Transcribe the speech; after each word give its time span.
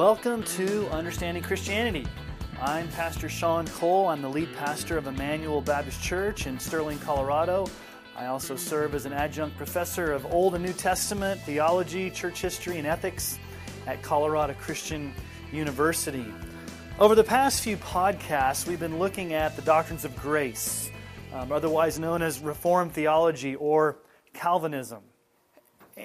Welcome 0.00 0.44
to 0.44 0.88
Understanding 0.88 1.42
Christianity. 1.42 2.06
I'm 2.58 2.88
Pastor 2.88 3.28
Sean 3.28 3.66
Cole. 3.66 4.06
I'm 4.06 4.22
the 4.22 4.30
lead 4.30 4.48
pastor 4.56 4.96
of 4.96 5.06
Emmanuel 5.06 5.60
Baptist 5.60 6.02
Church 6.02 6.46
in 6.46 6.58
Sterling, 6.58 6.98
Colorado. 7.00 7.66
I 8.16 8.24
also 8.24 8.56
serve 8.56 8.94
as 8.94 9.04
an 9.04 9.12
adjunct 9.12 9.58
professor 9.58 10.14
of 10.14 10.24
Old 10.32 10.54
and 10.54 10.64
New 10.64 10.72
Testament 10.72 11.38
theology, 11.42 12.08
church 12.08 12.40
history, 12.40 12.78
and 12.78 12.86
ethics 12.86 13.38
at 13.86 14.00
Colorado 14.00 14.54
Christian 14.54 15.12
University. 15.52 16.32
Over 16.98 17.14
the 17.14 17.22
past 17.22 17.62
few 17.62 17.76
podcasts, 17.76 18.66
we've 18.66 18.80
been 18.80 18.98
looking 18.98 19.34
at 19.34 19.54
the 19.54 19.60
doctrines 19.60 20.06
of 20.06 20.16
grace, 20.16 20.90
um, 21.34 21.52
otherwise 21.52 21.98
known 21.98 22.22
as 22.22 22.40
Reformed 22.40 22.92
theology 22.92 23.54
or 23.54 23.98
Calvinism 24.32 25.02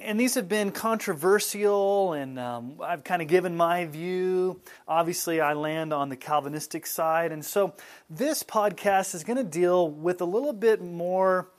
and 0.04 0.20
these 0.20 0.36
have 0.36 0.50
been 0.50 0.72
controversial, 0.72 2.14
and 2.14 2.38
um, 2.38 2.78
I've 2.84 3.04
kind 3.04 3.22
of 3.22 3.28
given 3.28 3.56
my 3.56 3.86
view. 3.86 4.62
Obviously, 4.88 5.42
I 5.42 5.54
land 5.54 5.94
on 5.94 6.10
the 6.10 6.16
Calvinistic 6.16 6.86
side. 6.86 7.32
And 7.32 7.44
so, 7.44 7.74
this 8.10 8.44
podcast 8.44 9.16
is 9.16 9.24
going 9.24 9.38
to 9.38 9.44
deal 9.44 9.90
with 9.90 10.22
a 10.22 10.26
little 10.26 10.54
bit 10.54 10.82
more 10.82 11.50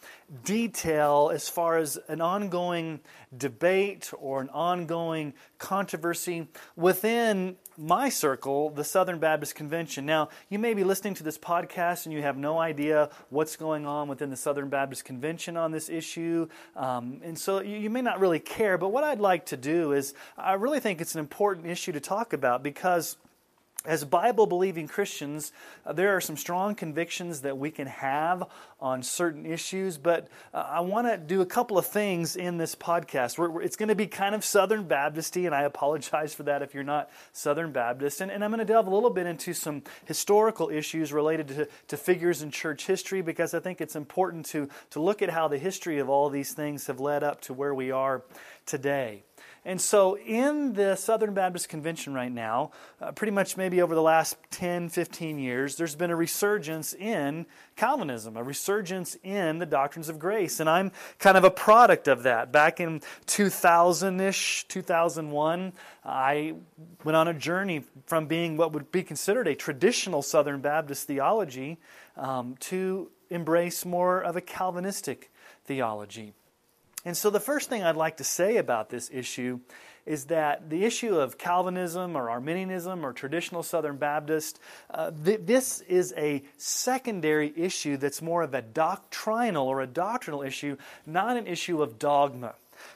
detail 0.44 1.30
as 1.32 1.48
far 1.48 1.78
as 1.78 1.98
an 2.08 2.20
ongoing 2.20 3.00
debate 3.36 4.12
or 4.18 4.40
an 4.40 4.50
ongoing 4.50 5.34
controversy 5.58 6.48
within 6.76 7.56
my 7.78 8.08
circle, 8.08 8.70
the 8.70 8.84
Southern 8.84 9.18
Baptist 9.18 9.54
Convention. 9.54 10.06
Now, 10.06 10.28
you 10.48 10.58
may 10.58 10.74
be 10.74 10.84
listening 10.84 11.14
to 11.14 11.22
this 11.22 11.38
podcast 11.38 12.06
and 12.06 12.14
you 12.14 12.22
have 12.22 12.36
no 12.36 12.58
idea 12.58 13.10
what's 13.30 13.56
going 13.56 13.86
on 13.86 14.08
within 14.08 14.30
the 14.30 14.36
Southern 14.36 14.68
Baptist 14.68 15.04
Convention 15.04 15.56
on 15.56 15.70
this 15.70 15.88
issue. 15.88 16.48
Um, 16.74 17.20
and 17.22 17.38
so 17.38 17.60
you, 17.60 17.76
you 17.76 17.90
may 17.90 18.02
not 18.02 18.20
really 18.20 18.40
care. 18.40 18.78
But 18.78 18.88
what 18.88 19.04
I'd 19.04 19.20
like 19.20 19.46
to 19.46 19.56
do 19.56 19.92
is, 19.92 20.14
I 20.38 20.54
really 20.54 20.80
think 20.80 21.00
it's 21.00 21.14
an 21.14 21.20
important 21.20 21.66
issue 21.66 21.92
to 21.92 22.00
talk 22.00 22.32
about 22.32 22.62
because 22.62 23.16
as 23.86 24.04
Bible 24.04 24.46
believing 24.46 24.88
Christians, 24.88 25.52
uh, 25.84 25.92
there 25.92 26.14
are 26.16 26.20
some 26.20 26.36
strong 26.36 26.74
convictions 26.74 27.42
that 27.42 27.56
we 27.56 27.70
can 27.70 27.86
have 27.86 28.44
on 28.80 29.02
certain 29.02 29.46
issues, 29.46 29.96
but 29.96 30.28
uh, 30.52 30.66
I 30.68 30.80
want 30.80 31.06
to 31.06 31.16
do 31.16 31.40
a 31.40 31.46
couple 31.46 31.78
of 31.78 31.86
things 31.86 32.36
in 32.36 32.58
this 32.58 32.74
podcast. 32.74 33.62
It's 33.64 33.76
going 33.76 33.88
to 33.88 33.94
be 33.94 34.06
kind 34.06 34.34
of 34.34 34.44
Southern 34.44 34.84
Baptisty, 34.84 35.46
and 35.46 35.54
I 35.54 35.62
apologize 35.62 36.34
for 36.34 36.42
that 36.42 36.62
if 36.62 36.74
you're 36.74 36.84
not 36.84 37.10
Southern 37.32 37.72
Baptist. 37.72 38.20
And, 38.20 38.32
I'm 38.46 38.50
going 38.50 38.58
to 38.58 38.64
delve 38.64 38.86
a 38.86 38.90
little 38.90 39.10
bit 39.10 39.26
into 39.26 39.54
some 39.54 39.82
historical 40.04 40.68
issues 40.68 41.12
related 41.12 41.68
to, 41.88 41.96
figures 41.96 42.42
in 42.42 42.50
church 42.50 42.86
history 42.86 43.22
because 43.22 43.54
I 43.54 43.60
think 43.60 43.80
it's 43.80 43.96
important 43.96 44.46
to 44.46 44.68
look 44.94 45.22
at 45.22 45.30
how 45.30 45.48
the 45.48 45.58
history 45.58 45.98
of 45.98 46.10
all 46.10 46.28
these 46.28 46.52
things 46.52 46.86
have 46.88 47.00
led 47.00 47.24
up 47.24 47.40
to 47.42 47.54
where 47.54 47.74
we 47.74 47.90
are 47.90 48.22
today. 48.66 49.22
And 49.66 49.80
so, 49.80 50.16
in 50.16 50.74
the 50.74 50.94
Southern 50.94 51.34
Baptist 51.34 51.68
Convention 51.68 52.14
right 52.14 52.30
now, 52.30 52.70
uh, 53.00 53.10
pretty 53.10 53.32
much 53.32 53.56
maybe 53.56 53.82
over 53.82 53.96
the 53.96 54.00
last 54.00 54.36
10, 54.52 54.90
15 54.90 55.40
years, 55.40 55.74
there's 55.74 55.96
been 55.96 56.12
a 56.12 56.16
resurgence 56.16 56.94
in 56.94 57.46
Calvinism, 57.74 58.36
a 58.36 58.44
resurgence 58.44 59.16
in 59.24 59.58
the 59.58 59.66
doctrines 59.66 60.08
of 60.08 60.20
grace. 60.20 60.60
And 60.60 60.70
I'm 60.70 60.92
kind 61.18 61.36
of 61.36 61.42
a 61.42 61.50
product 61.50 62.06
of 62.06 62.22
that. 62.22 62.52
Back 62.52 62.78
in 62.78 63.00
2000 63.26 64.20
ish, 64.20 64.68
2001, 64.68 65.72
I 66.04 66.54
went 67.02 67.16
on 67.16 67.26
a 67.26 67.34
journey 67.34 67.82
from 68.06 68.26
being 68.28 68.56
what 68.56 68.72
would 68.72 68.92
be 68.92 69.02
considered 69.02 69.48
a 69.48 69.56
traditional 69.56 70.22
Southern 70.22 70.60
Baptist 70.60 71.08
theology 71.08 71.78
um, 72.16 72.54
to 72.60 73.10
embrace 73.30 73.84
more 73.84 74.22
of 74.22 74.36
a 74.36 74.40
Calvinistic 74.40 75.32
theology. 75.64 76.34
And 77.06 77.16
so, 77.16 77.30
the 77.30 77.38
first 77.38 77.68
thing 77.68 77.84
I'd 77.84 77.94
like 77.94 78.16
to 78.16 78.24
say 78.24 78.56
about 78.56 78.90
this 78.90 79.08
issue 79.12 79.60
is 80.06 80.24
that 80.24 80.70
the 80.70 80.84
issue 80.84 81.16
of 81.16 81.38
Calvinism 81.38 82.16
or 82.16 82.28
Arminianism 82.28 83.06
or 83.06 83.12
traditional 83.12 83.62
Southern 83.62 83.96
Baptist, 83.96 84.58
uh, 84.90 85.12
th- 85.24 85.42
this 85.44 85.82
is 85.82 86.12
a 86.16 86.42
secondary 86.56 87.52
issue 87.56 87.96
that's 87.96 88.20
more 88.20 88.42
of 88.42 88.54
a 88.54 88.60
doctrinal 88.60 89.68
or 89.68 89.82
a 89.82 89.86
doctrinal 89.86 90.42
issue, 90.42 90.76
not 91.06 91.36
an 91.36 91.46
issue 91.46 91.80
of 91.80 91.96
dogma. 92.00 92.54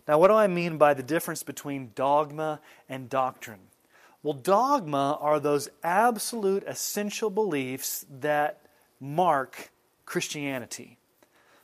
Now, 0.08 0.18
what 0.18 0.26
do 0.26 0.34
I 0.34 0.48
mean 0.48 0.76
by 0.76 0.92
the 0.92 1.04
difference 1.04 1.44
between 1.44 1.92
dogma 1.94 2.58
and 2.88 3.08
doctrine? 3.08 3.60
Well, 4.24 4.34
dogma 4.34 5.18
are 5.20 5.38
those 5.38 5.68
absolute 5.84 6.64
essential 6.66 7.30
beliefs 7.30 8.04
that 8.10 8.60
mark 8.98 9.70
Christianity. 10.04 10.98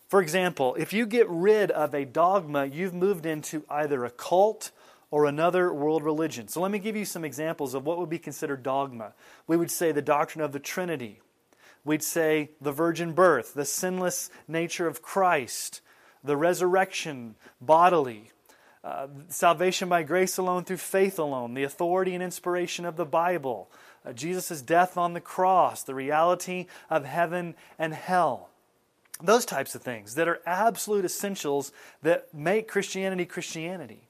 For 0.09 0.23
example, 0.23 0.77
if 0.79 0.93
you 0.93 1.05
get 1.05 1.29
rid 1.29 1.71
of 1.71 1.95
a 1.95 2.05
dogma, 2.05 2.67
you've 2.67 2.95
moved 2.95 3.27
into 3.27 3.65
either 3.69 4.05
a 4.05 4.11
cult 4.11 4.71
or 5.11 5.27
another 5.27 5.73
world 5.73 6.05
religion. 6.05 6.49
So 6.49 6.61
let 6.61 6.71
me 6.71 6.79
give 6.79 6.97
you 6.97 7.05
some 7.05 7.25
examples 7.25 7.75
of 7.75 7.85
what 7.85 7.99
would 7.99 8.09
be 8.09 8.19
considered 8.19 8.63
dogma. 8.63 9.15
We 9.47 9.57
would 9.57 9.71
say 9.71 9.93
the 9.93 10.03
doctrine 10.03 10.45
of 10.45 10.53
the 10.53 10.61
Trinity. 10.61 11.21
We'd 11.85 12.03
say 12.03 12.51
the 12.61 12.73
virgin 12.73 13.13
birth, 13.13 13.55
the 13.55 13.65
sinless 13.65 14.31
nature 14.49 14.89
of 14.89 15.03
Christ, 15.03 15.81
the 16.23 16.37
resurrection 16.37 17.37
bodily, 17.61 18.33
uh, 18.83 19.09
salvation 19.29 19.89
by 19.89 20.03
grace 20.03 20.39
alone 20.39 20.65
through 20.65 20.77
faith 20.77 21.19
alone, 21.19 21.55
the 21.55 21.65
authority 21.65 22.15
and 22.15 22.23
inspiration 22.23 22.85
of 22.85 22.97
the 22.97 23.05
Bible, 23.05 23.71
uh, 24.05 24.13
Jesus' 24.13 24.63
death 24.63 24.97
on 24.97 25.13
the 25.13 25.21
cross, 25.21 25.83
the 25.83 25.95
reality 25.95 26.67
of 26.91 27.05
heaven 27.05 27.55
and 27.79 27.95
hell. 27.95 28.51
Those 29.23 29.45
types 29.45 29.75
of 29.75 29.83
things 29.83 30.15
that 30.17 30.29
are 30.29 30.41
absolute 30.47 31.05
essentials 31.05 31.73
that 32.03 32.33
make 32.35 32.69
Christianity 32.69 33.25
Christianity. 33.25 34.07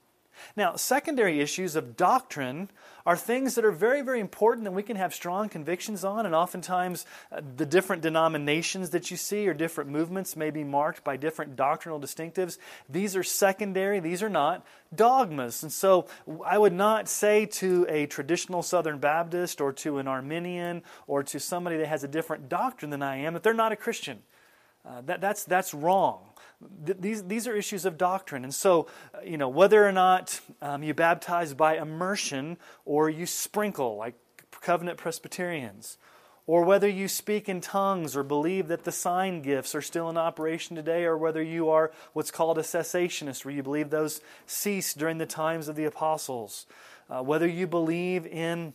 Now, 0.55 0.75
secondary 0.75 1.39
issues 1.39 1.75
of 1.75 1.97
doctrine 1.97 2.69
are 3.05 3.15
things 3.15 3.55
that 3.55 3.65
are 3.65 3.71
very, 3.71 4.01
very 4.01 4.19
important 4.19 4.65
that 4.65 4.71
we 4.71 4.83
can 4.83 4.97
have 4.97 5.13
strong 5.13 5.49
convictions 5.49 6.03
on, 6.03 6.25
and 6.25 6.35
oftentimes 6.35 7.05
uh, 7.31 7.41
the 7.55 7.65
different 7.65 8.01
denominations 8.01 8.89
that 8.91 9.09
you 9.09 9.17
see 9.17 9.47
or 9.47 9.53
different 9.53 9.89
movements 9.89 10.35
may 10.35 10.51
be 10.51 10.63
marked 10.63 11.03
by 11.03 11.15
different 11.15 11.55
doctrinal 11.55 11.99
distinctives. 11.99 12.57
These 12.89 13.15
are 13.15 13.23
secondary, 13.23 13.99
these 13.99 14.21
are 14.21 14.29
not 14.29 14.65
dogmas. 14.93 15.63
And 15.63 15.71
so 15.71 16.07
I 16.45 16.57
would 16.57 16.73
not 16.73 17.07
say 17.07 17.45
to 17.45 17.85
a 17.89 18.05
traditional 18.07 18.61
Southern 18.61 18.99
Baptist 18.99 19.61
or 19.61 19.71
to 19.73 19.99
an 19.99 20.07
Arminian 20.07 20.83
or 21.07 21.23
to 21.23 21.39
somebody 21.39 21.77
that 21.77 21.87
has 21.87 22.03
a 22.03 22.07
different 22.07 22.49
doctrine 22.49 22.91
than 22.91 23.01
I 23.01 23.17
am 23.17 23.33
that 23.33 23.43
they're 23.43 23.53
not 23.53 23.71
a 23.71 23.77
Christian. 23.77 24.19
Uh, 24.87 25.01
that, 25.01 25.19
that's, 25.19 25.43
that's 25.43 25.73
wrong. 25.73 26.21
Th- 26.85 26.97
these, 26.99 27.23
these 27.23 27.47
are 27.47 27.55
issues 27.55 27.83
of 27.83 27.97
doctrine. 27.97 28.43
And 28.45 28.53
so, 28.53 28.87
uh, 29.13 29.19
you 29.25 29.37
know, 29.37 29.49
whether 29.49 29.85
or 29.85 29.91
not 29.91 30.39
um, 30.61 30.81
you 30.81 30.93
baptize 30.93 31.53
by 31.53 31.77
immersion 31.77 32.57
or 32.85 33.09
you 33.09 33.25
sprinkle, 33.25 33.97
like 33.97 34.15
covenant 34.61 34.97
Presbyterians, 34.97 35.97
or 36.45 36.63
whether 36.63 36.87
you 36.87 37.09
speak 37.09 37.49
in 37.49 37.59
tongues 37.59 38.15
or 38.15 38.23
believe 38.23 38.69
that 38.69 38.85
the 38.85 38.91
sign 38.91 39.41
gifts 39.41 39.75
are 39.75 39.81
still 39.81 40.09
in 40.09 40.17
operation 40.17 40.77
today, 40.77 41.03
or 41.03 41.17
whether 41.17 41.43
you 41.43 41.69
are 41.69 41.91
what's 42.13 42.31
called 42.31 42.57
a 42.57 42.61
cessationist, 42.61 43.43
where 43.43 43.53
you 43.53 43.61
believe 43.61 43.89
those 43.89 44.21
ceased 44.45 44.97
during 44.97 45.17
the 45.17 45.25
times 45.25 45.67
of 45.67 45.75
the 45.75 45.83
apostles, 45.83 46.65
uh, 47.09 47.21
whether 47.21 47.47
you 47.47 47.67
believe 47.67 48.25
in 48.25 48.73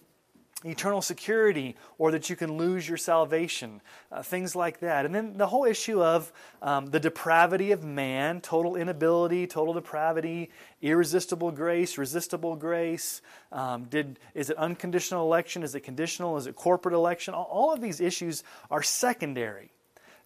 eternal 0.65 1.03
security 1.03 1.77
or 1.99 2.12
that 2.12 2.31
you 2.31 2.37
can 2.37 2.56
lose 2.56 2.89
your 2.89 2.97
salvation, 2.97 3.81
uh, 4.11 4.23
things 4.23 4.55
like 4.55 4.81
that. 4.81 5.05
And 5.05 5.15
then 5.15 5.37
the 5.37 5.47
whole 5.47 5.65
issue 5.65 6.03
of 6.03 6.33
um, 6.61 6.87
the 6.87 7.00
depravity 7.00 7.73
of 7.73 7.83
man, 7.83 8.41
total 8.41 8.77
inability, 8.77 9.47
total 9.47 9.75
depravity, 9.75 10.50
irresistible 10.81 11.50
grace, 11.50 11.99
resistible 11.99 12.56
grace. 12.56 13.23
Um, 13.50 13.84
did, 13.84 14.19
is 14.34 14.50
it 14.50 14.56
unconditional 14.56 15.25
election? 15.25 15.62
Is 15.62 15.75
it 15.75 15.81
conditional? 15.81 16.37
Is 16.37 16.47
it 16.47 16.55
corporate 16.55 16.94
election? 16.94 17.34
All, 17.34 17.49
all 17.50 17.73
of 17.73 17.81
these 17.81 18.00
issues 18.00 18.44
are 18.70 18.82
secondary. 18.82 19.71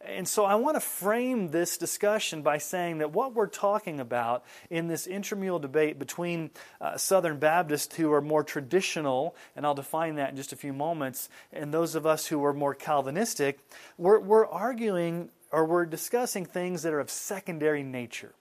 And 0.07 0.29
so 0.29 0.45
I 0.45 0.55
want 0.55 0.77
to 0.77 0.81
frame 0.81 1.49
this 1.49 1.77
discussion 1.77 2.43
by 2.43 2.59
saying 2.59 2.99
that 2.99 3.13
what 3.13 3.35
we're 3.35 3.49
talking 3.49 3.99
about 3.99 4.45
in 4.71 4.87
this 4.87 5.07
intramural 5.07 5.59
debate 5.59 5.99
between 5.99 6.51
uh, 6.81 6.97
Southern 6.97 7.39
Baptists 7.39 7.97
who 7.97 8.13
are 8.13 8.21
more 8.21 8.45
traditional, 8.45 9.35
and 9.57 9.67
I'll 9.67 9.75
define 9.75 10.15
that 10.17 10.31
in 10.31 10.37
just 10.37 10.53
a 10.53 10.57
few 10.57 10.73
moments, 10.73 11.29
and 11.53 11.75
those 11.75 11.97
of 11.97 12.07
us 12.07 12.27
who 12.27 12.45
are 12.45 12.53
more 12.53 12.75
Calvinistic, 12.75 13.59
we're, 13.99 14.21
we're 14.21 14.47
arguing 14.47 15.31
or 15.51 15.65
we're 15.65 15.87
discussing 15.87 16.45
things 16.45 16.83
that 16.83 16.93
are 16.93 17.01
of 17.01 17.11
secondary 17.11 17.83
nature. 17.83 18.33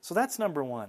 So 0.00 0.14
that's 0.14 0.38
number 0.38 0.62
one. 0.62 0.88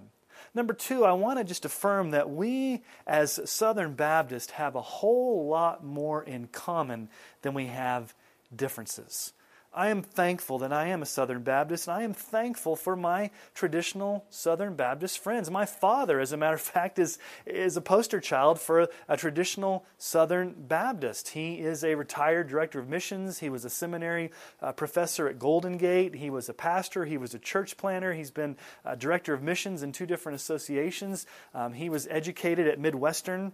Number 0.53 0.73
two, 0.73 1.05
I 1.05 1.13
want 1.13 1.39
to 1.39 1.43
just 1.43 1.65
affirm 1.65 2.11
that 2.11 2.29
we 2.29 2.83
as 3.07 3.39
Southern 3.49 3.93
Baptists 3.93 4.51
have 4.51 4.75
a 4.75 4.81
whole 4.81 5.47
lot 5.47 5.83
more 5.83 6.23
in 6.23 6.47
common 6.47 7.09
than 7.41 7.53
we 7.53 7.67
have 7.67 8.13
differences. 8.55 9.33
I 9.71 9.89
am 9.89 10.01
thankful 10.01 10.57
that 10.59 10.73
I 10.73 10.87
am 10.87 11.03
a 11.03 11.05
Southern 11.05 11.43
Baptist, 11.43 11.87
and 11.87 11.95
I 11.95 12.01
am 12.01 12.13
thankful 12.13 12.75
for 12.75 12.95
my 12.95 13.29
traditional 13.53 14.25
Southern 14.31 14.75
Baptist 14.75 15.19
friends. 15.19 15.51
My 15.51 15.67
father, 15.67 16.19
as 16.19 16.31
a 16.31 16.37
matter 16.37 16.55
of 16.55 16.61
fact, 16.75 16.97
is, 16.97 17.19
is 17.45 17.77
a 17.77 17.81
poster 17.81 18.19
child 18.19 18.59
for 18.59 18.81
a, 18.81 18.87
a 19.07 19.15
traditional 19.15 19.85
Southern 19.99 20.55
Baptist. 20.57 21.29
He 21.29 21.59
is 21.59 21.83
a 21.83 21.93
retired 21.93 22.47
director 22.47 22.79
of 22.79 22.89
missions. 22.89 23.39
He 23.39 23.49
was 23.49 23.63
a 23.63 23.69
seminary 23.69 24.31
uh, 24.59 24.71
professor 24.71 25.27
at 25.27 25.37
Golden 25.37 25.77
Gate. 25.77 26.15
He 26.15 26.31
was 26.31 26.49
a 26.49 26.53
pastor. 26.53 27.05
He 27.05 27.17
was 27.17 27.35
a 27.35 27.39
church 27.39 27.77
planter. 27.77 28.13
He's 28.13 28.31
been 28.31 28.57
a 28.83 28.95
director 28.95 29.35
of 29.35 29.43
missions 29.43 29.83
in 29.83 29.91
two 29.91 30.07
different 30.07 30.37
associations. 30.37 31.27
Um, 31.53 31.73
he 31.73 31.89
was 31.89 32.07
educated 32.09 32.67
at 32.67 32.79
Midwestern 32.79 33.53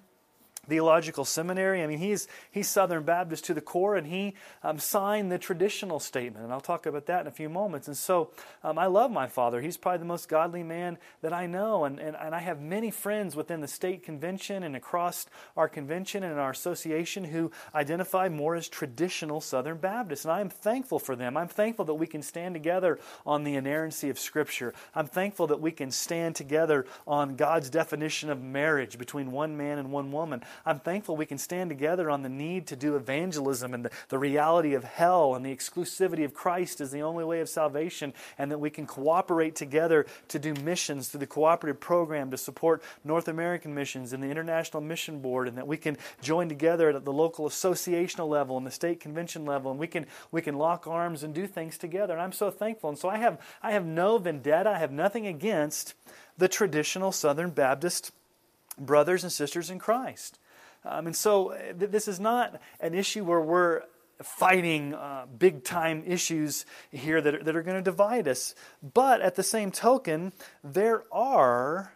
Theological 0.67 1.25
Seminary. 1.25 1.83
I 1.83 1.87
mean, 1.87 1.99
he's, 1.99 2.27
he's 2.51 2.67
Southern 2.67 3.03
Baptist 3.03 3.45
to 3.45 3.53
the 3.53 3.61
core, 3.61 3.95
and 3.95 4.07
he 4.07 4.35
um, 4.63 4.79
signed 4.79 5.31
the 5.31 5.37
traditional 5.37 5.99
statement. 5.99 6.43
And 6.43 6.53
I'll 6.53 6.61
talk 6.61 6.85
about 6.85 7.05
that 7.07 7.21
in 7.21 7.27
a 7.27 7.31
few 7.31 7.49
moments. 7.49 7.87
And 7.87 7.97
so 7.97 8.31
um, 8.63 8.77
I 8.77 8.87
love 8.87 9.11
my 9.11 9.27
father. 9.27 9.61
He's 9.61 9.77
probably 9.77 9.99
the 9.99 10.05
most 10.05 10.29
godly 10.29 10.63
man 10.63 10.97
that 11.21 11.33
I 11.33 11.47
know. 11.47 11.85
And, 11.85 11.99
and, 11.99 12.15
and 12.15 12.33
I 12.35 12.39
have 12.39 12.61
many 12.61 12.91
friends 12.91 13.35
within 13.35 13.61
the 13.61 13.67
state 13.67 14.03
convention 14.03 14.63
and 14.63 14.75
across 14.75 15.25
our 15.55 15.67
convention 15.67 16.23
and 16.23 16.39
our 16.39 16.51
association 16.51 17.25
who 17.25 17.51
identify 17.73 18.29
more 18.29 18.55
as 18.55 18.67
traditional 18.67 19.41
Southern 19.41 19.77
Baptists. 19.77 20.25
And 20.25 20.31
I 20.31 20.41
am 20.41 20.49
thankful 20.49 20.99
for 20.99 21.15
them. 21.15 21.37
I'm 21.37 21.47
thankful 21.47 21.85
that 21.85 21.93
we 21.93 22.07
can 22.07 22.21
stand 22.21 22.55
together 22.55 22.99
on 23.25 23.43
the 23.43 23.55
inerrancy 23.55 24.09
of 24.09 24.19
Scripture. 24.19 24.73
I'm 24.93 25.07
thankful 25.07 25.47
that 25.47 25.61
we 25.61 25.71
can 25.71 25.91
stand 25.91 26.35
together 26.35 26.85
on 27.07 27.35
God's 27.35 27.69
definition 27.69 28.29
of 28.29 28.41
marriage 28.41 28.97
between 28.97 29.31
one 29.31 29.57
man 29.57 29.77
and 29.77 29.91
one 29.91 30.11
woman. 30.11 30.43
I'm 30.65 30.79
thankful 30.79 31.15
we 31.15 31.25
can 31.25 31.37
stand 31.37 31.69
together 31.69 32.09
on 32.09 32.21
the 32.21 32.29
need 32.29 32.67
to 32.67 32.75
do 32.75 32.95
evangelism 32.95 33.73
and 33.73 33.85
the, 33.85 33.91
the 34.09 34.19
reality 34.19 34.73
of 34.73 34.83
hell 34.83 35.35
and 35.35 35.45
the 35.45 35.55
exclusivity 35.55 36.23
of 36.23 36.33
Christ 36.33 36.81
as 36.81 36.91
the 36.91 37.01
only 37.01 37.23
way 37.23 37.39
of 37.39 37.49
salvation, 37.49 38.13
and 38.37 38.51
that 38.51 38.59
we 38.59 38.69
can 38.69 38.85
cooperate 38.85 39.55
together 39.55 40.05
to 40.27 40.39
do 40.39 40.53
missions 40.53 41.09
through 41.09 41.19
the 41.19 41.27
cooperative 41.27 41.79
program 41.79 42.31
to 42.31 42.37
support 42.37 42.83
North 43.03 43.27
American 43.27 43.73
missions 43.73 44.13
and 44.13 44.21
the 44.21 44.29
International 44.29 44.81
Mission 44.81 45.19
Board, 45.19 45.47
and 45.47 45.57
that 45.57 45.67
we 45.67 45.77
can 45.77 45.97
join 46.21 46.49
together 46.49 46.89
at 46.89 47.05
the 47.05 47.13
local 47.13 47.47
associational 47.47 48.29
level 48.29 48.57
and 48.57 48.65
the 48.65 48.71
state 48.71 48.99
convention 48.99 49.45
level, 49.45 49.71
and 49.71 49.79
we 49.79 49.87
can 49.87 50.05
we 50.31 50.41
can 50.41 50.57
lock 50.57 50.87
arms 50.87 51.23
and 51.23 51.33
do 51.33 51.47
things 51.47 51.77
together. 51.77 52.13
And 52.13 52.21
I'm 52.21 52.31
so 52.31 52.51
thankful. 52.51 52.89
And 52.89 52.99
so 52.99 53.09
I 53.09 53.17
have 53.17 53.39
I 53.61 53.71
have 53.71 53.85
no 53.85 54.17
vendetta. 54.17 54.69
I 54.69 54.79
have 54.79 54.91
nothing 54.91 55.27
against 55.27 55.93
the 56.37 56.47
traditional 56.47 57.11
Southern 57.11 57.51
Baptist 57.51 58.11
brothers 58.77 59.23
and 59.23 59.31
sisters 59.31 59.69
in 59.69 59.79
Christ. 59.79 60.37
Um, 60.85 61.07
and 61.07 61.15
so 61.15 61.51
uh, 61.51 61.73
th- 61.77 61.91
this 61.91 62.07
is 62.07 62.19
not 62.19 62.61
an 62.79 62.93
issue 62.93 63.23
where 63.23 63.41
we're 63.41 63.81
fighting 64.21 64.93
uh, 64.93 65.25
big 65.37 65.63
time 65.63 66.03
issues 66.05 66.65
here 66.91 67.19
that 67.19 67.35
are, 67.35 67.43
that 67.43 67.55
are 67.55 67.63
going 67.63 67.77
to 67.77 67.83
divide 67.83 68.27
us. 68.27 68.55
But 68.93 69.21
at 69.21 69.35
the 69.35 69.43
same 69.43 69.71
token, 69.71 70.31
there 70.63 71.03
are 71.11 71.93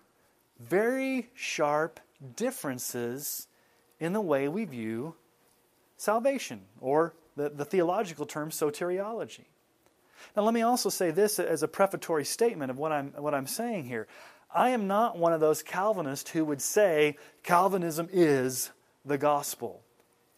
very 0.59 1.29
sharp 1.33 1.99
differences 2.35 3.47
in 3.99 4.13
the 4.13 4.21
way 4.21 4.47
we 4.47 4.65
view 4.65 5.15
salvation, 5.97 6.61
or 6.79 7.13
the, 7.35 7.49
the 7.49 7.65
theological 7.65 8.25
term 8.25 8.49
soteriology. 8.49 9.45
Now, 10.35 10.43
let 10.43 10.53
me 10.53 10.61
also 10.61 10.89
say 10.89 11.11
this 11.11 11.39
as 11.39 11.63
a 11.63 11.67
prefatory 11.67 12.25
statement 12.25 12.71
of 12.71 12.77
what 12.77 12.91
I'm, 12.91 13.11
what 13.13 13.33
I'm 13.33 13.47
saying 13.47 13.85
here. 13.85 14.07
I 14.53 14.71
am 14.71 14.87
not 14.87 15.17
one 15.17 15.31
of 15.31 15.39
those 15.39 15.61
Calvinists 15.61 16.31
who 16.31 16.43
would 16.45 16.61
say 16.61 17.17
Calvinism 17.43 18.09
is 18.11 18.71
the 19.09 19.17
gospel. 19.17 19.81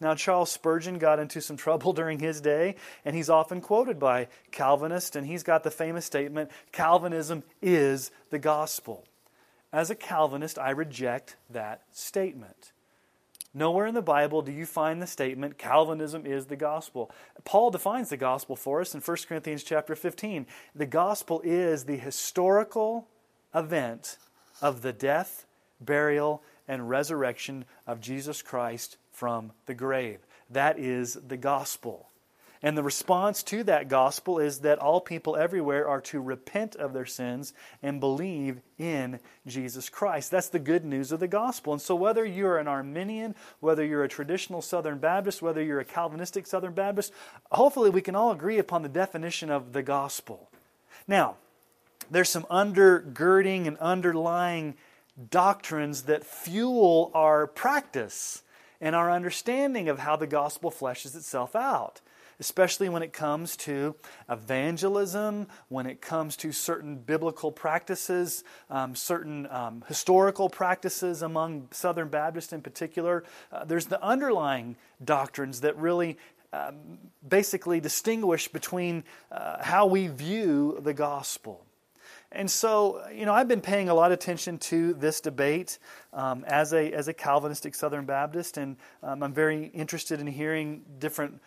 Now, 0.00 0.16
Charles 0.16 0.50
Spurgeon 0.50 0.98
got 0.98 1.20
into 1.20 1.40
some 1.40 1.56
trouble 1.56 1.92
during 1.92 2.18
his 2.18 2.40
day, 2.40 2.74
and 3.04 3.14
he's 3.14 3.30
often 3.30 3.60
quoted 3.60 4.00
by 4.00 4.26
Calvinists, 4.50 5.14
and 5.14 5.24
he's 5.24 5.44
got 5.44 5.62
the 5.62 5.70
famous 5.70 6.04
statement 6.04 6.50
Calvinism 6.72 7.44
is 7.62 8.10
the 8.30 8.40
gospel. 8.40 9.04
As 9.72 9.90
a 9.90 9.94
Calvinist, 9.94 10.58
I 10.58 10.70
reject 10.70 11.36
that 11.48 11.82
statement. 11.92 12.72
Nowhere 13.54 13.86
in 13.86 13.94
the 13.94 14.02
Bible 14.02 14.42
do 14.42 14.50
you 14.50 14.66
find 14.66 15.00
the 15.00 15.06
statement 15.06 15.58
Calvinism 15.58 16.26
is 16.26 16.46
the 16.46 16.56
gospel. 16.56 17.10
Paul 17.44 17.70
defines 17.70 18.08
the 18.08 18.16
gospel 18.16 18.56
for 18.56 18.80
us 18.80 18.94
in 18.94 19.00
1 19.00 19.16
Corinthians 19.28 19.62
chapter 19.62 19.94
15. 19.94 20.46
The 20.74 20.86
gospel 20.86 21.40
is 21.44 21.84
the 21.84 21.96
historical 21.96 23.08
event 23.54 24.16
of 24.62 24.80
the 24.80 24.92
death, 24.92 25.46
burial, 25.80 26.42
and 26.72 26.88
resurrection 26.88 27.66
of 27.86 28.00
Jesus 28.00 28.40
Christ 28.40 28.96
from 29.12 29.52
the 29.66 29.74
grave. 29.74 30.20
That 30.48 30.78
is 30.78 31.18
the 31.28 31.36
gospel. 31.36 32.08
And 32.62 32.78
the 32.78 32.82
response 32.82 33.42
to 33.44 33.62
that 33.64 33.88
gospel 33.88 34.38
is 34.38 34.60
that 34.60 34.78
all 34.78 35.00
people 35.00 35.36
everywhere 35.36 35.86
are 35.86 36.00
to 36.02 36.20
repent 36.20 36.76
of 36.76 36.94
their 36.94 37.04
sins 37.04 37.52
and 37.82 38.00
believe 38.00 38.60
in 38.78 39.20
Jesus 39.46 39.90
Christ. 39.90 40.30
That's 40.30 40.48
the 40.48 40.58
good 40.58 40.84
news 40.84 41.12
of 41.12 41.20
the 41.20 41.28
gospel. 41.28 41.74
And 41.74 41.82
so, 41.82 41.94
whether 41.94 42.24
you're 42.24 42.58
an 42.58 42.68
Arminian, 42.68 43.34
whether 43.60 43.84
you're 43.84 44.04
a 44.04 44.08
traditional 44.08 44.62
Southern 44.62 44.98
Baptist, 44.98 45.42
whether 45.42 45.62
you're 45.62 45.80
a 45.80 45.84
Calvinistic 45.84 46.46
Southern 46.46 46.72
Baptist, 46.72 47.12
hopefully 47.50 47.90
we 47.90 48.00
can 48.00 48.16
all 48.16 48.30
agree 48.30 48.58
upon 48.58 48.82
the 48.82 48.88
definition 48.88 49.50
of 49.50 49.72
the 49.72 49.82
gospel. 49.82 50.48
Now, 51.06 51.36
there's 52.10 52.30
some 52.30 52.44
undergirding 52.44 53.66
and 53.66 53.76
underlying 53.78 54.74
doctrines 55.30 56.02
that 56.02 56.24
fuel 56.24 57.10
our 57.14 57.46
practice 57.46 58.42
and 58.80 58.96
our 58.96 59.10
understanding 59.10 59.88
of 59.88 60.00
how 60.00 60.16
the 60.16 60.26
gospel 60.26 60.70
fleshes 60.70 61.14
itself 61.14 61.54
out, 61.54 62.00
especially 62.40 62.88
when 62.88 63.02
it 63.02 63.12
comes 63.12 63.56
to 63.56 63.94
evangelism, 64.28 65.46
when 65.68 65.86
it 65.86 66.00
comes 66.00 66.36
to 66.36 66.50
certain 66.50 66.96
biblical 66.96 67.52
practices, 67.52 68.42
um, 68.70 68.94
certain 68.94 69.46
um, 69.50 69.84
historical 69.86 70.48
practices 70.48 71.22
among 71.22 71.68
Southern 71.70 72.08
Baptists 72.08 72.52
in 72.52 72.60
particular. 72.60 73.22
Uh, 73.52 73.64
there's 73.64 73.86
the 73.86 74.02
underlying 74.02 74.76
doctrines 75.04 75.60
that 75.60 75.76
really 75.76 76.18
um, 76.52 76.98
basically 77.26 77.80
distinguish 77.80 78.48
between 78.48 79.04
uh, 79.30 79.62
how 79.62 79.86
we 79.86 80.08
view 80.08 80.78
the 80.82 80.92
gospel. 80.92 81.64
And 82.34 82.50
so, 82.50 83.02
you 83.14 83.26
know, 83.26 83.32
I've 83.32 83.48
been 83.48 83.60
paying 83.60 83.88
a 83.88 83.94
lot 83.94 84.10
of 84.10 84.18
attention 84.18 84.58
to 84.58 84.94
this 84.94 85.20
debate 85.20 85.78
um, 86.12 86.44
as, 86.46 86.72
a, 86.72 86.92
as 86.92 87.08
a 87.08 87.12
Calvinistic 87.12 87.74
Southern 87.74 88.06
Baptist, 88.06 88.56
and 88.56 88.76
um, 89.02 89.22
I'm 89.22 89.32
very 89.32 89.66
interested 89.66 90.20
in 90.20 90.26
hearing 90.26 90.82
different 90.98 91.40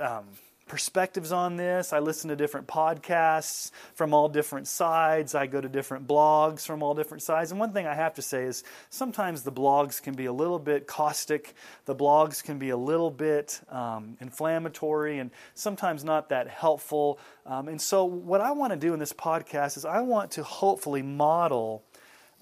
um, 0.00 0.24
perspectives 0.70 1.32
on 1.32 1.56
this. 1.56 1.92
I 1.92 1.98
listen 1.98 2.28
to 2.28 2.36
different 2.36 2.68
podcasts 2.68 3.72
from 3.92 4.14
all 4.14 4.28
different 4.28 4.68
sides. 4.68 5.34
I 5.34 5.48
go 5.48 5.60
to 5.60 5.68
different 5.68 6.06
blogs 6.06 6.64
from 6.64 6.80
all 6.80 6.94
different 6.94 7.24
sides. 7.24 7.50
And 7.50 7.58
one 7.58 7.72
thing 7.72 7.88
I 7.88 7.94
have 7.96 8.14
to 8.14 8.22
say 8.22 8.44
is 8.44 8.62
sometimes 8.88 9.42
the 9.42 9.50
blogs 9.50 10.00
can 10.00 10.14
be 10.14 10.26
a 10.26 10.32
little 10.32 10.60
bit 10.60 10.86
caustic, 10.86 11.54
the 11.86 11.94
blogs 11.96 12.40
can 12.44 12.60
be 12.60 12.70
a 12.70 12.76
little 12.76 13.10
bit 13.10 13.60
um, 13.68 14.16
inflammatory, 14.20 15.18
and 15.18 15.32
sometimes 15.54 16.04
not 16.04 16.28
that 16.28 16.46
helpful. 16.46 17.18
Um, 17.46 17.66
and 17.66 17.82
so, 17.82 18.04
what 18.04 18.40
I 18.40 18.52
want 18.52 18.72
to 18.72 18.78
do 18.78 18.94
in 18.94 19.00
this 19.00 19.12
podcast 19.12 19.76
is 19.76 19.84
I 19.84 20.02
want 20.02 20.30
to 20.32 20.44
hopefully 20.44 21.02
model 21.02 21.82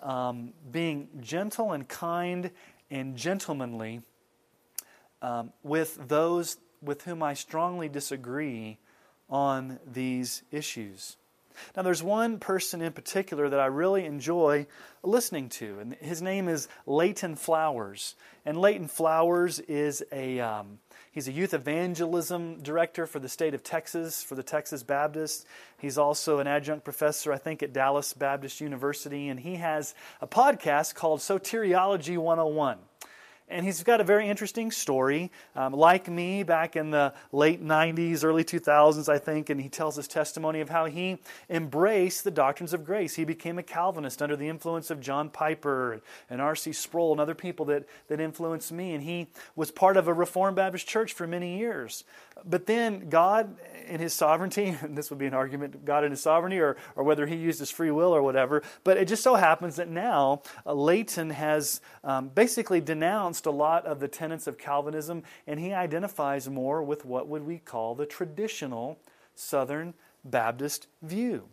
um, 0.02 0.52
being 0.70 1.08
gentle 1.23 1.73
and 1.73 1.88
kind 1.88 2.50
and 2.90 3.16
gentlemanly 3.16 4.02
um, 5.23 5.50
with 5.62 5.99
those 6.08 6.58
with 6.82 7.02
whom 7.02 7.23
I 7.23 7.35
strongly 7.35 7.88
disagree 7.88 8.78
on 9.28 9.78
these 9.87 10.42
issues. 10.50 11.16
Now, 11.76 11.82
there's 11.82 12.02
one 12.02 12.38
person 12.38 12.82
in 12.82 12.92
particular 12.92 13.49
that 13.49 13.61
I 13.61 13.66
really 13.66 14.04
enjoy 14.04 14.66
listening 15.02 15.49
to, 15.50 15.78
and 15.80 15.94
his 15.94 16.23
name 16.23 16.49
is 16.49 16.68
Leighton 16.87 17.37
Flowers. 17.37 18.14
And 18.44 18.61
Leighton 18.61 18.88
Flowers 18.88 19.58
is 19.61 20.02
a 20.12 20.40
um, 20.40 20.78
he's 21.12 21.28
a 21.28 21.32
youth 21.32 21.54
evangelism 21.54 22.62
director 22.62 23.06
for 23.06 23.18
the 23.18 23.28
state 23.28 23.54
of 23.54 23.62
Texas 23.62 24.23
for 24.23 24.35
the 24.35 24.42
Texas 24.42 24.82
Baptist. 24.82 25.47
He's 25.78 25.99
also 25.99 26.38
an 26.38 26.47
adjunct 26.47 26.85
professor, 26.85 27.32
I 27.32 27.38
think, 27.38 27.62
at 27.62 27.73
Dallas 27.73 28.12
Baptist 28.12 28.61
University, 28.61 29.28
and 29.28 29.40
he 29.40 29.56
has 29.56 29.94
a 30.20 30.26
podcast 30.26 30.94
called 30.94 31.20
Soteriology 31.20 32.16
101. 32.16 32.78
And 33.50 33.64
he's 33.64 33.83
got 33.83 34.00
a 34.00 34.05
very 34.05 34.28
interesting 34.28 34.71
story. 34.71 35.31
Um, 35.57 35.73
like 35.73 36.09
me, 36.09 36.43
back 36.43 36.76
in 36.76 36.90
the 36.90 37.14
late 37.33 37.64
90s, 37.64 38.23
early 38.23 38.45
2000s, 38.45 39.09
I 39.09 39.19
think, 39.19 39.49
and 39.49 39.61
he 39.61 39.69
tells 39.69 39.97
his 39.97 40.07
testimony 40.07 40.61
of 40.61 40.69
how 40.69 40.85
he 40.85 41.19
embraced 41.49 42.25
the 42.25 42.31
doctrines 42.31 42.75
of 42.75 42.85
grace. 42.85 43.14
He 43.14 43.25
became 43.25 43.59
a 43.59 43.62
Calvinist 43.62 44.21
under 44.21 44.37
the 44.37 44.49
influence 44.49 44.90
of 44.90 45.00
John 45.00 45.31
Piper 45.31 46.02
and 46.28 46.43
R.C. 46.43 46.73
Sproul 46.73 47.12
and 47.12 47.21
other 47.21 47.35
people 47.35 47.64
that, 47.67 47.85
that 48.09 48.21
influenced 48.21 48.71
me. 48.71 48.93
And 48.93 49.02
he 49.02 49.28
was 49.57 49.71
part 49.71 49.97
of 49.97 50.09
a 50.09 50.12
Reformed 50.12 50.57
Baptist 50.57 50.87
church 50.87 51.14
for 51.14 51.26
many 51.26 51.59
years. 51.59 52.05
But 52.45 52.67
then 52.67 53.09
God, 53.09 53.57
in 53.87 54.00
his 54.00 54.12
sovereignty, 54.14 54.76
and 54.83 54.97
this 54.97 55.11
would 55.11 55.19
be 55.19 55.26
an 55.26 55.35
argument, 55.35 55.85
God 55.85 56.05
in 56.05 56.11
his 56.11 56.21
sovereignty, 56.21 56.59
or, 56.59 56.76
or 56.97 57.05
whether 57.05 57.26
he 57.26 57.37
used 57.37 57.59
his 57.59 57.71
free 57.71 57.90
will 57.90 58.14
or 58.14 58.23
whatever, 58.23 58.62
but 58.85 58.97
it 58.97 59.09
just 59.09 59.23
so 59.23 59.35
happens 59.35 59.76
that 59.76 59.88
now 59.88 60.43
uh, 60.67 60.73
Leighton 60.73 61.31
has 61.31 61.81
um, 62.05 62.28
basically 62.28 62.81
denounced 62.81 63.38
a 63.47 63.50
lot 63.50 63.87
of 63.87 64.00
the 64.00 64.09
tenets 64.09 64.47
of 64.47 64.59
Calvinism, 64.59 65.23
and 65.47 65.61
he 65.61 65.73
identifies 65.73 66.49
more 66.49 66.83
with 66.83 67.04
what 67.04 67.28
would 67.28 67.47
we 67.47 67.59
call 67.59 67.95
the 67.95 68.07
traditional 68.07 68.99
Southern 69.35 69.95
Baptist 70.25 70.87
view 71.02 71.49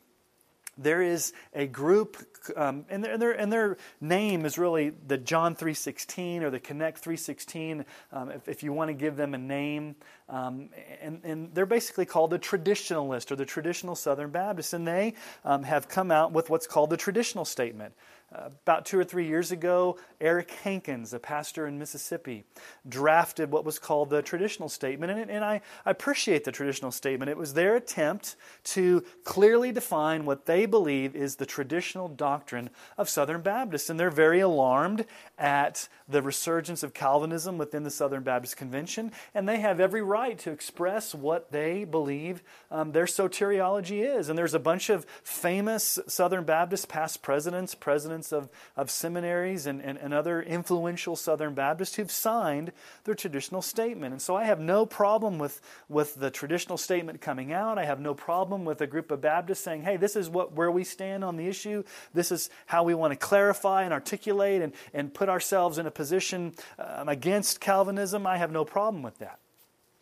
there 0.78 1.02
is 1.02 1.34
a 1.54 1.68
group, 1.68 2.18
um, 2.56 2.86
and, 2.90 3.04
their, 3.04 3.14
and, 3.14 3.22
their, 3.22 3.32
and 3.32 3.52
their 3.52 3.78
name 4.02 4.46
is 4.46 4.58
really 4.58 4.90
the 4.90 5.18
John 5.18 5.56
3.16 5.56 6.42
or 6.42 6.50
the 6.50 6.60
Connect 6.60 7.04
3.16, 7.04 7.86
um, 8.12 8.30
if, 8.30 8.48
if, 8.50 8.64
you 8.64 8.74
want 8.74 8.90
to 8.90 8.94
give 8.94 9.16
them 9.16 9.34
a 9.34 9.38
name. 9.38 9.96
Um, 10.28 10.70
and, 11.02 11.22
and, 11.24 11.56
they're 11.56 11.66
basically 11.66 12.06
called 12.06 12.32
the 12.32 12.40
traditionalist 12.40 13.32
or 13.32 13.36
the 13.36 13.46
traditional 13.46 13.96
Southern 13.96 14.32
Baptist, 14.32 14.74
and 14.74 14.86
they 14.86 15.14
um, 15.46 15.64
have 15.64 15.88
come 15.88 16.12
out 16.12 16.34
with 16.34 16.50
what's 16.50 16.68
called 16.68 16.90
the 16.90 16.98
traditional 16.98 17.46
statement. 17.46 17.94
About 18.32 18.86
two 18.86 19.00
or 19.00 19.04
three 19.04 19.28
years 19.28 19.52
ago, 19.52 19.98
Eric 20.20 20.52
Hankins, 20.64 21.14
a 21.14 21.20
pastor 21.20 21.68
in 21.68 21.78
Mississippi, 21.78 22.44
drafted 22.88 23.52
what 23.52 23.64
was 23.64 23.80
called 23.80 24.10
the 24.10 24.22
traditional 24.22 24.68
statement. 24.68 25.12
And, 25.12 25.30
and 25.30 25.46
I, 25.46 25.62
I 25.86 25.92
appreciate 25.92 26.44
the 26.44 26.52
traditional 26.52 26.92
statement. 26.92 27.30
It 27.30 27.38
was 27.38 27.54
their 27.54 27.76
attempt 27.76 28.36
to 28.66 29.04
clearly 29.24 29.72
define 29.72 30.26
what 30.26 30.46
they 30.46 30.66
believe 30.66 31.16
is 31.16 31.36
the 31.36 31.46
traditional 31.46 32.08
doctrine 32.08 32.70
of 32.98 33.10
Southern 33.10 33.42
Baptists. 33.42 33.90
And 33.90 34.00
they're 34.00 34.10
very 34.10 34.40
alarmed 34.40 35.06
at 35.38 35.88
the 36.08 36.22
resurgence 36.22 36.84
of 36.84 36.94
Calvinism 36.94 37.58
within 37.58 37.84
the 37.84 37.92
Southern 37.92 38.24
Baptist 38.24 38.58
Convention. 38.58 39.12
And 39.34 39.48
they 39.48 39.60
have 39.60 39.80
every 39.80 40.02
right 40.02 40.38
to 40.40 40.52
express 40.52 41.14
what 41.14 41.52
they 41.52 41.84
believe 41.84 42.44
um, 42.72 42.92
their 42.92 43.06
soteriology 43.06 44.04
is. 44.04 44.30
And 44.30 44.38
there's 44.38 44.54
a 44.54 44.60
bunch 44.60 44.90
of 44.90 45.06
famous 45.24 46.00
Southern 46.08 46.44
Baptist 46.44 46.90
past 46.90 47.22
presidents, 47.22 47.76
presidents 47.76 48.15
of, 48.32 48.50
of 48.76 48.90
seminaries, 48.90 49.66
and, 49.66 49.82
and, 49.82 49.98
and 49.98 50.14
other 50.14 50.42
influential 50.42 51.16
Southern 51.16 51.54
Baptists 51.54 51.96
who've 51.96 52.12
signed 52.12 52.72
their 53.04 53.16
traditional 53.16 53.62
statement. 53.62 54.14
And 54.14 54.22
so 54.22 54.36
I 54.36 54.46
have 54.46 54.60
no 54.60 54.86
problem 54.86 55.40
with, 55.40 55.62
with 55.90 56.16
the 56.16 56.32
traditional 56.32 56.78
statement 56.78 57.22
coming 57.22 57.52
out. 57.52 57.78
I 57.78 57.86
have 57.86 58.00
no 58.00 58.14
problem 58.14 58.66
with 58.66 58.82
a 58.82 58.88
group 58.88 59.12
of 59.12 59.22
Baptists 59.22 59.62
saying, 59.62 59.84
hey, 59.84 59.98
this 59.98 60.16
is 60.16 60.30
what, 60.30 60.54
where 60.54 60.72
we 60.72 60.84
stand 60.84 61.24
on 61.24 61.38
the 61.38 61.48
issue. 61.48 61.84
This 62.14 62.32
is 62.32 62.50
how 62.66 62.84
we 62.84 62.94
want 62.94 63.12
to 63.12 63.18
clarify 63.18 63.84
and 63.84 63.94
articulate 63.94 64.62
and, 64.62 64.74
and 64.94 65.14
put 65.14 65.30
ourselves 65.30 65.78
in 65.78 65.86
a 65.86 65.92
position 65.92 66.54
um, 66.80 67.10
against 67.10 67.60
Calvinism. 67.60 68.26
I 68.26 68.38
have 68.38 68.52
no 68.52 68.66
problem 68.66 69.04
with 69.04 69.18
that. 69.20 69.40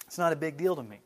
It's 0.07 0.17
not 0.17 0.33
a 0.33 0.35
big 0.35 0.57
deal 0.57 0.75
to 0.75 0.83
me. 0.83 0.99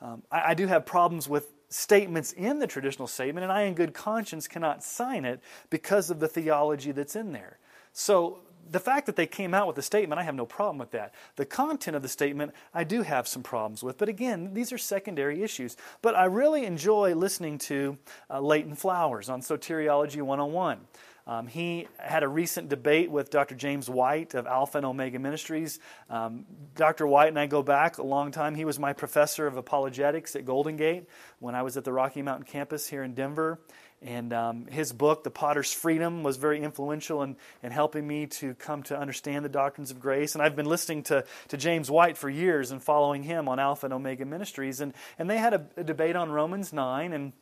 Um, 0.00 0.22
I, 0.30 0.50
I 0.50 0.54
do 0.54 0.66
have 0.66 0.84
problems 0.84 1.28
with 1.28 1.46
statements 1.72 2.32
in 2.32 2.58
the 2.58 2.66
traditional 2.66 3.08
statement, 3.08 3.44
and 3.44 3.52
I, 3.52 3.62
in 3.62 3.74
good 3.74 3.94
conscience, 3.94 4.46
cannot 4.46 4.84
sign 4.84 5.24
it 5.24 5.40
because 5.70 6.10
of 6.10 6.20
the 6.20 6.28
theology 6.28 6.92
that's 6.92 7.16
in 7.16 7.32
there. 7.32 7.58
So, 7.92 8.40
the 8.70 8.80
fact 8.80 9.06
that 9.06 9.16
they 9.16 9.26
came 9.26 9.54
out 9.54 9.66
with 9.66 9.76
the 9.76 9.82
statement, 9.82 10.20
I 10.20 10.22
have 10.22 10.34
no 10.34 10.46
problem 10.46 10.78
with 10.78 10.92
that. 10.92 11.14
The 11.36 11.44
content 11.44 11.96
of 11.96 12.02
the 12.02 12.08
statement, 12.08 12.52
I 12.72 12.84
do 12.84 13.02
have 13.02 13.26
some 13.26 13.42
problems 13.42 13.82
with. 13.82 13.98
But 13.98 14.08
again, 14.08 14.54
these 14.54 14.72
are 14.72 14.78
secondary 14.78 15.42
issues. 15.42 15.76
But 16.00 16.14
I 16.14 16.26
really 16.26 16.64
enjoy 16.64 17.14
listening 17.14 17.58
to 17.58 17.98
uh, 18.30 18.40
Leighton 18.40 18.76
Flowers 18.76 19.28
on 19.28 19.40
Soteriology 19.40 20.22
101. 20.22 20.78
Um, 21.26 21.46
he 21.46 21.86
had 21.98 22.22
a 22.22 22.28
recent 22.28 22.68
debate 22.68 23.10
with 23.10 23.30
Dr. 23.30 23.54
James 23.54 23.88
White 23.88 24.34
of 24.34 24.46
Alpha 24.46 24.78
and 24.78 24.86
Omega 24.86 25.18
Ministries. 25.18 25.78
Um, 26.10 26.46
Dr. 26.74 27.06
White 27.06 27.28
and 27.28 27.38
I 27.38 27.46
go 27.46 27.62
back 27.62 27.98
a 27.98 28.02
long 28.02 28.32
time. 28.32 28.54
He 28.54 28.64
was 28.64 28.78
my 28.78 28.92
professor 28.92 29.46
of 29.46 29.56
apologetics 29.56 30.34
at 30.34 30.44
Golden 30.44 30.76
Gate 30.76 31.08
when 31.38 31.54
I 31.54 31.62
was 31.62 31.76
at 31.76 31.84
the 31.84 31.92
Rocky 31.92 32.22
Mountain 32.22 32.46
campus 32.46 32.88
here 32.88 33.02
in 33.02 33.14
Denver. 33.14 33.60
And 34.04 34.32
um, 34.32 34.66
his 34.66 34.92
book, 34.92 35.22
The 35.22 35.30
Potter's 35.30 35.72
Freedom, 35.72 36.24
was 36.24 36.36
very 36.36 36.60
influential 36.60 37.22
in, 37.22 37.36
in 37.62 37.70
helping 37.70 38.04
me 38.04 38.26
to 38.26 38.54
come 38.54 38.82
to 38.84 38.98
understand 38.98 39.44
the 39.44 39.48
doctrines 39.48 39.92
of 39.92 40.00
grace. 40.00 40.34
And 40.34 40.42
I've 40.42 40.56
been 40.56 40.66
listening 40.66 41.04
to, 41.04 41.24
to 41.48 41.56
James 41.56 41.88
White 41.88 42.18
for 42.18 42.28
years 42.28 42.72
and 42.72 42.82
following 42.82 43.22
him 43.22 43.48
on 43.48 43.60
Alpha 43.60 43.86
and 43.86 43.92
Omega 43.92 44.24
Ministries. 44.24 44.80
And, 44.80 44.92
and 45.20 45.30
they 45.30 45.38
had 45.38 45.54
a, 45.54 45.66
a 45.76 45.84
debate 45.84 46.16
on 46.16 46.32
Romans 46.32 46.72
9. 46.72 47.12
And 47.12 47.32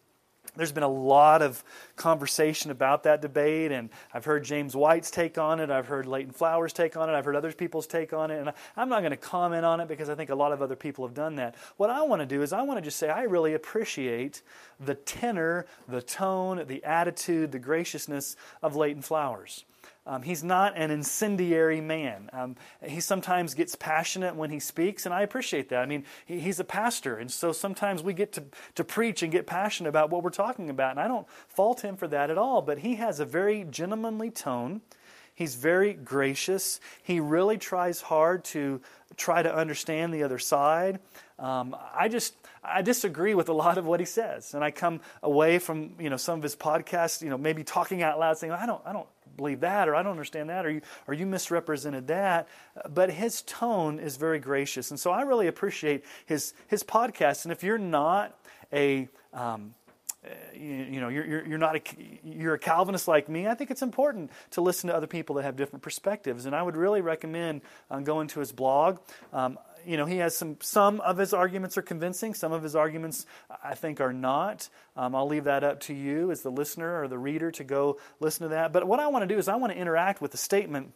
there's 0.56 0.72
been 0.72 0.82
a 0.82 0.88
lot 0.88 1.42
of 1.42 1.62
conversation 1.96 2.70
about 2.70 3.04
that 3.04 3.22
debate, 3.22 3.72
and 3.72 3.90
I've 4.12 4.24
heard 4.24 4.44
James 4.44 4.74
White's 4.74 5.10
take 5.10 5.38
on 5.38 5.60
it. 5.60 5.70
I've 5.70 5.86
heard 5.86 6.06
Leighton 6.06 6.32
Flowers' 6.32 6.72
take 6.72 6.96
on 6.96 7.08
it. 7.08 7.12
I've 7.12 7.24
heard 7.24 7.36
other 7.36 7.52
people's 7.52 7.86
take 7.86 8.12
on 8.12 8.30
it. 8.30 8.40
And 8.40 8.52
I'm 8.76 8.88
not 8.88 9.00
going 9.00 9.12
to 9.12 9.16
comment 9.16 9.64
on 9.64 9.80
it 9.80 9.88
because 9.88 10.08
I 10.08 10.14
think 10.14 10.30
a 10.30 10.34
lot 10.34 10.52
of 10.52 10.62
other 10.62 10.76
people 10.76 11.06
have 11.06 11.14
done 11.14 11.36
that. 11.36 11.54
What 11.76 11.90
I 11.90 12.02
want 12.02 12.20
to 12.20 12.26
do 12.26 12.42
is 12.42 12.52
I 12.52 12.62
want 12.62 12.78
to 12.78 12.82
just 12.82 12.98
say 12.98 13.08
I 13.08 13.22
really 13.22 13.54
appreciate 13.54 14.42
the 14.78 14.94
tenor, 14.94 15.66
the 15.88 16.02
tone, 16.02 16.64
the 16.66 16.82
attitude, 16.84 17.52
the 17.52 17.58
graciousness 17.58 18.36
of 18.62 18.76
Leighton 18.76 19.02
Flowers. 19.02 19.64
Um, 20.06 20.22
he's 20.22 20.42
not 20.42 20.76
an 20.76 20.90
incendiary 20.90 21.80
man. 21.80 22.30
Um, 22.32 22.56
he 22.84 23.00
sometimes 23.00 23.54
gets 23.54 23.74
passionate 23.74 24.34
when 24.34 24.50
he 24.50 24.58
speaks, 24.58 25.04
and 25.04 25.14
I 25.14 25.22
appreciate 25.22 25.68
that. 25.68 25.80
I 25.80 25.86
mean, 25.86 26.04
he, 26.24 26.40
he's 26.40 26.58
a 26.58 26.64
pastor, 26.64 27.16
and 27.16 27.30
so 27.30 27.52
sometimes 27.52 28.02
we 28.02 28.14
get 28.14 28.32
to, 28.32 28.44
to 28.76 28.84
preach 28.84 29.22
and 29.22 29.30
get 29.30 29.46
passionate 29.46 29.90
about 29.90 30.10
what 30.10 30.22
we're 30.22 30.30
talking 30.30 30.70
about, 30.70 30.92
and 30.92 31.00
I 31.00 31.06
don't 31.06 31.28
fault 31.48 31.82
him 31.82 31.96
for 31.96 32.08
that 32.08 32.30
at 32.30 32.38
all, 32.38 32.62
but 32.62 32.78
he 32.78 32.94
has 32.96 33.20
a 33.20 33.26
very 33.26 33.64
gentlemanly 33.70 34.30
tone. 34.30 34.80
He's 35.34 35.54
very 35.54 35.92
gracious. 35.94 36.80
He 37.02 37.20
really 37.20 37.56
tries 37.56 38.00
hard 38.00 38.44
to 38.46 38.80
try 39.16 39.42
to 39.42 39.54
understand 39.54 40.12
the 40.12 40.22
other 40.22 40.38
side. 40.38 40.98
Um, 41.38 41.74
I 41.94 42.08
just 42.08 42.34
I 42.62 42.82
disagree 42.82 43.34
with 43.34 43.48
a 43.48 43.54
lot 43.54 43.78
of 43.78 43.86
what 43.86 44.00
he 44.00 44.06
says, 44.06 44.52
and 44.52 44.62
I 44.62 44.70
come 44.70 45.00
away 45.22 45.58
from 45.58 45.94
you 45.98 46.10
know 46.10 46.18
some 46.18 46.38
of 46.38 46.42
his 46.42 46.54
podcasts, 46.54 47.22
you 47.22 47.30
know, 47.30 47.38
maybe 47.38 47.64
talking 47.64 48.02
out 48.02 48.18
loud, 48.18 48.36
saying 48.36 48.52
I 48.52 48.66
don't 48.66 48.82
I 48.84 48.92
don't 48.92 49.08
believe 49.40 49.60
that, 49.60 49.88
or 49.88 49.94
I 49.94 50.02
don't 50.02 50.12
understand 50.12 50.50
that, 50.50 50.66
or 50.66 50.70
you, 50.70 50.82
or 51.08 51.14
you 51.14 51.26
misrepresented 51.26 52.06
that. 52.08 52.48
But 52.88 53.10
his 53.10 53.42
tone 53.42 53.98
is 53.98 54.16
very 54.16 54.38
gracious. 54.38 54.90
And 54.90 55.00
so 55.00 55.10
I 55.10 55.22
really 55.22 55.46
appreciate 55.46 56.04
his, 56.26 56.52
his 56.68 56.82
podcast. 56.82 57.44
And 57.44 57.52
if 57.52 57.62
you're 57.62 57.78
not 57.78 58.38
a, 58.72 59.08
um, 59.32 59.74
you, 60.54 60.60
you, 60.60 61.00
know, 61.00 61.08
you're, 61.08 61.46
you're, 61.46 61.58
not 61.58 61.76
a, 61.76 61.80
you're 62.22 62.54
a 62.54 62.58
Calvinist 62.58 63.08
like 63.08 63.28
me, 63.28 63.46
I 63.46 63.54
think 63.54 63.70
it's 63.70 63.82
important 63.82 64.30
to 64.50 64.60
listen 64.60 64.88
to 64.88 64.94
other 64.94 65.06
people 65.06 65.36
that 65.36 65.44
have 65.44 65.56
different 65.56 65.82
perspectives. 65.82 66.44
And 66.44 66.54
I 66.54 66.62
would 66.62 66.76
really 66.76 67.00
recommend 67.00 67.62
um, 67.90 68.04
going 68.04 68.28
to 68.28 68.40
his 68.40 68.52
blog. 68.52 68.98
Um, 69.32 69.58
you 69.86 69.96
know, 69.96 70.06
he 70.06 70.18
has 70.18 70.36
some, 70.36 70.56
some 70.60 71.00
of 71.00 71.18
his 71.18 71.32
arguments 71.32 71.76
are 71.78 71.82
convincing, 71.82 72.34
some 72.34 72.52
of 72.52 72.62
his 72.62 72.76
arguments 72.76 73.26
I 73.62 73.74
think 73.74 74.00
are 74.00 74.12
not. 74.12 74.68
Um, 74.96 75.14
I'll 75.14 75.26
leave 75.26 75.44
that 75.44 75.64
up 75.64 75.80
to 75.80 75.94
you 75.94 76.30
as 76.30 76.42
the 76.42 76.50
listener 76.50 77.02
or 77.02 77.08
the 77.08 77.18
reader 77.18 77.50
to 77.52 77.64
go 77.64 77.98
listen 78.20 78.44
to 78.44 78.48
that. 78.50 78.72
But 78.72 78.86
what 78.86 79.00
I 79.00 79.08
want 79.08 79.22
to 79.22 79.26
do 79.26 79.38
is 79.38 79.48
I 79.48 79.56
want 79.56 79.72
to 79.72 79.78
interact 79.78 80.20
with 80.20 80.32
the 80.32 80.38
statement 80.38 80.92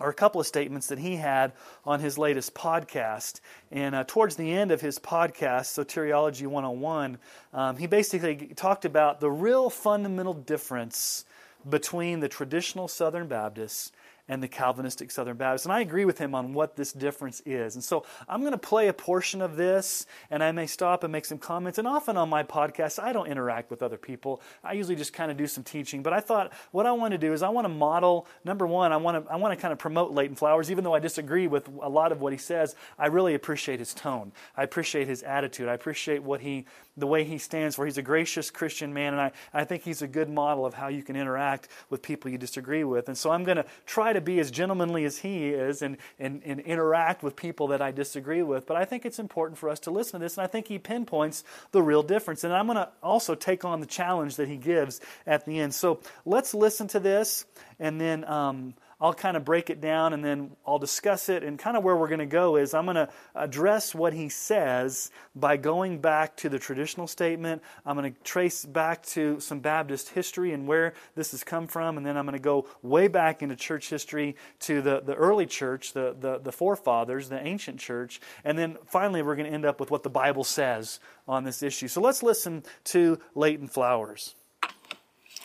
or 0.00 0.08
a 0.08 0.14
couple 0.14 0.40
of 0.40 0.46
statements 0.46 0.88
that 0.88 0.98
he 0.98 1.16
had 1.16 1.52
on 1.84 2.00
his 2.00 2.18
latest 2.18 2.54
podcast. 2.54 3.40
And 3.70 3.94
uh, 3.94 4.04
towards 4.06 4.36
the 4.36 4.52
end 4.52 4.70
of 4.72 4.80
his 4.80 4.98
podcast, 4.98 5.72
Soteriology 5.72 6.46
101, 6.46 7.18
um, 7.52 7.76
he 7.76 7.86
basically 7.86 8.52
talked 8.56 8.84
about 8.84 9.20
the 9.20 9.30
real 9.30 9.70
fundamental 9.70 10.34
difference 10.34 11.24
between 11.68 12.20
the 12.20 12.28
traditional 12.28 12.88
Southern 12.88 13.28
Baptists 13.28 13.92
and 14.28 14.42
the 14.42 14.48
Calvinistic 14.48 15.10
Southern 15.10 15.36
Baptist. 15.36 15.66
And 15.66 15.72
I 15.72 15.80
agree 15.80 16.04
with 16.04 16.18
him 16.18 16.34
on 16.34 16.54
what 16.54 16.76
this 16.76 16.92
difference 16.92 17.42
is. 17.44 17.74
And 17.74 17.84
so 17.84 18.06
I'm 18.28 18.40
going 18.40 18.52
to 18.52 18.58
play 18.58 18.88
a 18.88 18.92
portion 18.92 19.42
of 19.42 19.56
this, 19.56 20.06
and 20.30 20.42
I 20.42 20.52
may 20.52 20.66
stop 20.66 21.04
and 21.04 21.12
make 21.12 21.24
some 21.24 21.38
comments. 21.38 21.78
And 21.78 21.86
often 21.86 22.16
on 22.16 22.28
my 22.28 22.42
podcast, 22.42 23.02
I 23.02 23.12
don't 23.12 23.26
interact 23.26 23.70
with 23.70 23.82
other 23.82 23.98
people. 23.98 24.40
I 24.62 24.72
usually 24.72 24.96
just 24.96 25.12
kind 25.12 25.30
of 25.30 25.36
do 25.36 25.46
some 25.46 25.62
teaching. 25.62 26.02
But 26.02 26.12
I 26.12 26.20
thought 26.20 26.52
what 26.70 26.86
I 26.86 26.92
want 26.92 27.12
to 27.12 27.18
do 27.18 27.32
is 27.32 27.42
I 27.42 27.50
want 27.50 27.66
to 27.66 27.68
model, 27.68 28.26
number 28.44 28.66
one, 28.66 28.92
I 28.92 28.96
want 28.96 29.24
to, 29.24 29.32
I 29.32 29.36
want 29.36 29.52
to 29.52 29.60
kind 29.60 29.72
of 29.72 29.78
promote 29.78 30.12
Leighton 30.12 30.36
Flowers. 30.36 30.70
Even 30.70 30.84
though 30.84 30.94
I 30.94 31.00
disagree 31.00 31.46
with 31.46 31.68
a 31.82 31.88
lot 31.88 32.12
of 32.12 32.20
what 32.20 32.32
he 32.32 32.38
says, 32.38 32.74
I 32.98 33.06
really 33.06 33.34
appreciate 33.34 33.78
his 33.78 33.92
tone. 33.92 34.32
I 34.56 34.62
appreciate 34.62 35.06
his 35.06 35.22
attitude. 35.22 35.68
I 35.68 35.74
appreciate 35.74 36.22
what 36.22 36.40
he 36.40 36.64
the 36.96 37.06
way 37.06 37.24
he 37.24 37.38
stands 37.38 37.74
for. 37.74 37.84
He's 37.84 37.98
a 37.98 38.02
gracious 38.02 38.50
Christian 38.50 38.94
man, 38.94 39.14
and 39.14 39.20
I, 39.20 39.32
I 39.52 39.64
think 39.64 39.82
he's 39.82 40.02
a 40.02 40.06
good 40.06 40.28
model 40.28 40.64
of 40.64 40.74
how 40.74 40.88
you 40.88 41.02
can 41.02 41.16
interact 41.16 41.68
with 41.90 42.02
people 42.02 42.30
you 42.30 42.38
disagree 42.38 42.84
with. 42.84 43.08
And 43.08 43.18
so 43.18 43.30
I'm 43.30 43.44
going 43.44 43.56
to 43.56 43.66
try 43.86 44.12
to 44.12 44.20
be 44.20 44.38
as 44.38 44.50
gentlemanly 44.50 45.04
as 45.04 45.18
he 45.18 45.48
is 45.48 45.82
and, 45.82 45.96
and, 46.18 46.42
and 46.44 46.60
interact 46.60 47.22
with 47.22 47.36
people 47.36 47.68
that 47.68 47.82
I 47.82 47.90
disagree 47.90 48.42
with. 48.42 48.66
But 48.66 48.76
I 48.76 48.84
think 48.84 49.04
it's 49.04 49.18
important 49.18 49.58
for 49.58 49.68
us 49.68 49.80
to 49.80 49.90
listen 49.90 50.20
to 50.20 50.24
this, 50.24 50.36
and 50.36 50.44
I 50.44 50.46
think 50.46 50.68
he 50.68 50.78
pinpoints 50.78 51.44
the 51.72 51.82
real 51.82 52.02
difference. 52.02 52.44
And 52.44 52.52
I'm 52.52 52.66
going 52.66 52.76
to 52.76 52.88
also 53.02 53.34
take 53.34 53.64
on 53.64 53.80
the 53.80 53.86
challenge 53.86 54.36
that 54.36 54.48
he 54.48 54.56
gives 54.56 55.00
at 55.26 55.46
the 55.46 55.58
end. 55.58 55.74
So 55.74 56.00
let's 56.24 56.54
listen 56.54 56.88
to 56.88 57.00
this, 57.00 57.44
and 57.78 58.00
then. 58.00 58.24
Um, 58.24 58.74
I'll 59.04 59.12
kind 59.12 59.36
of 59.36 59.44
break 59.44 59.68
it 59.68 59.82
down 59.82 60.14
and 60.14 60.24
then 60.24 60.56
I'll 60.66 60.78
discuss 60.78 61.28
it. 61.28 61.42
And 61.42 61.58
kind 61.58 61.76
of 61.76 61.84
where 61.84 61.94
we're 61.94 62.08
going 62.08 62.20
to 62.20 62.26
go 62.26 62.56
is 62.56 62.72
I'm 62.72 62.86
going 62.86 62.94
to 62.94 63.10
address 63.34 63.94
what 63.94 64.14
he 64.14 64.30
says 64.30 65.10
by 65.36 65.58
going 65.58 65.98
back 65.98 66.38
to 66.38 66.48
the 66.48 66.58
traditional 66.58 67.06
statement. 67.06 67.60
I'm 67.84 67.98
going 67.98 68.14
to 68.14 68.20
trace 68.22 68.64
back 68.64 69.04
to 69.08 69.40
some 69.40 69.60
Baptist 69.60 70.08
history 70.08 70.54
and 70.54 70.66
where 70.66 70.94
this 71.16 71.32
has 71.32 71.44
come 71.44 71.66
from. 71.66 71.98
And 71.98 72.06
then 72.06 72.16
I'm 72.16 72.24
going 72.24 72.32
to 72.32 72.42
go 72.42 72.66
way 72.80 73.08
back 73.08 73.42
into 73.42 73.56
church 73.56 73.90
history 73.90 74.36
to 74.60 74.80
the, 74.80 75.02
the 75.02 75.14
early 75.14 75.44
church, 75.44 75.92
the, 75.92 76.16
the, 76.18 76.38
the 76.38 76.50
forefathers, 76.50 77.28
the 77.28 77.46
ancient 77.46 77.80
church. 77.80 78.22
And 78.42 78.58
then 78.58 78.78
finally, 78.86 79.20
we're 79.20 79.36
going 79.36 79.50
to 79.50 79.52
end 79.52 79.66
up 79.66 79.80
with 79.80 79.90
what 79.90 80.02
the 80.02 80.08
Bible 80.08 80.44
says 80.44 80.98
on 81.28 81.44
this 81.44 81.62
issue. 81.62 81.88
So 81.88 82.00
let's 82.00 82.22
listen 82.22 82.62
to 82.84 83.18
Leighton 83.34 83.68
Flowers. 83.68 84.34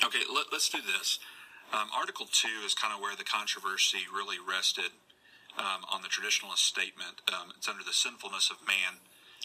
Okay, 0.02 0.20
let, 0.34 0.46
us 0.54 0.70
do 0.70 0.78
this. 0.82 1.20
Um, 1.72 1.90
Article 1.96 2.26
2 2.26 2.66
is 2.66 2.74
kind 2.74 2.94
of 2.94 3.00
where 3.00 3.16
the 3.16 3.24
controversy 3.24 4.10
really 4.12 4.38
rested 4.42 4.90
um, 5.58 5.86
on 5.94 6.02
the 6.02 6.10
traditionalist 6.10 6.66
statement. 6.66 7.22
Um, 7.30 7.54
it's 7.58 7.70
under 7.70 7.84
the 7.84 7.94
sinfulness 7.94 8.50
of 8.50 8.66
man. 8.66 8.98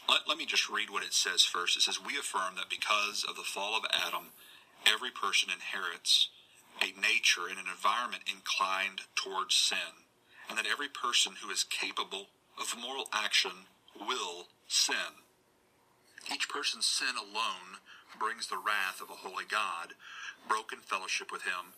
Let, 0.08 0.24
let 0.26 0.38
me 0.38 0.46
just 0.46 0.70
read 0.70 0.88
what 0.88 1.04
it 1.04 1.12
says 1.12 1.44
first. 1.44 1.76
It 1.76 1.82
says, 1.82 2.00
We 2.00 2.16
affirm 2.16 2.56
that 2.56 2.72
because 2.72 3.24
of 3.28 3.36
the 3.36 3.44
fall 3.44 3.76
of 3.76 3.84
Adam, 3.92 4.32
every 4.88 5.10
person 5.10 5.50
inherits 5.52 6.28
a 6.80 6.96
nature 6.98 7.44
and 7.48 7.58
an 7.60 7.68
environment 7.68 8.24
inclined 8.24 9.04
towards 9.14 9.54
sin, 9.54 10.08
and 10.48 10.56
that 10.56 10.66
every 10.70 10.88
person 10.88 11.34
who 11.44 11.50
is 11.50 11.64
capable 11.64 12.32
of 12.58 12.74
moral 12.80 13.08
action 13.12 13.68
will 14.00 14.48
sin. 14.66 15.20
Each 16.32 16.48
person's 16.48 16.86
sin 16.86 17.20
alone 17.20 17.84
brings 18.18 18.48
the 18.48 18.56
wrath 18.56 19.00
of 19.02 19.10
a 19.10 19.20
holy 19.20 19.44
God, 19.44 19.92
broken 20.48 20.78
fellowship 20.80 21.30
with 21.30 21.42
him, 21.42 21.76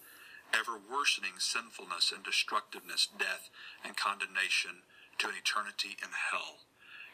ever 0.55 0.79
worsening 0.79 1.39
sinfulness 1.39 2.13
and 2.15 2.23
destructiveness, 2.23 3.09
death 3.19 3.51
and 3.85 3.97
condemnation 3.97 4.87
to 5.19 5.29
an 5.29 5.39
eternity 5.39 5.97
in 6.03 6.11
hell. 6.13 6.67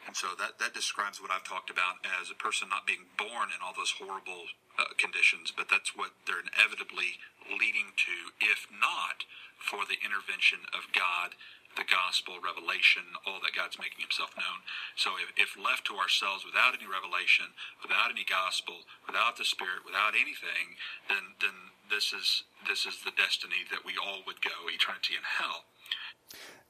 And 0.05 0.15
so 0.15 0.35
that, 0.35 0.59
that 0.59 0.75
describes 0.75 1.23
what 1.23 1.31
I've 1.31 1.47
talked 1.47 1.71
about 1.71 2.03
as 2.03 2.27
a 2.27 2.35
person 2.35 2.67
not 2.67 2.83
being 2.83 3.07
born 3.15 3.55
in 3.55 3.63
all 3.63 3.71
those 3.71 3.95
horrible 3.95 4.51
uh, 4.75 4.91
conditions, 4.99 5.55
but 5.55 5.71
that's 5.71 5.95
what 5.95 6.11
they're 6.27 6.43
inevitably 6.43 7.23
leading 7.47 7.95
to, 7.95 8.15
if 8.43 8.67
not 8.67 9.23
for 9.55 9.87
the 9.87 9.95
intervention 10.03 10.67
of 10.75 10.91
God, 10.91 11.39
the 11.79 11.87
gospel, 11.87 12.37
revelation, 12.43 13.15
all 13.25 13.39
that 13.41 13.55
God's 13.55 13.79
making 13.79 14.03
himself 14.03 14.35
known. 14.35 14.61
So 14.99 15.15
if, 15.17 15.31
if 15.39 15.55
left 15.55 15.87
to 15.89 15.97
ourselves 15.97 16.45
without 16.45 16.75
any 16.75 16.85
revelation, 16.85 17.55
without 17.81 18.11
any 18.11 18.27
gospel, 18.27 18.83
without 19.07 19.39
the 19.39 19.47
Spirit, 19.47 19.87
without 19.87 20.13
anything, 20.13 20.77
then, 21.07 21.39
then 21.41 21.72
this 21.89 22.13
is, 22.13 22.43
this 22.67 22.85
is 22.85 22.99
the 23.03 23.11
destiny 23.11 23.65
that 23.71 23.85
we 23.85 23.93
all 24.03 24.19
would 24.25 24.41
go, 24.41 24.51
eternity 24.67 25.13
in 25.15 25.23
hell. 25.23 25.65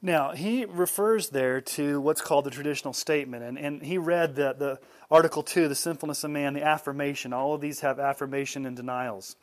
Now, 0.02 0.32
he 0.32 0.66
refers 0.66 1.30
there 1.30 1.62
to 1.62 1.98
what's 2.00 2.20
called 2.20 2.44
the 2.44 2.50
traditional 2.50 2.92
statement, 2.92 3.42
and, 3.42 3.58
and 3.58 3.82
he 3.82 3.96
read 3.96 4.34
the, 4.34 4.54
the 4.58 4.78
Article 5.10 5.42
2, 5.42 5.66
the 5.66 5.74
sinfulness 5.74 6.24
of 6.24 6.30
man, 6.30 6.52
the 6.52 6.62
affirmation. 6.62 7.32
All 7.32 7.54
of 7.54 7.62
these 7.62 7.80
have 7.80 7.98
affirmation 7.98 8.66
and 8.66 8.76
denials. 8.76 9.36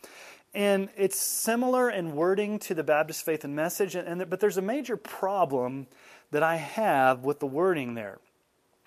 And 0.54 0.90
it's 0.98 1.18
similar 1.18 1.90
in 1.90 2.16
wording 2.16 2.60
to 2.60 2.75
the 2.75 2.84
Baptist 2.84 3.25
faith 3.25 3.44
and 3.44 3.56
message, 3.56 3.96
and, 3.96 4.08
and, 4.08 4.30
but 4.30 4.40
there's 4.40 4.58
a 4.58 4.62
major 4.62 4.98
problem 4.98 5.88
that 6.30 6.44
I 6.44 6.58
have 6.58 7.24
with 7.24 7.40
the 7.40 7.48
wording 7.48 7.96
there. 7.96 8.20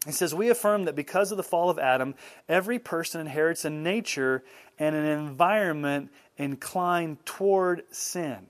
He 0.04 0.12
says, 0.12 0.34
We 0.34 0.50
affirm 0.50 0.84
that 0.84 0.94
because 0.94 1.30
of 1.30 1.36
the 1.36 1.42
fall 1.42 1.70
of 1.70 1.78
Adam, 1.78 2.14
every 2.48 2.78
person 2.78 3.20
inherits 3.20 3.64
a 3.64 3.70
nature 3.70 4.42
and 4.78 4.94
an 4.94 5.04
environment 5.04 6.10
inclined 6.36 7.24
toward 7.24 7.82
sin 7.90 8.46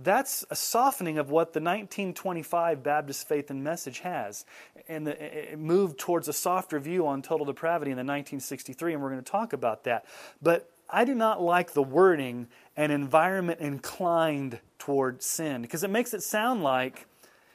that's 0.00 0.44
a 0.50 0.56
softening 0.56 1.18
of 1.18 1.30
what 1.30 1.52
the 1.52 1.60
1925 1.60 2.82
Baptist 2.82 3.26
Faith 3.26 3.50
and 3.50 3.64
Message 3.64 4.00
has. 4.00 4.44
And 4.88 5.06
the, 5.06 5.50
it 5.50 5.58
moved 5.58 5.98
towards 5.98 6.28
a 6.28 6.32
softer 6.32 6.78
view 6.78 7.06
on 7.06 7.20
total 7.20 7.44
depravity 7.44 7.90
in 7.90 7.96
the 7.96 8.02
1963, 8.02 8.94
and 8.94 9.02
we're 9.02 9.10
going 9.10 9.22
to 9.22 9.30
talk 9.30 9.52
about 9.52 9.84
that. 9.84 10.04
But 10.40 10.70
I 10.88 11.04
do 11.04 11.14
not 11.14 11.42
like 11.42 11.72
the 11.72 11.82
wording 11.82 12.46
an 12.76 12.90
environment 12.90 13.60
inclined 13.60 14.60
toward 14.78 15.22
sin 15.22 15.62
because 15.62 15.82
it 15.82 15.90
makes 15.90 16.14
it 16.14 16.22
sound 16.22 16.62
like 16.62 17.06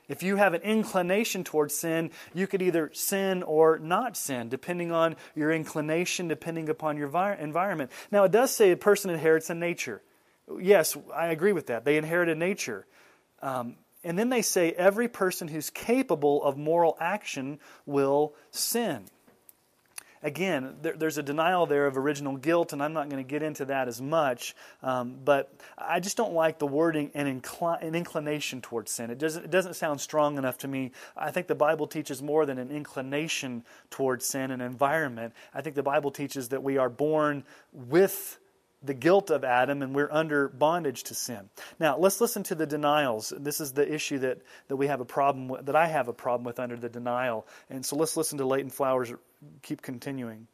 if 0.08 0.24
you 0.24 0.36
have 0.36 0.54
an 0.54 0.62
inclination 0.62 1.44
towards 1.44 1.76
sin, 1.76 2.12
you 2.34 2.48
could 2.48 2.62
either 2.62 2.92
sin 2.94 3.44
or 3.44 3.80
not 3.80 4.18
sin, 4.18 4.50
depending 4.50 4.92
on 4.92 5.16
your 5.36 5.52
inclination, 5.52 6.28
depending 6.28 6.70
upon 6.70 6.98
your 6.98 7.08
environment. 7.08 7.92
Now, 8.12 8.24
it 8.26 8.32
does 8.32 8.52
say 8.52 8.72
a 8.72 8.78
person 8.78 9.12
inherits 9.12 9.50
a 9.50 9.56
nature. 9.56 10.02
Yes, 10.60 10.98
I 11.16 11.28
agree 11.28 11.54
with 11.54 11.68
that. 11.68 11.86
They 11.86 11.98
inherit 11.98 12.30
a 12.30 12.36
nature. 12.36 12.86
Um, 13.42 13.78
and 14.04 14.20
then 14.20 14.30
they 14.30 14.42
say 14.42 14.72
every 14.72 15.08
person 15.08 15.48
who's 15.48 15.70
capable 15.70 16.44
of 16.44 16.58
moral 16.58 16.98
action 17.00 17.60
will 17.86 18.36
sin. 18.52 19.06
Again, 20.24 20.75
there, 20.82 20.94
there's 20.94 21.18
a 21.18 21.24
denial 21.24 21.65
there 21.65 21.86
of 21.86 21.98
original 21.98 22.38
guilt, 22.38 22.74
and 22.74 22.82
I'm 22.82 22.94
not 22.94 23.10
going 23.10 23.24
to 23.24 23.30
get 23.30 23.44
into 23.44 23.65
that 23.65 23.88
as 23.88 24.01
much. 24.01 24.56
Um, 24.82 25.18
but 25.24 25.53
I 25.77 26.00
just 26.00 26.18
don't 26.18 26.34
like 26.34 26.60
the 26.60 26.68
wording 26.68 27.12
an, 27.13 27.42
incli- 27.42 27.82
an 27.86 27.94
inclination 27.94 28.62
towards 28.62 28.92
sin. 28.92 29.12
It 29.12 29.18
doesn't, 29.18 29.46
it 29.46 29.51
doesn't 29.51 29.75
sound 29.75 30.01
strong 30.01 30.38
enough 30.38 30.58
to 30.60 30.68
me. 30.68 30.92
I 31.18 31.32
think 31.32 31.48
the 31.48 31.56
Bible 31.56 31.88
teaches 31.88 32.24
more 32.24 32.46
than 32.46 32.58
an 32.58 32.72
inclination 32.72 33.65
towards 33.89 34.25
sin, 34.25 34.50
an 34.51 34.62
environment. 34.62 35.34
I 35.53 35.62
think 35.62 35.75
the 35.75 35.84
Bible 35.84 36.12
teaches 36.12 36.50
that 36.50 36.63
we 36.63 36.77
are 36.77 36.89
born 36.89 37.43
with 37.74 38.39
the 38.84 38.93
guilt 38.93 39.30
of 39.30 39.43
Adam 39.43 39.82
and 39.82 39.95
we're 39.95 40.12
under 40.12 40.50
bondage 40.50 41.04
to 41.04 41.15
sin. 41.15 41.50
Now, 41.80 41.98
let's 41.98 42.19
listen 42.19 42.43
to 42.43 42.56
the 42.56 42.65
denials. 42.65 43.32
This 43.38 43.62
is 43.62 43.71
the 43.71 43.91
issue 43.91 44.19
that, 44.19 44.39
that 44.67 44.76
we 44.76 44.88
have 44.88 45.00
a 45.00 45.06
problem 45.06 45.48
with, 45.48 45.65
that 45.67 45.76
I 45.76 45.88
have 45.88 46.10
a 46.10 46.13
problem 46.13 46.43
with 46.43 46.60
under 46.60 46.76
the 46.76 46.89
denial. 46.89 47.48
And 47.69 47.86
so 47.86 47.95
let's 47.95 48.17
listen 48.17 48.38
to 48.39 48.45
Leighton 48.45 48.69
Flowers 48.69 49.13
keep 49.62 49.82
continuing. 49.82 50.47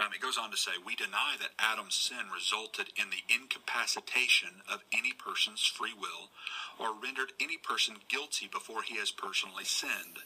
Um, 0.00 0.12
it 0.14 0.20
goes 0.20 0.38
on 0.38 0.50
to 0.50 0.56
say, 0.56 0.72
We 0.84 0.94
deny 0.96 1.36
that 1.40 1.50
Adam's 1.58 1.94
sin 1.94 2.30
resulted 2.32 2.88
in 2.96 3.10
the 3.10 3.22
incapacitation 3.28 4.62
of 4.70 4.84
any 4.92 5.12
person's 5.12 5.64
free 5.64 5.92
will 5.92 6.30
or 6.78 6.94
rendered 6.94 7.32
any 7.40 7.58
person 7.58 7.96
guilty 8.08 8.48
before 8.50 8.82
he 8.82 8.96
has 8.96 9.10
personally 9.10 9.64
sinned. 9.64 10.24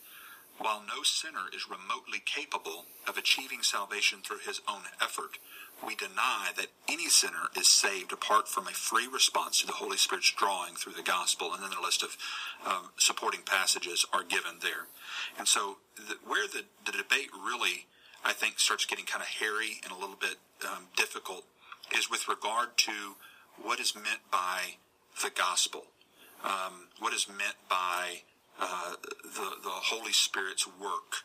While 0.58 0.84
no 0.86 1.02
sinner 1.02 1.50
is 1.52 1.68
remotely 1.68 2.22
capable 2.24 2.84
of 3.08 3.16
achieving 3.16 3.62
salvation 3.62 4.20
through 4.22 4.46
his 4.46 4.60
own 4.68 4.82
effort, 5.02 5.38
we 5.86 5.94
deny 5.94 6.50
that 6.56 6.68
any 6.88 7.08
sinner 7.08 7.48
is 7.56 7.68
saved 7.68 8.12
apart 8.12 8.48
from 8.48 8.66
a 8.66 8.72
free 8.72 9.06
response 9.06 9.60
to 9.60 9.66
the 9.66 9.72
Holy 9.72 9.96
Spirit's 9.96 10.32
drawing 10.32 10.74
through 10.74 10.94
the 10.94 11.02
gospel. 11.02 11.52
And 11.52 11.62
then 11.62 11.70
a 11.78 11.82
list 11.82 12.02
of 12.02 12.16
um, 12.66 12.90
supporting 12.96 13.40
passages 13.42 14.06
are 14.12 14.22
given 14.22 14.58
there. 14.62 14.86
And 15.38 15.48
so, 15.48 15.78
the, 15.96 16.16
where 16.26 16.46
the, 16.46 16.64
the 16.84 16.92
debate 16.92 17.30
really, 17.32 17.86
I 18.24 18.32
think, 18.32 18.58
starts 18.58 18.84
getting 18.84 19.04
kind 19.04 19.22
of 19.22 19.28
hairy 19.28 19.80
and 19.82 19.92
a 19.92 19.98
little 19.98 20.16
bit 20.16 20.36
um, 20.66 20.86
difficult 20.96 21.44
is 21.96 22.10
with 22.10 22.28
regard 22.28 22.76
to 22.78 23.16
what 23.62 23.80
is 23.80 23.94
meant 23.94 24.30
by 24.30 24.76
the 25.22 25.30
gospel. 25.30 25.84
Um, 26.42 26.88
what 26.98 27.12
is 27.14 27.28
meant 27.28 27.56
by 27.68 28.22
uh, 28.60 28.94
the, 29.22 29.62
the 29.62 29.70
Holy 29.70 30.12
Spirit's 30.12 30.66
work. 30.66 31.24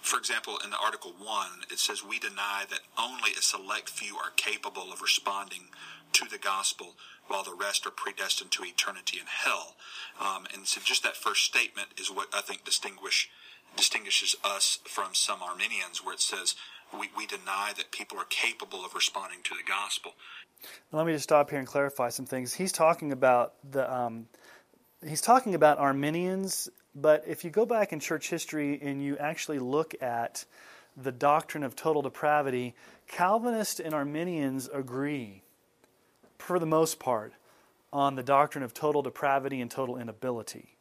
For 0.00 0.18
example, 0.18 0.58
in 0.64 0.70
the 0.70 0.78
Article 0.82 1.12
1, 1.18 1.46
it 1.70 1.78
says, 1.78 2.04
We 2.04 2.18
deny 2.18 2.64
that 2.68 2.80
only 2.98 3.30
a 3.38 3.42
select 3.42 3.88
few 3.88 4.16
are 4.16 4.30
capable 4.36 4.92
of 4.92 5.02
responding 5.02 5.68
to 6.14 6.26
the 6.28 6.38
gospel, 6.38 6.96
while 7.28 7.44
the 7.44 7.54
rest 7.54 7.86
are 7.86 7.92
predestined 7.92 8.50
to 8.52 8.64
eternity 8.64 9.18
in 9.20 9.26
hell. 9.26 9.76
Um, 10.20 10.46
and 10.52 10.66
so 10.66 10.80
just 10.82 11.04
that 11.04 11.16
first 11.16 11.44
statement 11.44 11.88
is 11.96 12.10
what 12.10 12.28
I 12.34 12.40
think 12.40 12.64
distinguish, 12.64 13.30
distinguishes 13.76 14.34
us 14.44 14.80
from 14.84 15.14
some 15.14 15.42
Arminians, 15.42 16.04
where 16.04 16.14
it 16.14 16.20
says, 16.20 16.56
we, 16.98 17.08
we 17.16 17.26
deny 17.26 17.72
that 17.76 17.92
people 17.92 18.18
are 18.18 18.26
capable 18.28 18.84
of 18.84 18.94
responding 18.94 19.38
to 19.44 19.50
the 19.50 19.62
gospel. 19.62 20.12
Let 20.92 21.06
me 21.06 21.12
just 21.12 21.24
stop 21.24 21.50
here 21.50 21.58
and 21.58 21.68
clarify 21.68 22.08
some 22.08 22.26
things. 22.26 22.52
He's 22.52 22.72
talking 22.72 23.12
about 23.12 23.54
the 23.70 23.90
um, 23.92 24.26
he's 25.06 25.20
talking 25.20 25.54
about 25.54 25.78
Arminians 25.78 26.68
but 26.94 27.24
if 27.26 27.44
you 27.44 27.50
go 27.50 27.66
back 27.66 27.92
in 27.92 28.00
church 28.00 28.30
history 28.30 28.78
and 28.82 29.02
you 29.02 29.16
actually 29.18 29.58
look 29.58 29.94
at 30.02 30.44
the 30.96 31.12
doctrine 31.12 31.62
of 31.62 31.76
total 31.76 32.02
depravity, 32.02 32.74
Calvinists 33.06 33.80
and 33.80 33.94
Arminians 33.94 34.68
agree, 34.72 35.42
for 36.38 36.58
the 36.58 36.66
most 36.66 36.98
part, 36.98 37.32
on 37.92 38.14
the 38.14 38.22
doctrine 38.22 38.64
of 38.64 38.74
total 38.74 39.02
depravity 39.02 39.60
and 39.60 39.70
total 39.70 39.96
inability. 39.96 40.76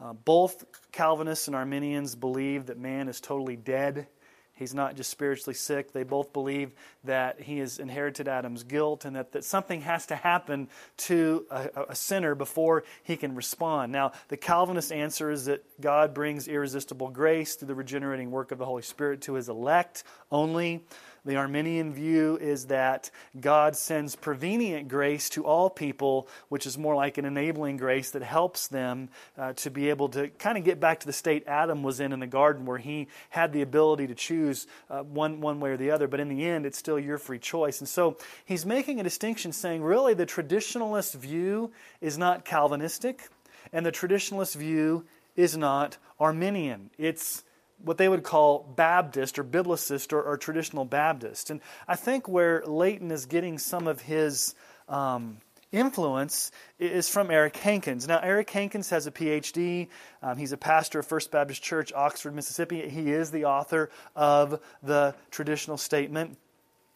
Uh, 0.00 0.12
both 0.12 0.64
Calvinists 0.90 1.46
and 1.46 1.56
Arminians 1.56 2.14
believe 2.14 2.66
that 2.66 2.78
man 2.78 3.08
is 3.08 3.20
totally 3.20 3.56
dead 3.56 4.06
He's 4.54 4.74
not 4.74 4.96
just 4.96 5.10
spiritually 5.10 5.54
sick. 5.54 5.92
They 5.92 6.02
both 6.02 6.32
believe 6.32 6.72
that 7.04 7.40
he 7.40 7.58
has 7.58 7.78
inherited 7.78 8.28
Adam's 8.28 8.64
guilt 8.64 9.04
and 9.04 9.16
that, 9.16 9.32
that 9.32 9.44
something 9.44 9.80
has 9.80 10.06
to 10.06 10.16
happen 10.16 10.68
to 10.98 11.46
a, 11.50 11.86
a 11.90 11.94
sinner 11.94 12.34
before 12.34 12.84
he 13.02 13.16
can 13.16 13.34
respond. 13.34 13.92
Now, 13.92 14.12
the 14.28 14.36
Calvinist 14.36 14.92
answer 14.92 15.30
is 15.30 15.46
that 15.46 15.64
God 15.80 16.12
brings 16.12 16.48
irresistible 16.48 17.08
grace 17.08 17.54
through 17.54 17.68
the 17.68 17.74
regenerating 17.74 18.30
work 18.30 18.52
of 18.52 18.58
the 18.58 18.66
Holy 18.66 18.82
Spirit 18.82 19.22
to 19.22 19.34
his 19.34 19.48
elect 19.48 20.04
only. 20.30 20.84
The 21.24 21.36
Arminian 21.36 21.92
view 21.92 22.36
is 22.40 22.66
that 22.66 23.10
God 23.40 23.76
sends 23.76 24.16
prevenient 24.16 24.88
grace 24.88 25.28
to 25.30 25.44
all 25.44 25.70
people, 25.70 26.26
which 26.48 26.66
is 26.66 26.76
more 26.76 26.96
like 26.96 27.16
an 27.16 27.24
enabling 27.24 27.76
grace 27.76 28.10
that 28.10 28.22
helps 28.22 28.66
them 28.66 29.08
uh, 29.38 29.52
to 29.54 29.70
be 29.70 29.88
able 29.88 30.08
to 30.10 30.28
kind 30.30 30.58
of 30.58 30.64
get 30.64 30.80
back 30.80 30.98
to 31.00 31.06
the 31.06 31.12
state 31.12 31.44
Adam 31.46 31.84
was 31.84 32.00
in 32.00 32.12
in 32.12 32.18
the 32.18 32.26
garden, 32.26 32.66
where 32.66 32.78
he 32.78 33.06
had 33.30 33.52
the 33.52 33.62
ability 33.62 34.08
to 34.08 34.16
choose 34.16 34.66
uh, 34.90 35.02
one, 35.02 35.40
one 35.40 35.60
way 35.60 35.70
or 35.70 35.76
the 35.76 35.92
other. 35.92 36.08
But 36.08 36.18
in 36.18 36.28
the 36.28 36.44
end, 36.44 36.66
it's 36.66 36.78
still 36.78 36.98
your 36.98 37.18
free 37.18 37.38
choice. 37.38 37.78
And 37.78 37.88
so 37.88 38.18
he's 38.44 38.66
making 38.66 38.98
a 38.98 39.04
distinction 39.04 39.52
saying, 39.52 39.82
really, 39.82 40.14
the 40.14 40.26
traditionalist 40.26 41.14
view 41.14 41.70
is 42.00 42.18
not 42.18 42.44
Calvinistic, 42.44 43.28
and 43.72 43.86
the 43.86 43.92
traditionalist 43.92 44.56
view 44.56 45.04
is 45.36 45.56
not 45.56 45.98
Arminian. 46.18 46.90
It's 46.98 47.44
what 47.84 47.98
they 47.98 48.08
would 48.08 48.22
call 48.22 48.60
Baptist 48.76 49.38
or 49.38 49.44
Biblicist 49.44 50.12
or, 50.12 50.22
or 50.22 50.36
traditional 50.36 50.84
Baptist. 50.84 51.50
And 51.50 51.60
I 51.88 51.96
think 51.96 52.28
where 52.28 52.62
Leighton 52.66 53.10
is 53.10 53.26
getting 53.26 53.58
some 53.58 53.86
of 53.86 54.00
his 54.00 54.54
um, 54.88 55.38
influence 55.72 56.52
is 56.78 57.08
from 57.08 57.30
Eric 57.30 57.56
Hankins. 57.56 58.06
Now, 58.06 58.20
Eric 58.22 58.50
Hankins 58.50 58.90
has 58.90 59.06
a 59.06 59.10
PhD. 59.10 59.88
Um, 60.22 60.36
he's 60.36 60.52
a 60.52 60.56
pastor 60.56 61.00
of 61.00 61.06
First 61.06 61.30
Baptist 61.30 61.62
Church, 61.62 61.92
Oxford, 61.92 62.34
Mississippi. 62.34 62.88
He 62.88 63.10
is 63.10 63.30
the 63.30 63.46
author 63.46 63.90
of 64.14 64.60
the 64.82 65.14
traditional 65.30 65.78
statement. 65.78 66.36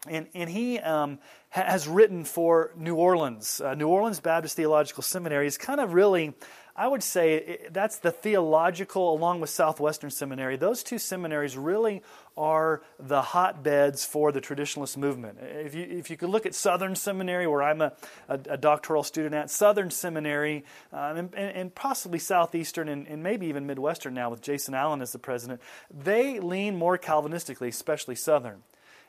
And, 0.09 0.29
and 0.35 0.49
he 0.49 0.79
um, 0.79 1.19
has 1.49 1.89
written 1.89 2.25
for 2.25 2.71
New 2.77 2.95
Orleans. 2.95 3.61
Uh, 3.61 3.75
New 3.75 3.89
Orleans 3.89 4.21
Baptist 4.21 4.55
Theological 4.55 5.03
Seminary 5.03 5.47
is 5.47 5.59
kind 5.59 5.81
of 5.81 5.95
really 5.95 6.35
I 6.79 6.87
would 6.89 7.03
say 7.03 7.67
that's 7.71 7.97
the 7.97 8.11
theological, 8.11 9.11
along 9.15 9.41
with 9.41 9.49
Southwestern 9.49 10.11
Seminary. 10.11 10.57
Those 10.57 10.83
two 10.83 10.99
seminaries 10.99 11.57
really 11.57 12.03
are 12.37 12.83
the 12.99 13.23
hotbeds 13.23 14.05
for 14.05 14.31
the 14.31 14.43
traditionalist 14.43 14.99
movement. 14.99 15.39
If 15.41 15.75
you, 15.75 15.85
if 15.85 16.11
you 16.11 16.19
could 16.19 16.29
look 16.29 16.45
at 16.45 16.55
Southern 16.55 16.95
Seminary, 16.95 17.47
where 17.47 17.63
I'm 17.63 17.81
a, 17.81 17.95
a, 18.29 18.39
a 18.51 18.57
doctoral 18.59 19.03
student 19.03 19.35
at, 19.35 19.51
Southern 19.51 19.91
Seminary, 19.91 20.67
um, 20.93 21.17
and, 21.17 21.35
and, 21.35 21.75
possibly 21.75 22.19
Southeastern 22.19 22.91
and, 22.91 23.07
and, 23.07 23.23
maybe 23.23 23.47
even 23.47 23.67
Midwestern 23.67 24.13
now 24.13 24.29
with 24.29 24.43
Jason 24.43 24.75
Allen 24.75 25.01
as 25.01 25.13
the 25.13 25.19
president, 25.19 25.63
they 25.91 26.41
lean 26.41 26.77
more 26.77 26.99
Calvinistically, 26.99 27.69
especially 27.69 28.17
Southern. 28.17 28.63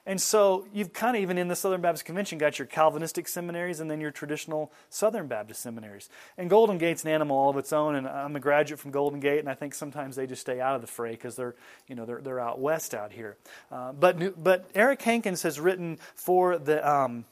And 0.07 0.21
so 0.21 0.65
you've 0.73 0.93
kind 0.93 1.17
of 1.17 1.21
even 1.21 1.37
in 1.37 1.49
the 1.49 1.55
Southern 1.55 1.81
Baptist 1.81 2.05
Convention 2.05 2.37
got 2.37 2.57
your 2.57 2.65
Calvinistic 2.65 3.27
seminaries 3.27 3.81
and 3.81 3.91
then 3.91 3.99
your 3.99 4.09
traditional 4.09 4.71
Southern 4.89 5.27
Baptist 5.27 5.61
seminaries. 5.61 6.09
And 6.37 6.49
Golden 6.49 6.77
Gate's 6.77 7.03
an 7.03 7.09
animal 7.09 7.35
all 7.35 7.49
of 7.49 7.57
its 7.57 7.73
own, 7.73 7.93
and 7.95 8.07
I'm 8.07 8.33
a 8.37 8.39
graduate 8.39 8.79
from 8.79 8.91
Golden 8.91 9.19
Gate, 9.19 9.39
and 9.39 9.49
I 9.49 9.53
think 9.53 9.75
sometimes 9.75 10.15
they 10.15 10.25
just 10.25 10.39
stay 10.39 10.61
out 10.61 10.75
of 10.75 10.81
the 10.81 10.87
fray 10.87 11.11
because 11.11 11.35
they're, 11.35 11.55
you 11.89 11.95
know, 11.95 12.05
they're, 12.05 12.21
they're 12.21 12.39
out 12.39 12.57
west 12.61 12.95
out 12.95 13.11
here. 13.11 13.35
Uh, 13.69 13.91
but, 13.91 14.41
but 14.41 14.69
Eric 14.73 15.01
Hankins 15.01 15.43
has 15.43 15.59
written 15.59 15.99
for 16.15 16.57
the, 16.57 16.89
um, 16.89 17.25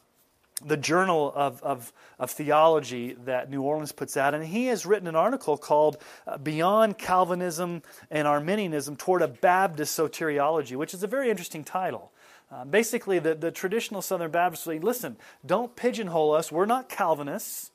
the 0.65 0.75
Journal 0.75 1.31
of, 1.33 1.63
of, 1.63 1.93
of, 2.19 2.31
Theology 2.31 3.15
that 3.23 3.49
New 3.49 3.61
Orleans 3.61 3.93
puts 3.93 4.17
out, 4.17 4.33
and 4.33 4.43
he 4.43 4.65
has 4.65 4.85
written 4.85 5.07
an 5.07 5.15
article 5.15 5.57
called 5.57 5.97
uh, 6.27 6.38
Beyond 6.38 6.97
Calvinism 6.97 7.83
and 8.11 8.27
Arminianism 8.27 8.97
Toward 8.97 9.21
a 9.21 9.29
Baptist 9.29 9.97
Soteriology, 9.97 10.75
which 10.75 10.93
is 10.93 11.03
a 11.03 11.07
very 11.07 11.29
interesting 11.29 11.63
title. 11.63 12.11
Uh, 12.55 12.63
basically, 12.63 13.19
the, 13.19 13.35
the 13.35 13.51
traditional 13.51 14.01
Southern 14.01 14.31
Baptists 14.31 14.63
say, 14.63 14.79
listen, 14.79 15.17
don't 15.45 15.75
pigeonhole 15.75 16.33
us. 16.33 16.53
We're 16.53 16.65
not 16.65 16.87
Calvinists 16.87 17.71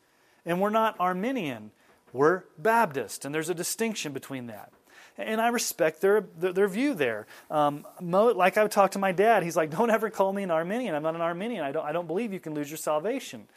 and 0.47 0.59
we're 0.59 0.71
not 0.71 0.97
Arminian. 0.99 1.71
We're 2.15 2.45
Baptist. 2.57 3.27
And 3.27 3.35
there's 3.35 3.51
a 3.51 3.55
distinction 3.55 4.13
between 4.13 4.47
that. 4.47 4.73
And 5.19 5.39
I 5.39 5.49
respect 5.49 6.01
their, 6.01 6.25
their, 6.39 6.55
their 6.55 6.69
view 6.69 6.95
there. 6.95 7.27
Um, 7.51 7.87
Mo, 8.01 8.29
like 8.29 8.57
I 8.57 8.63
would 8.63 8.73
talk 8.73 8.93
to 8.93 8.99
my 8.99 9.13
dad, 9.13 9.43
he's 9.43 9.55
like, 9.55 9.71
don't 9.71 9.91
ever 9.91 10.09
call 10.09 10.33
me 10.33 10.45
an 10.45 10.51
Arminian. 10.51 10.95
I'm 10.95 11.03
not 11.03 11.15
an 11.15 11.21
Arminian. 11.21 11.63
I 11.63 11.73
don't, 11.73 11.85
I 11.85 11.93
don't 11.93 12.07
believe 12.07 12.33
you 12.33 12.41
can 12.41 12.55
lose 12.55 12.71
your 12.71 12.79
salvation. 12.79 13.49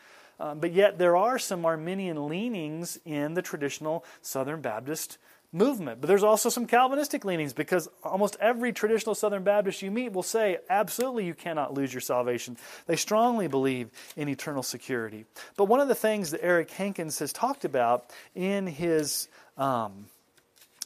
Um, 0.41 0.59
but 0.59 0.73
yet, 0.73 0.97
there 0.97 1.15
are 1.15 1.39
some 1.39 1.65
Arminian 1.65 2.27
leanings 2.27 2.99
in 3.05 3.33
the 3.33 3.41
traditional 3.41 4.03
Southern 4.21 4.59
Baptist 4.59 5.19
movement. 5.53 6.01
But 6.01 6.07
there's 6.07 6.23
also 6.23 6.49
some 6.49 6.65
Calvinistic 6.65 7.23
leanings 7.23 7.53
because 7.53 7.87
almost 8.03 8.35
every 8.41 8.73
traditional 8.73 9.15
Southern 9.15 9.43
Baptist 9.43 9.81
you 9.81 9.91
meet 9.91 10.11
will 10.11 10.23
say, 10.23 10.57
absolutely, 10.69 11.25
you 11.25 11.35
cannot 11.35 11.73
lose 11.73 11.93
your 11.93 12.01
salvation. 12.01 12.57
They 12.87 12.95
strongly 12.95 13.47
believe 13.47 13.89
in 14.17 14.27
eternal 14.27 14.63
security. 14.63 15.25
But 15.55 15.65
one 15.65 15.79
of 15.79 15.87
the 15.87 15.95
things 15.95 16.31
that 16.31 16.43
Eric 16.43 16.71
Hankins 16.71 17.19
has 17.19 17.31
talked 17.31 17.63
about 17.63 18.05
in 18.35 18.65
his 18.65 19.29
um, 19.57 20.07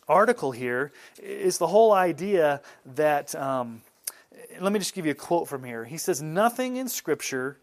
article 0.07 0.51
here 0.51 0.91
is 1.21 1.57
the 1.57 1.67
whole 1.67 1.93
idea 1.93 2.61
that, 2.95 3.33
um, 3.35 3.81
let 4.59 4.73
me 4.73 4.79
just 4.79 4.93
give 4.93 5.05
you 5.05 5.11
a 5.13 5.15
quote 5.15 5.47
from 5.47 5.63
here. 5.63 5.85
He 5.85 5.97
says, 5.97 6.21
Nothing 6.21 6.75
in 6.75 6.89
Scripture 6.89 7.57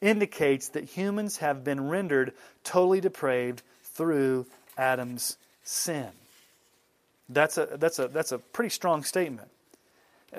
indicates 0.00 0.68
that 0.68 0.84
humans 0.84 1.38
have 1.38 1.64
been 1.64 1.88
rendered 1.88 2.32
totally 2.64 3.00
depraved 3.00 3.62
through 3.82 4.46
Adam's 4.76 5.36
sin. 5.62 6.08
That's 7.28 7.58
a, 7.58 7.68
that's 7.78 7.98
a, 7.98 8.08
that's 8.08 8.32
a 8.32 8.38
pretty 8.38 8.70
strong 8.70 9.02
statement. 9.02 9.48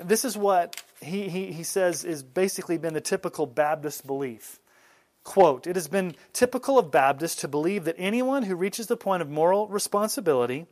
This 0.02 0.24
is 0.24 0.36
what 0.36 0.82
he, 1.02 1.28
he, 1.28 1.52
he 1.52 1.62
says 1.62 2.04
is 2.04 2.22
basically 2.22 2.78
been 2.78 2.94
the 2.94 3.00
typical 3.00 3.46
Baptist 3.46 4.06
belief. 4.06 4.60
Quote, 5.24 5.66
it 5.66 5.76
has 5.76 5.88
been 5.88 6.14
typical 6.32 6.78
of 6.78 6.90
Baptists 6.90 7.36
to 7.42 7.48
believe 7.48 7.84
that 7.84 7.96
anyone 7.98 8.44
who 8.44 8.54
reaches 8.54 8.86
the 8.86 8.96
point 8.96 9.20
of 9.20 9.28
moral 9.28 9.68
responsibility 9.68 10.66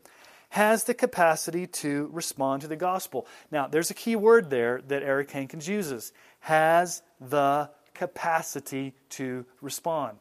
has 0.51 0.85
the 0.85 0.95
capacity 0.95 1.67
to 1.67 2.09
respond 2.13 2.63
to 2.63 2.69
the 2.69 2.77
gospel. 2.77 3.27
Now, 3.51 3.67
there's 3.67 3.91
a 3.91 3.95
key 3.95 4.17
word 4.17 4.49
there 4.49 4.81
that 4.89 5.03
Eric 5.03 5.31
Hankins 5.31 5.69
uses 5.69 6.13
has 6.41 7.03
the 7.21 7.69
capacity 7.95 8.95
to 9.11 9.45
respond. 9.61 10.19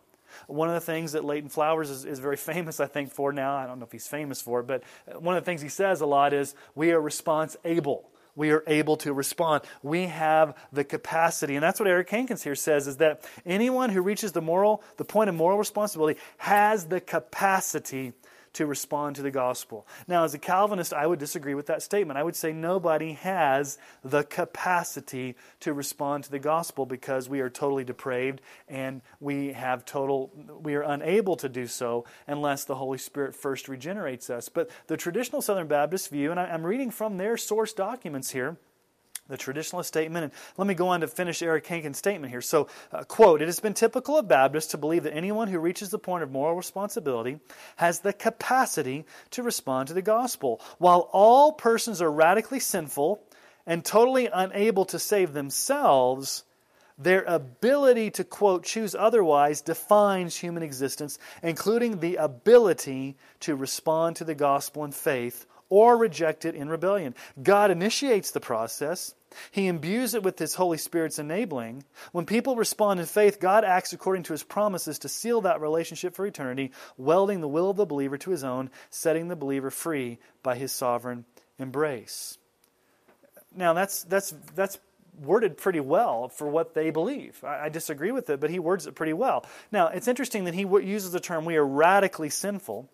One 0.48 0.68
of 0.68 0.74
the 0.76 0.82
things 0.82 1.14
that 1.14 1.24
Leighton 1.24 1.50
Flowers 1.50 1.90
is, 1.90 2.06
is 2.06 2.20
very 2.20 2.38
famous, 2.54 2.80
I 2.80 2.88
think, 2.88 3.12
for 3.12 3.32
now, 3.32 3.56
I 3.56 3.66
don't 3.66 3.80
know 3.80 3.86
if 3.86 3.92
he's 3.92 4.08
famous 4.08 4.42
for 4.42 4.62
it, 4.62 4.68
but 4.68 4.84
one 5.20 5.36
of 5.36 5.44
the 5.44 5.46
things 5.46 5.62
he 5.62 5.70
says 5.70 6.02
a 6.02 6.06
lot 6.06 6.34
is 6.34 6.56
we 6.76 6.92
are 6.92 7.02
response 7.02 7.58
able 7.64 8.10
we 8.36 8.52
are 8.52 8.64
able 8.68 8.98
to 8.98 9.14
respond. 9.14 9.64
We 9.82 10.08
have 10.08 10.56
the 10.72 10.84
capacity. 10.84 11.56
And 11.56 11.64
that's 11.64 11.80
what 11.80 11.88
Eric 11.88 12.10
Hankins 12.10 12.44
here 12.44 12.56
says 12.56 12.88
is 12.88 12.98
that 12.98 13.24
anyone 13.46 13.90
who 13.90 14.02
reaches 14.02 14.34
the 14.34 14.42
moral, 14.42 14.84
the 14.98 15.06
point 15.06 15.30
of 15.30 15.36
moral 15.36 15.58
responsibility 15.58 16.20
has 16.38 16.86
the 16.86 17.00
capacity 17.00 18.14
to 18.56 18.66
respond 18.66 19.16
to 19.18 19.22
the 19.22 19.32
gospel. 19.32 19.88
Now, 20.08 20.24
as 20.24 20.34
a 20.34 20.40
Calvinist, 20.40 20.94
I 20.94 21.08
would 21.08 21.20
disagree 21.20 21.54
with 21.54 21.68
that 21.68 21.82
statement. 21.82 22.18
I 22.18 22.24
would 22.24 22.36
say 22.36 22.52
nobody 22.52 23.14
has 23.14 23.78
the 24.04 24.24
capacity 24.24 25.36
to 25.60 25.74
respond 25.74 26.24
to 26.26 26.32
the 26.32 26.40
gospel 26.40 26.86
because 26.86 27.30
we 27.30 27.42
are 27.42 27.50
totally 27.50 27.84
depraved 27.84 28.42
and 28.68 29.02
we 29.20 29.54
have 29.54 29.86
total 29.86 30.32
we 30.62 30.76
are 30.76 30.82
unable 30.84 31.36
to 31.38 31.50
do 31.50 31.68
so 31.68 32.06
unless 32.28 32.66
the 32.66 32.76
Holy 32.76 32.98
Spirit 32.98 33.36
first 33.36 33.68
regenerates 33.68 34.30
us. 34.30 34.50
But 34.50 34.70
the 34.88 34.98
traditional 34.98 35.42
Southern 35.42 35.68
Baptist 35.68 36.10
view, 36.10 36.32
and 36.32 36.40
I'm 36.40 36.66
reading 36.66 36.92
from 36.92 37.18
their 37.18 37.38
source 37.38 37.74
documents 37.74 38.32
here, 38.32 38.58
the 39.28 39.38
traditionalist 39.38 39.86
statement. 39.86 40.26
And 40.26 40.34
let 40.58 40.68
me 40.68 40.74
go 40.74 40.90
on 40.90 41.02
to 41.02 41.08
finish 41.08 41.42
Eric 41.42 41.66
Hankins' 41.68 41.98
statement 41.98 42.32
here. 42.32 42.42
So, 42.42 42.68
uh, 42.92 43.04
quote, 43.04 43.42
it 43.42 43.48
has 43.48 43.60
been 43.60 43.74
typical 43.74 44.18
of 44.18 44.28
Baptists 44.28 44.68
to 44.68 44.78
believe 44.78 45.04
that 45.04 45.16
anyone 45.16 45.48
who 45.48 45.60
reaches 45.60 45.90
the 45.90 46.00
point 46.00 46.24
of 46.24 46.32
moral 46.32 46.56
responsibility 46.56 47.40
has 47.78 48.00
the 48.00 48.14
capacity 48.14 49.06
to 49.32 49.44
respond 49.44 49.88
to 49.88 49.94
the 49.94 50.02
gospel. 50.02 50.62
While 50.78 51.10
all 51.12 51.54
persons 51.54 52.02
are 52.02 52.12
radically 52.12 52.60
sinful 52.60 53.22
and 53.66 53.84
totally 53.84 54.30
unable 54.32 54.86
to 54.86 55.00
save 55.00 55.34
themselves, 55.34 56.44
their 56.98 57.24
ability 57.24 58.12
to, 58.12 58.24
quote, 58.24 58.64
choose 58.64 58.96
otherwise 58.96 59.62
defines 59.62 60.38
human 60.38 60.64
existence, 60.64 61.20
including 61.44 62.00
the 62.00 62.16
ability 62.16 63.18
to 63.42 63.56
respond 63.56 64.16
to 64.18 64.24
the 64.24 64.36
gospel 64.36 64.86
in 64.86 64.92
faith 64.92 65.46
or 65.76 65.98
reject 65.98 66.46
it 66.46 66.56
in 66.56 66.70
rebellion. 66.70 67.14
God 67.44 67.70
initiates 67.70 68.32
the 68.32 68.40
process. 68.40 69.14
He 69.52 69.68
imbues 69.68 70.14
it 70.14 70.24
with 70.24 70.40
His 70.40 70.56
Holy 70.56 70.78
Spirit's 70.78 71.20
enabling. 71.20 71.84
When 72.14 72.26
people 72.26 72.56
respond 72.56 73.02
in 73.02 73.06
faith, 73.06 73.42
God 73.42 73.66
acts 73.66 73.92
according 73.92 74.24
to 74.24 74.32
His 74.32 74.42
promises 74.42 75.00
to 75.00 75.10
seal 75.10 75.42
that 75.42 75.60
relationship 75.60 76.16
for 76.16 76.26
eternity, 76.26 76.72
welding 76.96 77.42
the 77.42 77.50
will 77.50 77.70
of 77.70 77.76
the 77.76 77.86
believer 77.86 78.18
to 78.20 78.32
His 78.32 78.42
own, 78.42 78.70
setting 78.90 79.28
the 79.28 79.36
believer 79.36 79.70
free 79.70 80.18
by 80.44 80.56
His 80.56 80.72
sovereign 80.72 81.26
embrace. 81.60 82.38
Now, 83.54 83.74
that's, 83.74 84.06
that's, 84.06 84.34
that's 84.56 84.80
worded 85.22 85.58
pretty 85.58 85.82
well 85.82 86.30
for 86.30 86.48
what 86.48 86.74
they 86.74 86.90
believe. 86.90 87.44
I, 87.44 87.66
I, 87.66 87.70
disagree 87.70 88.14
with 88.14 88.30
it, 88.30 88.40
but 88.40 88.50
he 88.50 88.60
words 88.60 88.88
it 88.88 88.96
pretty 88.96 89.14
well. 89.14 89.46
Now, 89.74 89.88
it's 89.88 90.08
interesting 90.08 90.46
that 90.46 90.54
he 90.54 90.62
uses 90.62 91.12
the 91.12 91.20
term, 91.20 91.44
we 91.44 91.58
are 91.58 91.66
radically 91.66 92.30
sinful. 92.30 92.90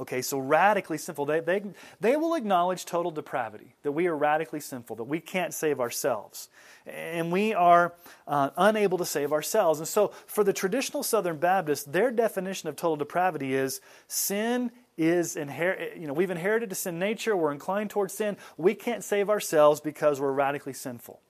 Okay, 0.00 0.22
so 0.22 0.38
radically 0.38 0.96
sinful. 0.96 1.26
They, 1.26 1.40
they, 1.40 1.62
they 2.00 2.16
will 2.16 2.34
acknowledge 2.34 2.86
total 2.86 3.10
depravity, 3.10 3.74
that 3.82 3.92
we 3.92 4.06
are 4.06 4.16
radically 4.16 4.60
sinful, 4.60 4.96
that 4.96 5.04
we 5.04 5.20
can't 5.20 5.52
save 5.52 5.78
ourselves. 5.78 6.48
And 6.86 7.30
we 7.30 7.52
are 7.52 7.92
uh, 8.26 8.48
unable 8.56 8.96
to 8.96 9.04
save 9.04 9.30
ourselves. 9.30 9.78
And 9.78 9.86
so, 9.86 10.12
for 10.26 10.42
the 10.42 10.54
traditional 10.54 11.02
Southern 11.02 11.36
Baptists, 11.36 11.84
their 11.84 12.10
definition 12.10 12.70
of 12.70 12.76
total 12.76 12.96
depravity 12.96 13.54
is 13.54 13.82
sin 14.08 14.70
is 14.96 15.36
inherit. 15.36 15.98
You 15.98 16.06
know, 16.06 16.14
we've 16.14 16.30
inherited 16.30 16.72
a 16.72 16.74
sin 16.74 16.98
nature. 16.98 17.36
We're 17.36 17.52
inclined 17.52 17.90
towards 17.90 18.14
sin. 18.14 18.38
We 18.56 18.74
can't 18.74 19.04
save 19.04 19.28
ourselves 19.28 19.80
because 19.80 20.18
we're 20.18 20.32
radically 20.32 20.72
sinful. 20.72 21.20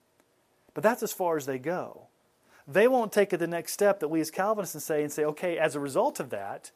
But 0.73 0.83
that's 0.83 1.03
as 1.03 1.11
far 1.11 1.35
as 1.35 1.45
they 1.45 1.57
go. 1.57 2.07
They 2.67 2.87
won't 2.87 3.11
take 3.11 3.33
it 3.33 3.37
the 3.37 3.47
next 3.47 3.73
step 3.73 3.99
that 3.99 4.07
we 4.07 4.21
as 4.21 4.31
Calvinists 4.31 4.83
say 4.85 5.03
and 5.03 5.11
say, 5.11 5.25
okay, 5.25 5.57
as 5.57 5.75
a 5.75 5.79
result 5.79 6.21
of 6.21 6.29
that, 6.29 6.71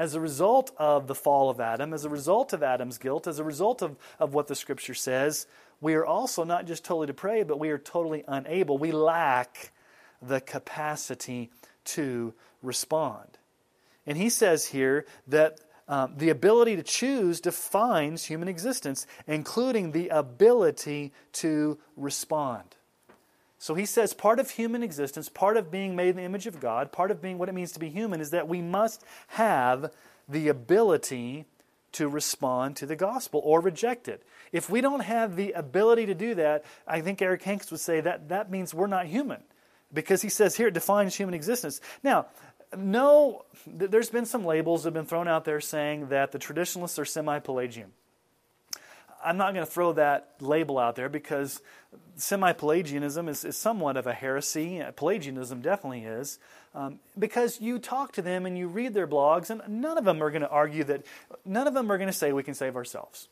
as 0.00 0.14
a 0.14 0.20
result 0.20 0.70
of 0.78 1.08
the 1.08 1.14
fall 1.14 1.50
of 1.50 1.60
Adam, 1.60 1.92
as 1.92 2.06
a 2.06 2.08
result 2.08 2.54
of 2.54 2.62
Adam's 2.62 2.96
guilt, 2.96 3.26
as 3.26 3.38
a 3.38 3.44
result 3.44 3.82
of, 3.82 3.96
of 4.18 4.32
what 4.32 4.46
the 4.46 4.54
scripture 4.54 4.94
says, 4.94 5.46
we 5.82 5.92
are 5.92 6.06
also 6.06 6.42
not 6.42 6.66
just 6.66 6.86
totally 6.86 7.06
depraved, 7.06 7.48
but 7.48 7.58
we 7.58 7.68
are 7.68 7.76
totally 7.76 8.24
unable. 8.26 8.78
We 8.78 8.92
lack 8.92 9.72
the 10.22 10.40
capacity 10.40 11.50
to 11.84 12.32
respond. 12.62 13.36
And 14.06 14.16
he 14.16 14.30
says 14.30 14.64
here 14.64 15.04
that 15.26 15.60
um, 15.86 16.14
the 16.16 16.30
ability 16.30 16.76
to 16.76 16.82
choose 16.82 17.38
defines 17.38 18.24
human 18.24 18.48
existence, 18.48 19.06
including 19.26 19.92
the 19.92 20.08
ability 20.08 21.12
to 21.32 21.78
respond. 21.98 22.74
So 23.60 23.74
he 23.74 23.84
says 23.84 24.14
part 24.14 24.40
of 24.40 24.52
human 24.52 24.82
existence, 24.82 25.28
part 25.28 25.58
of 25.58 25.70
being 25.70 25.94
made 25.94 26.08
in 26.08 26.16
the 26.16 26.22
image 26.22 26.46
of 26.46 26.60
God, 26.60 26.92
part 26.92 27.10
of 27.10 27.20
being 27.20 27.36
what 27.36 27.50
it 27.50 27.54
means 27.54 27.72
to 27.72 27.78
be 27.78 27.90
human 27.90 28.18
is 28.18 28.30
that 28.30 28.48
we 28.48 28.62
must 28.62 29.04
have 29.28 29.92
the 30.26 30.48
ability 30.48 31.44
to 31.92 32.08
respond 32.08 32.76
to 32.76 32.86
the 32.86 32.96
gospel 32.96 33.42
or 33.44 33.60
reject 33.60 34.08
it. 34.08 34.22
If 34.50 34.70
we 34.70 34.80
don't 34.80 35.00
have 35.00 35.36
the 35.36 35.52
ability 35.52 36.06
to 36.06 36.14
do 36.14 36.34
that, 36.36 36.64
I 36.86 37.02
think 37.02 37.20
Eric 37.20 37.42
Hankins 37.42 37.70
would 37.70 37.80
say 37.80 38.00
that 38.00 38.30
that 38.30 38.50
means 38.50 38.72
we're 38.72 38.86
not 38.86 39.04
human. 39.04 39.42
Because 39.92 40.22
he 40.22 40.30
says 40.30 40.56
here 40.56 40.68
it 40.68 40.74
defines 40.74 41.14
human 41.14 41.34
existence. 41.34 41.82
Now, 42.02 42.28
no, 42.74 43.44
there's 43.66 44.08
been 44.08 44.24
some 44.24 44.46
labels 44.46 44.84
that 44.84 44.88
have 44.88 44.94
been 44.94 45.04
thrown 45.04 45.28
out 45.28 45.44
there 45.44 45.60
saying 45.60 46.08
that 46.08 46.32
the 46.32 46.38
traditionalists 46.38 46.98
are 46.98 47.04
semi 47.04 47.38
Pelagian. 47.40 47.92
I'm 49.22 49.36
not 49.36 49.52
going 49.52 49.66
to 49.66 49.70
throw 49.70 49.92
that 49.94 50.36
label 50.40 50.78
out 50.78 50.96
there 50.96 51.10
because 51.10 51.60
semi 52.20 52.52
Pelagianism 52.52 53.28
is, 53.28 53.44
is, 53.44 53.56
somewhat 53.56 53.96
of 53.96 54.06
a 54.06 54.12
heresy. 54.12 54.82
Pelagianism 54.96 55.60
definitely 55.62 56.04
is. 56.04 56.38
Um, 56.74 57.00
because 57.18 57.60
you 57.60 57.78
talk 57.78 58.12
to 58.12 58.22
them 58.22 58.46
and 58.46 58.56
you 58.56 58.68
read 58.68 58.94
their 58.94 59.08
blogs, 59.08 59.50
and 59.50 59.62
none 59.80 59.98
of 59.98 60.04
them 60.04 60.22
are 60.22 60.30
going 60.30 60.42
to 60.42 60.48
argue 60.48 60.84
that, 60.84 61.04
none 61.44 61.66
of 61.66 61.74
them 61.74 61.90
are 61.90 61.98
going 61.98 62.08
to 62.08 62.12
say 62.12 62.32
we 62.32 62.42
can 62.42 62.54
save 62.54 62.76
ourselves. 62.76 63.28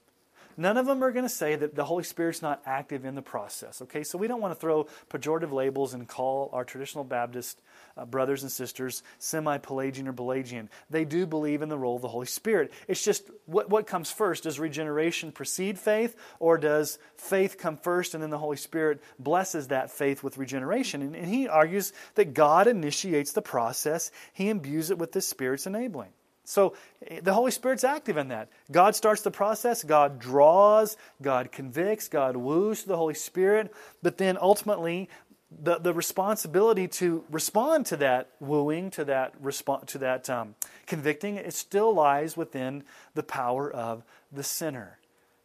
None 0.57 0.77
of 0.77 0.87
them 0.87 1.05
are 1.05 1.13
going 1.13 1.25
to 1.25 1.29
say 1.29 1.55
that 1.55 1.77
the 1.77 1.85
Holy 1.85 2.03
Spirit's 2.03 2.43
not 2.43 2.61
active 2.67 3.05
in 3.05 3.15
the 3.15 3.23
process. 3.23 3.81
Okay, 3.83 4.03
so 4.03 4.19
we 4.19 4.27
don't 4.27 4.41
want 4.41 4.53
to 4.53 4.61
throw 4.61 4.89
pejorative 5.09 5.53
labels 5.53 5.95
and 5.95 6.09
call 6.09 6.51
our 6.53 6.65
traditional 6.65 7.05
Baptist 7.05 7.61
uh, 7.99 8.05
brothers 8.05 8.43
and 8.43 8.53
sisters 8.53 9.03
semi 9.19 9.59
Pelagian 9.59 10.09
or 10.09 10.13
Pelagian. 10.13 10.71
They 10.89 11.05
do 11.05 11.27
believe 11.27 11.63
in 11.63 11.69
the 11.69 11.79
role 11.79 11.97
of 11.97 12.03
the 12.03 12.09
Holy 12.09 12.27
Spirit. 12.27 12.73
It's 12.87 13.05
just 13.05 13.29
what, 13.47 13.69
what 13.69 13.87
comes 13.87 14.11
first? 14.11 14.45
Does 14.45 14.61
regeneration 14.61 15.33
precede 15.33 15.79
faith, 15.79 16.17
or 16.39 16.59
does 16.59 16.99
faith 17.17 17.59
come 17.59 17.77
first 17.77 18.15
and 18.15 18.23
then 18.23 18.31
the 18.31 18.39
Holy 18.39 18.57
Spirit 18.57 19.03
blesses 19.19 19.69
that 19.69 19.91
faith 19.91 20.23
with 20.23 20.39
regeneration? 20.39 21.03
And, 21.03 21.17
and 21.17 21.29
he 21.29 21.49
argues 21.49 21.93
that 22.15 22.35
God 22.35 22.67
initiates 22.67 23.33
the 23.33 23.43
process, 23.43 24.11
He 24.33 24.49
imbues 24.49 24.91
it 24.91 24.99
with 24.99 25.13
the 25.13 25.21
Spirit's 25.21 25.67
enabling. 25.67 26.11
So 26.49 26.73
the 27.21 27.35
Holy 27.35 27.51
Spirit's 27.51 27.85
active 27.85 28.17
in 28.17 28.29
that. 28.29 28.49
God 28.73 28.97
starts 28.97 29.21
the 29.21 29.31
process, 29.31 29.85
God 29.85 30.19
draws, 30.19 30.97
God 31.21 31.53
convicts, 31.53 32.09
God 32.09 32.39
woos 32.39 32.85
the 32.85 32.97
Holy 32.97 33.13
Spirit, 33.13 33.71
but 34.03 34.17
then 34.17 34.39
ultimately 34.41 35.11
the, 35.51 35.79
the 35.79 35.95
responsibility 35.95 36.87
to 36.89 37.25
respond 37.31 37.87
to 37.87 37.97
that 37.97 38.31
wooing, 38.39 38.91
to 38.93 39.05
that 39.07 39.41
respo- 39.43 39.85
to 39.87 39.99
that 39.99 40.29
um, 40.29 40.55
convicting, 40.87 41.37
it 41.37 41.55
still 41.55 41.95
lies 41.95 42.37
within 42.37 42.85
the 43.15 43.23
power 43.23 43.71
of 43.71 44.05
the 44.31 44.43
sinner. 44.43 44.99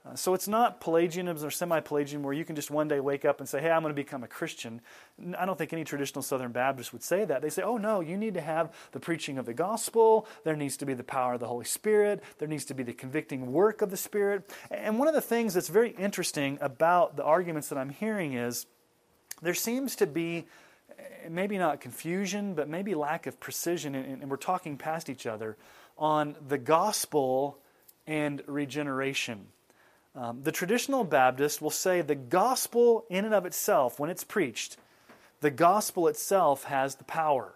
Uh, 0.05 0.15
so 0.15 0.33
it's 0.33 0.49
not 0.49 0.81
Pelagianism 0.81 1.47
or 1.47 1.51
semi 1.51 1.79
Pelagian 1.79 2.23
where 2.23 2.33
you 2.33 2.43
can 2.43 2.57
just 2.57 2.69
one 2.69 2.89
day 2.89 2.99
wake 2.99 3.23
up 3.23 3.39
and 3.39 3.47
say, 3.47 3.61
hey, 3.61 3.71
I'm 3.71 3.81
going 3.81 3.91
to 3.91 3.95
become 3.95 4.23
a 4.23 4.27
Christian. 4.27 4.81
I 5.37 5.45
don't 5.45 5.57
think 5.57 5.71
any 5.71 5.85
traditional 5.85 6.21
Southern 6.21 6.51
Baptist 6.51 6.91
would 6.91 7.03
say 7.03 7.23
that. 7.23 7.41
They 7.41 7.49
say, 7.49 7.61
oh, 7.61 7.77
no, 7.77 8.01
you 8.01 8.17
need 8.17 8.33
to 8.33 8.41
have 8.41 8.73
the 8.91 8.99
preaching 8.99 9.37
of 9.37 9.45
the 9.45 9.53
gospel. 9.53 10.27
There 10.43 10.57
needs 10.57 10.75
to 10.77 10.85
be 10.85 10.93
the 10.93 11.05
power 11.05 11.35
of 11.35 11.39
the 11.39 11.47
Holy 11.47 11.63
Spirit. 11.63 12.21
There 12.39 12.49
needs 12.49 12.65
to 12.65 12.73
be 12.73 12.83
the 12.83 12.91
convicting 12.91 13.53
work 13.53 13.81
of 13.81 13.91
the 13.91 13.97
Spirit. 13.97 14.51
And 14.69 14.99
one 14.99 15.07
of 15.07 15.13
the 15.13 15.21
things 15.21 15.53
that's 15.53 15.69
very 15.69 15.91
interesting 15.91 16.57
about 16.59 17.15
the 17.15 17.23
arguments 17.23 17.69
that 17.69 17.77
I'm 17.77 17.89
hearing 17.89 18.33
is 18.33 18.65
there 19.43 19.53
seems 19.53 19.95
to 19.97 20.07
be 20.07 20.47
maybe 21.29 21.57
not 21.57 21.81
confusion, 21.81 22.53
but 22.53 22.67
maybe 22.67 22.95
lack 22.95 23.27
of 23.27 23.39
precision, 23.39 23.95
and 23.95 24.29
we're 24.29 24.37
talking 24.37 24.77
past 24.77 25.09
each 25.09 25.25
other 25.25 25.57
on 25.97 26.35
the 26.47 26.57
gospel 26.57 27.57
and 28.07 28.41
regeneration. 28.47 29.47
Um, 30.15 30.41
the 30.43 30.51
traditional 30.51 31.03
Baptist 31.03 31.61
will 31.61 31.71
say 31.71 32.01
the 32.01 32.15
gospel, 32.15 33.05
in 33.09 33.25
and 33.25 33.33
of 33.33 33.45
itself, 33.45 33.99
when 33.99 34.09
it's 34.09 34.23
preached, 34.23 34.77
the 35.41 35.51
gospel 35.51 36.07
itself 36.07 36.65
has 36.65 36.95
the 36.95 37.03
power 37.03 37.55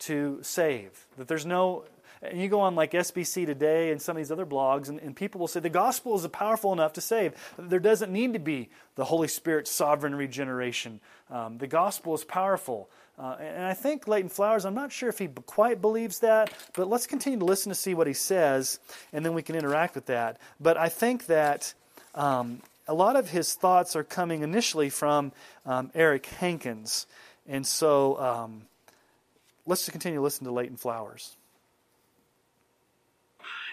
to 0.00 0.40
save. 0.42 1.06
That 1.16 1.28
there's 1.28 1.46
no, 1.46 1.84
and 2.22 2.40
you 2.40 2.48
go 2.48 2.60
on 2.60 2.74
like 2.74 2.92
SBC 2.92 3.46
Today 3.46 3.90
and 3.90 4.00
some 4.00 4.16
of 4.16 4.20
these 4.20 4.32
other 4.32 4.46
blogs, 4.46 4.88
and, 4.88 5.00
and 5.00 5.14
people 5.14 5.38
will 5.38 5.48
say 5.48 5.60
the 5.60 5.68
gospel 5.68 6.16
is 6.16 6.26
powerful 6.28 6.72
enough 6.72 6.94
to 6.94 7.00
save. 7.00 7.34
There 7.58 7.78
doesn't 7.78 8.12
need 8.12 8.32
to 8.32 8.38
be 8.38 8.70
the 8.94 9.04
Holy 9.04 9.28
Spirit's 9.28 9.70
sovereign 9.70 10.14
regeneration. 10.14 11.00
Um, 11.30 11.58
the 11.58 11.66
gospel 11.66 12.14
is 12.14 12.24
powerful. 12.24 12.88
Uh, 13.18 13.36
and 13.40 13.64
I 13.64 13.72
think 13.72 14.06
Leighton 14.06 14.28
Flowers, 14.28 14.64
I'm 14.64 14.74
not 14.74 14.92
sure 14.92 15.08
if 15.08 15.18
he 15.18 15.28
quite 15.28 15.80
believes 15.80 16.18
that, 16.18 16.52
but 16.74 16.88
let's 16.88 17.06
continue 17.06 17.38
to 17.38 17.44
listen 17.46 17.70
to 17.70 17.74
see 17.74 17.94
what 17.94 18.06
he 18.06 18.12
says, 18.12 18.78
and 19.12 19.24
then 19.24 19.32
we 19.32 19.42
can 19.42 19.56
interact 19.56 19.94
with 19.94 20.06
that. 20.06 20.38
But 20.60 20.76
I 20.76 20.90
think 20.90 21.26
that 21.26 21.72
um, 22.14 22.60
a 22.88 22.94
lot 22.94 23.16
of 23.16 23.30
his 23.30 23.54
thoughts 23.54 23.96
are 23.96 24.04
coming 24.04 24.42
initially 24.42 24.90
from 24.90 25.32
um, 25.64 25.90
Eric 25.94 26.26
Hankins. 26.26 27.06
And 27.46 27.66
so 27.66 28.18
um, 28.20 28.62
let's 29.66 29.82
just 29.82 29.92
continue 29.92 30.18
to 30.18 30.22
listen 30.22 30.44
to 30.44 30.52
Leighton 30.52 30.76
Flowers. 30.76 31.36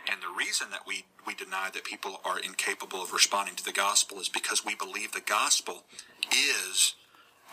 And 0.10 0.22
the 0.22 0.38
reason 0.38 0.70
that 0.72 0.86
we, 0.86 1.06
we 1.26 1.34
deny 1.34 1.70
that 1.74 1.86
people 1.86 2.20
are 2.26 2.40
incapable 2.40 3.02
of 3.02 3.14
responding 3.14 3.56
to 3.56 3.64
the 3.64 3.72
gospel 3.72 4.20
is 4.20 4.30
because 4.30 4.66
we 4.66 4.76
believe 4.76 5.12
the 5.12 5.22
gospel 5.22 5.84
is 6.32 6.96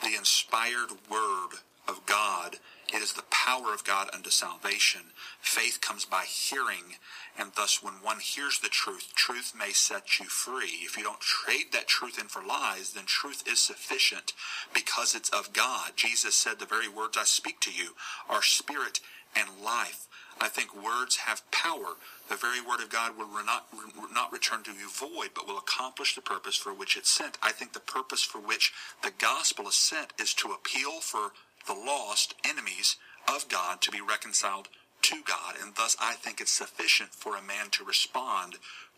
the 0.03 0.17
inspired 0.17 0.91
word 1.11 1.59
of 1.87 2.05
God. 2.07 2.57
It 2.93 3.03
is 3.03 3.13
the 3.13 3.25
power 3.31 3.73
of 3.73 3.85
God 3.85 4.11
unto 4.13 4.31
salvation. 4.31 5.03
Faith 5.41 5.81
comes 5.81 6.05
by 6.05 6.25
hearing, 6.25 6.97
and 7.39 7.53
thus 7.57 7.83
when 7.83 7.95
one 7.95 8.19
hears 8.19 8.59
the 8.59 8.69
truth, 8.69 9.13
truth 9.15 9.53
may 9.57 9.71
set 9.71 10.19
you 10.19 10.27
free. 10.27 10.81
If 10.83 10.97
you 10.97 11.05
don't 11.05 11.21
trade 11.21 11.67
that 11.73 11.87
truth 11.87 12.19
in 12.19 12.27
for 12.27 12.43
lies, 12.43 12.93
then 12.93 13.05
truth 13.07 13.45
is 13.47 13.61
sufficient 13.61 14.33
because 14.75 15.15
it's 15.15 15.29
of 15.31 15.53
God. 15.53 15.93
Jesus 15.97 16.35
said, 16.35 16.59
The 16.59 16.67
very 16.67 16.89
words 16.89 17.17
I 17.17 17.25
speak 17.25 17.61
to 17.61 17.73
you 17.73 17.95
are 18.29 18.43
spirit 18.43 19.01
and 19.37 19.49
life. 19.65 20.09
I 20.41 20.49
think 20.49 20.75
words 20.75 21.17
have 21.17 21.49
power. 21.51 21.97
The 22.29 22.37
very 22.37 22.61
word 22.61 22.81
of 22.81 22.89
God 22.89 23.17
will 23.19 23.29
not, 23.45 23.67
not 24.13 24.33
return 24.33 24.63
to 24.65 24.73
you 24.73 24.89
void, 24.89 25.31
but 25.35 25.47
will 25.47 25.59
accomplish 25.59 26.15
the 26.15 26.23
purpose 26.23 26.57
for 26.57 26.73
which 26.73 26.97
it's 26.97 27.11
sent. 27.11 27.37
I 27.43 27.53
think 27.53 27.73
the 27.73 27.81
purpose 27.81 28.23
for 28.23 28.39
which 28.39 28.73
the 29.03 29.13
gospel 29.19 29.69
is 29.69 29.75
sent 29.75 30.13
is 30.19 30.33
to 30.35 30.53
appeal 30.53 31.01
for 31.01 31.33
the 31.67 31.75
lost 31.75 32.35
enemies 32.49 32.97
of 33.29 33.49
God 33.49 33.83
to 33.83 33.91
be 33.91 34.01
reconciled 34.01 34.69
to 35.03 35.17
God. 35.27 35.57
And 35.61 35.75
thus, 35.75 35.97
I 36.01 36.15
think 36.15 36.41
it's 36.41 36.53
sufficient 36.53 37.11
for 37.15 37.37
a 37.37 37.43
man 37.43 37.69
to 37.73 37.85
respond 37.85 38.57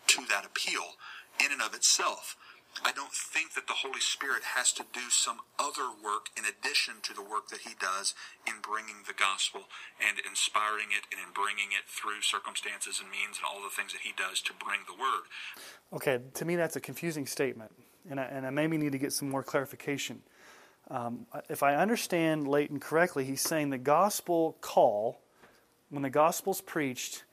to 0.09 0.23
that 0.29 0.45
appeal 0.45 0.97
in 1.45 1.51
and 1.53 1.63
of 1.63 1.75
itself. 1.75 2.37
I 2.81 2.93
don't 2.93 3.13
think 3.13 3.53
that 3.55 3.67
the 3.67 3.85
Holy 3.85 4.01
Spirit 4.01 4.57
has 4.57 4.73
to 4.73 4.85
do 4.93 5.11
some 5.11 5.41
other 5.59 5.93
work 5.93 6.33
in 6.37 6.45
addition 6.45 7.05
to 7.05 7.13
the 7.13 7.21
work 7.21 7.49
that 7.49 7.61
He 7.61 7.75
does 7.79 8.15
in 8.47 8.55
bringing 8.63 9.05
the 9.07 9.13
gospel 9.13 9.69
and 10.01 10.19
inspiring 10.25 10.89
it 10.89 11.05
and 11.13 11.21
in 11.21 11.33
bringing 11.35 11.77
it 11.77 11.85
through 11.87 12.23
circumstances 12.23 12.99
and 13.01 13.11
means 13.11 13.37
and 13.37 13.45
all 13.45 13.63
the 13.63 13.75
things 13.75 13.93
that 13.93 14.01
He 14.03 14.13
does 14.17 14.41
to 14.43 14.53
bring 14.57 14.81
the 14.89 14.97
word. 14.97 15.29
Okay, 15.93 16.25
to 16.35 16.45
me 16.45 16.57
that's 16.57 16.77
a 16.77 16.81
confusing 16.81 17.27
statement, 17.27 17.73
and 18.09 18.19
I, 18.19 18.25
and 18.25 18.47
I 18.47 18.51
maybe 18.51 18.79
need 18.79 18.93
to 18.93 18.99
get 18.99 19.13
some 19.13 19.29
more 19.29 19.43
clarification. 19.43 20.23
Um, 20.91 21.27
if 21.49 21.63
I 21.63 21.77
understand 21.77 22.49
Leighton 22.49 22.81
correctly, 22.81 23.25
he's 23.25 23.41
saying 23.41 23.71
the 23.71 23.79
gospel 23.79 24.57
call, 24.61 25.21
when 25.91 26.03
the 26.03 26.11
gospel's 26.11 26.61
preached, 26.61 27.25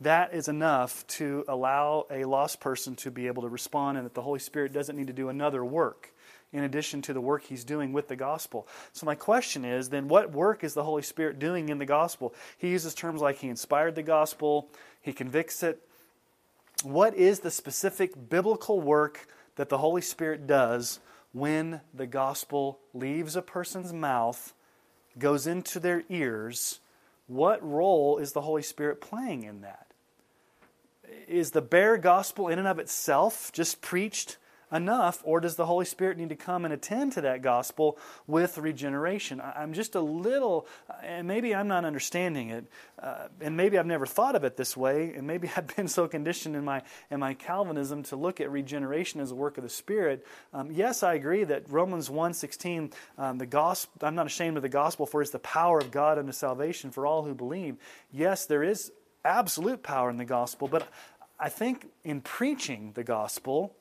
that 0.00 0.32
is 0.32 0.48
enough 0.48 1.06
to 1.08 1.44
allow 1.48 2.06
a 2.10 2.24
lost 2.24 2.60
person 2.60 2.94
to 2.96 3.10
be 3.10 3.26
able 3.26 3.42
to 3.42 3.48
respond, 3.48 3.96
and 3.96 4.06
that 4.06 4.14
the 4.14 4.22
Holy 4.22 4.38
Spirit 4.38 4.72
doesn't 4.72 4.96
need 4.96 5.08
to 5.08 5.12
do 5.12 5.28
another 5.28 5.64
work 5.64 6.12
in 6.52 6.64
addition 6.64 7.02
to 7.02 7.12
the 7.12 7.20
work 7.20 7.44
he's 7.44 7.64
doing 7.64 7.92
with 7.92 8.08
the 8.08 8.16
gospel. 8.16 8.66
So, 8.92 9.06
my 9.06 9.14
question 9.14 9.64
is 9.64 9.90
then, 9.90 10.08
what 10.08 10.32
work 10.32 10.64
is 10.64 10.74
the 10.74 10.84
Holy 10.84 11.02
Spirit 11.02 11.38
doing 11.38 11.68
in 11.68 11.78
the 11.78 11.84
gospel? 11.84 12.34
He 12.56 12.70
uses 12.70 12.94
terms 12.94 13.20
like 13.20 13.38
he 13.38 13.48
inspired 13.48 13.94
the 13.94 14.02
gospel, 14.02 14.68
he 15.00 15.12
convicts 15.12 15.62
it. 15.62 15.82
What 16.84 17.14
is 17.14 17.40
the 17.40 17.50
specific 17.50 18.30
biblical 18.30 18.80
work 18.80 19.26
that 19.56 19.68
the 19.68 19.78
Holy 19.78 20.02
Spirit 20.02 20.46
does 20.46 21.00
when 21.32 21.80
the 21.92 22.06
gospel 22.06 22.78
leaves 22.94 23.36
a 23.36 23.42
person's 23.42 23.92
mouth, 23.92 24.54
goes 25.18 25.46
into 25.46 25.80
their 25.80 26.04
ears, 26.08 26.78
what 27.26 27.62
role 27.62 28.18
is 28.18 28.32
the 28.32 28.40
Holy 28.40 28.62
Spirit 28.62 29.00
playing 29.00 29.42
in 29.42 29.60
that? 29.60 29.87
Is 31.26 31.50
the 31.50 31.62
bare 31.62 31.96
gospel 31.98 32.48
in 32.48 32.58
and 32.58 32.68
of 32.68 32.78
itself 32.78 33.52
just 33.52 33.80
preached 33.80 34.38
enough, 34.72 35.22
or 35.24 35.40
does 35.40 35.56
the 35.56 35.66
Holy 35.66 35.84
Spirit 35.84 36.18
need 36.18 36.28
to 36.28 36.36
come 36.36 36.64
and 36.64 36.74
attend 36.74 37.12
to 37.12 37.20
that 37.22 37.42
gospel 37.42 37.98
with 38.26 38.58
regeneration? 38.58 39.40
I'm 39.40 39.72
just 39.72 39.94
a 39.94 40.00
little, 40.00 40.66
and 41.02 41.26
maybe 41.26 41.54
I'm 41.54 41.68
not 41.68 41.84
understanding 41.84 42.50
it, 42.50 42.66
uh, 43.02 43.28
and 43.40 43.56
maybe 43.56 43.78
I've 43.78 43.86
never 43.86 44.06
thought 44.06 44.36
of 44.36 44.44
it 44.44 44.56
this 44.56 44.76
way, 44.76 45.12
and 45.14 45.26
maybe 45.26 45.50
I've 45.56 45.74
been 45.74 45.88
so 45.88 46.06
conditioned 46.08 46.56
in 46.56 46.64
my 46.64 46.82
in 47.10 47.20
my 47.20 47.34
Calvinism 47.34 48.02
to 48.04 48.16
look 48.16 48.40
at 48.40 48.50
regeneration 48.50 49.20
as 49.20 49.30
a 49.30 49.34
work 49.34 49.58
of 49.58 49.64
the 49.64 49.70
Spirit. 49.70 50.26
Um, 50.52 50.70
yes, 50.70 51.02
I 51.02 51.14
agree 51.14 51.44
that 51.44 51.70
Romans 51.70 52.08
1:16, 52.10 52.92
um, 53.16 53.38
the 53.38 53.46
gospel. 53.46 54.06
I'm 54.06 54.14
not 54.14 54.26
ashamed 54.26 54.56
of 54.56 54.62
the 54.62 54.68
gospel, 54.68 55.06
for 55.06 55.22
it's 55.22 55.30
the 55.30 55.38
power 55.38 55.78
of 55.78 55.90
God 55.90 56.18
unto 56.18 56.32
salvation 56.32 56.90
for 56.90 57.06
all 57.06 57.24
who 57.24 57.34
believe. 57.34 57.76
Yes, 58.12 58.46
there 58.46 58.62
is 58.62 58.92
absolute 59.24 59.82
power 59.82 60.10
in 60.10 60.16
the 60.16 60.24
gospel, 60.24 60.68
but 60.68 60.86
I 61.38 61.48
think 61.48 61.86
in 62.04 62.20
preaching 62.20 62.92
the 62.94 63.04
gospel, 63.04 63.74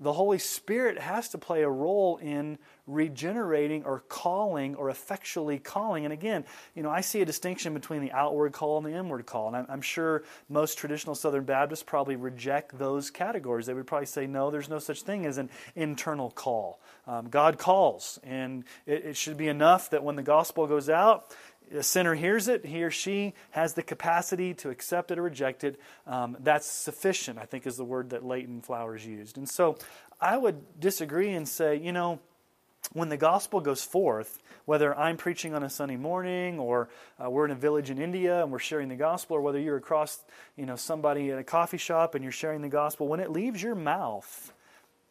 the 0.00 0.12
Holy 0.12 0.38
Spirit 0.38 0.98
has 0.98 1.28
to 1.30 1.38
play 1.38 1.62
a 1.62 1.68
role 1.68 2.16
in 2.16 2.58
regenerating 2.86 3.84
or 3.84 4.00
calling 4.00 4.74
or 4.74 4.90
effectually 4.90 5.58
calling. 5.58 6.04
And 6.04 6.12
again, 6.12 6.44
you 6.74 6.82
know, 6.82 6.90
I 6.90 7.00
see 7.00 7.22
a 7.22 7.24
distinction 7.24 7.72
between 7.74 8.02
the 8.02 8.12
outward 8.12 8.52
call 8.52 8.76
and 8.76 8.86
the 8.86 8.98
inward 8.98 9.24
call. 9.24 9.54
And 9.54 9.66
I'm, 9.68 9.80
sure 9.80 10.24
most 10.48 10.78
traditional 10.78 11.14
Southern 11.14 11.44
Baptists 11.44 11.82
probably 11.82 12.16
reject 12.16 12.76
those 12.78 13.10
categories. 13.10 13.66
They 13.66 13.74
would 13.74 13.86
probably 13.86 14.06
say, 14.06 14.26
no, 14.26 14.50
there's 14.50 14.68
no 14.68 14.78
such 14.78 15.02
thing 15.02 15.26
as 15.26 15.38
an 15.38 15.48
internal 15.76 16.30
call. 16.30 16.80
Um, 17.06 17.28
God 17.28 17.58
calls, 17.58 18.18
and 18.24 18.64
it, 18.86 19.04
it 19.04 19.16
should 19.16 19.36
be 19.36 19.48
enough 19.48 19.90
that 19.90 20.02
when 20.02 20.16
the 20.16 20.22
gospel 20.22 20.66
goes 20.66 20.88
out, 20.88 21.34
a 21.72 21.82
sinner 21.82 22.14
hears 22.14 22.48
it, 22.48 22.66
he 22.66 22.82
or 22.82 22.90
she 22.90 23.34
has 23.50 23.74
the 23.74 23.82
capacity 23.82 24.54
to 24.54 24.70
accept 24.70 25.10
it 25.10 25.18
or 25.18 25.22
reject 25.22 25.64
it. 25.64 25.80
Um, 26.06 26.36
that's 26.40 26.66
sufficient, 26.66 27.38
I 27.38 27.44
think, 27.44 27.66
is 27.66 27.76
the 27.76 27.84
word 27.84 28.10
that 28.10 28.24
Leighton 28.24 28.60
Flowers 28.60 29.06
used. 29.06 29.38
And 29.38 29.48
so 29.48 29.78
I 30.20 30.36
would 30.36 30.80
disagree 30.80 31.32
and 31.32 31.48
say, 31.48 31.76
you 31.76 31.92
know, 31.92 32.20
when 32.92 33.08
the 33.08 33.16
gospel 33.16 33.60
goes 33.60 33.82
forth, 33.82 34.38
whether 34.66 34.96
I'm 34.96 35.16
preaching 35.16 35.54
on 35.54 35.62
a 35.62 35.70
Sunday 35.70 35.96
morning 35.96 36.58
or 36.58 36.88
uh, 37.22 37.30
we're 37.30 37.46
in 37.46 37.50
a 37.50 37.56
village 37.56 37.90
in 37.90 37.98
India 37.98 38.42
and 38.42 38.52
we're 38.52 38.58
sharing 38.58 38.88
the 38.88 38.96
gospel, 38.96 39.36
or 39.36 39.40
whether 39.40 39.58
you're 39.58 39.78
across, 39.78 40.22
you 40.56 40.66
know, 40.66 40.76
somebody 40.76 41.30
at 41.30 41.38
a 41.38 41.44
coffee 41.44 41.78
shop 41.78 42.14
and 42.14 42.22
you're 42.22 42.32
sharing 42.32 42.60
the 42.60 42.68
gospel, 42.68 43.08
when 43.08 43.20
it 43.20 43.30
leaves 43.30 43.62
your 43.62 43.74
mouth, 43.74 44.52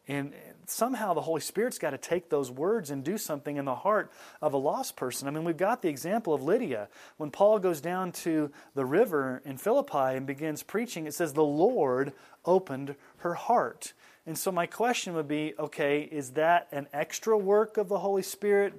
and 0.06 0.32
somehow 0.66 1.14
the 1.14 1.22
Holy 1.22 1.40
Spirit's 1.40 1.78
got 1.78 1.90
to 1.90 1.98
take 1.98 2.28
those 2.28 2.50
words 2.50 2.90
and 2.90 3.02
do 3.02 3.16
something 3.16 3.56
in 3.56 3.64
the 3.64 3.74
heart 3.74 4.12
of 4.42 4.52
a 4.52 4.58
lost 4.58 4.96
person. 4.96 5.28
I 5.28 5.30
mean, 5.30 5.44
we've 5.44 5.56
got 5.56 5.82
the 5.82 5.88
example 5.88 6.34
of 6.34 6.42
Lydia. 6.42 6.88
When 7.16 7.30
Paul 7.30 7.58
goes 7.58 7.80
down 7.80 8.12
to 8.12 8.50
the 8.74 8.84
river 8.84 9.40
in 9.44 9.56
Philippi 9.56 10.16
and 10.16 10.26
begins 10.26 10.62
preaching, 10.62 11.06
it 11.06 11.14
says, 11.14 11.32
The 11.32 11.42
Lord 11.42 12.12
opened 12.44 12.96
her 13.18 13.34
heart. 13.34 13.94
And 14.26 14.36
so 14.38 14.50
my 14.50 14.66
question 14.66 15.14
would 15.14 15.28
be 15.28 15.54
okay, 15.58 16.02
is 16.02 16.30
that 16.30 16.68
an 16.72 16.86
extra 16.92 17.36
work 17.36 17.76
of 17.76 17.88
the 17.88 17.98
Holy 17.98 18.22
Spirit? 18.22 18.74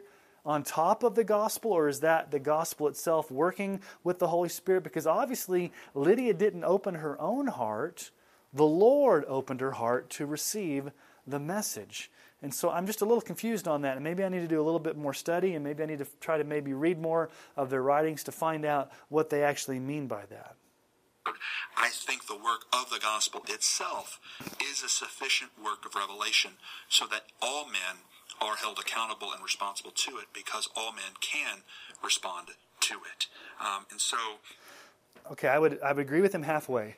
on 0.46 0.62
top 0.62 1.02
of 1.02 1.16
the 1.16 1.24
gospel, 1.24 1.72
or 1.72 1.88
is 1.88 2.02
that 2.02 2.30
the 2.30 2.38
gospel 2.38 2.88
itself 2.88 3.32
working 3.32 3.82
with 4.04 4.20
the 4.20 4.28
Holy 4.28 4.48
Spirit? 4.48 4.84
Because 4.84 5.08
obviously, 5.08 5.74
Lydia 5.96 6.36
didn't 6.36 6.64
open 6.64 6.94
her 6.94 7.20
own 7.20 7.48
heart. 7.48 8.12
The 8.54 8.64
Lord 8.64 9.26
opened 9.28 9.62
her 9.62 9.72
heart 9.72 10.12
to 10.12 10.26
receive 10.28 10.92
the 11.28 11.40
message. 11.40 12.12
And 12.42 12.54
so 12.54 12.70
I'm 12.70 12.86
just 12.86 13.02
a 13.02 13.06
little 13.06 13.22
confused 13.22 13.68
on 13.68 13.82
that. 13.82 13.96
And 13.96 14.04
maybe 14.04 14.24
I 14.24 14.30
need 14.30 14.42
to 14.42 14.48
do 14.48 14.62
a 14.62 14.64
little 14.64 14.80
bit 14.80 14.98
more 14.98 15.14
study, 15.14 15.56
and 15.56 15.64
maybe 15.64 15.82
I 15.84 15.86
need 15.86 16.00
to 16.00 16.08
try 16.20 16.38
to 16.38 16.44
maybe 16.44 16.74
read 16.74 17.00
more 17.00 17.30
of 17.56 17.70
their 17.70 17.82
writings 17.82 18.24
to 18.26 18.32
find 18.32 18.66
out 18.66 18.92
what 19.10 19.30
they 19.30 19.44
actually 19.44 19.80
mean 19.80 20.08
by 20.08 20.26
that. 20.30 20.56
I 21.78 21.90
think 21.90 22.28
the 22.28 22.36
work 22.36 22.66
of 22.72 22.90
the 22.90 23.00
gospel 23.00 23.42
itself 23.48 24.20
is 24.62 24.84
a 24.84 24.90
sufficient 24.90 25.52
work 25.64 25.86
of 25.86 25.96
revelation 25.96 26.52
so 26.88 27.06
that 27.08 27.24
all 27.42 27.66
men 27.66 28.04
are 28.42 28.56
held 28.56 28.80
accountable 28.80 29.32
and 29.32 29.44
responsible 29.44 29.92
to 29.92 30.18
it 30.18 30.26
because 30.34 30.70
all 30.76 30.92
men 30.92 31.14
can 31.22 31.60
respond 32.04 32.50
to 32.82 32.96
it. 32.96 33.28
Um, 33.60 33.86
and 33.90 34.00
so. 34.00 34.18
Okay, 35.32 35.48
I 35.48 35.58
would, 35.58 35.80
I 35.82 35.94
would 35.94 36.06
agree 36.06 36.22
with 36.22 36.36
him 36.36 36.44
halfway. 36.44 36.98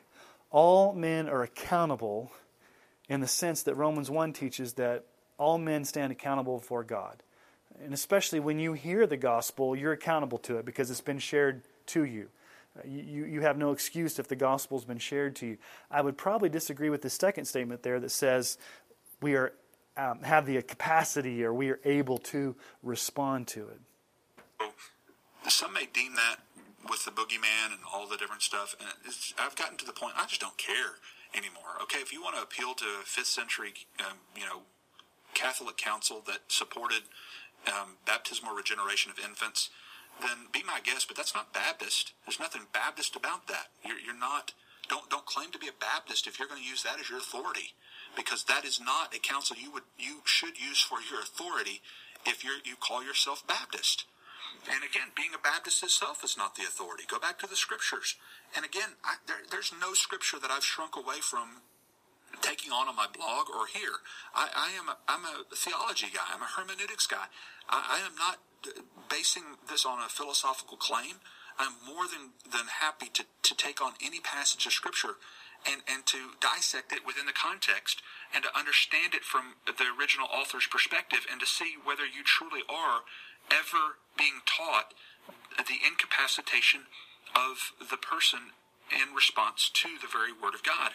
All 0.50 0.92
men 0.92 1.28
are 1.28 1.42
accountable 1.42 2.32
in 3.08 3.20
the 3.20 3.26
sense 3.26 3.62
that 3.64 3.74
Romans 3.74 4.10
1 4.10 4.32
teaches 4.32 4.74
that 4.74 5.04
all 5.38 5.58
men 5.58 5.84
stand 5.84 6.12
accountable 6.12 6.58
before 6.58 6.84
God. 6.84 7.22
And 7.82 7.94
especially 7.94 8.40
when 8.40 8.58
you 8.58 8.72
hear 8.72 9.06
the 9.06 9.16
gospel, 9.16 9.76
you're 9.76 9.92
accountable 9.92 10.38
to 10.38 10.58
it 10.58 10.64
because 10.64 10.90
it's 10.90 11.00
been 11.00 11.18
shared 11.18 11.62
to 11.86 12.04
you. 12.04 12.28
Uh, 12.76 12.82
you, 12.86 13.24
you 13.24 13.40
have 13.40 13.56
no 13.56 13.70
excuse 13.72 14.18
if 14.18 14.28
the 14.28 14.36
gospel's 14.36 14.84
been 14.84 14.98
shared 14.98 15.36
to 15.36 15.46
you. 15.46 15.58
I 15.90 16.00
would 16.00 16.18
probably 16.18 16.48
disagree 16.48 16.90
with 16.90 17.02
the 17.02 17.10
second 17.10 17.44
statement 17.44 17.82
there 17.82 18.00
that 18.00 18.10
says 18.10 18.58
we 19.20 19.34
are 19.34 19.52
um, 19.96 20.22
have 20.22 20.46
the 20.46 20.62
capacity 20.62 21.42
or 21.44 21.52
we 21.52 21.70
are 21.70 21.80
able 21.84 22.18
to 22.18 22.54
respond 22.82 23.48
to 23.48 23.68
it. 23.68 24.70
Some 25.48 25.72
may 25.72 25.88
deem 25.92 26.14
that 26.14 26.36
with 26.88 27.04
the 27.04 27.10
boogeyman 27.10 27.72
and 27.72 27.80
all 27.92 28.06
the 28.06 28.16
different 28.16 28.42
stuff. 28.42 28.76
And 28.80 29.14
I've 29.40 29.56
gotten 29.56 29.76
to 29.78 29.84
the 29.84 29.92
point 29.92 30.14
I 30.16 30.26
just 30.26 30.40
don't 30.40 30.56
care 30.56 30.94
anymore. 31.34 31.78
Okay, 31.82 31.98
if 31.98 32.12
you 32.12 32.22
want 32.22 32.36
to 32.36 32.42
appeal 32.42 32.74
to 32.74 32.84
fifth 33.04 33.26
century, 33.26 33.72
um, 34.00 34.18
you 34.36 34.44
know, 34.44 34.62
Catholic 35.34 35.76
council 35.76 36.22
that 36.26 36.40
supported 36.48 37.02
um, 37.66 37.96
baptismal 38.06 38.54
regeneration 38.54 39.10
of 39.10 39.18
infants, 39.18 39.70
then 40.20 40.48
be 40.52 40.62
my 40.66 40.80
guest. 40.82 41.06
But 41.06 41.16
that's 41.16 41.34
not 41.34 41.52
Baptist. 41.52 42.12
There's 42.26 42.40
nothing 42.40 42.62
Baptist 42.72 43.16
about 43.16 43.46
that. 43.48 43.68
You're, 43.84 43.98
you're 43.98 44.18
not. 44.18 44.52
Don't 44.88 45.08
don't 45.10 45.26
claim 45.26 45.50
to 45.52 45.58
be 45.58 45.68
a 45.68 45.76
Baptist 45.78 46.26
if 46.26 46.38
you're 46.38 46.48
going 46.48 46.62
to 46.62 46.68
use 46.68 46.82
that 46.82 46.98
as 46.98 47.10
your 47.10 47.18
authority, 47.18 47.74
because 48.16 48.44
that 48.44 48.64
is 48.64 48.80
not 48.80 49.14
a 49.14 49.18
council 49.18 49.56
you 49.60 49.70
would 49.72 49.84
you 49.98 50.20
should 50.24 50.58
use 50.58 50.80
for 50.80 50.98
your 51.10 51.20
authority 51.20 51.82
if 52.24 52.42
you 52.42 52.50
you 52.64 52.74
call 52.80 53.04
yourself 53.04 53.46
Baptist. 53.46 54.06
And 54.70 54.84
again, 54.84 55.08
being 55.16 55.34
a 55.34 55.38
Baptist 55.38 55.82
itself 55.82 56.24
is 56.24 56.36
not 56.36 56.54
the 56.54 56.62
authority. 56.62 57.04
Go 57.08 57.18
back 57.18 57.38
to 57.40 57.46
the 57.46 57.56
scriptures. 57.56 58.16
And 58.54 58.64
again, 58.64 58.96
I, 59.04 59.16
there, 59.26 59.42
there's 59.50 59.72
no 59.80 59.94
scripture 59.94 60.38
that 60.38 60.50
I've 60.50 60.64
shrunk 60.64 60.96
away 60.96 61.20
from 61.20 61.62
taking 62.40 62.72
on 62.72 62.88
on 62.88 62.96
my 62.96 63.06
blog 63.06 63.48
or 63.48 63.66
here. 63.66 64.04
I, 64.34 64.48
I 64.54 64.78
am 64.78 64.88
a, 64.88 64.96
I'm 65.08 65.24
a 65.24 65.44
theology 65.54 66.08
guy. 66.12 66.26
I'm 66.32 66.42
a 66.42 66.50
hermeneutics 66.56 67.06
guy. 67.06 67.26
I, 67.68 68.00
I 68.00 68.06
am 68.06 68.14
not 68.16 68.38
basing 69.08 69.56
this 69.68 69.86
on 69.86 69.98
a 70.00 70.08
philosophical 70.08 70.76
claim. 70.76 71.20
I'm 71.58 71.74
more 71.86 72.06
than, 72.06 72.30
than 72.50 72.66
happy 72.80 73.10
to, 73.14 73.24
to 73.42 73.54
take 73.56 73.82
on 73.82 73.92
any 74.04 74.20
passage 74.20 74.66
of 74.66 74.72
scripture 74.72 75.18
and, 75.66 75.82
and 75.90 76.06
to 76.06 76.38
dissect 76.38 76.92
it 76.92 77.04
within 77.04 77.26
the 77.26 77.34
context 77.34 78.02
and 78.32 78.44
to 78.44 78.50
understand 78.56 79.14
it 79.14 79.24
from 79.24 79.58
the 79.66 79.90
original 79.98 80.28
author's 80.30 80.66
perspective 80.66 81.26
and 81.30 81.40
to 81.40 81.46
see 81.46 81.74
whether 81.82 82.06
you 82.06 82.22
truly 82.22 82.62
are 82.68 83.02
ever 83.50 83.98
being 84.18 84.40
taught 84.44 84.92
the 85.56 85.78
incapacitation 85.86 86.82
of 87.34 87.72
the 87.90 87.96
person 87.96 88.40
in 88.92 89.14
response 89.14 89.70
to 89.72 89.88
the 90.00 90.08
very 90.10 90.32
Word 90.32 90.54
of 90.54 90.62
God. 90.62 90.92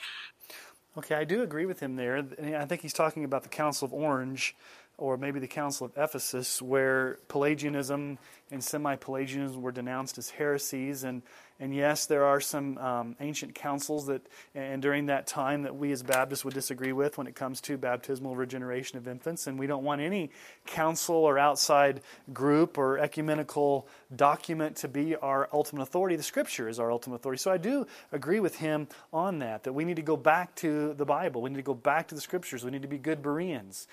Okay, 0.97 1.15
I 1.15 1.23
do 1.23 1.41
agree 1.41 1.65
with 1.65 1.79
him 1.79 1.95
there. 1.95 2.23
I 2.55 2.65
think 2.65 2.81
he's 2.81 2.93
talking 2.93 3.23
about 3.23 3.43
the 3.43 3.49
Council 3.49 3.86
of 3.86 3.93
Orange 3.93 4.55
or 4.97 5.17
maybe 5.17 5.39
the 5.39 5.47
Council 5.47 5.86
of 5.86 5.91
Ephesus, 5.97 6.62
where 6.62 7.17
Pelagianism 7.27 8.19
and 8.51 8.63
semi 8.63 8.95
Pelagianism 8.95 9.62
were 9.62 9.71
denounced 9.71 10.17
as 10.17 10.29
heresies, 10.29 11.03
and 11.03 11.23
and 11.60 11.74
yes, 11.74 12.08
there 12.08 12.26
are 12.26 12.42
some 12.42 12.78
um, 12.78 13.16
ancient 13.20 13.56
councils 13.56 14.08
that, 14.08 14.28
and 14.56 14.82
during 14.82 15.06
that 15.06 15.28
time, 15.28 15.63
that 15.63 15.76
we 15.76 15.92
as 15.92 16.04
Baptists 16.04 16.44
would 16.44 16.54
disagree 16.54 16.94
with 16.94 17.18
when 17.18 17.28
it 17.28 17.36
comes 17.36 17.62
to 17.62 17.78
baptismal 17.78 18.36
regeneration 18.36 18.98
of 18.98 19.08
infants. 19.08 19.48
And 19.48 19.60
we 19.60 19.68
don't 19.68 19.84
want 19.84 20.02
any 20.02 20.32
council 20.66 21.16
or 21.16 21.38
outside 21.38 22.02
group 22.34 22.78
or 22.78 22.98
ecumenical 22.98 23.88
document 24.16 24.78
to 24.78 24.88
be 24.88 25.16
our 25.16 25.48
ultimate 25.54 25.84
authority. 25.84 26.16
The 26.16 26.24
Scripture 26.24 26.68
is 26.68 26.80
our 26.80 26.92
ultimate 26.92 27.18
authority. 27.18 27.39
So 27.39 27.52
I 27.52 27.58
do 27.58 27.86
agree 28.12 28.39
with 28.39 28.58
him 28.58 28.88
on 29.12 29.39
that, 29.39 29.63
that 29.63 29.74
we 29.74 29.86
need 29.86 29.98
to 29.98 30.02
go 30.02 30.18
back 30.18 30.56
to 30.56 30.94
the 30.96 31.06
Bible. 31.06 31.42
We 31.42 31.52
need 31.52 31.58
to 31.58 31.62
go 31.62 31.74
back 31.76 32.08
to 32.08 32.16
the 32.16 32.22
Scriptures. 32.22 32.66
We 32.66 32.72
need 32.72 32.82
to 32.82 32.88
be 32.88 32.98
good 32.98 33.22
Bereans. 33.22 33.88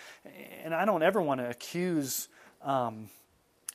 And 0.64 0.74
I 0.74 0.84
don't 0.84 1.02
ever 1.02 1.20
want 1.20 1.40
to 1.40 1.48
accuse. 1.48 2.28
Um, 2.62 3.08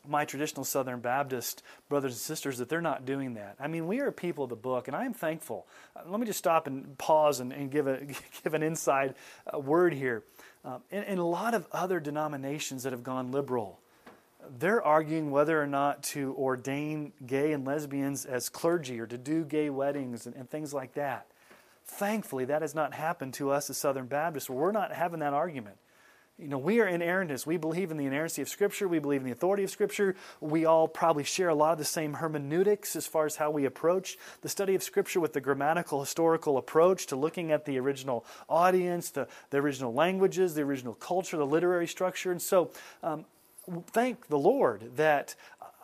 my 0.08 0.26
traditional 0.26 0.64
Southern 0.64 1.00
Baptist 1.00 1.64
brothers 1.90 2.14
and 2.14 2.20
sisters 2.20 2.58
that 2.58 2.70
they're 2.70 2.82
not 2.82 3.06
doing 3.06 3.36
that. 3.36 3.56
I 3.60 3.68
mean, 3.68 3.88
we 3.88 4.00
are 4.00 4.12
people 4.12 4.46
of 4.46 4.50
the 4.50 4.56
book, 4.56 4.88
and 4.88 4.96
I 4.96 5.06
am 5.06 5.14
thankful. 5.14 5.68
Uh, 5.96 6.02
let 6.08 6.20
me 6.20 6.26
just 6.26 6.40
stop 6.40 6.68
and 6.68 6.98
pause 6.98 7.40
and, 7.40 7.52
and 7.52 7.72
give, 7.72 7.88
a, 7.88 8.06
give 8.44 8.54
an 8.54 8.64
inside 8.64 9.16
uh, 9.54 9.60
word 9.60 9.94
here. 9.94 10.24
Um, 10.64 10.82
in, 10.90 11.04
in, 11.04 11.18
a 11.20 11.28
lot 11.28 11.54
of 11.54 11.68
other 11.72 12.00
denominations 12.00 12.84
that 12.84 12.92
have 12.92 13.04
gone 13.04 13.32
liberal, 13.32 13.80
they're 14.60 14.82
arguing 14.82 15.32
whether 15.32 15.62
or 15.62 15.68
not 15.68 16.02
to 16.04 16.34
ordain 16.38 17.14
gay 17.26 17.52
and 17.52 17.66
lesbians 17.66 18.26
as 18.26 18.50
clergy 18.50 19.00
or 19.00 19.08
to 19.08 19.18
do 19.18 19.44
gay 19.44 19.70
weddings 19.70 20.26
and, 20.26 20.36
and 20.36 20.50
things 20.50 20.74
like 20.74 20.94
that. 20.96 21.28
Thankfully, 21.86 22.46
that 22.46 22.64
has 22.64 22.74
not 22.74 22.96
happened 22.96 23.36
to 23.36 23.52
us 23.52 23.70
as 23.70 23.78
Southern 23.78 24.08
Baptists. 24.08 24.50
We're 24.50 24.72
not 24.72 24.92
having 24.92 25.20
that 25.20 25.34
argument. 25.34 25.78
You 26.38 26.50
know, 26.50 26.58
we 26.58 26.82
are 26.82 26.86
inerrantists. 26.86 27.46
We 27.46 27.56
believe 27.56 27.92
in 27.92 27.98
the 27.98 28.06
inerrancy 28.06 28.42
of 28.42 28.50
Scripture. 28.50 28.90
We 28.90 29.00
believe 29.00 29.22
in 29.22 29.26
the 29.26 29.32
authority 29.32 29.64
of 29.64 29.70
Scripture. 29.70 30.18
We 30.42 30.66
all 30.66 30.86
probably 30.86 31.24
share 31.24 31.48
a 31.48 31.56
lot 31.56 31.72
of 31.72 31.78
the 31.78 31.86
same 31.86 32.16
hermeneutics 32.16 32.98
as 32.98 33.08
far 33.08 33.26
as 33.26 33.38
how 33.38 33.52
we 33.52 33.64
approach 33.64 34.18
the 34.42 34.50
study 34.50 34.76
of 34.76 34.84
Scripture 34.84 35.22
with 35.22 35.32
the 35.32 35.40
grammatical, 35.40 36.02
historical 36.02 36.58
approach 36.58 37.06
to 37.08 37.16
looking 37.16 37.54
at 37.54 37.64
the 37.64 37.80
original 37.80 38.26
audience, 38.50 39.12
the, 39.12 39.30
the 39.50 39.58
original 39.58 39.94
languages, 39.94 40.56
the 40.56 40.64
original 40.64 40.94
culture, 40.94 41.38
the 41.38 41.46
literary 41.46 41.88
structure. 41.88 42.32
And 42.32 42.42
so, 42.42 42.72
um, 43.02 43.24
thank 43.88 44.28
the 44.28 44.38
Lord 44.38 44.98
that 44.98 45.36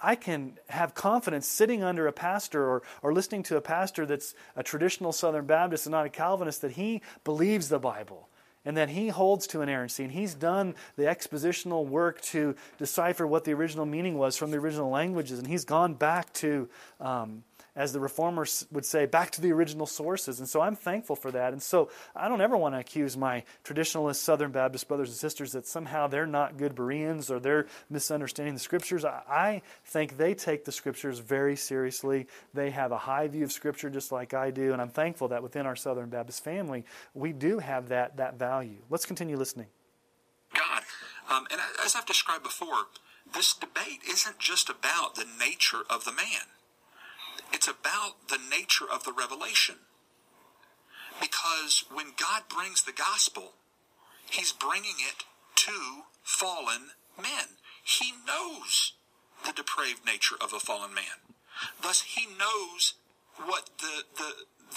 I 0.03 0.15
can 0.15 0.57
have 0.67 0.93
confidence 0.95 1.47
sitting 1.47 1.81
under 1.81 2.07
a 2.07 2.11
pastor 2.11 2.61
or, 2.61 2.83
or 3.01 3.13
listening 3.13 3.43
to 3.43 3.55
a 3.55 3.61
pastor 3.61 4.05
that's 4.05 4.35
a 4.57 4.63
traditional 4.63 5.13
Southern 5.13 5.45
Baptist 5.45 5.85
and 5.85 5.91
not 5.91 6.05
a 6.05 6.09
Calvinist 6.09 6.61
that 6.61 6.71
he 6.71 7.01
believes 7.23 7.69
the 7.69 7.79
Bible 7.79 8.27
and 8.65 8.77
that 8.77 8.89
he 8.89 9.09
holds 9.09 9.47
to 9.47 9.61
inerrancy 9.61 10.03
and 10.03 10.11
he's 10.11 10.33
done 10.33 10.75
the 10.95 11.03
expositional 11.03 11.85
work 11.85 12.21
to 12.21 12.55
decipher 12.77 13.25
what 13.25 13.43
the 13.43 13.53
original 13.53 13.85
meaning 13.85 14.17
was 14.17 14.37
from 14.37 14.51
the 14.51 14.57
original 14.57 14.89
languages 14.89 15.39
and 15.39 15.47
he's 15.47 15.65
gone 15.65 15.93
back 15.93 16.31
to 16.33 16.69
um, 16.99 17.43
as 17.75 17.93
the 17.93 17.99
reformers 17.99 18.67
would 18.71 18.85
say, 18.85 19.05
back 19.05 19.31
to 19.31 19.41
the 19.41 19.51
original 19.51 19.85
sources. 19.85 20.39
And 20.39 20.49
so 20.49 20.59
I'm 20.61 20.75
thankful 20.75 21.15
for 21.15 21.31
that. 21.31 21.53
And 21.53 21.61
so 21.61 21.89
I 22.15 22.27
don't 22.27 22.41
ever 22.41 22.57
want 22.57 22.75
to 22.75 22.79
accuse 22.79 23.15
my 23.15 23.43
traditionalist 23.63 24.17
Southern 24.17 24.51
Baptist 24.51 24.87
brothers 24.87 25.09
and 25.09 25.17
sisters 25.17 25.53
that 25.53 25.65
somehow 25.65 26.07
they're 26.07 26.27
not 26.27 26.57
good 26.57 26.75
Bereans 26.75 27.31
or 27.31 27.39
they're 27.39 27.67
misunderstanding 27.89 28.53
the 28.53 28.59
scriptures. 28.59 29.05
I 29.05 29.61
think 29.85 30.17
they 30.17 30.33
take 30.33 30.65
the 30.65 30.71
scriptures 30.71 31.19
very 31.19 31.55
seriously. 31.55 32.27
They 32.53 32.71
have 32.71 32.91
a 32.91 32.97
high 32.97 33.27
view 33.29 33.45
of 33.45 33.51
scripture 33.51 33.89
just 33.89 34.11
like 34.11 34.33
I 34.33 34.51
do. 34.51 34.73
And 34.73 34.81
I'm 34.81 34.89
thankful 34.89 35.29
that 35.29 35.41
within 35.41 35.65
our 35.65 35.75
Southern 35.75 36.09
Baptist 36.09 36.43
family, 36.43 36.85
we 37.13 37.31
do 37.31 37.59
have 37.59 37.89
that, 37.89 38.17
that 38.17 38.37
value. 38.37 38.79
Let's 38.89 39.05
continue 39.05 39.37
listening. 39.37 39.67
God. 40.53 40.83
Um, 41.29 41.47
and 41.49 41.61
as 41.83 41.95
I've 41.95 42.05
described 42.05 42.43
before, 42.43 42.87
this 43.33 43.53
debate 43.53 44.01
isn't 44.09 44.39
just 44.39 44.69
about 44.69 45.15
the 45.15 45.25
nature 45.39 45.83
of 45.89 46.03
the 46.03 46.11
man. 46.11 46.47
It's 47.53 47.67
about 47.67 48.29
the 48.29 48.39
nature 48.49 48.85
of 48.91 49.03
the 49.03 49.13
revelation. 49.13 49.75
Because 51.19 51.83
when 51.93 52.13
God 52.17 52.43
brings 52.49 52.83
the 52.83 52.93
gospel, 52.93 53.53
he's 54.29 54.51
bringing 54.51 54.95
it 54.99 55.25
to 55.55 56.03
fallen 56.23 56.91
men. 57.17 57.57
He 57.83 58.13
knows 58.25 58.93
the 59.45 59.53
depraved 59.53 60.05
nature 60.05 60.35
of 60.39 60.53
a 60.53 60.59
fallen 60.59 60.93
man. 60.93 61.35
Thus, 61.81 62.01
he 62.01 62.25
knows 62.25 62.93
what 63.45 63.69
the, 63.79 64.03
the, 64.17 64.33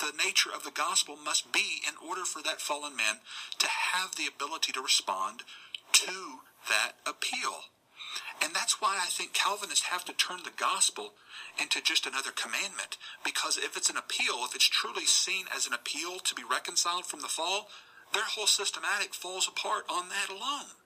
the 0.06 0.16
nature 0.24 0.50
of 0.54 0.64
the 0.64 0.70
gospel 0.70 1.16
must 1.16 1.52
be 1.52 1.82
in 1.86 1.94
order 2.06 2.24
for 2.24 2.42
that 2.42 2.60
fallen 2.60 2.96
man 2.96 3.16
to 3.58 3.66
have 3.66 4.16
the 4.16 4.26
ability 4.26 4.72
to 4.72 4.82
respond 4.82 5.42
to 5.92 6.40
that 6.68 6.92
appeal. 7.06 7.70
And 8.42 8.54
that's 8.54 8.80
why 8.80 8.98
I 9.00 9.06
think 9.06 9.32
Calvinists 9.32 9.86
have 9.86 10.04
to 10.06 10.12
turn 10.12 10.40
the 10.44 10.50
gospel 10.56 11.14
into 11.60 11.80
just 11.82 12.06
another 12.06 12.30
commandment. 12.30 12.98
Because 13.24 13.56
if 13.56 13.76
it's 13.76 13.90
an 13.90 13.96
appeal, 13.96 14.44
if 14.44 14.54
it's 14.54 14.68
truly 14.68 15.06
seen 15.06 15.46
as 15.54 15.66
an 15.66 15.72
appeal 15.72 16.18
to 16.18 16.34
be 16.34 16.42
reconciled 16.48 17.06
from 17.06 17.20
the 17.20 17.28
fall, 17.28 17.68
their 18.12 18.24
whole 18.24 18.46
systematic 18.46 19.14
falls 19.14 19.48
apart 19.48 19.84
on 19.88 20.08
that 20.08 20.28
alone. 20.30 20.76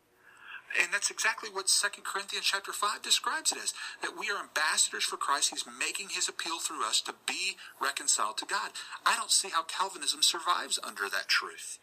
And 0.81 0.93
that's 0.93 1.11
exactly 1.11 1.49
what 1.51 1.67
2 1.67 2.03
Corinthians 2.03 2.45
chapter 2.45 2.73
5 2.73 3.03
describes 3.03 3.53
it 3.53 3.59
as. 3.59 3.73
That 4.03 4.19
we 4.19 4.29
are 4.31 4.39
ambassadors 4.39 5.05
for 5.05 5.17
Christ. 5.17 5.51
He's 5.51 5.65
making 5.67 6.11
his 6.11 6.29
appeal 6.29 6.59
through 6.59 6.85
us 6.85 7.01
to 7.03 7.15
be 7.27 7.57
reconciled 7.81 8.37
to 8.39 8.47
God. 8.47 8.71
I 9.07 9.17
don't 9.17 9.31
see 9.31 9.49
how 9.49 9.63
Calvinism 9.63 10.23
survives 10.23 10.79
under 10.83 11.09
that 11.09 11.29
truth. 11.29 11.79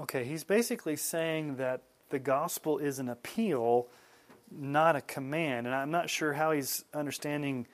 Okay, 0.00 0.24
he's 0.24 0.44
basically 0.44 0.96
saying 0.96 1.56
that 1.56 1.82
the 2.10 2.18
gospel 2.18 2.78
is 2.78 2.98
an 2.98 3.08
appeal, 3.08 3.86
not 4.50 4.96
a 4.96 5.00
command. 5.00 5.66
And 5.66 5.74
I'm 5.74 5.90
not 5.90 6.10
sure 6.10 6.32
how 6.32 6.52
he's 6.52 6.84
understanding 6.94 7.66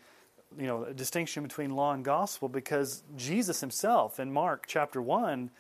you 0.59 0.67
know, 0.67 0.85
a 0.85 0.95
distinction 0.95 1.43
between 1.43 1.71
law 1.71 1.93
and 1.93 2.05
gospel 2.05 2.49
because 2.49 3.03
Jesus 3.17 3.61
himself 3.61 4.21
in 4.21 4.33
Mark 4.33 4.65
chapter 4.67 5.01
1 5.01 5.51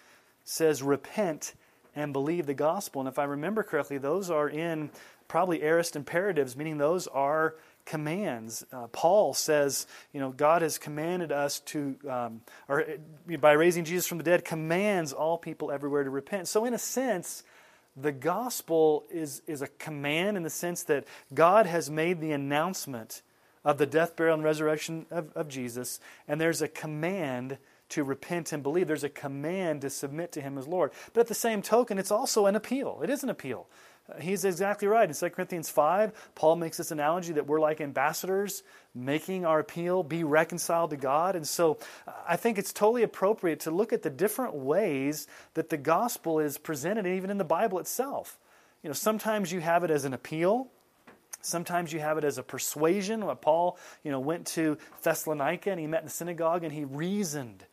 says, 0.44 0.82
Repent 0.82 1.54
and 1.94 2.12
believe 2.12 2.46
the 2.46 2.54
gospel. 2.54 3.00
And 3.00 3.08
if 3.08 3.18
I 3.18 3.24
remember 3.24 3.62
correctly, 3.62 3.98
those 3.98 4.30
are 4.30 4.48
in 4.48 4.90
probably 5.28 5.62
aorist 5.62 5.96
imperatives, 5.96 6.56
meaning 6.56 6.78
those 6.78 7.06
are 7.06 7.54
commands. 7.84 8.64
Uh, 8.72 8.86
Paul 8.88 9.34
says, 9.34 9.86
you 10.12 10.20
know, 10.20 10.30
God 10.30 10.62
has 10.62 10.78
commanded 10.78 11.32
us 11.32 11.60
to, 11.60 11.96
um, 12.08 12.42
or 12.68 12.82
uh, 12.82 13.36
by 13.38 13.52
raising 13.52 13.84
Jesus 13.84 14.06
from 14.06 14.18
the 14.18 14.24
dead, 14.24 14.44
commands 14.44 15.12
all 15.12 15.38
people 15.38 15.70
everywhere 15.70 16.04
to 16.04 16.10
repent. 16.10 16.48
So, 16.48 16.64
in 16.64 16.74
a 16.74 16.78
sense, 16.78 17.42
the 17.96 18.12
gospel 18.12 19.04
is, 19.10 19.42
is 19.46 19.62
a 19.62 19.68
command 19.68 20.36
in 20.36 20.42
the 20.42 20.50
sense 20.50 20.82
that 20.84 21.04
God 21.34 21.66
has 21.66 21.90
made 21.90 22.20
the 22.20 22.32
announcement 22.32 23.22
of 23.64 23.78
the 23.78 23.86
death, 23.86 24.16
burial, 24.16 24.34
and 24.34 24.44
resurrection 24.44 25.06
of, 25.10 25.30
of 25.34 25.48
Jesus, 25.48 26.00
and 26.26 26.40
there's 26.40 26.62
a 26.62 26.68
command 26.68 27.58
to 27.90 28.02
repent 28.02 28.52
and 28.52 28.62
believe. 28.62 28.88
There's 28.88 29.04
a 29.04 29.10
command 29.10 29.82
to 29.82 29.90
submit 29.90 30.32
to 30.32 30.40
Him 30.40 30.56
as 30.56 30.66
Lord. 30.66 30.92
But 31.12 31.20
at 31.20 31.26
the 31.28 31.34
same 31.34 31.60
token, 31.60 31.98
it's 31.98 32.10
also 32.10 32.46
an 32.46 32.56
appeal. 32.56 33.00
It 33.02 33.10
is 33.10 33.22
an 33.22 33.28
appeal. 33.28 33.66
He's 34.20 34.44
exactly 34.44 34.88
right. 34.88 35.08
In 35.08 35.14
2 35.14 35.30
Corinthians 35.30 35.70
5, 35.70 36.32
Paul 36.34 36.56
makes 36.56 36.76
this 36.76 36.90
analogy 36.90 37.34
that 37.34 37.46
we're 37.46 37.60
like 37.60 37.80
ambassadors 37.80 38.62
making 38.94 39.46
our 39.46 39.60
appeal, 39.60 40.02
be 40.02 40.24
reconciled 40.24 40.90
to 40.90 40.96
God. 40.96 41.36
And 41.36 41.46
so 41.46 41.78
I 42.26 42.36
think 42.36 42.58
it's 42.58 42.72
totally 42.72 43.04
appropriate 43.04 43.60
to 43.60 43.70
look 43.70 43.92
at 43.92 44.02
the 44.02 44.10
different 44.10 44.54
ways 44.54 45.26
that 45.54 45.70
the 45.70 45.76
gospel 45.76 46.40
is 46.40 46.58
presented, 46.58 47.06
even 47.06 47.30
in 47.30 47.38
the 47.38 47.44
Bible 47.44 47.78
itself. 47.78 48.38
You 48.82 48.90
know, 48.90 48.94
sometimes 48.94 49.52
you 49.52 49.60
have 49.60 49.84
it 49.84 49.90
as 49.90 50.04
an 50.04 50.12
appeal, 50.12 50.68
Sometimes 51.42 51.92
you 51.92 51.98
have 51.98 52.18
it 52.18 52.24
as 52.24 52.38
a 52.38 52.42
persuasion. 52.42 53.24
Paul, 53.40 53.76
you 54.04 54.12
know, 54.12 54.20
went 54.20 54.46
to 54.48 54.78
Thessalonica 55.02 55.70
and 55.70 55.80
he 55.80 55.88
met 55.88 56.02
in 56.02 56.06
the 56.06 56.12
synagogue 56.12 56.62
and 56.62 56.72
he 56.72 56.84
reasoned 56.84 57.64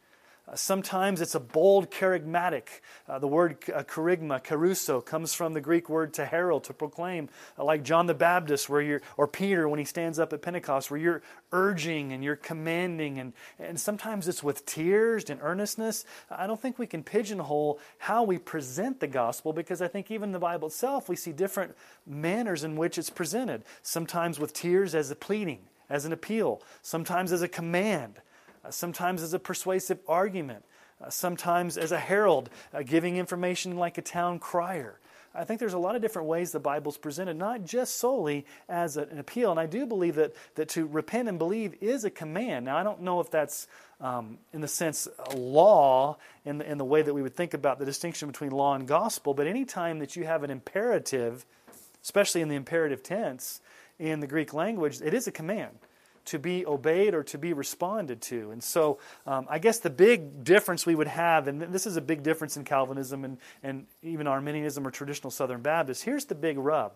uh, 0.50 0.56
sometimes 0.56 1.22
it's 1.22 1.36
a 1.36 1.40
bold 1.40 1.92
kerygmatic. 1.92 2.64
Uh, 3.08 3.20
the 3.20 3.28
word 3.28 3.58
uh, 3.74 3.84
kerygma, 3.84 4.44
kerusso, 4.44 5.04
comes 5.04 5.34
from 5.34 5.54
the 5.54 5.62
Greek 5.62 5.90
word 5.90 6.14
to 6.14 6.26
herald, 6.26 6.64
to 6.64 6.74
proclaim, 6.74 7.30
uh, 7.58 7.64
like 7.64 7.84
John 7.84 8.08
the 8.08 8.14
Baptist, 8.14 8.70
where 8.70 8.82
you're, 8.82 9.02
or 9.18 9.28
Peter 9.28 9.70
when 9.70 9.80
he 9.80 9.86
stands 9.86 10.18
up 10.18 10.34
at 10.34 10.42
Pentecost, 10.42 10.90
where 10.90 11.00
you're 11.00 11.22
urging 11.52 12.14
and 12.14 12.24
you're 12.24 12.36
commanding, 12.36 13.20
and, 13.20 13.34
and 13.60 13.80
sometimes 13.80 14.28
it's 14.28 14.42
with 14.42 14.66
tears 14.66 15.30
and 15.30 15.40
earnestness. 15.44 16.06
I 16.32 16.48
don't 16.48 16.60
think 16.60 16.80
we 16.80 16.88
can 16.88 17.04
pigeonhole 17.04 17.80
how 18.00 18.24
we 18.24 18.40
present 18.40 19.00
the 19.00 19.08
gospel 19.08 19.54
because 19.54 19.82
I 19.82 19.88
think 19.88 20.10
even 20.10 20.32
the 20.32 20.40
Bible 20.40 20.70
itself, 20.70 21.10
we 21.10 21.16
see 21.16 21.32
different 21.32 21.76
manners 22.08 22.64
in 22.64 22.76
which 22.76 22.98
it's 22.98 23.10
presented. 23.10 23.64
Sometimes 23.84 24.40
with 24.40 24.54
tears 24.54 24.96
as 24.96 25.12
a 25.12 25.16
pleading, 25.16 25.60
as 25.90 26.06
an 26.06 26.14
appeal, 26.14 26.62
sometimes 26.82 27.32
as 27.32 27.42
a 27.42 27.48
command 27.48 28.22
sometimes 28.72 29.22
as 29.22 29.34
a 29.34 29.40
persuasive 29.40 30.00
argument, 30.08 30.64
uh, 31.02 31.10
sometimes 31.10 31.78
as 31.78 31.92
a 31.92 32.00
herald, 32.00 32.50
uh, 32.74 32.82
giving 32.84 33.18
information 33.18 33.78
like 33.78 33.98
a 33.98 34.02
town 34.02 34.40
crier. 34.40 35.00
I 35.34 35.44
think 35.44 35.60
there's 35.60 35.74
a 35.74 35.80
lot 35.80 35.96
of 35.96 36.02
different 36.02 36.28
ways 36.28 36.52
the 36.52 36.60
Bible's 36.60 36.98
presented, 36.98 37.38
not 37.38 37.64
just 37.64 37.98
solely 37.98 38.46
as 38.68 38.98
an 38.98 39.20
appeal. 39.20 39.52
And 39.52 39.60
I 39.60 39.68
do 39.68 39.86
believe 39.86 40.16
that, 40.16 40.34
that 40.56 40.70
to 40.70 40.88
repent 40.88 41.30
and 41.30 41.38
believe 41.38 41.76
is 41.82 42.04
a 42.04 42.10
command. 42.10 42.66
Now, 42.66 42.78
I 42.78 42.84
don't 42.84 43.02
know 43.02 43.20
if 43.20 43.30
that's, 43.30 43.68
um, 44.02 44.40
in 44.54 44.62
the 44.62 44.68
sense, 44.68 45.08
law 45.36 46.18
in 46.46 46.58
the, 46.58 46.70
in 46.70 46.78
the 46.78 46.86
way 46.86 47.04
that 47.04 47.14
we 47.14 47.22
would 47.22 47.36
think 47.36 47.54
about 47.54 47.78
the 47.78 47.86
distinction 47.86 48.28
between 48.28 48.52
law 48.52 48.74
and 48.74 48.88
gospel, 48.88 49.34
but 49.34 49.46
any 49.46 49.66
time 49.66 50.00
that 50.00 50.16
you 50.16 50.26
have 50.26 50.44
an 50.44 50.50
imperative, 50.50 51.46
especially 52.02 52.42
in 52.42 52.50
the 52.50 52.56
imperative 52.56 53.04
tense 53.04 53.62
in 54.00 54.22
the 54.22 54.28
Greek 54.28 54.54
language, 54.54 55.00
it 55.02 55.14
is 55.14 55.28
a 55.28 55.32
command 55.32 55.78
to 56.30 56.40
be 56.40 56.66
obeyed 56.66 57.14
or 57.14 57.24
to 57.24 57.38
be 57.38 57.54
responded 57.54 58.22
to. 58.22 58.52
And 58.52 58.64
so 58.64 59.00
um, 59.26 59.48
I 59.50 59.60
guess 59.60 59.80
the 59.80 59.90
big 59.90 60.44
difference 60.44 60.86
we 60.86 60.96
would 60.96 61.08
have, 61.08 61.48
and 61.48 61.62
this 61.62 61.88
is 61.88 61.98
a 61.98 62.02
big 62.02 62.22
difference 62.22 62.56
in 62.56 62.64
Calvinism 62.64 63.26
and, 63.26 63.38
and 63.64 63.88
even 64.04 64.28
Arminianism 64.28 64.86
or 64.86 64.92
traditional 64.92 65.32
Southern 65.32 65.62
Baptists, 65.62 66.04
here's 66.04 66.26
the 66.26 66.36
big 66.36 66.58
rub. 66.58 66.94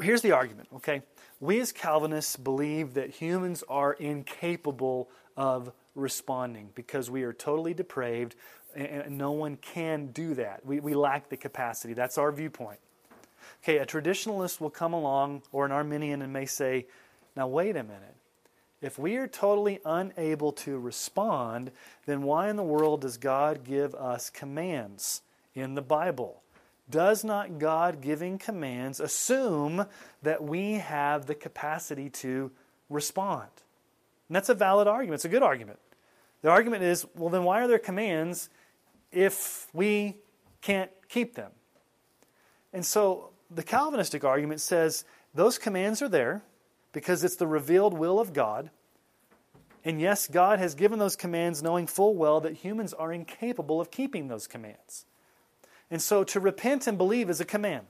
Here's 0.00 0.22
the 0.22 0.32
argument, 0.32 0.68
okay? 0.76 1.02
We 1.40 1.60
as 1.60 1.72
Calvinists 1.72 2.36
believe 2.36 2.94
that 2.94 3.10
humans 3.10 3.64
are 3.68 3.94
incapable 3.94 5.08
of 5.36 5.72
responding 5.94 6.70
because 6.74 7.10
we 7.10 7.22
are 7.22 7.32
totally 7.32 7.74
depraved 7.74 8.34
and 8.74 9.16
no 9.16 9.32
one 9.32 9.56
can 9.56 10.08
do 10.08 10.34
that. 10.34 10.66
We, 10.66 10.80
we 10.80 10.94
lack 10.94 11.28
the 11.28 11.36
capacity. 11.36 11.94
That's 11.94 12.18
our 12.18 12.32
viewpoint. 12.32 12.80
Okay, 13.62 13.78
a 13.78 13.86
traditionalist 13.86 14.60
will 14.60 14.70
come 14.70 14.92
along, 14.92 15.42
or 15.52 15.64
an 15.64 15.72
Arminian, 15.72 16.22
and 16.22 16.32
may 16.32 16.46
say, 16.46 16.86
now, 17.36 17.48
wait 17.48 17.76
a 17.76 17.82
minute. 17.82 18.16
If 18.80 18.98
we 18.98 19.16
are 19.16 19.26
totally 19.26 19.80
unable 19.84 20.52
to 20.52 20.78
respond, 20.78 21.70
then 22.06 22.22
why 22.22 22.50
in 22.50 22.56
the 22.56 22.62
world 22.62 23.00
does 23.00 23.16
God 23.16 23.64
give 23.64 23.94
us 23.94 24.30
commands 24.30 25.22
in 25.54 25.74
the 25.74 25.82
Bible? 25.82 26.42
Does 26.90 27.24
not 27.24 27.58
God 27.58 28.02
giving 28.02 28.36
commands 28.36 29.00
assume 29.00 29.86
that 30.22 30.44
we 30.44 30.74
have 30.74 31.26
the 31.26 31.34
capacity 31.34 32.10
to 32.10 32.50
respond? 32.90 33.48
And 34.28 34.36
that's 34.36 34.50
a 34.50 34.54
valid 34.54 34.86
argument. 34.86 35.14
It's 35.14 35.24
a 35.24 35.30
good 35.30 35.42
argument. 35.42 35.78
The 36.42 36.50
argument 36.50 36.82
is 36.82 37.06
well, 37.16 37.30
then 37.30 37.44
why 37.44 37.62
are 37.62 37.68
there 37.68 37.78
commands 37.78 38.50
if 39.10 39.66
we 39.72 40.16
can't 40.60 40.90
keep 41.08 41.34
them? 41.36 41.52
And 42.74 42.84
so 42.84 43.30
the 43.50 43.62
Calvinistic 43.62 44.24
argument 44.24 44.60
says 44.60 45.06
those 45.34 45.56
commands 45.56 46.02
are 46.02 46.08
there 46.08 46.42
because 46.94 47.22
it's 47.24 47.36
the 47.36 47.46
revealed 47.46 47.92
will 47.92 48.18
of 48.18 48.32
God. 48.32 48.70
And 49.84 50.00
yes, 50.00 50.26
God 50.26 50.58
has 50.58 50.74
given 50.74 50.98
those 50.98 51.16
commands 51.16 51.62
knowing 51.62 51.86
full 51.86 52.14
well 52.14 52.40
that 52.40 52.54
humans 52.54 52.94
are 52.94 53.12
incapable 53.12 53.82
of 53.82 53.90
keeping 53.90 54.28
those 54.28 54.46
commands. 54.46 55.04
And 55.90 56.00
so 56.00 56.24
to 56.24 56.40
repent 56.40 56.86
and 56.86 56.96
believe 56.96 57.28
is 57.28 57.40
a 57.40 57.44
command. 57.44 57.84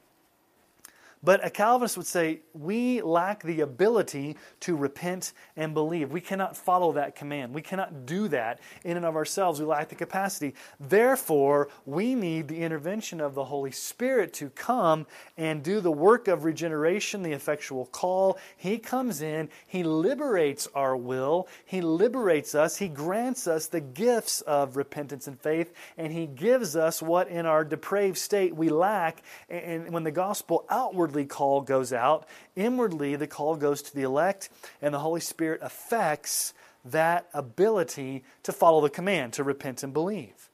But 1.24 1.44
a 1.44 1.48
Calvinist 1.48 1.96
would 1.96 2.06
say 2.06 2.40
we 2.52 3.00
lack 3.00 3.42
the 3.42 3.62
ability 3.62 4.36
to 4.60 4.76
repent 4.76 5.32
and 5.56 5.72
believe. 5.72 6.12
We 6.12 6.20
cannot 6.20 6.54
follow 6.54 6.92
that 6.92 7.16
command. 7.16 7.54
We 7.54 7.62
cannot 7.62 8.04
do 8.04 8.28
that 8.28 8.60
in 8.84 8.98
and 8.98 9.06
of 9.06 9.16
ourselves. 9.16 9.58
We 9.58 9.66
lack 9.66 9.88
the 9.88 9.94
capacity. 9.94 10.54
Therefore, 10.78 11.68
we 11.86 12.14
need 12.14 12.48
the 12.48 12.60
intervention 12.60 13.20
of 13.20 13.34
the 13.34 13.44
Holy 13.44 13.70
Spirit 13.70 14.34
to 14.34 14.50
come 14.50 15.06
and 15.38 15.62
do 15.62 15.80
the 15.80 15.90
work 15.90 16.28
of 16.28 16.44
regeneration, 16.44 17.22
the 17.22 17.32
effectual 17.32 17.86
call. 17.86 18.38
He 18.58 18.76
comes 18.76 19.22
in, 19.22 19.48
He 19.66 19.82
liberates 19.82 20.68
our 20.74 20.94
will, 20.96 21.48
He 21.64 21.80
liberates 21.80 22.54
us, 22.54 22.76
He 22.76 22.88
grants 22.88 23.46
us 23.46 23.66
the 23.66 23.80
gifts 23.80 24.42
of 24.42 24.76
repentance 24.76 25.26
and 25.26 25.40
faith, 25.40 25.72
and 25.96 26.12
He 26.12 26.26
gives 26.26 26.76
us 26.76 27.00
what 27.00 27.28
in 27.28 27.46
our 27.46 27.64
depraved 27.64 28.18
state 28.18 28.54
we 28.54 28.68
lack. 28.68 29.22
And 29.48 29.90
when 29.90 30.04
the 30.04 30.10
gospel 30.10 30.66
outwardly 30.68 31.13
outwardly 31.14 31.26
call 31.26 31.60
goes 31.60 31.92
out, 31.92 32.26
inwardly 32.56 33.16
the 33.16 33.26
call 33.26 33.56
goes 33.56 33.82
to 33.82 33.94
the 33.94 34.02
elect, 34.02 34.50
and 34.82 34.92
the 34.92 34.98
Holy 34.98 35.20
Spirit 35.20 35.60
affects 35.62 36.52
that 36.86 37.28
ability 37.32 38.24
to 38.42 38.52
follow 38.52 38.80
the 38.80 38.90
command, 38.90 39.34
to 39.34 39.44
repent 39.44 39.82
and 39.82 39.92
believe. 39.92 40.50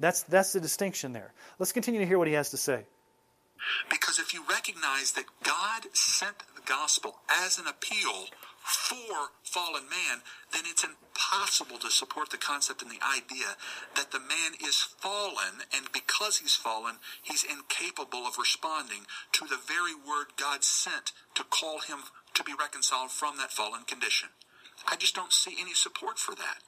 That's, 0.00 0.22
that's 0.24 0.52
the 0.52 0.60
distinction 0.60 1.12
there. 1.12 1.32
Let's 1.58 1.72
continue 1.72 2.00
to 2.00 2.06
hear 2.06 2.18
what 2.18 2.28
he 2.28 2.34
has 2.34 2.50
to 2.50 2.56
say. 2.56 2.84
Because 3.90 4.18
if 4.18 4.32
you 4.32 4.42
recognize 4.48 5.12
that 5.12 5.24
God 5.42 5.86
sent 5.92 6.38
the 6.54 6.62
gospel 6.64 7.16
as 7.28 7.58
an 7.58 7.66
appeal 7.66 8.26
for 8.62 9.30
fallen 9.42 9.88
man, 9.90 10.22
then 10.52 10.62
it's 10.66 10.84
impossible 11.18 11.78
to 11.78 11.90
support 11.90 12.30
the 12.30 12.36
concept 12.36 12.82
and 12.82 12.90
the 12.90 13.02
idea 13.02 13.58
that 13.96 14.12
the 14.12 14.20
man 14.20 14.54
is 14.62 14.76
fallen, 14.76 15.66
and 15.74 15.90
because 15.92 16.38
he's 16.38 16.54
fallen, 16.54 16.96
he's 17.22 17.44
incapable 17.44 18.26
of 18.26 18.38
responding 18.38 19.06
to 19.32 19.44
the 19.46 19.58
very 19.58 19.94
word 19.94 20.36
God 20.36 20.62
sent 20.62 21.12
to 21.34 21.44
call 21.44 21.80
him 21.80 21.98
to 22.34 22.44
be 22.44 22.52
reconciled 22.58 23.10
from 23.10 23.36
that 23.38 23.50
fallen 23.52 23.82
condition. 23.82 24.28
I 24.86 24.96
just 24.96 25.14
don't 25.14 25.32
see 25.32 25.56
any 25.60 25.74
support 25.74 26.18
for 26.18 26.34
that. 26.36 26.62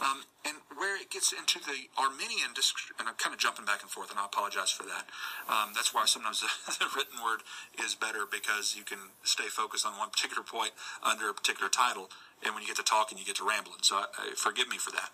Um, 0.00 0.22
and 0.46 0.56
where 0.76 0.96
it 1.00 1.10
gets 1.10 1.32
into 1.32 1.58
the 1.58 1.90
Arminian, 1.98 2.54
and 2.54 3.08
I'm 3.08 3.18
kind 3.18 3.34
of 3.34 3.38
jumping 3.38 3.64
back 3.66 3.82
and 3.82 3.90
forth, 3.90 4.10
and 4.10 4.18
I 4.18 4.24
apologize 4.24 4.70
for 4.70 4.84
that. 4.84 5.10
Um, 5.50 5.74
that's 5.74 5.92
why 5.92 6.06
sometimes 6.06 6.40
the, 6.78 6.86
written 6.94 7.18
word 7.22 7.42
is 7.82 7.94
better 7.94 8.22
because 8.30 8.76
you 8.78 8.84
can 8.84 8.98
stay 9.24 9.50
focused 9.50 9.84
on 9.84 9.98
one 9.98 10.10
particular 10.10 10.42
point 10.42 10.70
under 11.02 11.28
a 11.28 11.34
particular 11.34 11.68
title, 11.68 12.10
and 12.44 12.54
when 12.54 12.62
you 12.62 12.68
get 12.68 12.76
to 12.76 12.84
talking, 12.84 13.18
you 13.18 13.24
get 13.24 13.36
to 13.36 13.48
rambling. 13.48 13.82
So 13.82 13.96
I, 13.96 14.06
I, 14.18 14.34
forgive 14.36 14.68
me 14.68 14.78
for 14.78 14.90
that. 14.92 15.10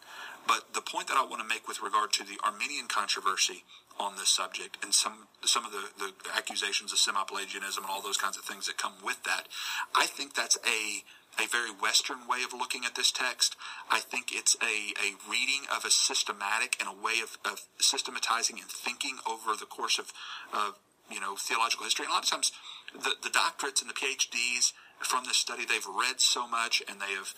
But 0.47 0.75
the 0.75 0.83
point 0.83 1.09
that 1.09 1.17
I 1.17 1.25
want 1.25 1.41
to 1.41 1.49
make 1.49 1.67
with 1.67 1.81
regard 1.81 2.13
to 2.15 2.25
the 2.25 2.39
Arminian 2.45 2.87
controversy 2.87 3.65
on 3.99 4.17
this 4.17 4.29
subject 4.29 4.77
and 4.83 4.93
some 4.93 5.29
some 5.45 5.65
of 5.65 5.73
the, 5.73 5.89
the 5.99 6.13
accusations 6.37 6.93
of 6.93 6.99
semi-Pelagianism 6.99 7.83
and 7.83 7.91
all 7.91 8.03
those 8.03 8.17
kinds 8.17 8.37
of 8.37 8.45
things 8.45 8.67
that 8.67 8.77
come 8.77 8.95
with 9.05 9.23
that, 9.25 9.49
I 9.95 10.07
think 10.07 10.35
that's 10.35 10.59
a 10.67 11.05
a 11.39 11.47
very 11.49 11.71
Western 11.71 12.27
way 12.29 12.43
of 12.45 12.53
looking 12.53 12.85
at 12.85 12.95
this 12.95 13.11
text. 13.11 13.57
I 13.91 14.01
think 14.01 14.31
it's 14.33 14.57
a, 14.63 14.95
a 15.03 15.19
reading 15.29 15.67
of 15.75 15.85
a 15.85 15.91
systematic 15.91 16.77
and 16.79 16.89
a 16.89 16.93
way 16.93 17.21
of, 17.23 17.39
of 17.45 17.67
systematizing 17.79 18.61
and 18.61 18.71
thinking 18.71 19.19
over 19.27 19.57
the 19.59 19.67
course 19.67 19.99
of, 19.99 20.13
of 20.53 20.79
you 21.11 21.21
know 21.21 21.37
theological 21.37 21.85
history. 21.85 22.05
And 22.05 22.13
a 22.13 22.15
lot 22.15 22.25
of 22.25 22.31
times, 22.31 22.53
the, 22.93 23.15
the 23.23 23.31
doctorates 23.31 23.81
and 23.81 23.91
the 23.91 23.95
PhDs 23.95 24.73
from 25.07 25.25
this 25.25 25.37
study, 25.37 25.65
they've 25.65 25.87
read 25.87 26.21
so 26.21 26.47
much 26.49 26.83
and 26.89 27.01
they 27.01 27.13
have 27.15 27.35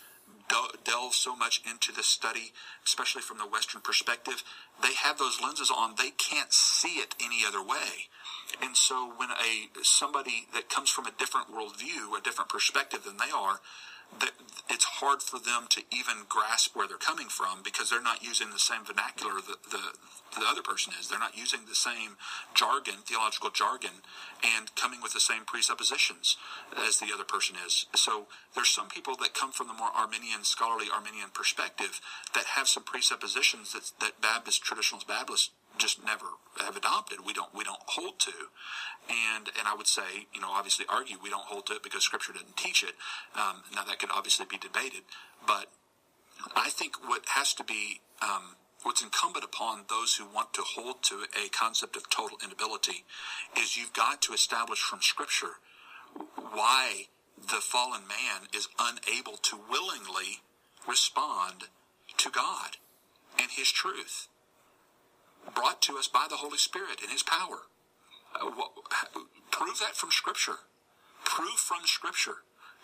delved 0.83 1.15
so 1.15 1.35
much 1.35 1.61
into 1.69 1.91
this 1.91 2.07
study, 2.07 2.51
especially 2.85 3.21
from 3.21 3.37
the 3.37 3.47
Western 3.47 3.81
perspective. 3.81 4.43
They 4.81 4.93
have 4.93 5.17
those 5.17 5.41
lenses 5.41 5.71
on; 5.71 5.95
they 5.97 6.11
can't 6.11 6.53
see 6.53 6.99
it 6.99 7.15
any 7.23 7.43
other 7.45 7.61
way. 7.61 8.09
And 8.61 8.75
so, 8.75 9.11
when 9.17 9.29
a 9.31 9.83
somebody 9.83 10.47
that 10.53 10.69
comes 10.69 10.89
from 10.89 11.05
a 11.05 11.11
different 11.11 11.51
worldview, 11.51 12.17
a 12.17 12.21
different 12.21 12.49
perspective 12.49 13.03
than 13.03 13.17
they 13.17 13.31
are, 13.33 13.59
it's 14.69 14.99
hard 14.99 15.21
for 15.21 15.39
them 15.39 15.67
to 15.69 15.81
even 15.91 16.27
grasp 16.27 16.75
where 16.75 16.87
they're 16.87 16.97
coming 16.97 17.27
from 17.27 17.63
because 17.63 17.89
they're 17.89 18.01
not 18.01 18.23
using 18.23 18.51
the 18.51 18.59
same 18.59 18.83
vernacular 18.83 19.35
that 19.35 19.63
the, 19.71 19.95
the 20.37 20.45
other 20.45 20.61
person 20.61 20.93
is. 20.99 21.07
They're 21.07 21.19
not 21.19 21.37
using 21.37 21.61
the 21.67 21.75
same 21.75 22.17
jargon, 22.53 23.01
theological 23.05 23.49
jargon, 23.49 24.03
and 24.43 24.73
coming 24.75 24.99
with 25.01 25.13
the 25.13 25.19
same 25.19 25.45
presuppositions 25.45 26.35
as 26.75 26.99
the 26.99 27.07
other 27.13 27.23
person 27.23 27.55
is. 27.65 27.85
So 27.95 28.27
there's 28.55 28.69
some 28.69 28.87
people 28.89 29.15
that 29.17 29.33
come 29.33 29.51
from 29.51 29.67
the 29.67 29.73
more 29.73 29.91
Arminian, 29.95 30.43
scholarly 30.43 30.87
Arminian 30.93 31.29
perspective 31.33 32.01
that 32.33 32.45
have 32.59 32.67
some 32.67 32.83
presuppositions 32.83 33.71
that, 33.73 33.91
that 33.99 34.21
Baptist, 34.21 34.63
traditionalist 34.63 35.07
Baptists 35.07 35.51
just 35.77 36.03
never 36.03 36.25
have 36.59 36.75
adopted. 36.75 37.19
We 37.25 37.33
don't 37.33 37.53
we 37.53 37.63
don't 37.63 37.81
hold 37.85 38.19
to, 38.19 38.33
and 39.09 39.49
and 39.57 39.67
I 39.67 39.75
would 39.75 39.87
say 39.87 40.27
you 40.33 40.41
know 40.41 40.49
obviously 40.51 40.85
argue 40.89 41.17
we 41.21 41.29
don't 41.29 41.45
hold 41.45 41.65
to 41.67 41.73
it 41.73 41.83
because 41.83 42.03
Scripture 42.03 42.33
didn't 42.33 42.57
teach 42.57 42.83
it. 42.83 42.95
Um, 43.35 43.63
now 43.73 43.83
that 43.83 43.99
could 43.99 44.11
obviously 44.11 44.45
be 44.49 44.57
debated, 44.57 45.03
but 45.45 45.67
I 46.55 46.69
think 46.69 46.95
what 47.07 47.23
has 47.29 47.53
to 47.55 47.63
be 47.63 48.01
um, 48.21 48.55
what's 48.83 49.01
incumbent 49.01 49.45
upon 49.45 49.85
those 49.89 50.15
who 50.15 50.25
want 50.25 50.53
to 50.53 50.61
hold 50.61 51.03
to 51.03 51.25
a 51.35 51.49
concept 51.49 51.95
of 51.95 52.09
total 52.09 52.37
inability 52.43 53.03
is 53.57 53.77
you've 53.77 53.93
got 53.93 54.21
to 54.23 54.33
establish 54.33 54.79
from 54.79 55.01
Scripture 55.01 55.59
why 56.35 57.07
the 57.37 57.61
fallen 57.61 58.07
man 58.07 58.47
is 58.53 58.67
unable 58.79 59.37
to 59.37 59.59
willingly 59.69 60.41
respond 60.87 61.65
to 62.17 62.29
God 62.29 62.77
and 63.39 63.51
His 63.51 63.71
truth 63.71 64.27
brought 65.53 65.81
to 65.83 65.97
us 65.97 66.07
by 66.07 66.27
the 66.29 66.37
Holy 66.37 66.57
Spirit 66.57 67.01
in 67.03 67.09
His 67.09 67.23
power. 67.23 67.67
Uh, 68.35 68.51
prove 69.51 69.79
that 69.79 69.95
from 69.95 70.11
Scripture. 70.11 70.59
Prove 71.23 71.57
from 71.57 71.85
Scripture 71.85 72.43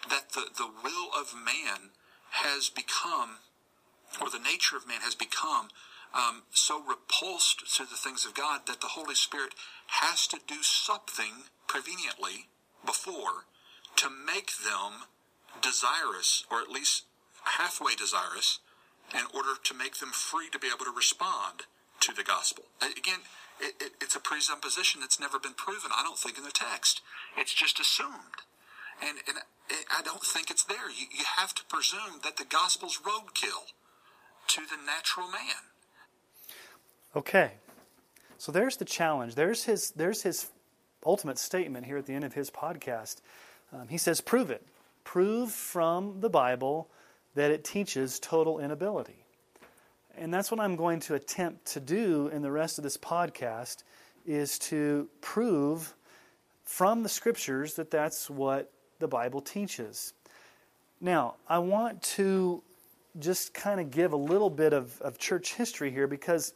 that 0.09 0.31
the, 0.33 0.45
the 0.57 0.69
will 0.83 1.09
of 1.17 1.33
man 1.33 1.91
has 2.31 2.69
become, 2.69 3.37
or 4.21 4.29
the 4.29 4.39
nature 4.39 4.75
of 4.75 4.87
man 4.87 5.01
has 5.01 5.15
become, 5.15 5.69
um, 6.13 6.43
so 6.51 6.81
repulsed 6.83 7.75
to 7.77 7.83
the 7.83 7.95
things 7.95 8.25
of 8.25 8.33
God 8.33 8.61
that 8.67 8.81
the 8.81 8.93
Holy 8.93 9.15
Spirit 9.15 9.53
has 9.87 10.27
to 10.27 10.39
do 10.47 10.61
something 10.61 11.49
preveniently 11.67 12.47
before 12.85 13.45
to 13.95 14.09
make 14.09 14.51
them 14.57 15.07
desirous, 15.61 16.45
or 16.51 16.61
at 16.61 16.69
least 16.69 17.03
halfway 17.43 17.95
desirous, 17.95 18.59
in 19.13 19.25
order 19.33 19.55
to 19.63 19.73
make 19.73 19.97
them 19.97 20.09
free 20.09 20.49
to 20.49 20.59
be 20.59 20.67
able 20.67 20.85
to 20.85 20.95
respond 20.95 21.63
to 22.03 22.13
the 22.13 22.23
gospel. 22.23 22.65
Again, 22.81 23.19
it, 23.59 23.75
it, 23.79 23.91
it's 24.01 24.15
a 24.15 24.19
presupposition 24.19 25.01
that's 25.01 25.19
never 25.19 25.39
been 25.39 25.53
proven, 25.53 25.91
I 25.95 26.03
don't 26.03 26.17
think, 26.17 26.37
in 26.37 26.43
the 26.43 26.51
text. 26.51 27.01
It's 27.37 27.53
just 27.53 27.79
assumed. 27.79 28.43
And, 29.01 29.17
and 29.27 29.37
it, 29.69 29.85
I 29.95 30.01
don't 30.01 30.23
think 30.23 30.51
it's 30.51 30.63
there. 30.63 30.89
You, 30.89 31.07
you 31.11 31.23
have 31.37 31.53
to 31.55 31.63
presume 31.65 32.19
that 32.23 32.37
the 32.37 32.45
gospel's 32.45 32.99
roadkill 32.99 33.71
to 34.49 34.61
the 34.61 34.77
natural 34.85 35.27
man. 35.27 35.71
Okay. 37.15 37.53
So 38.37 38.51
there's 38.51 38.77
the 38.77 38.85
challenge. 38.85 39.35
There's 39.35 39.63
his, 39.63 39.91
there's 39.91 40.23
his 40.23 40.51
ultimate 41.05 41.37
statement 41.37 41.85
here 41.85 41.97
at 41.97 42.05
the 42.05 42.13
end 42.13 42.25
of 42.25 42.33
his 42.33 42.51
podcast. 42.51 43.21
Um, 43.71 43.87
he 43.87 43.97
says, 43.97 44.19
Prove 44.19 44.51
it. 44.51 44.65
Prove 45.03 45.51
from 45.51 46.19
the 46.19 46.29
Bible 46.29 46.89
that 47.35 47.51
it 47.51 47.63
teaches 47.63 48.19
total 48.19 48.59
inability. 48.59 49.22
And 50.15 50.33
that's 50.33 50.51
what 50.51 50.59
I'm 50.59 50.75
going 50.75 50.99
to 51.01 51.15
attempt 51.15 51.65
to 51.73 51.79
do 51.79 52.27
in 52.27 52.41
the 52.41 52.51
rest 52.51 52.77
of 52.77 52.83
this 52.83 52.97
podcast 52.97 53.83
is 54.25 54.59
to 54.59 55.09
prove 55.21 55.93
from 56.63 57.03
the 57.03 57.09
scriptures 57.09 57.73
that 57.75 57.91
that's 57.91 58.29
what 58.29 58.71
the 58.99 59.07
Bible 59.07 59.41
teaches. 59.41 60.13
Now, 61.01 61.35
I 61.47 61.59
want 61.59 62.01
to 62.03 62.63
just 63.19 63.53
kind 63.53 63.79
of 63.79 63.91
give 63.91 64.13
a 64.13 64.17
little 64.17 64.49
bit 64.49 64.73
of, 64.73 64.99
of 65.01 65.17
church 65.17 65.55
history 65.55 65.91
here 65.91 66.07
because 66.07 66.53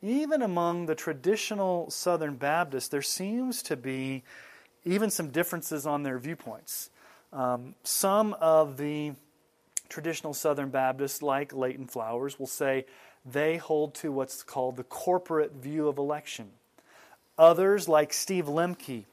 even 0.00 0.42
among 0.42 0.86
the 0.86 0.94
traditional 0.94 1.90
Southern 1.90 2.36
Baptists, 2.36 2.88
there 2.88 3.02
seems 3.02 3.62
to 3.64 3.76
be 3.76 4.22
even 4.84 5.10
some 5.10 5.28
differences 5.28 5.86
on 5.86 6.02
their 6.02 6.18
viewpoints. 6.18 6.90
Um, 7.32 7.74
some 7.84 8.34
of 8.40 8.76
the 8.76 9.12
traditional 9.92 10.34
Southern 10.34 10.70
Baptists, 10.70 11.22
like 11.22 11.52
Leighton 11.52 11.86
Flowers, 11.86 12.38
will 12.38 12.46
say 12.46 12.86
they 13.24 13.58
hold 13.58 13.94
to 13.96 14.10
what's 14.10 14.42
called 14.42 14.76
the 14.76 14.84
corporate 14.84 15.52
view 15.52 15.86
of 15.86 15.98
election. 15.98 16.50
Others, 17.38 17.88
like 17.88 18.12
Steve 18.12 18.46
Lemke, 18.46 19.04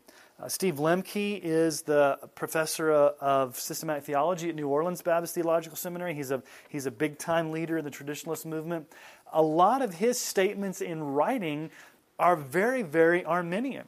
uh, 0.42 0.48
Steve 0.48 0.76
Lemke 0.76 1.40
is 1.44 1.82
the 1.82 2.18
professor 2.34 2.92
of 2.92 3.60
systematic 3.60 4.06
theology 4.06 4.48
at 4.48 4.56
New 4.56 4.70
Orleans 4.70 5.02
Baptist 5.02 5.36
Theological 5.36 5.76
Seminary. 5.76 6.14
He's 6.14 6.32
a, 6.32 6.42
he's 6.70 6.86
a 6.86 6.92
big 6.92 7.18
time 7.18 7.52
leader 7.52 7.78
in 7.78 7.84
the 7.84 7.92
traditionalist 7.92 8.46
movement. 8.46 8.90
A 9.34 9.42
lot 9.42 9.82
of 9.82 9.96
his 9.96 10.18
statements 10.18 10.80
in 10.80 11.04
writing 11.04 11.72
are 12.18 12.38
very, 12.38 12.84
very 12.84 13.26
Arminian. 13.26 13.88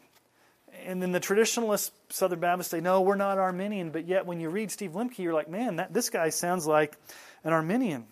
And 0.86 1.02
then 1.02 1.12
the 1.12 1.20
traditionalist 1.20 1.92
Southern 2.10 2.40
Baptists 2.40 2.70
say, 2.70 2.82
no, 2.82 3.02
we're 3.02 3.16
not 3.16 3.38
Arminian. 3.38 3.92
But 3.92 4.08
yet, 4.08 4.26
when 4.26 4.40
you 4.40 4.50
read 4.50 4.72
Steve 4.72 4.92
Lemke, 4.92 5.20
you're 5.20 5.34
like, 5.34 5.50
man, 5.50 5.78
that, 5.78 5.94
this 5.94 6.10
guy 6.10 6.30
sounds 6.30 6.66
like 6.68 6.98
an 7.44 7.54
Arminian. 7.54 8.06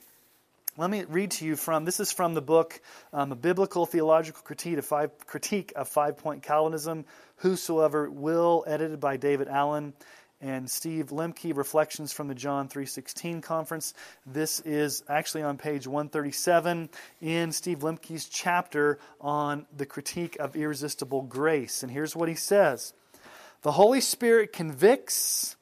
Let 0.77 0.89
me 0.89 1.03
read 1.09 1.31
to 1.31 1.45
you 1.45 1.57
from 1.57 1.83
this 1.83 1.99
is 1.99 2.13
from 2.13 2.35
the 2.35 2.41
book 2.41 2.79
um, 3.11 3.33
A 3.33 3.35
Biblical 3.35 3.85
Theological 3.85 4.41
Critique 4.43 4.77
of 4.77 4.85
Five, 4.85 5.11
Critique 5.27 5.73
of 5.75 5.89
Five 5.89 6.17
Point 6.17 6.41
Calvinism, 6.41 7.03
Whosoever 7.37 8.09
Will, 8.09 8.63
edited 8.65 9.01
by 9.01 9.17
David 9.17 9.49
Allen 9.49 9.93
and 10.41 10.69
Steve 10.69 11.07
Lemke, 11.07 11.55
Reflections 11.55 12.13
from 12.13 12.27
the 12.27 12.35
John 12.35 12.69
3.16 12.69 13.43
Conference. 13.43 13.93
This 14.25 14.61
is 14.61 15.03
actually 15.09 15.43
on 15.43 15.57
page 15.57 15.85
137 15.85 16.89
in 17.21 17.51
Steve 17.51 17.79
Lemke's 17.79 18.29
chapter 18.29 18.99
on 19.19 19.65
the 19.75 19.85
critique 19.85 20.37
of 20.39 20.55
irresistible 20.55 21.23
grace. 21.23 21.83
And 21.83 21.91
here's 21.91 22.15
what 22.15 22.29
he 22.29 22.35
says. 22.35 22.93
The 23.61 23.73
Holy 23.73 23.99
Spirit 23.99 24.53
convicts 24.53 25.57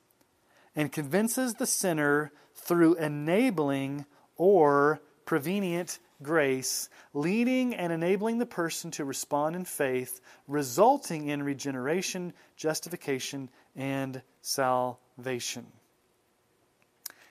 and 0.75 0.91
convinces 0.91 1.55
the 1.55 1.65
sinner 1.65 2.31
through 2.53 2.95
enabling 2.95 4.05
or 4.35 5.01
prevenient 5.25 5.99
grace, 6.21 6.89
leading 7.13 7.75
and 7.75 7.93
enabling 7.93 8.37
the 8.37 8.45
person 8.45 8.91
to 8.91 9.05
respond 9.05 9.55
in 9.55 9.65
faith, 9.65 10.19
resulting 10.47 11.27
in 11.27 11.43
regeneration, 11.43 12.33
justification, 12.55 13.49
and 13.77 14.21
salvation. 14.41 15.67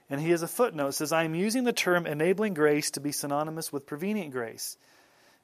And 0.08 0.20
he 0.20 0.30
has 0.30 0.42
a 0.42 0.48
footnote 0.48 0.92
says, 0.92 1.12
I 1.12 1.24
am 1.24 1.34
using 1.34 1.64
the 1.64 1.72
term 1.72 2.06
enabling 2.06 2.54
grace 2.54 2.90
to 2.92 3.00
be 3.00 3.12
synonymous 3.12 3.72
with 3.72 3.86
prevenient 3.86 4.32
grace. 4.32 4.78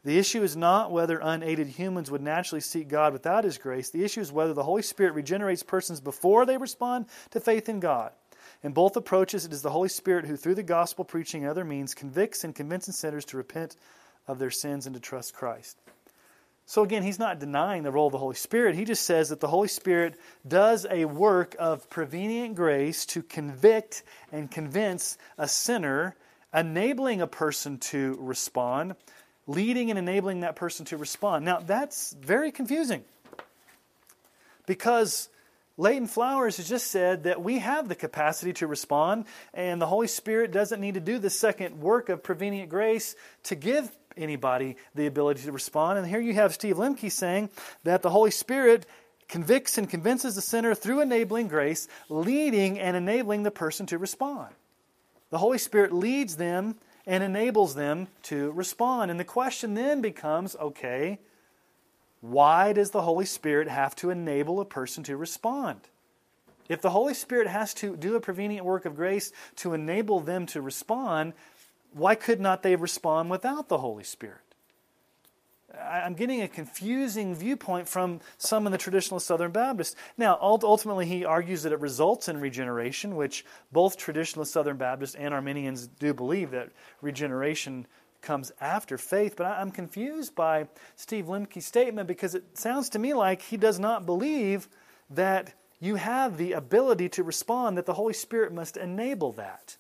The 0.04 0.18
issue 0.18 0.42
is 0.42 0.56
not 0.56 0.90
whether 0.90 1.18
unaided 1.18 1.68
humans 1.68 2.10
would 2.10 2.22
naturally 2.22 2.60
seek 2.60 2.88
God 2.88 3.12
without 3.12 3.44
His 3.44 3.58
grace. 3.58 3.90
The 3.90 4.04
issue 4.04 4.20
is 4.20 4.32
whether 4.32 4.54
the 4.54 4.64
Holy 4.64 4.82
Spirit 4.82 5.14
regenerates 5.14 5.62
persons 5.62 6.00
before 6.00 6.46
they 6.46 6.56
respond 6.56 7.06
to 7.30 7.40
faith 7.40 7.68
in 7.68 7.80
God. 7.80 8.12
In 8.62 8.72
both 8.72 8.96
approaches, 8.96 9.44
it 9.44 9.52
is 9.52 9.62
the 9.62 9.70
Holy 9.70 9.88
Spirit 9.88 10.26
who, 10.26 10.36
through 10.36 10.56
the 10.56 10.62
gospel 10.62 11.04
preaching 11.04 11.42
and 11.42 11.50
other 11.50 11.64
means, 11.64 11.94
convicts 11.94 12.44
and 12.44 12.54
convinces 12.54 12.96
sinners 12.96 13.24
to 13.26 13.36
repent 13.36 13.76
of 14.26 14.38
their 14.38 14.50
sins 14.50 14.86
and 14.86 14.94
to 14.94 15.00
trust 15.00 15.34
Christ. 15.34 15.78
So, 16.64 16.82
again, 16.82 17.02
he's 17.02 17.18
not 17.18 17.38
denying 17.38 17.82
the 17.82 17.90
role 17.90 18.06
of 18.06 18.12
the 18.12 18.18
Holy 18.18 18.36
Spirit. 18.36 18.76
He 18.76 18.84
just 18.84 19.04
says 19.04 19.28
that 19.28 19.40
the 19.40 19.48
Holy 19.48 19.68
Spirit 19.68 20.18
does 20.46 20.86
a 20.90 21.04
work 21.04 21.56
of 21.58 21.90
prevenient 21.90 22.54
grace 22.54 23.04
to 23.06 23.22
convict 23.22 24.04
and 24.30 24.50
convince 24.50 25.18
a 25.36 25.48
sinner, 25.48 26.16
enabling 26.54 27.20
a 27.20 27.26
person 27.26 27.78
to 27.78 28.16
respond, 28.20 28.94
leading 29.46 29.90
and 29.90 29.98
enabling 29.98 30.40
that 30.40 30.56
person 30.56 30.86
to 30.86 30.96
respond. 30.96 31.44
Now, 31.44 31.60
that's 31.60 32.14
very 32.14 32.52
confusing 32.52 33.04
because 34.66 35.28
Leighton 35.76 36.06
Flowers 36.06 36.58
has 36.58 36.68
just 36.68 36.88
said 36.88 37.24
that 37.24 37.42
we 37.42 37.58
have 37.58 37.88
the 37.88 37.94
capacity 37.94 38.52
to 38.54 38.66
respond, 38.66 39.24
and 39.54 39.80
the 39.80 39.86
Holy 39.86 40.06
Spirit 40.06 40.52
doesn't 40.52 40.80
need 40.80 40.94
to 40.94 41.00
do 41.00 41.18
the 41.18 41.30
second 41.30 41.80
work 41.80 42.08
of 42.08 42.22
prevenient 42.22 42.68
grace 42.68 43.16
to 43.44 43.54
give 43.54 43.90
anybody 44.16 44.76
the 44.94 45.06
ability 45.06 45.42
to 45.42 45.52
respond. 45.52 45.98
And 45.98 46.06
here 46.06 46.20
you 46.20 46.34
have 46.34 46.54
Steve 46.54 46.76
Lemke 46.76 47.10
saying 47.10 47.50
that 47.84 48.02
the 48.02 48.10
Holy 48.10 48.30
Spirit 48.30 48.86
convicts 49.28 49.78
and 49.78 49.88
convinces 49.88 50.34
the 50.34 50.42
sinner 50.42 50.74
through 50.74 51.00
enabling 51.00 51.48
grace, 51.48 51.88
leading 52.08 52.78
and 52.78 52.96
enabling 52.96 53.42
the 53.42 53.50
person 53.50 53.86
to 53.86 53.98
respond. 53.98 54.54
The 55.30 55.38
Holy 55.38 55.58
Spirit 55.58 55.92
leads 55.92 56.36
them 56.36 56.76
and 57.06 57.24
enables 57.24 57.74
them 57.74 58.08
to 58.24 58.52
respond. 58.52 59.10
And 59.10 59.18
the 59.18 59.24
question 59.24 59.74
then 59.74 60.00
becomes 60.00 60.54
okay, 60.56 61.18
why 62.20 62.72
does 62.72 62.90
the 62.90 63.02
Holy 63.02 63.24
Spirit 63.24 63.68
have 63.68 63.96
to 63.96 64.10
enable 64.10 64.60
a 64.60 64.64
person 64.64 65.02
to 65.04 65.16
respond? 65.16 65.80
If 66.68 66.80
the 66.80 66.90
Holy 66.90 67.14
Spirit 67.14 67.48
has 67.48 67.74
to 67.74 67.96
do 67.96 68.14
a 68.14 68.20
prevenient 68.20 68.64
work 68.64 68.84
of 68.84 68.94
grace 68.94 69.32
to 69.56 69.74
enable 69.74 70.20
them 70.20 70.46
to 70.46 70.62
respond, 70.62 71.32
why 71.92 72.14
could 72.14 72.40
not 72.40 72.62
they 72.62 72.76
respond 72.76 73.30
without 73.30 73.68
the 73.68 73.78
Holy 73.78 74.04
Spirit? 74.04 74.38
I'm 75.80 76.14
getting 76.14 76.42
a 76.42 76.48
confusing 76.48 77.34
viewpoint 77.34 77.88
from 77.88 78.20
some 78.36 78.66
in 78.66 78.72
the 78.72 78.78
traditional 78.78 79.20
Southern 79.20 79.52
Baptists. 79.52 79.96
Now, 80.18 80.38
ultimately, 80.40 81.06
he 81.06 81.24
argues 81.24 81.62
that 81.62 81.72
it 81.72 81.80
results 81.80 82.28
in 82.28 82.40
regeneration, 82.40 83.16
which 83.16 83.44
both 83.72 83.96
traditional 83.96 84.44
Southern 84.44 84.76
Baptists 84.76 85.14
and 85.14 85.32
Arminians 85.32 85.86
do 85.86 86.12
believe 86.12 86.50
that 86.50 86.70
regeneration 87.00 87.86
comes 88.20 88.52
after 88.60 88.98
faith. 88.98 89.34
But 89.36 89.46
I'm 89.46 89.70
confused 89.70 90.34
by 90.34 90.68
Steve 90.94 91.26
Lemke's 91.26 91.66
statement 91.66 92.06
because 92.06 92.34
it 92.34 92.58
sounds 92.58 92.90
to 92.90 92.98
me 92.98 93.14
like 93.14 93.40
he 93.42 93.56
does 93.56 93.78
not 93.78 94.04
believe 94.04 94.68
that 95.10 95.54
you 95.80 95.96
have 95.96 96.36
the 96.36 96.52
ability 96.52 97.08
to 97.08 97.24
respond, 97.24 97.76
that 97.76 97.86
the 97.86 97.94
Holy 97.94 98.14
Spirit 98.14 98.52
must 98.52 98.76
enable 98.76 99.32
that. 99.32 99.76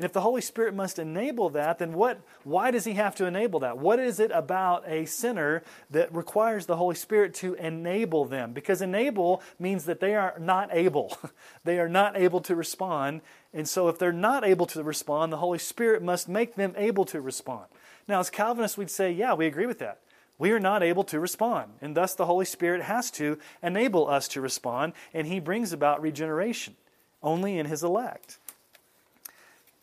And 0.00 0.06
if 0.06 0.14
the 0.14 0.22
Holy 0.22 0.40
Spirit 0.40 0.74
must 0.74 0.98
enable 0.98 1.50
that, 1.50 1.78
then 1.78 1.92
what, 1.92 2.22
why 2.42 2.70
does 2.70 2.86
he 2.86 2.94
have 2.94 3.14
to 3.16 3.26
enable 3.26 3.60
that? 3.60 3.76
What 3.76 3.98
is 3.98 4.18
it 4.18 4.30
about 4.32 4.88
a 4.88 5.04
sinner 5.04 5.62
that 5.90 6.10
requires 6.14 6.64
the 6.64 6.76
Holy 6.76 6.94
Spirit 6.94 7.34
to 7.34 7.52
enable 7.56 8.24
them? 8.24 8.54
Because 8.54 8.80
enable 8.80 9.42
means 9.58 9.84
that 9.84 10.00
they 10.00 10.14
are 10.14 10.36
not 10.40 10.70
able. 10.72 11.18
they 11.64 11.78
are 11.78 11.86
not 11.86 12.16
able 12.16 12.40
to 12.40 12.56
respond. 12.56 13.20
And 13.52 13.68
so 13.68 13.88
if 13.88 13.98
they're 13.98 14.10
not 14.10 14.42
able 14.42 14.64
to 14.68 14.82
respond, 14.82 15.34
the 15.34 15.36
Holy 15.36 15.58
Spirit 15.58 16.02
must 16.02 16.30
make 16.30 16.54
them 16.54 16.72
able 16.78 17.04
to 17.04 17.20
respond. 17.20 17.66
Now, 18.08 18.20
as 18.20 18.30
Calvinists, 18.30 18.78
we'd 18.78 18.90
say, 18.90 19.12
yeah, 19.12 19.34
we 19.34 19.44
agree 19.44 19.66
with 19.66 19.80
that. 19.80 20.00
We 20.38 20.50
are 20.52 20.60
not 20.60 20.82
able 20.82 21.04
to 21.04 21.20
respond, 21.20 21.72
and 21.82 21.94
thus 21.94 22.14
the 22.14 22.24
Holy 22.24 22.46
Spirit 22.46 22.80
has 22.84 23.10
to 23.10 23.38
enable 23.62 24.08
us 24.08 24.28
to 24.28 24.40
respond, 24.40 24.94
and 25.12 25.26
He 25.26 25.40
brings 25.40 25.74
about 25.74 26.00
regeneration 26.00 26.76
only 27.22 27.58
in 27.58 27.66
His 27.66 27.82
elect. 27.82 28.38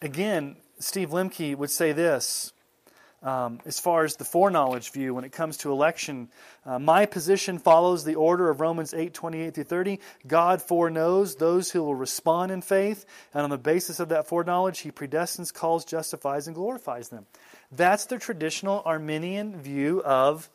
Again, 0.02 0.58
Steve 0.80 1.10
Lemke 1.10 1.56
would 1.56 1.72
say 1.72 1.92
this 1.92 2.54
um, 3.24 3.60
as 3.66 3.80
far 3.80 4.04
as 4.04 4.16
the 4.16 4.26
foreknowledge 4.26 4.92
view 4.92 5.16
when 5.16 5.24
it 5.24 5.32
comes 5.32 5.58
to 5.58 5.72
election. 5.72 6.30
Uh, 6.66 6.78
my 6.78 7.08
position 7.08 7.58
follows 7.58 8.04
the 8.04 8.14
order 8.14 8.52
of 8.52 8.62
Romans 8.62 8.94
8 8.94 9.12
28 9.12 9.56
through 9.56 9.64
30. 9.64 10.00
God 10.28 10.62
foreknows 10.62 11.36
those 11.36 11.72
who 11.72 11.82
will 11.82 11.96
respond 11.96 12.52
in 12.52 12.62
faith, 12.62 13.06
and 13.34 13.44
on 13.44 13.50
the 13.50 13.58
basis 13.58 14.00
of 14.00 14.10
that 14.10 14.28
foreknowledge, 14.28 14.80
He 14.80 14.92
predestines, 14.92 15.52
calls, 15.52 15.84
justifies, 15.84 16.46
and 16.46 16.56
glorifies 16.56 17.10
them. 17.10 17.26
That's 17.72 18.06
the 18.06 18.20
traditional 18.20 18.84
Arminian 18.86 19.60
view 19.60 20.04
of 20.04 20.50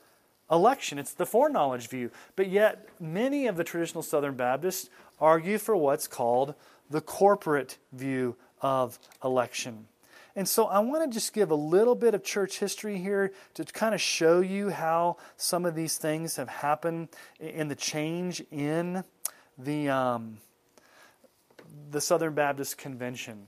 election. 0.51 0.99
It's 0.99 1.15
the 1.15 1.27
foreknowledge 1.27 1.89
view. 1.89 2.13
But 2.37 2.49
yet, 2.49 2.89
many 3.01 3.49
of 3.49 3.57
the 3.57 3.65
traditional 3.65 4.03
Southern 4.03 4.37
Baptists 4.37 4.89
argue 5.21 5.59
for 5.59 5.77
what's 5.77 6.07
called 6.07 6.55
the 6.91 7.01
corporate 7.01 7.79
view 7.93 8.37
of 8.63 8.99
election. 9.23 9.87
And 10.35 10.49
so 10.49 10.67
I 10.67 10.79
want 10.79 11.11
to 11.11 11.15
just 11.15 11.35
give 11.35 11.51
a 11.51 11.57
little 11.57 11.95
bit 11.95 12.15
of 12.15 12.25
church 12.25 12.59
history 12.59 12.97
here 12.97 13.33
to 13.55 13.65
kind 13.65 13.95
of 13.95 14.01
show 14.01 14.41
you 14.41 14.71
how 14.71 15.19
some 15.37 15.67
of 15.67 15.75
these 15.75 15.99
things 15.99 16.37
have 16.37 16.49
happened 16.49 17.09
in 17.39 17.69
the 17.69 17.75
change 17.75 18.43
in 18.51 19.05
the, 19.59 19.91
um, 19.91 20.39
the 21.91 22.01
Southern 22.01 22.35
Baptist 22.35 22.79
Convention. 22.79 23.47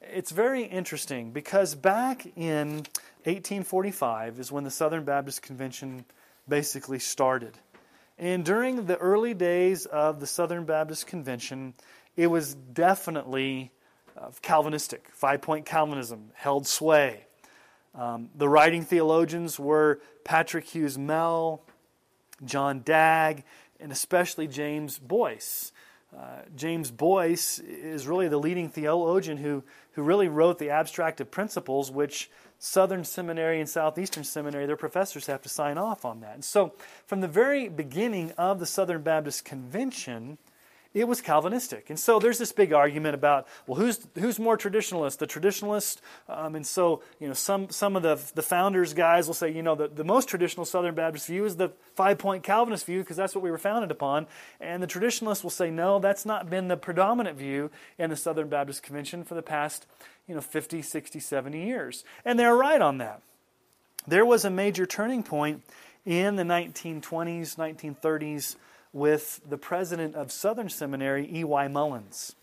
It's 0.00 0.30
very 0.30 0.62
interesting 0.62 1.32
because 1.32 1.74
back 1.74 2.26
in 2.36 2.86
1845 3.24 4.38
is 4.38 4.52
when 4.52 4.62
the 4.62 4.70
Southern 4.70 5.04
Baptist 5.04 5.42
Convention 5.42 6.04
basically 6.48 7.00
started. 7.00 7.58
And 8.18 8.44
during 8.44 8.86
the 8.86 8.96
early 8.98 9.34
days 9.34 9.84
of 9.86 10.20
the 10.20 10.26
Southern 10.26 10.64
Baptist 10.64 11.06
Convention, 11.06 11.74
it 12.16 12.28
was 12.28 12.54
definitely 12.54 13.72
Calvinistic. 14.42 15.08
Five 15.12 15.42
point 15.42 15.66
Calvinism 15.66 16.30
held 16.34 16.66
sway. 16.66 17.24
Um, 17.94 18.30
the 18.34 18.48
writing 18.48 18.84
theologians 18.84 19.58
were 19.58 20.00
Patrick 20.24 20.66
Hughes 20.66 20.96
Mell, 20.96 21.62
John 22.44 22.82
Dagg, 22.82 23.44
and 23.80 23.90
especially 23.90 24.46
James 24.46 24.98
Boyce. 24.98 25.72
Uh, 26.16 26.42
James 26.56 26.90
Boyce 26.90 27.60
is 27.60 28.06
really 28.06 28.28
the 28.28 28.38
leading 28.38 28.68
theologian 28.68 29.38
who, 29.38 29.62
who 29.92 30.02
really 30.02 30.28
wrote 30.28 30.58
the 30.58 30.70
abstract 30.70 31.20
of 31.20 31.30
principles, 31.30 31.90
which 31.90 32.30
Southern 32.58 33.04
Seminary 33.04 33.60
and 33.60 33.68
Southeastern 33.68 34.24
Seminary, 34.24 34.66
their 34.66 34.76
professors 34.76 35.26
have 35.26 35.40
to 35.42 35.48
sign 35.48 35.78
off 35.78 36.04
on 36.04 36.20
that. 36.20 36.34
And 36.34 36.44
so, 36.44 36.74
from 37.06 37.20
the 37.20 37.28
very 37.28 37.68
beginning 37.68 38.32
of 38.32 38.58
the 38.58 38.66
Southern 38.66 39.02
Baptist 39.02 39.44
Convention, 39.44 40.38
it 40.92 41.06
was 41.06 41.20
Calvinistic. 41.20 41.88
And 41.88 41.98
so 41.98 42.18
there's 42.18 42.38
this 42.38 42.50
big 42.50 42.72
argument 42.72 43.14
about, 43.14 43.46
well, 43.66 43.78
who's, 43.78 44.00
who's 44.18 44.40
more 44.40 44.58
traditionalist? 44.58 45.18
The 45.18 45.26
traditionalist? 45.26 45.98
Um, 46.28 46.56
and 46.56 46.66
so, 46.66 47.02
you 47.20 47.28
know, 47.28 47.34
some, 47.34 47.70
some 47.70 47.94
of 47.94 48.02
the, 48.02 48.18
the 48.34 48.42
founders 48.42 48.92
guys 48.92 49.28
will 49.28 49.34
say, 49.34 49.52
you 49.52 49.62
know, 49.62 49.76
the, 49.76 49.86
the 49.86 50.02
most 50.02 50.28
traditional 50.28 50.66
Southern 50.66 50.96
Baptist 50.96 51.28
view 51.28 51.44
is 51.44 51.56
the 51.56 51.70
five 51.94 52.18
point 52.18 52.42
Calvinist 52.42 52.86
view 52.86 53.00
because 53.00 53.16
that's 53.16 53.36
what 53.36 53.44
we 53.44 53.52
were 53.52 53.58
founded 53.58 53.92
upon. 53.92 54.26
And 54.60 54.82
the 54.82 54.88
traditionalists 54.88 55.44
will 55.44 55.50
say, 55.50 55.70
no, 55.70 56.00
that's 56.00 56.26
not 56.26 56.50
been 56.50 56.66
the 56.66 56.76
predominant 56.76 57.38
view 57.38 57.70
in 57.96 58.10
the 58.10 58.16
Southern 58.16 58.48
Baptist 58.48 58.82
Convention 58.82 59.22
for 59.22 59.36
the 59.36 59.42
past, 59.42 59.86
you 60.26 60.34
know, 60.34 60.40
50, 60.40 60.82
60, 60.82 61.20
70 61.20 61.64
years. 61.64 62.04
And 62.24 62.36
they're 62.36 62.56
right 62.56 62.82
on 62.82 62.98
that. 62.98 63.22
There 64.08 64.26
was 64.26 64.44
a 64.44 64.50
major 64.50 64.86
turning 64.86 65.22
point 65.22 65.62
in 66.04 66.34
the 66.34 66.42
1920s, 66.42 67.54
1930s 67.54 68.56
with 68.92 69.40
the 69.48 69.58
president 69.58 70.14
of 70.14 70.32
Southern 70.32 70.68
Seminary, 70.68 71.28
E.Y. 71.32 71.68
Mullins. 71.68 72.34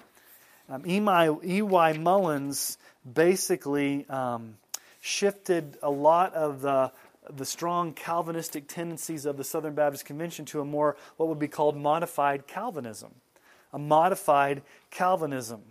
Um, 0.69 0.83
E.Y. 0.85 1.93
Mullins 1.93 2.77
basically 3.13 4.07
um, 4.09 4.57
shifted 5.01 5.77
a 5.81 5.89
lot 5.89 6.33
of 6.33 6.61
the, 6.61 6.91
the 7.29 7.45
strong 7.45 7.93
Calvinistic 7.93 8.67
tendencies 8.67 9.25
of 9.25 9.37
the 9.37 9.43
Southern 9.43 9.75
Baptist 9.75 10.05
Convention 10.05 10.45
to 10.45 10.61
a 10.61 10.65
more, 10.65 10.97
what 11.17 11.29
would 11.29 11.39
be 11.39 11.47
called 11.47 11.75
modified 11.75 12.47
Calvinism. 12.47 13.11
A 13.73 13.79
modified 13.79 14.61
Calvinism. 14.91 15.61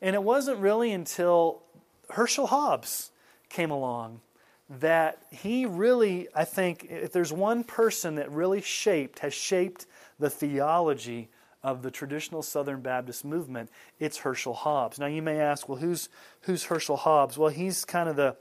And 0.00 0.14
it 0.14 0.22
wasn't 0.22 0.58
really 0.58 0.92
until 0.92 1.62
Herschel 2.10 2.46
Hobbs 2.46 3.10
came 3.48 3.70
along 3.70 4.20
that 4.68 5.18
he 5.30 5.66
really, 5.66 6.28
I 6.34 6.44
think, 6.44 6.86
if 6.90 7.12
there's 7.12 7.32
one 7.32 7.64
person 7.64 8.16
that 8.16 8.30
really 8.30 8.62
shaped, 8.62 9.20
has 9.20 9.34
shaped 9.34 9.86
the 10.18 10.30
theology 10.30 11.28
of 11.62 11.82
the 11.82 11.90
traditional 11.90 12.42
Southern 12.42 12.82
Baptist 12.82 13.24
movement, 13.24 13.70
it's 13.98 14.18
Herschel 14.18 14.54
Hobbs. 14.54 14.98
Now 14.98 15.06
you 15.06 15.22
may 15.22 15.40
ask, 15.40 15.68
well, 15.68 15.78
who's, 15.78 16.08
who's 16.42 16.64
Herschel 16.64 16.96
Hobbs? 16.96 17.38
Well, 17.38 17.48
he's 17.48 17.84
kind 17.84 18.08
of 18.08 18.16
the, 18.16 18.36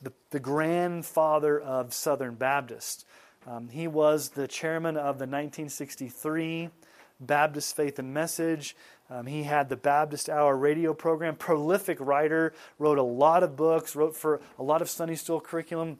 the, 0.00 0.12
the 0.30 0.40
grandfather 0.40 1.60
of 1.60 1.92
Southern 1.92 2.34
Baptist. 2.34 3.06
Um, 3.46 3.68
he 3.68 3.88
was 3.88 4.30
the 4.30 4.48
chairman 4.48 4.96
of 4.96 5.18
the 5.18 5.26
1963 5.26 6.70
Baptist 7.20 7.76
Faith 7.76 7.98
and 7.98 8.14
Message. 8.14 8.74
Um, 9.10 9.26
he 9.26 9.42
had 9.42 9.68
the 9.68 9.76
Baptist 9.76 10.30
Hour 10.30 10.56
radio 10.56 10.94
program, 10.94 11.36
prolific 11.36 11.98
writer, 12.00 12.54
wrote 12.78 12.98
a 12.98 13.02
lot 13.02 13.42
of 13.42 13.56
books, 13.56 13.94
wrote 13.94 14.16
for 14.16 14.40
a 14.58 14.62
lot 14.62 14.80
of 14.80 14.88
Sunday 14.88 15.16
school 15.16 15.40
curriculum 15.40 15.98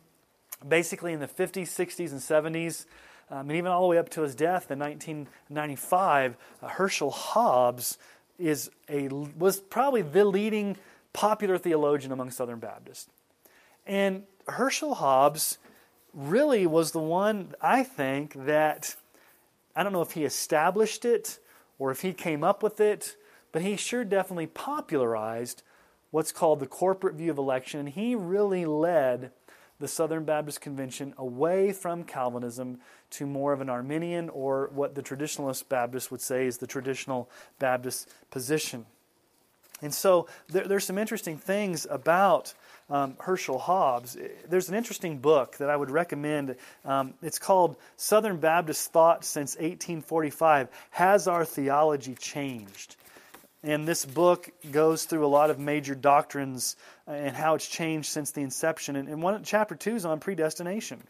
basically 0.67 1.13
in 1.13 1.21
the 1.21 1.29
50s, 1.29 1.69
60s, 1.69 2.13
and 2.13 2.21
70s, 2.55 2.87
um, 3.33 3.49
and 3.49 3.53
even 3.53 3.71
all 3.71 3.81
the 3.81 3.89
way 3.89 3.97
up 3.97 4.11
to 4.11 4.21
his 4.21 4.35
death 4.35 4.71
in 4.71 4.79
1995, 4.79 6.37
uh, 6.63 6.69
Herschel 6.69 7.11
Hobbs 7.11 7.97
is 8.39 8.71
a, 8.91 9.09
was 9.09 9.59
probably 9.59 10.03
the 10.03 10.27
leading 10.27 10.77
popular 11.15 11.57
theologian 11.57 12.13
among 12.13 12.31
Southern 12.31 12.59
Baptists. 12.59 13.09
And 13.87 14.25
Herschel 14.49 14.97
Hobbs 14.97 15.57
really 16.13 16.67
was 16.67 16.93
the 16.93 16.99
one, 16.99 17.55
I 17.63 17.85
think, 17.85 18.35
that 18.45 18.97
I 19.75 19.83
don't 19.83 19.95
know 19.95 20.03
if 20.03 20.11
he 20.11 20.25
established 20.25 21.07
it 21.07 21.39
or 21.79 21.91
if 21.91 22.03
he 22.03 22.13
came 22.13 22.45
up 22.45 22.63
with 22.63 22.81
it, 22.81 23.17
but 23.51 23.63
he 23.63 23.77
sure 23.77 24.05
definitely 24.05 24.47
popularized 24.47 25.63
what's 26.11 26.33
called 26.33 26.61
the 26.61 26.67
corporate 26.67 27.15
view 27.15 27.31
of 27.31 27.39
election. 27.39 27.81
And 27.81 27.89
He 27.89 28.15
really 28.15 28.67
led 28.67 29.31
the 29.83 29.89
Southern 29.89 30.25
Baptist 30.25 30.61
Convention 30.61 31.13
away 31.19 31.73
from 31.73 32.05
Calvinism 32.05 32.79
to 33.11 33.27
more 33.27 33.53
of 33.53 33.61
an 33.61 33.69
Arminian 33.69 34.29
or 34.29 34.71
what 34.73 34.95
the 34.95 35.03
traditionalist 35.03 35.69
Baptists 35.69 36.09
would 36.09 36.21
say 36.21 36.47
is 36.47 36.59
the 36.59 36.69
traditional 36.69 37.29
Baptist 37.59 38.09
position. 38.31 38.87
And 39.83 39.93
so 39.93 40.29
there, 40.49 40.69
there's 40.69 40.85
some 40.85 40.99
interesting 40.99 41.37
things 41.37 41.85
about 41.91 42.55
um, 42.89 43.17
Herschel 43.19 43.59
Hobbs. 43.59 44.17
There's 44.49 44.69
an 44.69 44.77
interesting 44.77 45.19
book 45.19 45.57
that 45.57 45.69
I 45.69 45.75
would 45.75 45.91
recommend. 45.91 46.55
Um, 46.85 47.15
it's 47.21 47.41
called 47.41 47.75
Southern 47.97 48.37
Baptist 48.37 48.93
Thought 48.93 49.25
Since 49.25 49.57
1845 49.57 50.69
Has 50.91 51.27
Our 51.27 51.45
Theology 51.45 52.15
Changed? 52.15 52.95
And 53.65 53.87
this 53.87 54.05
book 54.05 54.51
goes 54.73 55.05
through 55.05 55.25
a 55.25 55.29
lot 55.29 55.51
of 55.51 55.59
major 55.59 55.95
doctrines 55.95 56.77
uh, 57.07 57.13
and 57.13 57.37
how 57.37 57.55
it's 57.55 57.69
changed 57.69 58.09
since 58.09 58.33
the 58.33 58.41
inception. 58.41 58.97
And, 58.97 59.09
and 59.09 59.23
one, 59.23 59.43
chapter 59.45 59.77
two 59.77 59.95
is 59.95 60.05
on 60.05 60.19
predestination. 60.19 61.03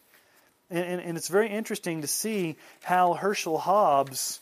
And, 0.70 0.84
and, 0.84 1.00
and 1.00 1.16
it's 1.16 1.28
very 1.28 1.48
interesting 1.48 2.02
to 2.02 2.06
see 2.06 2.56
how 2.82 3.14
Herschel 3.14 3.58
Hobbs 3.58 4.40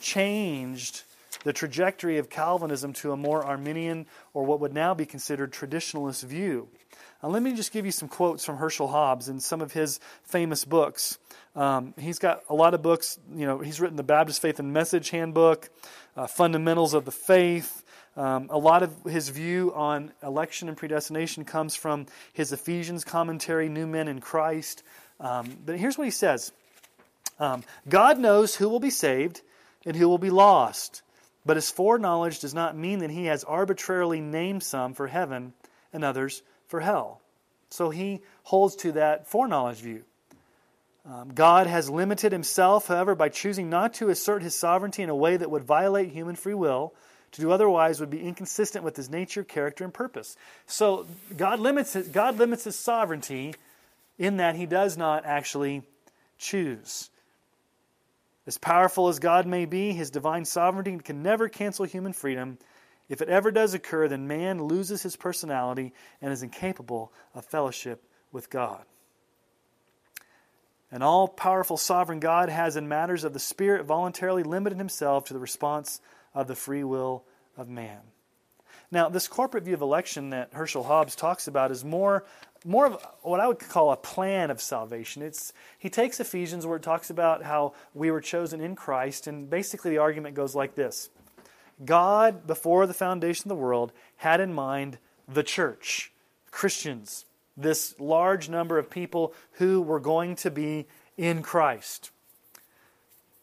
changed 0.00 1.02
the 1.42 1.52
trajectory 1.52 2.16
of 2.16 2.30
Calvinism 2.30 2.94
to 2.94 3.12
a 3.12 3.16
more 3.16 3.44
Arminian 3.44 4.06
or 4.32 4.46
what 4.46 4.60
would 4.60 4.72
now 4.72 4.94
be 4.94 5.04
considered 5.04 5.52
traditionalist 5.52 6.24
view. 6.24 6.68
Now, 7.22 7.28
let 7.28 7.42
me 7.42 7.54
just 7.54 7.72
give 7.72 7.84
you 7.84 7.92
some 7.92 8.08
quotes 8.08 8.44
from 8.44 8.56
Herschel 8.56 8.88
Hobbs 8.88 9.28
in 9.28 9.40
some 9.40 9.60
of 9.60 9.72
his 9.72 10.00
famous 10.22 10.64
books. 10.64 11.18
Um, 11.56 11.94
he's 11.98 12.18
got 12.18 12.42
a 12.48 12.54
lot 12.54 12.74
of 12.74 12.82
books. 12.82 13.18
You 13.34 13.46
know, 13.46 13.58
he's 13.58 13.80
written 13.80 13.96
the 13.96 14.02
Baptist 14.02 14.42
Faith 14.42 14.58
and 14.58 14.72
Message 14.72 15.10
Handbook, 15.10 15.70
uh, 16.16 16.26
Fundamentals 16.26 16.94
of 16.94 17.04
the 17.04 17.12
Faith. 17.12 17.84
Um, 18.16 18.48
a 18.50 18.58
lot 18.58 18.82
of 18.82 19.04
his 19.04 19.28
view 19.28 19.72
on 19.74 20.12
election 20.22 20.68
and 20.68 20.76
predestination 20.76 21.44
comes 21.44 21.74
from 21.74 22.06
his 22.32 22.52
Ephesians 22.52 23.04
commentary, 23.04 23.68
New 23.68 23.86
Men 23.86 24.08
in 24.08 24.20
Christ. 24.20 24.82
Um, 25.20 25.56
but 25.64 25.78
here's 25.78 25.98
what 25.98 26.04
he 26.04 26.10
says 26.10 26.52
um, 27.38 27.64
God 27.88 28.18
knows 28.18 28.54
who 28.54 28.68
will 28.68 28.80
be 28.80 28.90
saved 28.90 29.42
and 29.84 29.96
who 29.96 30.08
will 30.08 30.18
be 30.18 30.30
lost. 30.30 31.02
But 31.46 31.56
his 31.56 31.70
foreknowledge 31.70 32.40
does 32.40 32.54
not 32.54 32.76
mean 32.76 33.00
that 33.00 33.10
he 33.10 33.26
has 33.26 33.44
arbitrarily 33.44 34.20
named 34.20 34.62
some 34.62 34.94
for 34.94 35.06
heaven 35.06 35.52
and 35.92 36.02
others 36.02 36.42
for 36.68 36.80
hell. 36.80 37.20
So 37.68 37.90
he 37.90 38.22
holds 38.44 38.76
to 38.76 38.92
that 38.92 39.28
foreknowledge 39.28 39.78
view. 39.78 40.04
Um, 41.06 41.32
God 41.34 41.66
has 41.66 41.90
limited 41.90 42.32
himself, 42.32 42.86
however, 42.86 43.14
by 43.14 43.28
choosing 43.28 43.68
not 43.68 43.94
to 43.94 44.08
assert 44.08 44.42
his 44.42 44.54
sovereignty 44.54 45.02
in 45.02 45.10
a 45.10 45.16
way 45.16 45.36
that 45.36 45.50
would 45.50 45.64
violate 45.64 46.10
human 46.10 46.34
free 46.34 46.54
will. 46.54 46.94
To 47.32 47.40
do 47.40 47.50
otherwise 47.50 47.98
would 47.98 48.10
be 48.10 48.22
inconsistent 48.22 48.84
with 48.84 48.96
his 48.96 49.10
nature, 49.10 49.42
character, 49.42 49.82
and 49.82 49.92
purpose. 49.92 50.36
So 50.66 51.06
God 51.36 51.58
limits 51.58 51.92
his, 51.92 52.06
God 52.08 52.38
limits 52.38 52.64
his 52.64 52.76
sovereignty 52.76 53.54
in 54.18 54.36
that 54.36 54.54
he 54.54 54.66
does 54.66 54.96
not 54.96 55.26
actually 55.26 55.82
choose. 56.38 57.10
As 58.46 58.56
powerful 58.56 59.08
as 59.08 59.18
God 59.18 59.46
may 59.46 59.64
be, 59.64 59.92
his 59.92 60.10
divine 60.10 60.44
sovereignty 60.44 60.96
can 60.98 61.22
never 61.22 61.48
cancel 61.48 61.84
human 61.84 62.12
freedom. 62.12 62.58
If 63.08 63.20
it 63.20 63.28
ever 63.28 63.50
does 63.50 63.74
occur, 63.74 64.06
then 64.06 64.28
man 64.28 64.62
loses 64.62 65.02
his 65.02 65.16
personality 65.16 65.92
and 66.22 66.32
is 66.32 66.42
incapable 66.42 67.12
of 67.34 67.44
fellowship 67.44 68.02
with 68.32 68.48
God. 68.48 68.84
An 70.94 71.02
all 71.02 71.26
powerful 71.26 71.76
sovereign 71.76 72.20
God 72.20 72.48
has, 72.48 72.76
in 72.76 72.86
matters 72.86 73.24
of 73.24 73.32
the 73.32 73.40
Spirit, 73.40 73.84
voluntarily 73.84 74.44
limited 74.44 74.78
himself 74.78 75.24
to 75.24 75.34
the 75.34 75.40
response 75.40 76.00
of 76.32 76.46
the 76.46 76.54
free 76.54 76.84
will 76.84 77.24
of 77.56 77.68
man. 77.68 77.98
Now, 78.92 79.08
this 79.08 79.26
corporate 79.26 79.64
view 79.64 79.74
of 79.74 79.80
election 79.80 80.30
that 80.30 80.52
Herschel 80.52 80.84
Hobbs 80.84 81.16
talks 81.16 81.48
about 81.48 81.72
is 81.72 81.84
more 81.84 82.24
more 82.64 82.86
of 82.86 83.04
what 83.22 83.40
I 83.40 83.48
would 83.48 83.58
call 83.58 83.90
a 83.90 83.96
plan 83.96 84.52
of 84.52 84.60
salvation. 84.62 85.20
It's 85.20 85.52
he 85.76 85.90
takes 85.90 86.20
Ephesians 86.20 86.64
where 86.64 86.76
it 86.76 86.84
talks 86.84 87.10
about 87.10 87.42
how 87.42 87.74
we 87.92 88.12
were 88.12 88.20
chosen 88.20 88.60
in 88.60 88.76
Christ, 88.76 89.26
and 89.26 89.50
basically 89.50 89.90
the 89.90 89.98
argument 89.98 90.36
goes 90.36 90.54
like 90.54 90.76
this: 90.76 91.10
God, 91.84 92.46
before 92.46 92.86
the 92.86 92.94
foundation 92.94 93.50
of 93.50 93.56
the 93.56 93.62
world, 93.62 93.92
had 94.18 94.40
in 94.40 94.54
mind 94.54 94.98
the 95.26 95.42
church, 95.42 96.12
Christians, 96.52 97.26
this 97.56 97.94
large 97.98 98.48
number 98.48 98.78
of 98.78 98.90
people 98.90 99.32
who 99.52 99.80
were 99.80 100.00
going 100.00 100.36
to 100.36 100.50
be 100.50 100.86
in 101.16 101.42
Christ. 101.42 102.10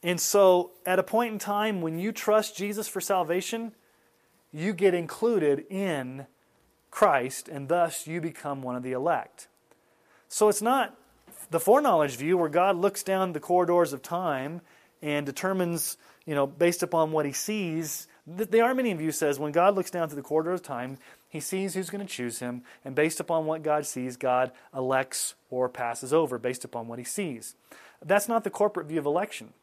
And 0.04 0.20
so, 0.20 0.72
at 0.86 1.00
a 1.00 1.04
point 1.04 1.34
in 1.34 1.40
time 1.40 1.82
when 1.82 2.00
you 2.00 2.12
trust 2.12 2.58
Jesus 2.58 2.88
for 2.88 3.00
salvation, 3.00 3.74
you 4.52 4.74
get 4.74 4.94
included 4.94 5.66
in 5.70 6.26
Christ, 6.90 7.48
and 7.48 7.70
thus 7.70 8.06
you 8.06 8.20
become 8.20 8.62
one 8.62 8.76
of 8.76 8.84
the 8.84 8.92
elect. 8.92 9.48
So 10.28 10.50
it's 10.50 10.62
not 10.62 10.98
the 11.50 11.60
foreknowledge 11.60 12.16
view 12.16 12.38
where 12.38 12.50
God 12.50 12.78
looks 12.78 13.04
down 13.04 13.34
the 13.34 13.40
corridors 13.40 13.94
of 13.94 14.02
time 14.02 14.62
and 15.02 15.26
determines, 15.26 15.98
you 16.26 16.36
know, 16.36 16.46
based 16.48 16.84
upon 16.84 17.12
what 17.12 17.26
he 17.26 17.32
sees. 17.32 18.08
The 18.28 18.62
Arminian 18.62 18.98
view 18.98 19.12
says 19.12 19.40
when 19.40 19.52
God 19.52 19.76
looks 19.76 19.92
down 19.92 20.10
through 20.10 20.18
the 20.18 20.28
corridors 20.28 20.60
of 20.60 20.66
time, 20.66 20.98
he 21.32 21.40
sees 21.40 21.74
who's 21.74 21.90
going 21.90 22.06
to 22.06 22.14
choose 22.14 22.40
him, 22.40 22.62
and 22.84 22.94
based 22.94 23.22
upon 23.22 23.46
what 23.46 23.64
God 23.64 23.86
sees, 23.86 24.18
God 24.18 24.52
elects 24.76 25.36
or 25.50 25.70
passes 25.70 26.12
over 26.12 26.38
based 26.38 26.66
upon 26.66 26.90
what 26.90 27.00
he 27.00 27.06
sees. 27.06 27.56
That's 28.06 28.28
not 28.28 28.44
the 28.44 28.50
corporate 28.50 28.88
view 28.88 29.00
of 29.00 29.06
election. 29.06 29.54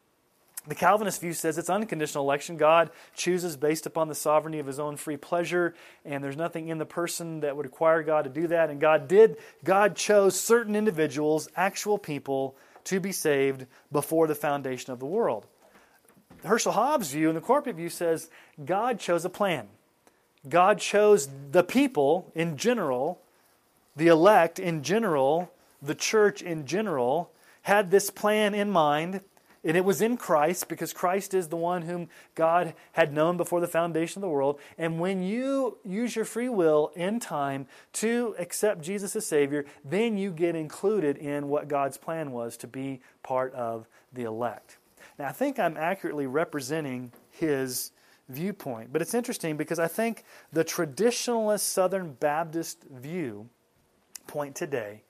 The 0.67 0.73
Calvinist 0.73 1.21
view 1.21 1.33
says 1.33 1.59
it's 1.59 1.69
unconditional 1.69 2.23
election. 2.23 2.57
God 2.57 2.89
chooses 3.15 3.55
based 3.55 3.85
upon 3.85 4.07
the 4.07 4.15
sovereignty 4.15 4.57
of 4.57 4.65
his 4.65 4.79
own 4.79 4.97
free 4.97 5.15
pleasure, 5.15 5.75
and 6.03 6.23
there's 6.23 6.35
nothing 6.35 6.69
in 6.69 6.79
the 6.79 6.85
person 6.87 7.41
that 7.41 7.55
would 7.55 7.67
require 7.67 8.01
God 8.01 8.23
to 8.23 8.31
do 8.31 8.47
that. 8.47 8.71
And 8.71 8.81
God 8.81 9.07
did, 9.07 9.37
God 9.63 9.95
chose 9.95 10.39
certain 10.39 10.75
individuals, 10.75 11.49
actual 11.55 11.99
people, 11.99 12.55
to 12.85 12.99
be 12.99 13.11
saved 13.11 13.67
before 13.91 14.25
the 14.25 14.33
foundation 14.33 14.91
of 14.91 14.99
the 14.99 15.05
world. 15.05 15.45
Herschel 16.43 16.71
Hobbs' 16.71 17.11
view 17.11 17.27
and 17.27 17.37
the 17.37 17.41
corporate 17.41 17.75
view 17.75 17.89
says 17.89 18.29
God 18.63 18.99
chose 18.99 19.23
a 19.23 19.29
plan. 19.29 19.67
God 20.47 20.79
chose 20.79 21.27
the 21.51 21.63
people 21.63 22.31
in 22.33 22.57
general, 22.57 23.21
the 23.95 24.07
elect 24.07 24.59
in 24.59 24.83
general, 24.83 25.51
the 25.81 25.95
church 25.95 26.41
in 26.41 26.65
general, 26.65 27.31
had 27.63 27.91
this 27.91 28.09
plan 28.09 28.53
in 28.53 28.71
mind 28.71 29.21
and 29.63 29.75
it 29.75 29.83
was 29.83 30.01
in 30.01 30.15
Christ 30.15 30.69
because 30.69 30.93
Christ 30.93 31.33
is 31.33 31.49
the 31.49 31.57
one 31.57 31.81
whom 31.81 32.07
God 32.33 32.73
had 32.93 33.11
known 33.11 33.35
before 33.35 33.59
the 33.59 33.67
foundation 33.67 34.19
of 34.19 34.21
the 34.21 34.33
world. 34.33 34.59
And 34.77 34.99
when 34.99 35.21
you 35.21 35.77
use 35.83 36.15
your 36.15 36.25
free 36.25 36.49
will 36.49 36.91
in 36.95 37.19
time 37.19 37.67
to 37.93 38.35
accept 38.39 38.81
Jesus 38.81 39.15
as 39.15 39.25
Savior, 39.25 39.65
then 39.83 40.17
you 40.17 40.31
get 40.31 40.55
included 40.55 41.17
in 41.17 41.49
what 41.49 41.67
God's 41.67 41.97
plan 41.97 42.31
was 42.31 42.55
to 42.57 42.67
be 42.67 43.01
part 43.21 43.53
of 43.53 43.87
the 44.13 44.23
elect. 44.23 44.77
Now, 45.17 45.27
I 45.27 45.33
think 45.33 45.59
I'm 45.59 45.75
accurately 45.75 46.25
representing 46.25 47.11
his 47.29 47.91
viewpoint, 48.29 48.93
but 48.93 49.01
it's 49.01 49.13
interesting 49.13 49.57
because 49.57 49.79
I 49.79 49.87
think 49.87 50.23
the 50.53 50.63
traditionalist 50.63 51.61
Southern 51.61 52.13
Baptist 52.13 52.83
view 52.83 53.49
point 54.27 54.55
today, 54.55 55.03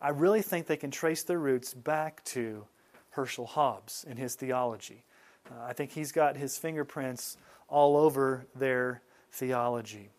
I 0.00 0.10
really 0.10 0.42
think 0.42 0.66
they 0.66 0.76
can 0.76 0.90
trace 0.90 1.22
their 1.22 1.38
roots 1.38 1.74
back 1.74 2.22
to 2.26 2.66
Herschel 3.10 3.46
Hobbs 3.46 4.04
and 4.08 4.18
his 4.18 4.34
theology. 4.34 5.02
Uh, 5.50 5.64
I 5.64 5.72
think 5.72 5.90
he's 5.90 6.12
got 6.12 6.36
his 6.36 6.56
fingerprints 6.58 7.36
all 7.68 7.96
over 7.96 8.46
their 8.54 9.02
theology. 9.32 10.10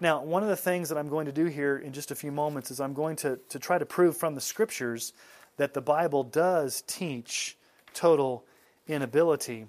Now, 0.00 0.22
one 0.22 0.42
of 0.44 0.48
the 0.48 0.56
things 0.56 0.88
that 0.88 0.98
I'm 0.98 1.08
going 1.08 1.26
to 1.26 1.32
do 1.32 1.46
here 1.46 1.76
in 1.76 1.92
just 1.92 2.12
a 2.12 2.14
few 2.14 2.30
moments 2.30 2.70
is 2.70 2.80
I'm 2.80 2.94
going 2.94 3.16
to, 3.16 3.38
to 3.48 3.58
try 3.58 3.78
to 3.78 3.86
prove 3.86 4.16
from 4.16 4.34
the 4.36 4.40
scriptures 4.40 5.12
that 5.56 5.74
the 5.74 5.80
Bible 5.80 6.22
does 6.22 6.84
teach 6.86 7.56
total 7.94 8.44
inability. 8.86 9.66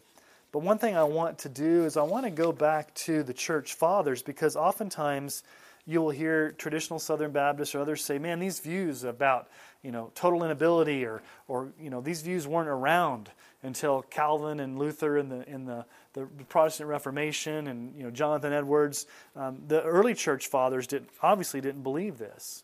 But 0.52 0.60
one 0.60 0.78
thing 0.78 0.96
I 0.96 1.04
want 1.04 1.40
to 1.40 1.50
do 1.50 1.86
is 1.86 1.98
I 1.98 2.02
want 2.04 2.26
to 2.26 2.32
go 2.32 2.52
back 2.52 2.94
to 2.96 3.24
the 3.24 3.34
church 3.34 3.74
fathers 3.74 4.22
because 4.22 4.56
oftentimes 4.56 5.44
you 5.86 6.02
will 6.02 6.10
hear 6.10 6.52
traditional 6.52 7.00
Southern 7.00 7.32
Baptists 7.32 7.76
or 7.76 7.80
others 7.80 8.04
say, 8.04 8.18
man, 8.18 8.40
these 8.40 8.60
views 8.60 9.04
about 9.04 9.50
you 9.84 9.92
know, 9.92 10.12
total 10.14 10.44
inability 10.44 11.06
or, 11.06 11.22
or 11.48 11.72
you 11.80 11.90
know, 11.90 12.02
these 12.02 12.22
views 12.22 12.46
weren't 12.46 12.68
around 12.68 13.30
until 13.64 14.02
Calvin 14.04 14.60
and 14.60 14.78
Luther 14.78 15.18
and 15.18 15.32
the, 15.32 15.50
in 15.50 15.66
the, 15.66 15.86
the 16.14 16.26
Protestant 16.50 16.90
Reformation 16.90 17.68
and, 17.68 17.96
you 17.96 18.04
know, 18.04 18.12
Jonathan 18.12 18.52
Edwards. 18.54 19.06
Um, 19.36 19.62
the 19.68 19.82
early 19.84 20.14
church 20.14 20.48
fathers 20.48 20.88
didn't 20.88 21.10
obviously 21.22 21.62
didn't 21.62 21.84
believe 21.84 22.18
this. 22.18 22.64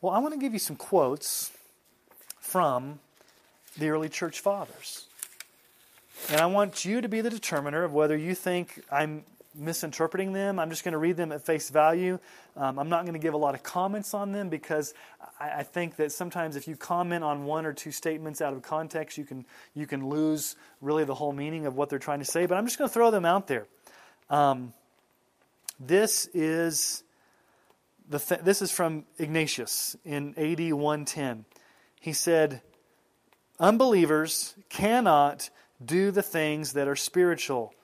Well, 0.00 0.12
I 0.12 0.18
want 0.18 0.34
to 0.34 0.40
give 0.40 0.52
you 0.52 0.58
some 0.58 0.76
quotes 0.76 1.52
from 2.40 2.98
the 3.78 3.88
early 3.90 4.08
church 4.08 4.40
fathers. 4.40 5.06
And 6.30 6.40
I 6.40 6.46
want 6.46 6.84
you 6.84 7.00
to 7.00 7.08
be 7.08 7.20
the 7.20 7.30
determiner 7.30 7.82
of 7.82 7.92
whether 7.92 8.16
you 8.16 8.34
think 8.34 8.82
I'm 8.90 9.24
misinterpreting 9.54 10.32
them. 10.32 10.58
I'm 10.58 10.70
just 10.70 10.84
going 10.84 10.92
to 10.92 10.98
read 10.98 11.16
them 11.16 11.32
at 11.32 11.44
face 11.44 11.68
value. 11.68 12.18
Um, 12.56 12.78
I'm 12.78 12.88
not 12.88 13.02
going 13.02 13.14
to 13.14 13.18
give 13.18 13.34
a 13.34 13.38
lot 13.38 13.54
of 13.54 13.62
comments 13.62 14.14
on 14.14 14.32
them 14.32 14.48
because 14.48 14.94
I, 15.38 15.50
I, 15.58 15.62
think 15.62 15.96
that 15.96 16.12
sometimes 16.12 16.56
if 16.56 16.66
you 16.66 16.76
comment 16.76 17.22
on 17.22 17.44
one 17.44 17.66
or 17.66 17.72
two 17.72 17.90
statements 17.90 18.40
out 18.40 18.54
of 18.54 18.62
context, 18.62 19.18
you 19.18 19.24
can 19.24 19.44
you 19.74 19.86
can 19.86 20.08
lose 20.08 20.56
really 20.80 21.04
the 21.04 21.14
whole 21.14 21.32
meaning 21.32 21.66
of 21.66 21.76
what 21.76 21.90
they're 21.90 21.98
trying 21.98 22.20
to 22.20 22.24
say. 22.24 22.46
But 22.46 22.56
I'm 22.56 22.64
just 22.66 22.78
going 22.78 22.88
to 22.88 22.94
throw 22.94 23.10
them 23.10 23.24
out 23.24 23.46
there. 23.46 23.66
Um, 24.30 24.72
this 25.78 26.28
is 26.32 27.02
the 28.08 28.18
th- 28.18 28.40
this 28.42 28.62
is 28.62 28.70
from 28.70 29.04
Ignatius 29.18 29.96
in 30.04 30.34
AD 30.38 30.72
110. 30.72 31.44
He 32.00 32.12
said, 32.12 32.62
"Unbelievers 33.58 34.54
cannot." 34.68 35.50
Do 35.86 36.10
the 36.10 36.22
things 36.22 36.72
that 36.74 36.88
are 36.88 36.96
spiritual, 36.96 37.74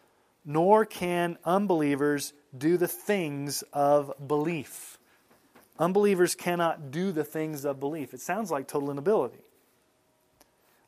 nor 0.44 0.84
can 0.84 1.38
unbelievers 1.44 2.32
do 2.56 2.76
the 2.76 2.88
things 2.88 3.62
of 3.72 4.12
belief. 4.26 4.98
Unbelievers 5.78 6.34
cannot 6.34 6.90
do 6.90 7.12
the 7.12 7.24
things 7.24 7.64
of 7.64 7.78
belief. 7.78 8.12
It 8.12 8.20
sounds 8.20 8.50
like 8.50 8.66
total 8.66 8.90
inability. 8.90 9.38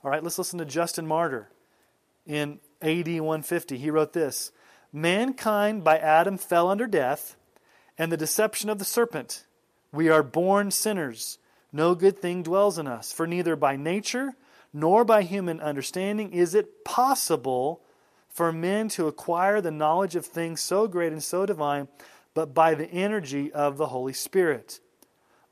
All 0.03 0.11
right, 0.11 0.23
let's 0.23 0.39
listen 0.39 0.59
to 0.59 0.65
Justin 0.65 1.07
Martyr 1.07 1.51
in 2.27 2.59
AD 2.83 3.07
150. 3.07 3.79
He 3.79 3.91
wrote 3.91 4.13
this 4.13 4.51
Mankind 4.93 5.85
by 5.85 5.99
Adam 5.99 6.39
fell 6.39 6.69
under 6.69 6.87
death 6.87 7.37
and 7.99 8.11
the 8.11 8.17
deception 8.17 8.71
of 8.71 8.79
the 8.79 8.85
serpent. 8.85 9.45
We 9.93 10.09
are 10.09 10.23
born 10.23 10.71
sinners. 10.71 11.39
No 11.73 11.95
good 11.95 12.19
thing 12.19 12.43
dwells 12.43 12.79
in 12.79 12.87
us, 12.87 13.13
for 13.13 13.27
neither 13.27 13.55
by 13.55 13.77
nature 13.77 14.35
nor 14.73 15.05
by 15.05 15.23
human 15.23 15.61
understanding 15.61 16.33
is 16.33 16.55
it 16.55 16.85
possible 16.85 17.83
for 18.29 18.53
men 18.53 18.89
to 18.89 19.09
acquire 19.09 19.61
the 19.61 19.71
knowledge 19.71 20.15
of 20.17 20.25
things 20.25 20.61
so 20.61 20.87
great 20.87 21.13
and 21.13 21.23
so 21.23 21.45
divine, 21.45 21.89
but 22.33 22.55
by 22.55 22.75
the 22.75 22.91
energy 22.91 23.53
of 23.53 23.77
the 23.77 23.89
Holy 23.89 24.13
Spirit. 24.13 24.81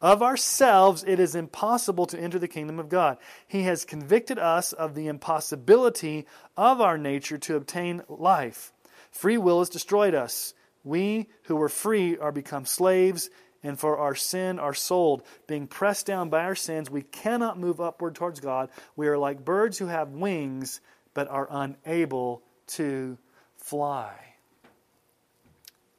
Of 0.01 0.23
ourselves, 0.23 1.05
it 1.07 1.19
is 1.19 1.35
impossible 1.35 2.07
to 2.07 2.19
enter 2.19 2.39
the 2.39 2.47
kingdom 2.47 2.79
of 2.79 2.89
God. 2.89 3.19
He 3.49 3.63
has 3.65 3.85
convicted 3.85 4.39
us 4.39 4.73
of 4.73 4.95
the 4.95 5.09
impossibility 5.09 6.25
of 6.57 6.81
our 6.81 6.97
nature 6.97 7.39
to 7.39 7.57
obtain 7.57 8.03
life. 8.09 8.73
Free 9.11 9.39
will 9.39 9.59
has 9.59 9.69
destroyed 9.69 10.15
us. 10.15 10.55
We 10.85 11.29
who 11.45 11.57
were 11.57 11.69
free 11.69 12.17
are 12.17 12.31
become 12.31 12.65
slaves 12.65 13.29
and 13.63 13.79
for 13.79 13.99
our 13.99 14.15
sin 14.15 14.59
are 14.59 14.75
sold. 14.75 15.23
Being 15.47 15.67
pressed 15.67 16.07
down 16.07 16.31
by 16.31 16.45
our 16.45 16.55
sins, 16.55 16.91
we 16.91 17.03
cannot 17.03 17.59
move 17.59 17.81
upward 17.81 18.15
towards 18.15 18.41
God. 18.41 18.71
We 18.97 19.09
are 19.09 19.19
like 19.19 19.45
birds 19.45 19.79
who 19.79 19.87
have 19.87 20.11
wings, 20.11 20.81
but 21.15 21.29
are 21.29 21.49
unable 21.51 22.43
to 22.69 23.19
fly. 23.57 24.15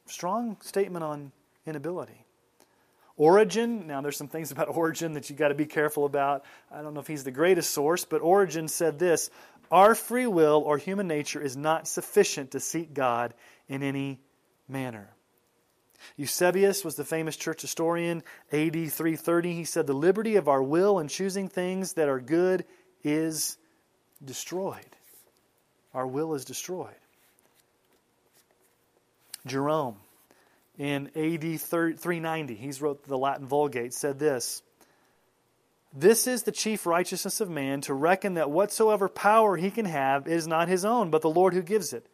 Strong 0.06 0.56
statement 0.62 1.04
on 1.04 1.32
inability. 1.66 2.24
Origen, 3.16 3.86
now 3.86 4.00
there's 4.00 4.16
some 4.16 4.28
things 4.28 4.50
about 4.50 4.68
Origen 4.74 5.12
that 5.12 5.28
you 5.28 5.36
got 5.36 5.48
to 5.48 5.54
be 5.54 5.66
careful 5.66 6.06
about. 6.06 6.44
I 6.70 6.80
don't 6.80 6.94
know 6.94 7.00
if 7.00 7.06
he's 7.06 7.24
the 7.24 7.30
greatest 7.30 7.70
source, 7.70 8.06
but 8.06 8.22
Origen 8.22 8.66
said 8.66 8.98
this 8.98 9.30
Our 9.70 9.94
free 9.94 10.26
will 10.26 10.62
or 10.64 10.78
human 10.78 11.06
nature 11.06 11.40
is 11.40 11.56
not 11.56 11.86
sufficient 11.86 12.52
to 12.52 12.60
seek 12.60 12.94
God 12.94 13.34
in 13.68 13.82
any 13.82 14.20
manner. 14.68 15.10
Eusebius 16.16 16.84
was 16.84 16.96
the 16.96 17.04
famous 17.04 17.36
church 17.36 17.62
historian, 17.62 18.22
AD 18.52 18.72
330. 18.72 19.54
He 19.54 19.64
said, 19.64 19.86
The 19.86 19.92
liberty 19.92 20.36
of 20.36 20.48
our 20.48 20.62
will 20.62 20.98
in 20.98 21.08
choosing 21.08 21.48
things 21.48 21.94
that 21.94 22.08
are 22.08 22.20
good 22.20 22.64
is 23.02 23.56
destroyed. 24.24 24.96
Our 25.94 26.06
will 26.06 26.34
is 26.34 26.44
destroyed. 26.44 26.94
Jerome, 29.46 29.96
in 30.78 31.06
AD 31.08 31.60
390, 31.60 32.54
he's 32.54 32.82
wrote 32.82 33.04
the 33.04 33.18
Latin 33.18 33.46
Vulgate, 33.46 33.94
said 33.94 34.18
this 34.18 34.62
This 35.92 36.26
is 36.26 36.42
the 36.42 36.52
chief 36.52 36.86
righteousness 36.86 37.40
of 37.40 37.50
man, 37.50 37.80
to 37.82 37.94
reckon 37.94 38.34
that 38.34 38.50
whatsoever 38.50 39.08
power 39.08 39.56
he 39.56 39.70
can 39.70 39.86
have 39.86 40.28
is 40.28 40.46
not 40.46 40.68
his 40.68 40.84
own, 40.84 41.10
but 41.10 41.22
the 41.22 41.30
Lord 41.30 41.54
who 41.54 41.62
gives 41.62 41.92
it 41.92 42.06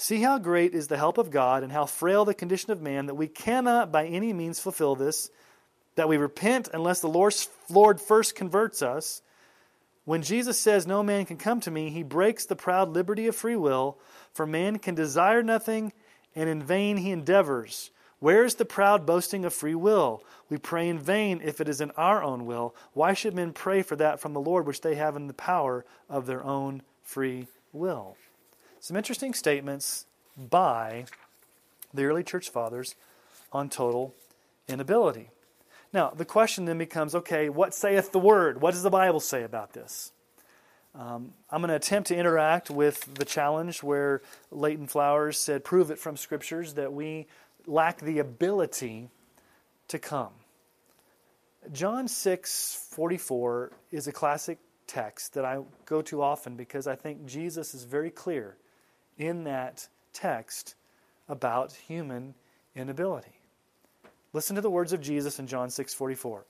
See 0.00 0.22
how 0.22 0.38
great 0.38 0.74
is 0.74 0.86
the 0.86 0.96
help 0.96 1.18
of 1.18 1.32
God 1.32 1.64
and 1.64 1.72
how 1.72 1.84
frail 1.84 2.24
the 2.24 2.32
condition 2.32 2.70
of 2.70 2.80
man 2.80 3.06
that 3.06 3.16
we 3.16 3.26
cannot 3.26 3.90
by 3.90 4.06
any 4.06 4.32
means 4.32 4.60
fulfill 4.60 4.94
this, 4.94 5.28
that 5.96 6.08
we 6.08 6.16
repent 6.16 6.68
unless 6.72 7.00
the 7.00 7.08
Lord 7.68 8.00
first 8.00 8.36
converts 8.36 8.80
us. 8.80 9.22
When 10.04 10.22
Jesus 10.22 10.56
says, 10.56 10.86
No 10.86 11.02
man 11.02 11.26
can 11.26 11.36
come 11.36 11.58
to 11.62 11.72
me, 11.72 11.90
he 11.90 12.04
breaks 12.04 12.46
the 12.46 12.54
proud 12.54 12.90
liberty 12.90 13.26
of 13.26 13.34
free 13.34 13.56
will, 13.56 13.98
for 14.32 14.46
man 14.46 14.78
can 14.78 14.94
desire 14.94 15.42
nothing, 15.42 15.92
and 16.36 16.48
in 16.48 16.62
vain 16.62 16.98
he 16.98 17.10
endeavors. 17.10 17.90
Where 18.20 18.44
is 18.44 18.54
the 18.54 18.64
proud 18.64 19.04
boasting 19.04 19.44
of 19.44 19.52
free 19.52 19.74
will? 19.74 20.22
We 20.48 20.58
pray 20.58 20.88
in 20.88 21.00
vain 21.00 21.40
if 21.42 21.60
it 21.60 21.68
is 21.68 21.80
in 21.80 21.90
our 21.92 22.22
own 22.22 22.46
will. 22.46 22.72
Why 22.92 23.14
should 23.14 23.34
men 23.34 23.52
pray 23.52 23.82
for 23.82 23.96
that 23.96 24.20
from 24.20 24.32
the 24.32 24.40
Lord 24.40 24.64
which 24.64 24.80
they 24.80 24.94
have 24.94 25.16
in 25.16 25.26
the 25.26 25.34
power 25.34 25.84
of 26.08 26.26
their 26.26 26.44
own 26.44 26.82
free 27.02 27.48
will? 27.72 28.16
Some 28.80 28.96
interesting 28.96 29.34
statements 29.34 30.06
by 30.36 31.04
the 31.92 32.04
early 32.04 32.22
church 32.22 32.50
fathers 32.50 32.94
on 33.52 33.68
total 33.68 34.14
inability. 34.68 35.30
Now, 35.92 36.10
the 36.10 36.24
question 36.24 36.66
then 36.66 36.78
becomes 36.78 37.14
okay, 37.14 37.48
what 37.48 37.74
saith 37.74 38.12
the 38.12 38.18
Word? 38.18 38.60
What 38.60 38.72
does 38.72 38.82
the 38.82 38.90
Bible 38.90 39.20
say 39.20 39.42
about 39.42 39.72
this? 39.72 40.12
Um, 40.94 41.32
I'm 41.50 41.60
going 41.60 41.68
to 41.68 41.76
attempt 41.76 42.08
to 42.08 42.16
interact 42.16 42.70
with 42.70 43.14
the 43.14 43.24
challenge 43.24 43.82
where 43.82 44.22
Leighton 44.50 44.86
Flowers 44.86 45.38
said, 45.38 45.64
prove 45.64 45.90
it 45.90 45.98
from 45.98 46.16
scriptures 46.16 46.74
that 46.74 46.92
we 46.92 47.26
lack 47.66 48.00
the 48.00 48.18
ability 48.18 49.08
to 49.88 49.98
come. 49.98 50.32
John 51.72 52.08
6 52.08 52.88
44 52.90 53.72
is 53.90 54.06
a 54.06 54.12
classic 54.12 54.58
text 54.86 55.34
that 55.34 55.44
I 55.44 55.60
go 55.84 56.02
to 56.02 56.22
often 56.22 56.56
because 56.56 56.86
I 56.86 56.96
think 56.96 57.26
Jesus 57.26 57.74
is 57.74 57.84
very 57.84 58.10
clear 58.10 58.56
in 59.18 59.44
that 59.44 59.88
text 60.12 60.74
about 61.28 61.72
human 61.72 62.34
inability. 62.74 63.40
Listen 64.32 64.56
to 64.56 64.62
the 64.62 64.70
words 64.70 64.92
of 64.92 65.00
Jesus 65.00 65.38
in 65.38 65.46
John 65.46 65.68
6:44. 65.68 66.44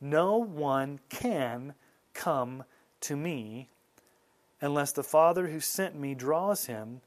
No 0.00 0.38
one 0.38 1.00
can 1.08 1.74
come 2.12 2.64
to 3.00 3.16
me 3.16 3.68
unless 4.60 4.92
the 4.92 5.02
Father 5.02 5.48
who 5.48 5.60
sent 5.60 5.94
me 5.94 6.14
draws 6.14 6.66
him, 6.66 7.00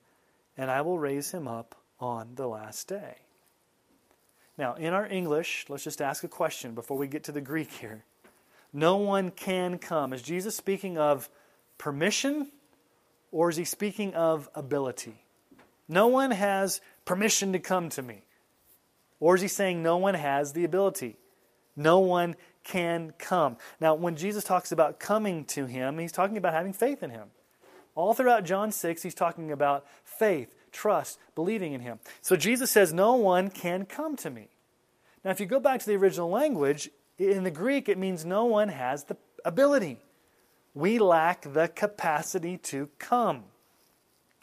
and 0.55 0.69
I 0.69 0.81
will 0.81 0.99
raise 0.99 1.31
him 1.31 1.47
up 1.47 1.75
on 1.99 2.35
the 2.35 2.47
last 2.47 2.87
day. 2.87 3.15
Now, 4.57 4.73
in 4.73 4.93
our 4.93 5.05
English, 5.05 5.65
let's 5.69 5.83
just 5.83 6.01
ask 6.01 6.23
a 6.23 6.27
question 6.27 6.73
before 6.73 6.97
we 6.97 7.07
get 7.07 7.23
to 7.25 7.31
the 7.31 7.41
Greek 7.41 7.71
here. 7.71 8.03
No 8.73 8.97
one 8.97 9.31
can 9.31 9.77
come. 9.77 10.13
Is 10.13 10.21
Jesus 10.21 10.55
speaking 10.55 10.97
of 10.97 11.29
permission 11.77 12.51
or 13.31 13.49
is 13.49 13.57
he 13.57 13.65
speaking 13.65 14.13
of 14.13 14.49
ability? 14.55 15.23
No 15.87 16.07
one 16.07 16.31
has 16.31 16.81
permission 17.05 17.53
to 17.53 17.59
come 17.59 17.89
to 17.89 18.01
me. 18.01 18.23
Or 19.19 19.35
is 19.35 19.41
he 19.41 19.47
saying 19.47 19.81
no 19.81 19.97
one 19.97 20.13
has 20.13 20.53
the 20.53 20.63
ability? 20.63 21.17
No 21.75 21.99
one 21.99 22.35
can 22.63 23.13
come. 23.17 23.57
Now, 23.79 23.95
when 23.95 24.15
Jesus 24.15 24.43
talks 24.43 24.71
about 24.71 24.99
coming 24.99 25.45
to 25.45 25.65
him, 25.65 25.97
he's 25.97 26.11
talking 26.11 26.37
about 26.37 26.53
having 26.53 26.73
faith 26.73 27.01
in 27.01 27.11
him. 27.11 27.29
All 27.95 28.13
throughout 28.13 28.43
John 28.43 28.71
6, 28.71 29.01
he's 29.01 29.15
talking 29.15 29.51
about 29.51 29.85
faith, 30.03 30.53
trust, 30.71 31.17
believing 31.33 31.73
in 31.73 31.81
him. 31.81 31.99
So 32.21 32.35
Jesus 32.35 32.69
says, 32.69 32.93
No 32.93 33.15
one 33.15 33.49
can 33.49 33.85
come 33.85 34.15
to 34.17 34.29
me. 34.29 34.49
Now, 35.23 35.31
if 35.31 35.39
you 35.39 35.45
go 35.45 35.59
back 35.59 35.79
to 35.79 35.85
the 35.85 35.95
original 35.95 36.29
language, 36.29 36.89
in 37.17 37.43
the 37.43 37.51
Greek, 37.51 37.89
it 37.89 37.97
means 37.97 38.23
no 38.23 38.45
one 38.45 38.69
has 38.69 39.05
the 39.05 39.17
ability 39.43 39.97
we 40.77 40.99
lack 40.99 41.41
the 41.41 41.67
capacity 41.67 42.57
to 42.57 42.89
come. 42.99 43.43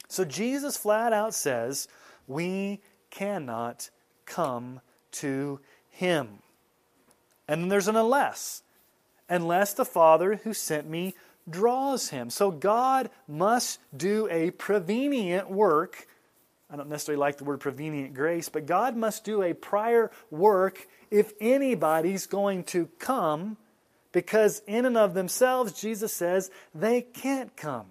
So 0.09 0.25
Jesus 0.25 0.75
flat 0.75 1.13
out 1.13 1.33
says, 1.33 1.87
we 2.27 2.81
cannot 3.09 3.89
come 4.25 4.81
to 5.11 5.59
him. 5.89 6.39
And 7.47 7.61
then 7.61 7.69
there's 7.69 7.87
an 7.87 7.95
unless. 7.95 8.63
Unless 9.29 9.73
the 9.73 9.85
Father 9.85 10.41
who 10.43 10.53
sent 10.53 10.89
me 10.89 11.15
draws 11.49 12.09
him. 12.09 12.29
So 12.29 12.51
God 12.51 13.09
must 13.27 13.79
do 13.95 14.27
a 14.29 14.51
prevenient 14.51 15.49
work. 15.49 16.07
I 16.69 16.75
don't 16.75 16.89
necessarily 16.89 17.19
like 17.19 17.37
the 17.37 17.45
word 17.45 17.61
prevenient 17.61 18.13
grace, 18.13 18.49
but 18.49 18.65
God 18.65 18.97
must 18.97 19.23
do 19.23 19.41
a 19.41 19.53
prior 19.53 20.11
work 20.29 20.85
if 21.09 21.33
anybody's 21.39 22.27
going 22.27 22.65
to 22.65 22.87
come 22.99 23.57
because 24.15 24.61
in 24.65 24.85
and 24.85 24.95
of 24.95 25.13
themselves, 25.13 25.73
Jesus 25.73 26.13
says, 26.13 26.49
they 26.73 27.01
can't 27.01 27.53
come. 27.57 27.87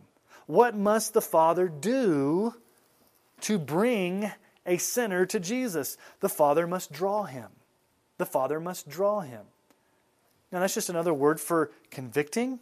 What 0.46 0.74
must 0.74 1.12
the 1.12 1.20
Father 1.20 1.68
do 1.68 2.54
to 3.42 3.58
bring 3.58 4.32
a 4.64 4.78
sinner 4.78 5.26
to 5.26 5.38
Jesus? 5.38 5.98
The 6.20 6.30
Father 6.30 6.66
must 6.66 6.90
draw 6.90 7.24
him. 7.24 7.50
The 8.16 8.24
Father 8.24 8.58
must 8.58 8.88
draw 8.88 9.20
him. 9.20 9.42
Now, 10.50 10.60
that's 10.60 10.72
just 10.72 10.88
another 10.88 11.12
word 11.12 11.40
for 11.40 11.70
convicting 11.90 12.58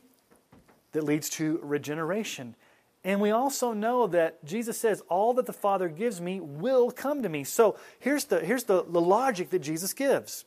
that 0.90 1.04
leads 1.04 1.30
to 1.30 1.60
regeneration. 1.62 2.56
And 3.04 3.20
we 3.20 3.30
also 3.30 3.72
know 3.72 4.08
that 4.08 4.44
Jesus 4.44 4.76
says, 4.76 5.04
All 5.08 5.34
that 5.34 5.46
the 5.46 5.52
Father 5.52 5.88
gives 5.88 6.20
me 6.20 6.40
will 6.40 6.90
come 6.90 7.22
to 7.22 7.28
me. 7.28 7.44
So 7.44 7.78
here's 8.00 8.24
the, 8.24 8.40
here's 8.40 8.64
the, 8.64 8.82
the 8.82 9.00
logic 9.00 9.50
that 9.50 9.60
Jesus 9.60 9.92
gives 9.92 10.46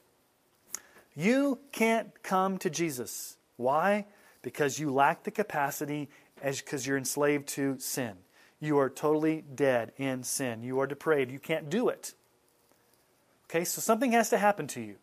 You 1.16 1.59
can't 1.72 2.11
come 2.24 2.57
to 2.59 2.70
Jesus. 2.70 3.38
Why? 3.57 4.05
Because 4.41 4.80
you 4.80 4.93
lack 4.93 5.24
the 5.24 5.32
capacity 5.32 6.09
as 6.41 6.61
because 6.61 6.86
you're 6.86 6.97
enslaved 6.97 7.47
to 7.49 7.80
sin. 7.80 8.13
You 8.59 8.78
are 8.80 8.89
totally 8.89 9.43
dead 9.53 9.91
in 9.97 10.24
sin. 10.24 10.63
You 10.63 10.80
are 10.80 10.88
depraved. 10.88 11.32
You 11.32 11.39
can't 11.39 11.70
do 11.70 11.89
it. 11.89 12.13
Okay, 13.49 13.63
so 13.63 13.80
something 13.80 14.11
has 14.11 14.30
to 14.30 14.38
happen 14.38 14.68
to 14.68 14.82
you. 14.82 14.95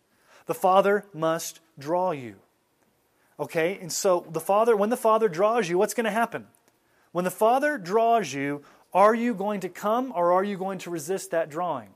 The 0.45 0.53
Father 0.53 1.05
must 1.13 1.59
draw 1.79 2.11
you. 2.11 2.35
Okay, 3.39 3.79
and 3.81 3.91
so 3.91 4.25
the 4.29 4.39
Father, 4.39 4.75
when 4.75 4.89
the 4.89 4.97
Father 4.97 5.27
draws 5.27 5.69
you, 5.69 5.77
what's 5.77 5.93
going 5.93 6.05
to 6.05 6.11
happen? 6.11 6.47
When 7.11 7.25
the 7.25 7.31
Father 7.31 7.77
draws 7.77 8.33
you, 8.33 8.63
are 8.93 9.15
you 9.15 9.33
going 9.33 9.61
to 9.61 9.69
come 9.69 10.11
or 10.15 10.33
are 10.33 10.43
you 10.43 10.57
going 10.57 10.77
to 10.79 10.89
resist 10.89 11.31
that 11.31 11.49
drawing? 11.49 11.89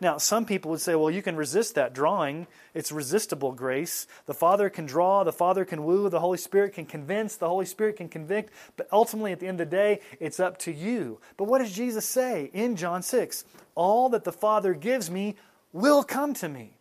Now, 0.00 0.18
some 0.18 0.46
people 0.46 0.70
would 0.70 0.80
say, 0.80 0.94
well, 0.94 1.10
you 1.10 1.22
can 1.22 1.36
resist 1.36 1.74
that 1.74 1.92
drawing. 1.92 2.46
It's 2.74 2.90
resistible 2.90 3.52
grace. 3.52 4.06
The 4.26 4.34
Father 4.34 4.70
can 4.70 4.86
draw, 4.86 5.24
the 5.24 5.32
Father 5.32 5.64
can 5.64 5.84
woo, 5.84 6.08
the 6.08 6.20
Holy 6.20 6.38
Spirit 6.38 6.74
can 6.74 6.86
convince, 6.86 7.36
the 7.36 7.48
Holy 7.48 7.66
Spirit 7.66 7.96
can 7.96 8.08
convict, 8.08 8.52
but 8.76 8.88
ultimately, 8.92 9.32
at 9.32 9.40
the 9.40 9.46
end 9.46 9.60
of 9.60 9.70
the 9.70 9.76
day, 9.76 10.00
it's 10.18 10.40
up 10.40 10.58
to 10.58 10.72
you. 10.72 11.20
But 11.36 11.44
what 11.44 11.58
does 11.58 11.72
Jesus 11.72 12.06
say 12.06 12.50
in 12.52 12.76
John 12.76 13.02
6? 13.02 13.44
All 13.74 14.08
that 14.10 14.24
the 14.24 14.32
Father 14.32 14.74
gives 14.74 15.10
me 15.10 15.36
will 15.72 16.02
come 16.02 16.34
to 16.34 16.48
me. 16.48 16.78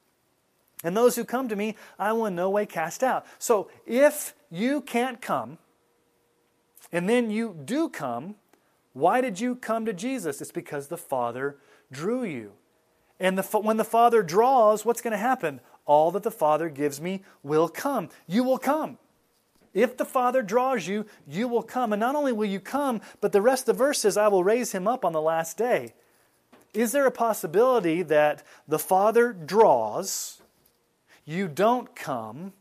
And 0.84 0.98
those 0.98 1.16
who 1.16 1.24
come 1.24 1.48
to 1.50 1.56
me, 1.56 1.76
I 2.00 2.14
will 2.14 2.26
in 2.26 2.36
no 2.36 2.50
way 2.50 2.66
cast 2.66 3.04
out. 3.04 3.26
So 3.38 3.70
if 3.86 4.34
you 4.50 4.82
can't 4.82 5.22
come, 5.22 5.58
and 6.92 7.08
then 7.08 7.30
you 7.30 7.56
do 7.64 7.88
come, 7.88 8.36
why 8.94 9.22
did 9.22 9.40
you 9.40 9.56
come 9.56 9.86
to 9.86 9.94
Jesus? 9.94 10.42
It's 10.42 10.52
because 10.52 10.88
the 10.88 10.98
Father 10.98 11.58
drew 11.92 12.24
you. 12.24 12.54
And 13.22 13.38
the, 13.38 13.44
when 13.60 13.78
the 13.78 13.84
Father 13.84 14.24
draws, 14.24 14.84
what's 14.84 15.02
going 15.02 15.12
to 15.12 15.18
happen? 15.18 15.62
All 15.86 16.10
that 16.12 16.24
the 16.24 16.32
Father 16.32 16.70
gives 16.70 17.00
me 17.00 17.22
will 17.44 17.70
come. 17.70 18.10
You 18.26 18.44
will 18.44 18.58
come. 18.58 18.98
If 19.76 19.96
the 19.96 20.06
Father 20.06 20.42
draws 20.42 20.88
you, 20.88 21.06
you 21.28 21.48
will 21.48 21.62
come. 21.62 21.94
And 21.94 22.00
not 22.00 22.16
only 22.16 22.34
will 22.34 22.50
you 22.50 22.60
come, 22.60 23.00
but 23.22 23.32
the 23.32 23.42
rest 23.42 23.70
of 23.70 23.78
the 23.78 23.84
verse 23.84 24.00
says, 24.00 24.18
I 24.18 24.28
will 24.28 24.44
raise 24.44 24.72
him 24.72 24.88
up 24.88 25.06
on 25.06 25.14
the 25.14 25.22
last 25.22 25.56
day. 25.56 25.94
Is 26.74 26.94
there 26.94 27.06
a 27.06 27.12
possibility 27.12 28.02
that 28.02 28.42
the 28.68 28.80
Father 28.80 29.34
draws, 29.34 30.42
you 31.24 31.48
don't 31.48 31.96
come, 31.96 32.54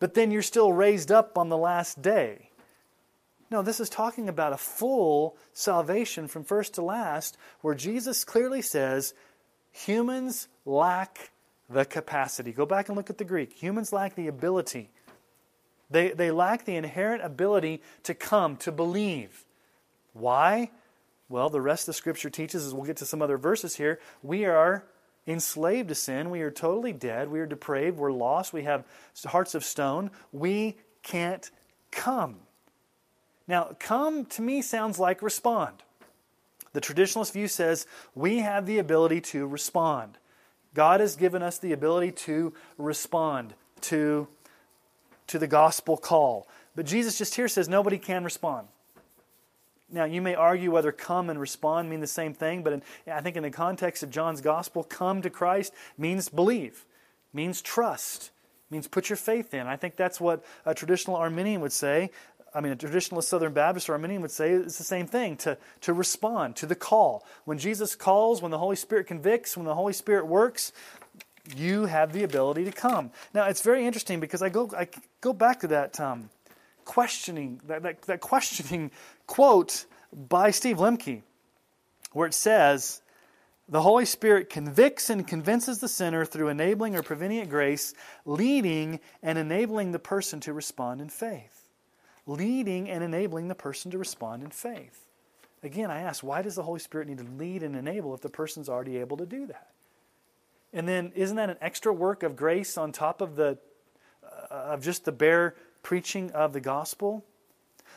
but 0.00 0.14
then 0.14 0.32
you're 0.32 0.42
still 0.42 0.72
raised 0.72 1.12
up 1.12 1.38
on 1.38 1.48
the 1.48 1.56
last 1.56 2.02
day? 2.02 2.50
No, 3.52 3.62
this 3.62 3.78
is 3.78 3.88
talking 3.88 4.28
about 4.28 4.52
a 4.52 4.58
full 4.58 5.36
salvation 5.52 6.26
from 6.26 6.42
first 6.42 6.74
to 6.74 6.82
last, 6.82 7.36
where 7.60 7.74
Jesus 7.74 8.24
clearly 8.24 8.62
says 8.62 9.14
humans 9.72 10.48
lack 10.64 11.30
the 11.68 11.84
capacity. 11.84 12.52
Go 12.52 12.66
back 12.66 12.88
and 12.88 12.96
look 12.96 13.10
at 13.10 13.18
the 13.18 13.24
Greek. 13.24 13.52
Humans 13.54 13.92
lack 13.92 14.14
the 14.14 14.26
ability. 14.26 14.90
They, 15.90 16.10
they 16.10 16.30
lack 16.30 16.64
the 16.64 16.76
inherent 16.76 17.22
ability 17.24 17.82
to 18.04 18.14
come, 18.14 18.56
to 18.58 18.72
believe. 18.72 19.44
Why? 20.12 20.70
Well, 21.28 21.48
the 21.50 21.60
rest 21.60 21.82
of 21.82 21.86
the 21.86 21.92
scripture 21.94 22.30
teaches, 22.30 22.66
as 22.66 22.74
we'll 22.74 22.84
get 22.84 22.96
to 22.98 23.06
some 23.06 23.22
other 23.22 23.38
verses 23.38 23.76
here, 23.76 24.00
we 24.22 24.44
are 24.44 24.84
enslaved 25.26 25.88
to 25.88 25.94
sin. 25.94 26.30
We 26.30 26.42
are 26.42 26.50
totally 26.50 26.92
dead. 26.92 27.28
We 27.28 27.40
are 27.40 27.46
depraved. 27.46 27.98
We're 27.98 28.12
lost. 28.12 28.52
We 28.52 28.64
have 28.64 28.84
hearts 29.26 29.54
of 29.54 29.64
stone. 29.64 30.10
We 30.32 30.76
can't 31.02 31.48
come. 31.90 32.36
Now, 33.46 33.76
come 33.78 34.26
to 34.26 34.42
me 34.42 34.62
sounds 34.62 34.98
like 34.98 35.22
respond. 35.22 35.82
The 36.72 36.80
traditionalist 36.80 37.32
view 37.32 37.48
says 37.48 37.86
we 38.14 38.38
have 38.38 38.66
the 38.66 38.78
ability 38.78 39.20
to 39.22 39.46
respond. 39.46 40.18
God 40.74 41.00
has 41.00 41.16
given 41.16 41.42
us 41.42 41.58
the 41.58 41.72
ability 41.72 42.12
to 42.12 42.52
respond 42.78 43.54
to, 43.82 44.28
to 45.26 45.38
the 45.38 45.48
gospel 45.48 45.96
call. 45.96 46.46
But 46.76 46.86
Jesus 46.86 47.18
just 47.18 47.34
here 47.34 47.48
says 47.48 47.68
nobody 47.68 47.98
can 47.98 48.22
respond. 48.22 48.68
Now, 49.92 50.04
you 50.04 50.22
may 50.22 50.36
argue 50.36 50.70
whether 50.70 50.92
come 50.92 51.30
and 51.30 51.40
respond 51.40 51.90
mean 51.90 52.00
the 52.00 52.06
same 52.06 52.32
thing, 52.32 52.62
but 52.62 52.74
in, 52.74 52.82
I 53.08 53.20
think 53.20 53.36
in 53.36 53.42
the 53.42 53.50
context 53.50 54.04
of 54.04 54.10
John's 54.10 54.40
gospel, 54.40 54.84
come 54.84 55.20
to 55.22 55.30
Christ 55.30 55.72
means 55.98 56.28
believe, 56.28 56.86
means 57.32 57.60
trust, 57.60 58.30
means 58.70 58.86
put 58.86 59.10
your 59.10 59.16
faith 59.16 59.52
in. 59.52 59.66
I 59.66 59.74
think 59.76 59.96
that's 59.96 60.20
what 60.20 60.44
a 60.64 60.74
traditional 60.74 61.16
Arminian 61.16 61.60
would 61.60 61.72
say. 61.72 62.10
I 62.54 62.60
mean, 62.60 62.72
a 62.72 62.76
traditionalist 62.76 63.24
Southern 63.24 63.52
Baptist 63.52 63.88
or 63.88 63.92
Arminian 63.92 64.22
would 64.22 64.30
say 64.30 64.52
it's 64.52 64.78
the 64.78 64.84
same 64.84 65.06
thing 65.06 65.36
to, 65.38 65.56
to 65.82 65.92
respond 65.92 66.56
to 66.56 66.66
the 66.66 66.74
call. 66.74 67.24
When 67.44 67.58
Jesus 67.58 67.94
calls, 67.94 68.42
when 68.42 68.50
the 68.50 68.58
Holy 68.58 68.76
Spirit 68.76 69.06
convicts, 69.06 69.56
when 69.56 69.66
the 69.66 69.74
Holy 69.74 69.92
Spirit 69.92 70.26
works, 70.26 70.72
you 71.56 71.86
have 71.86 72.12
the 72.12 72.24
ability 72.24 72.64
to 72.64 72.72
come. 72.72 73.10
Now, 73.32 73.46
it's 73.46 73.62
very 73.62 73.86
interesting 73.86 74.20
because 74.20 74.42
I 74.42 74.48
go, 74.48 74.70
I 74.76 74.88
go 75.20 75.32
back 75.32 75.60
to 75.60 75.68
that 75.68 75.98
um, 76.00 76.30
questioning, 76.84 77.60
that, 77.66 77.82
that, 77.82 78.02
that 78.02 78.20
questioning 78.20 78.90
quote 79.26 79.86
by 80.12 80.50
Steve 80.50 80.78
Lemke, 80.78 81.22
where 82.12 82.26
it 82.26 82.34
says, 82.34 83.00
the 83.68 83.82
Holy 83.82 84.04
Spirit 84.04 84.50
convicts 84.50 85.10
and 85.10 85.26
convinces 85.26 85.78
the 85.78 85.86
sinner 85.86 86.24
through 86.24 86.48
enabling 86.48 86.96
or 86.96 87.02
prevenient 87.02 87.48
grace, 87.48 87.94
leading 88.26 88.98
and 89.22 89.38
enabling 89.38 89.92
the 89.92 90.00
person 90.00 90.40
to 90.40 90.52
respond 90.52 91.00
in 91.00 91.08
faith 91.08 91.59
leading 92.30 92.88
and 92.88 93.02
enabling 93.02 93.48
the 93.48 93.54
person 93.54 93.90
to 93.90 93.98
respond 93.98 94.42
in 94.42 94.50
faith. 94.50 95.06
Again, 95.62 95.90
I 95.90 96.00
ask, 96.00 96.22
why 96.22 96.40
does 96.42 96.54
the 96.54 96.62
Holy 96.62 96.80
Spirit 96.80 97.08
need 97.08 97.18
to 97.18 97.24
lead 97.24 97.62
and 97.62 97.76
enable 97.76 98.14
if 98.14 98.20
the 98.20 98.30
person's 98.30 98.68
already 98.68 98.96
able 98.96 99.16
to 99.18 99.26
do 99.26 99.46
that? 99.46 99.68
And 100.72 100.88
then, 100.88 101.12
isn't 101.14 101.36
that 101.36 101.50
an 101.50 101.56
extra 101.60 101.92
work 101.92 102.22
of 102.22 102.36
grace 102.36 102.78
on 102.78 102.92
top 102.92 103.20
of 103.20 103.36
the 103.36 103.58
uh, 104.24 104.54
of 104.54 104.82
just 104.82 105.04
the 105.04 105.12
bare 105.12 105.54
preaching 105.82 106.30
of 106.30 106.52
the 106.52 106.60
gospel? 106.60 107.24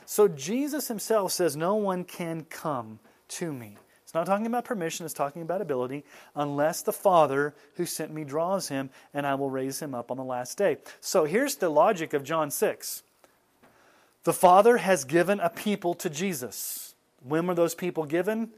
So 0.05 0.27
Jesus 0.27 0.87
himself 0.87 1.31
says, 1.31 1.55
"No 1.55 1.75
one 1.75 2.03
can 2.03 2.45
come 2.45 2.99
to 3.29 3.53
me." 3.53 3.77
It's 4.03 4.13
not 4.15 4.25
talking 4.25 4.47
about 4.47 4.65
permission; 4.65 5.05
it's 5.05 5.13
talking 5.13 5.43
about 5.43 5.61
ability, 5.61 6.03
unless 6.35 6.81
the 6.81 6.91
Father 6.91 7.53
who 7.75 7.85
sent 7.85 8.11
me 8.11 8.23
draws 8.23 8.69
him, 8.69 8.89
and 9.13 9.27
I 9.27 9.35
will 9.35 9.51
raise 9.51 9.79
him 9.79 9.93
up 9.93 10.09
on 10.09 10.17
the 10.17 10.23
last 10.23 10.57
day. 10.57 10.77
So 10.99 11.25
here's 11.25 11.55
the 11.55 11.69
logic 11.69 12.13
of 12.13 12.23
John 12.23 12.49
six. 12.49 13.03
The 14.23 14.33
Father 14.33 14.77
has 14.77 15.03
given 15.03 15.39
a 15.39 15.49
people 15.49 15.93
to 15.95 16.09
Jesus. 16.09 16.95
When 17.21 17.45
were 17.47 17.55
those 17.55 17.75
people 17.75 18.05
given? 18.05 18.51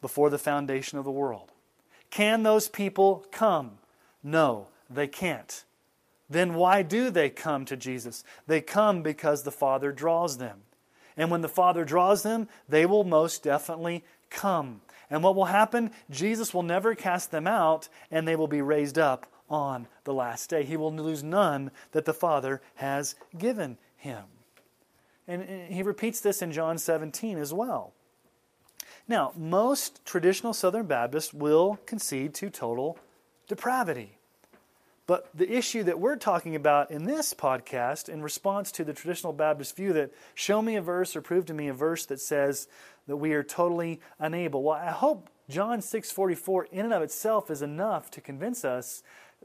Before 0.00 0.30
the 0.30 0.38
foundation 0.38 0.98
of 0.98 1.04
the 1.04 1.10
world. 1.10 1.50
Can 2.10 2.42
those 2.42 2.68
people 2.68 3.26
come? 3.32 3.78
No, 4.22 4.68
they 4.88 5.08
can't. 5.08 5.64
Then 6.30 6.54
why 6.54 6.82
do 6.82 7.10
they 7.10 7.28
come 7.28 7.64
to 7.64 7.76
Jesus? 7.76 8.22
They 8.46 8.60
come 8.60 9.02
because 9.02 9.42
the 9.42 9.50
Father 9.50 9.92
draws 9.92 10.38
them. 10.38 10.60
And 11.16 11.30
when 11.30 11.42
the 11.42 11.48
Father 11.48 11.84
draws 11.84 12.22
them, 12.22 12.48
they 12.68 12.86
will 12.86 13.04
most 13.04 13.42
definitely 13.42 14.04
come. 14.30 14.80
And 15.10 15.22
what 15.22 15.36
will 15.36 15.46
happen? 15.46 15.90
Jesus 16.10 16.54
will 16.54 16.62
never 16.62 16.94
cast 16.94 17.30
them 17.30 17.46
out, 17.46 17.88
and 18.10 18.26
they 18.26 18.36
will 18.36 18.48
be 18.48 18.62
raised 18.62 18.98
up 18.98 19.26
on 19.50 19.86
the 20.04 20.14
last 20.14 20.50
day. 20.50 20.64
He 20.64 20.76
will 20.76 20.92
lose 20.92 21.22
none 21.22 21.70
that 21.92 22.04
the 22.04 22.14
Father 22.14 22.62
has 22.76 23.14
given 23.36 23.78
him. 23.96 24.24
And 25.26 25.72
he 25.72 25.82
repeats 25.82 26.20
this 26.20 26.42
in 26.42 26.52
John 26.52 26.78
17 26.78 27.38
as 27.38 27.52
well. 27.52 27.92
Now, 29.08 29.32
most 29.36 30.04
traditional 30.04 30.52
Southern 30.52 30.86
Baptists 30.86 31.32
will 31.34 31.78
concede 31.86 32.34
to 32.34 32.50
total 32.50 32.98
depravity. 33.48 34.18
But 35.06 35.28
the 35.34 35.52
issue 35.52 35.82
that 35.82 36.00
we're 36.00 36.16
talking 36.16 36.56
about 36.56 36.90
in 36.90 37.04
this 37.04 37.34
podcast, 37.34 38.08
in 38.08 38.22
response 38.22 38.72
to 38.72 38.84
the 38.84 38.94
traditional 38.94 39.34
Baptist 39.34 39.76
view 39.76 39.92
that 39.92 40.12
show 40.34 40.62
me 40.62 40.76
a 40.76 40.82
verse 40.82 41.14
or 41.14 41.20
prove 41.20 41.44
to 41.46 41.54
me 41.54 41.68
a 41.68 41.74
verse 41.74 42.06
that 42.06 42.20
says 42.20 42.68
that 43.06 43.16
we 43.16 43.34
are 43.34 43.42
totally 43.42 44.00
unable. 44.18 44.62
Well, 44.62 44.78
I 44.78 44.90
hope 44.90 45.28
John 45.50 45.80
6:44 45.80 46.64
in 46.72 46.86
and 46.86 46.94
of 46.94 47.02
itself 47.02 47.50
is 47.50 47.60
enough 47.60 48.10
to 48.12 48.22
convince 48.22 48.64
us 48.64 49.02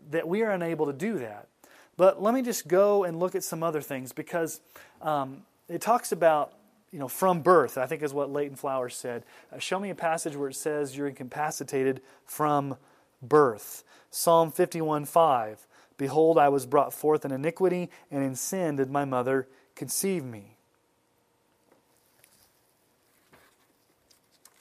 that 0.09 0.29
we 0.29 0.41
are 0.43 0.51
unable 0.51 0.85
to 0.85 0.93
do 0.93 1.19
that. 1.19 1.49
But 1.97 2.21
let 2.21 2.33
me 2.33 2.41
just 2.41 2.69
go 2.69 3.03
and 3.03 3.19
look 3.19 3.35
at 3.35 3.43
some 3.43 3.61
other 3.61 3.81
things 3.81 4.13
because 4.13 4.61
um, 5.01 5.43
it 5.69 5.81
talks 5.81 6.11
about 6.11 6.53
you 6.91 6.99
know, 6.99 7.07
from 7.07 7.41
birth, 7.41 7.77
I 7.77 7.85
think 7.85 8.01
is 8.01 8.13
what 8.13 8.31
Leighton 8.31 8.55
Flowers 8.55 8.95
said. 8.95 9.23
Uh, 9.53 9.59
show 9.59 9.79
me 9.79 9.89
a 9.89 9.95
passage 9.95 10.35
where 10.35 10.49
it 10.49 10.55
says 10.55 10.97
you're 10.97 11.07
incapacitated 11.07 12.01
from 12.25 12.77
birth. 13.21 13.83
Psalm 14.09 14.51
51 14.51 15.05
5. 15.05 15.67
Behold, 15.97 16.37
I 16.37 16.49
was 16.49 16.65
brought 16.65 16.93
forth 16.93 17.25
in 17.25 17.31
iniquity, 17.31 17.89
and 18.09 18.23
in 18.23 18.35
sin 18.35 18.77
did 18.77 18.89
my 18.89 19.05
mother 19.05 19.47
conceive 19.75 20.23
me. 20.23 20.55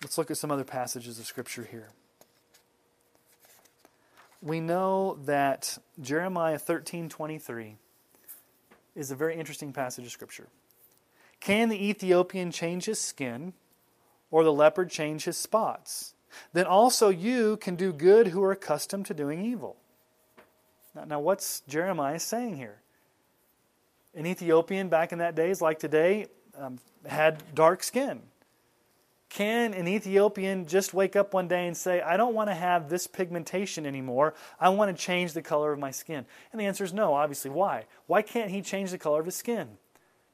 Let's 0.02 0.18
look 0.18 0.30
at 0.30 0.36
some 0.36 0.50
other 0.50 0.64
passages 0.64 1.18
of 1.18 1.26
Scripture 1.26 1.66
here. 1.70 1.88
We 4.42 4.60
know 4.60 5.18
that 5.24 5.78
Jeremiah 6.00 6.58
thirteen 6.58 7.08
twenty 7.08 7.38
three 7.38 7.76
is 8.94 9.10
a 9.10 9.16
very 9.16 9.36
interesting 9.36 9.72
passage 9.72 10.04
of 10.04 10.12
Scripture. 10.12 10.48
Can 11.40 11.68
the 11.68 11.88
Ethiopian 11.88 12.50
change 12.50 12.86
his 12.86 13.00
skin, 13.00 13.52
or 14.30 14.44
the 14.44 14.52
leopard 14.52 14.90
change 14.90 15.24
his 15.24 15.36
spots? 15.36 16.14
Then 16.52 16.66
also 16.66 17.08
you 17.08 17.56
can 17.56 17.76
do 17.76 17.92
good 17.92 18.28
who 18.28 18.42
are 18.42 18.52
accustomed 18.52 19.06
to 19.06 19.14
doing 19.14 19.44
evil. 19.44 19.76
Now, 20.94 21.04
now 21.04 21.20
what's 21.20 21.60
Jeremiah 21.68 22.18
saying 22.18 22.56
here? 22.56 22.80
An 24.14 24.26
Ethiopian 24.26 24.88
back 24.88 25.12
in 25.12 25.18
that 25.18 25.34
day 25.34 25.50
is 25.50 25.62
like 25.62 25.78
today, 25.78 26.26
um, 26.56 26.78
had 27.06 27.42
dark 27.54 27.82
skin. 27.82 28.20
Can 29.28 29.74
an 29.74 29.86
Ethiopian 29.86 30.66
just 30.66 30.94
wake 30.94 31.14
up 31.14 31.34
one 31.34 31.48
day 31.48 31.66
and 31.66 31.76
say, 31.76 32.00
I 32.00 32.16
don't 32.16 32.34
want 32.34 32.48
to 32.48 32.54
have 32.54 32.88
this 32.88 33.06
pigmentation 33.06 33.84
anymore. 33.84 34.34
I 34.58 34.70
want 34.70 34.96
to 34.96 35.02
change 35.02 35.34
the 35.34 35.42
color 35.42 35.72
of 35.72 35.78
my 35.78 35.90
skin? 35.90 36.24
And 36.50 36.60
the 36.60 36.64
answer 36.64 36.82
is 36.82 36.94
no, 36.94 37.12
obviously. 37.12 37.50
Why? 37.50 37.84
Why 38.06 38.22
can't 38.22 38.50
he 38.50 38.62
change 38.62 38.90
the 38.90 38.98
color 38.98 39.20
of 39.20 39.26
his 39.26 39.36
skin? 39.36 39.76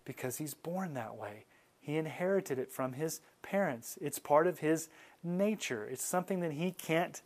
Because 0.04 0.36
he's 0.36 0.54
born 0.54 0.94
that 0.94 1.16
way. 1.16 1.44
He 1.80 1.96
inherited 1.96 2.58
it 2.58 2.72
from 2.72 2.94
his 2.94 3.20
parents. 3.42 3.98
It's 4.00 4.18
part 4.18 4.46
of 4.46 4.60
his 4.60 4.88
nature. 5.22 5.86
It's 5.86 6.04
something 6.04 6.40
that 6.40 6.52
he 6.52 6.72
can't 6.72 7.20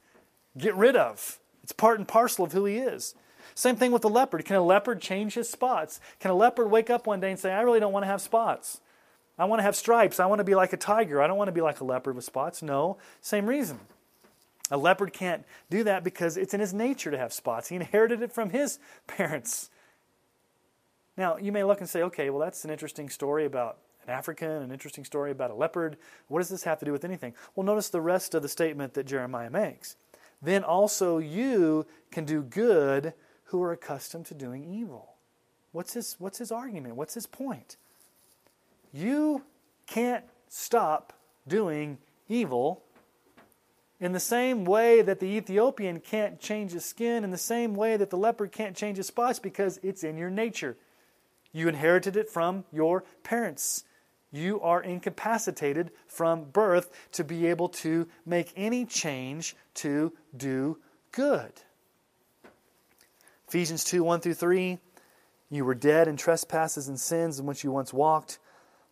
get 0.56 0.74
rid 0.74 0.96
of. 0.96 1.38
It's 1.62 1.72
part 1.72 1.98
and 1.98 2.08
parcel 2.08 2.44
of 2.44 2.52
who 2.52 2.64
he 2.64 2.78
is. 2.78 3.14
Same 3.54 3.76
thing 3.76 3.92
with 3.92 4.02
the 4.02 4.08
leopard. 4.08 4.44
Can 4.44 4.56
a 4.56 4.62
leopard 4.62 5.00
change 5.00 5.34
his 5.34 5.48
spots? 5.48 6.00
Can 6.20 6.30
a 6.30 6.34
leopard 6.34 6.70
wake 6.70 6.90
up 6.90 7.06
one 7.06 7.20
day 7.20 7.30
and 7.30 7.38
say, 7.38 7.52
I 7.52 7.60
really 7.62 7.80
don't 7.80 7.92
want 7.92 8.04
to 8.04 8.08
have 8.08 8.20
spots? 8.20 8.80
I 9.38 9.44
want 9.44 9.60
to 9.60 9.64
have 9.64 9.76
stripes. 9.76 10.18
I 10.18 10.26
want 10.26 10.40
to 10.40 10.44
be 10.44 10.54
like 10.54 10.72
a 10.72 10.76
tiger. 10.76 11.22
I 11.22 11.26
don't 11.26 11.38
want 11.38 11.48
to 11.48 11.52
be 11.52 11.60
like 11.60 11.80
a 11.80 11.84
leopard 11.84 12.16
with 12.16 12.24
spots. 12.24 12.62
No, 12.62 12.98
same 13.20 13.46
reason. 13.46 13.78
A 14.70 14.76
leopard 14.76 15.12
can't 15.12 15.44
do 15.70 15.84
that 15.84 16.04
because 16.04 16.36
it's 16.36 16.52
in 16.52 16.60
his 16.60 16.74
nature 16.74 17.10
to 17.10 17.18
have 17.18 17.32
spots. 17.32 17.68
He 17.68 17.76
inherited 17.76 18.22
it 18.22 18.32
from 18.32 18.50
his 18.50 18.78
parents. 19.06 19.70
Now, 21.18 21.36
you 21.36 21.50
may 21.50 21.64
look 21.64 21.80
and 21.80 21.90
say, 21.90 22.02
okay, 22.04 22.30
well, 22.30 22.38
that's 22.38 22.64
an 22.64 22.70
interesting 22.70 23.10
story 23.10 23.44
about 23.44 23.78
an 24.04 24.10
African, 24.10 24.50
an 24.50 24.70
interesting 24.70 25.04
story 25.04 25.32
about 25.32 25.50
a 25.50 25.54
leopard. 25.54 25.96
What 26.28 26.38
does 26.38 26.48
this 26.48 26.62
have 26.62 26.78
to 26.78 26.84
do 26.84 26.92
with 26.92 27.04
anything? 27.04 27.34
Well, 27.54 27.66
notice 27.66 27.88
the 27.88 28.00
rest 28.00 28.36
of 28.36 28.42
the 28.42 28.48
statement 28.48 28.94
that 28.94 29.04
Jeremiah 29.04 29.50
makes. 29.50 29.96
Then 30.40 30.62
also 30.62 31.18
you 31.18 31.86
can 32.12 32.24
do 32.24 32.42
good 32.42 33.14
who 33.46 33.60
are 33.62 33.72
accustomed 33.72 34.26
to 34.26 34.34
doing 34.34 34.64
evil. 34.64 35.14
What's 35.72 35.94
his, 35.94 36.14
what's 36.20 36.38
his 36.38 36.52
argument? 36.52 36.94
What's 36.94 37.14
his 37.14 37.26
point? 37.26 37.76
You 38.92 39.42
can't 39.88 40.24
stop 40.48 41.12
doing 41.48 41.98
evil 42.28 42.84
in 44.00 44.12
the 44.12 44.20
same 44.20 44.64
way 44.64 45.02
that 45.02 45.18
the 45.18 45.26
Ethiopian 45.26 45.98
can't 45.98 46.38
change 46.38 46.70
his 46.70 46.84
skin, 46.84 47.24
in 47.24 47.32
the 47.32 47.36
same 47.36 47.74
way 47.74 47.96
that 47.96 48.10
the 48.10 48.16
leopard 48.16 48.52
can't 48.52 48.76
change 48.76 48.98
his 48.98 49.08
spots 49.08 49.40
because 49.40 49.80
it's 49.82 50.04
in 50.04 50.16
your 50.16 50.30
nature. 50.30 50.76
You 51.58 51.66
inherited 51.68 52.16
it 52.16 52.30
from 52.30 52.64
your 52.72 53.02
parents. 53.24 53.82
You 54.30 54.60
are 54.60 54.80
incapacitated 54.80 55.90
from 56.06 56.44
birth 56.44 56.88
to 57.12 57.24
be 57.24 57.46
able 57.46 57.68
to 57.70 58.06
make 58.24 58.52
any 58.54 58.84
change 58.84 59.56
to 59.74 60.12
do 60.36 60.78
good. 61.10 61.50
Ephesians 63.48 63.82
2 63.82 64.04
1 64.04 64.20
through 64.20 64.34
3. 64.34 64.78
You 65.50 65.64
were 65.64 65.74
dead 65.74 66.06
in 66.06 66.16
trespasses 66.16 66.86
and 66.86 67.00
sins 67.00 67.40
in 67.40 67.46
which 67.46 67.64
you 67.64 67.72
once 67.72 67.92
walked 67.92 68.38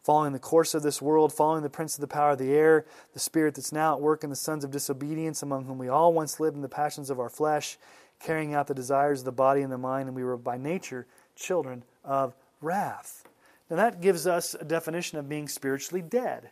following 0.03 0.33
the 0.33 0.39
course 0.39 0.75
of 0.75 0.83
this 0.85 1.03
world, 1.03 1.33
following 1.33 1.65
the 1.65 1.71
prince 1.71 1.97
of 1.97 2.01
the 2.01 2.07
power 2.07 2.31
of 2.31 2.39
the 2.39 2.53
air, 2.53 2.85
the 3.13 3.19
spirit 3.19 3.57
that's 3.57 3.73
now 3.73 3.95
at 3.95 4.01
work 4.01 4.23
in 4.23 4.31
the 4.31 4.37
sons 4.37 4.63
of 4.63 4.71
disobedience, 4.71 5.43
among 5.43 5.65
whom 5.65 5.79
we 5.79 5.89
all 5.89 6.13
once 6.13 6.39
lived 6.39 6.55
in 6.55 6.63
the 6.63 6.69
passions 6.69 7.11
of 7.11 7.19
our 7.19 7.29
flesh, 7.29 7.77
carrying 8.21 8.55
out 8.55 8.69
the 8.69 8.75
desires 8.75 9.21
of 9.21 9.25
the 9.25 9.33
body 9.33 9.63
and 9.63 9.73
the 9.73 9.79
mind, 9.79 10.09
and 10.09 10.17
we 10.17 10.23
were 10.23 10.37
by 10.37 10.57
nature 10.57 11.09
children 11.35 11.83
of 12.05 12.37
wrath. 12.61 13.25
Now, 13.71 13.77
that 13.77 14.01
gives 14.01 14.27
us 14.27 14.55
a 14.55 14.65
definition 14.65 15.19
of 15.19 15.29
being 15.29 15.49
spiritually 15.49 16.03
dead. 16.03 16.51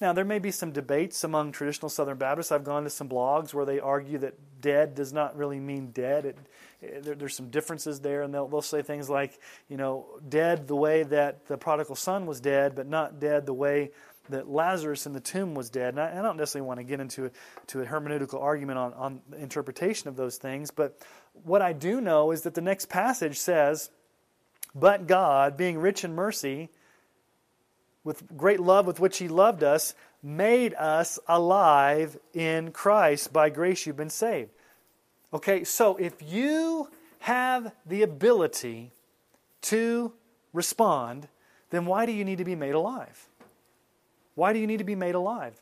Now, 0.00 0.14
there 0.14 0.24
may 0.24 0.38
be 0.38 0.50
some 0.50 0.72
debates 0.72 1.24
among 1.24 1.52
traditional 1.52 1.90
Southern 1.90 2.16
Baptists. 2.16 2.52
I've 2.52 2.64
gone 2.64 2.84
to 2.84 2.90
some 2.90 3.08
blogs 3.08 3.52
where 3.52 3.66
they 3.66 3.80
argue 3.80 4.18
that 4.18 4.34
dead 4.60 4.94
does 4.94 5.12
not 5.12 5.36
really 5.36 5.60
mean 5.60 5.90
dead. 5.90 6.24
It, 6.24 7.04
there, 7.04 7.14
there's 7.14 7.36
some 7.36 7.50
differences 7.50 8.00
there, 8.00 8.22
and 8.22 8.32
they'll, 8.32 8.48
they'll 8.48 8.62
say 8.62 8.80
things 8.80 9.10
like, 9.10 9.38
you 9.68 9.76
know, 9.76 10.06
dead 10.26 10.68
the 10.68 10.76
way 10.76 11.02
that 11.02 11.46
the 11.46 11.58
prodigal 11.58 11.96
son 11.96 12.24
was 12.24 12.40
dead, 12.40 12.74
but 12.74 12.86
not 12.86 13.20
dead 13.20 13.44
the 13.44 13.52
way 13.54 13.90
that 14.30 14.48
Lazarus 14.48 15.06
in 15.06 15.12
the 15.12 15.20
tomb 15.20 15.54
was 15.54 15.68
dead. 15.68 15.88
And 15.94 16.00
I, 16.00 16.18
I 16.18 16.22
don't 16.22 16.36
necessarily 16.36 16.66
want 16.66 16.80
to 16.80 16.84
get 16.84 17.00
into 17.00 17.26
a, 17.26 17.30
to 17.68 17.82
a 17.82 17.84
hermeneutical 17.84 18.40
argument 18.40 18.78
on, 18.78 18.94
on 18.94 19.20
interpretation 19.38 20.08
of 20.08 20.16
those 20.16 20.36
things, 20.36 20.70
but 20.70 20.98
what 21.44 21.62
I 21.62 21.72
do 21.72 22.00
know 22.00 22.30
is 22.30 22.42
that 22.42 22.54
the 22.54 22.60
next 22.60 22.88
passage 22.88 23.38
says, 23.38 23.90
But 24.74 25.06
God, 25.06 25.56
being 25.56 25.78
rich 25.78 26.04
in 26.04 26.14
mercy, 26.14 26.70
with 28.04 28.36
great 28.36 28.60
love 28.60 28.86
with 28.86 29.00
which 29.00 29.18
He 29.18 29.28
loved 29.28 29.62
us, 29.62 29.94
made 30.22 30.74
us 30.74 31.18
alive 31.26 32.18
in 32.34 32.72
Christ. 32.72 33.32
By 33.32 33.50
grace 33.50 33.86
you've 33.86 33.96
been 33.96 34.10
saved. 34.10 34.50
Okay, 35.32 35.64
so 35.64 35.96
if 35.96 36.14
you 36.20 36.88
have 37.20 37.72
the 37.86 38.02
ability 38.02 38.92
to 39.62 40.12
respond, 40.52 41.28
then 41.70 41.86
why 41.86 42.06
do 42.06 42.12
you 42.12 42.24
need 42.24 42.38
to 42.38 42.44
be 42.44 42.56
made 42.56 42.74
alive? 42.74 43.28
Why 44.34 44.52
do 44.52 44.58
you 44.58 44.66
need 44.66 44.78
to 44.78 44.84
be 44.84 44.94
made 44.94 45.14
alive? 45.14 45.54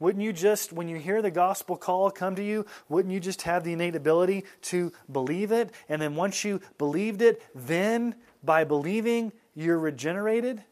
Wouldn't 0.00 0.24
you 0.24 0.32
just, 0.32 0.72
when 0.72 0.88
you 0.88 0.96
hear 0.98 1.22
the 1.22 1.30
gospel 1.30 1.76
call 1.76 2.10
come 2.10 2.34
to 2.34 2.42
you, 2.42 2.66
wouldn't 2.88 3.14
you 3.14 3.20
just 3.20 3.42
have 3.42 3.62
the 3.62 3.72
innate 3.72 3.94
ability 3.94 4.44
to 4.62 4.92
believe 5.10 5.52
it? 5.52 5.70
And 5.88 6.02
then 6.02 6.16
once 6.16 6.44
you 6.44 6.60
believed 6.78 7.22
it, 7.22 7.40
then 7.54 8.16
by 8.44 8.64
believing, 8.64 9.32
you're 9.54 9.78
regenerated? 9.78 10.62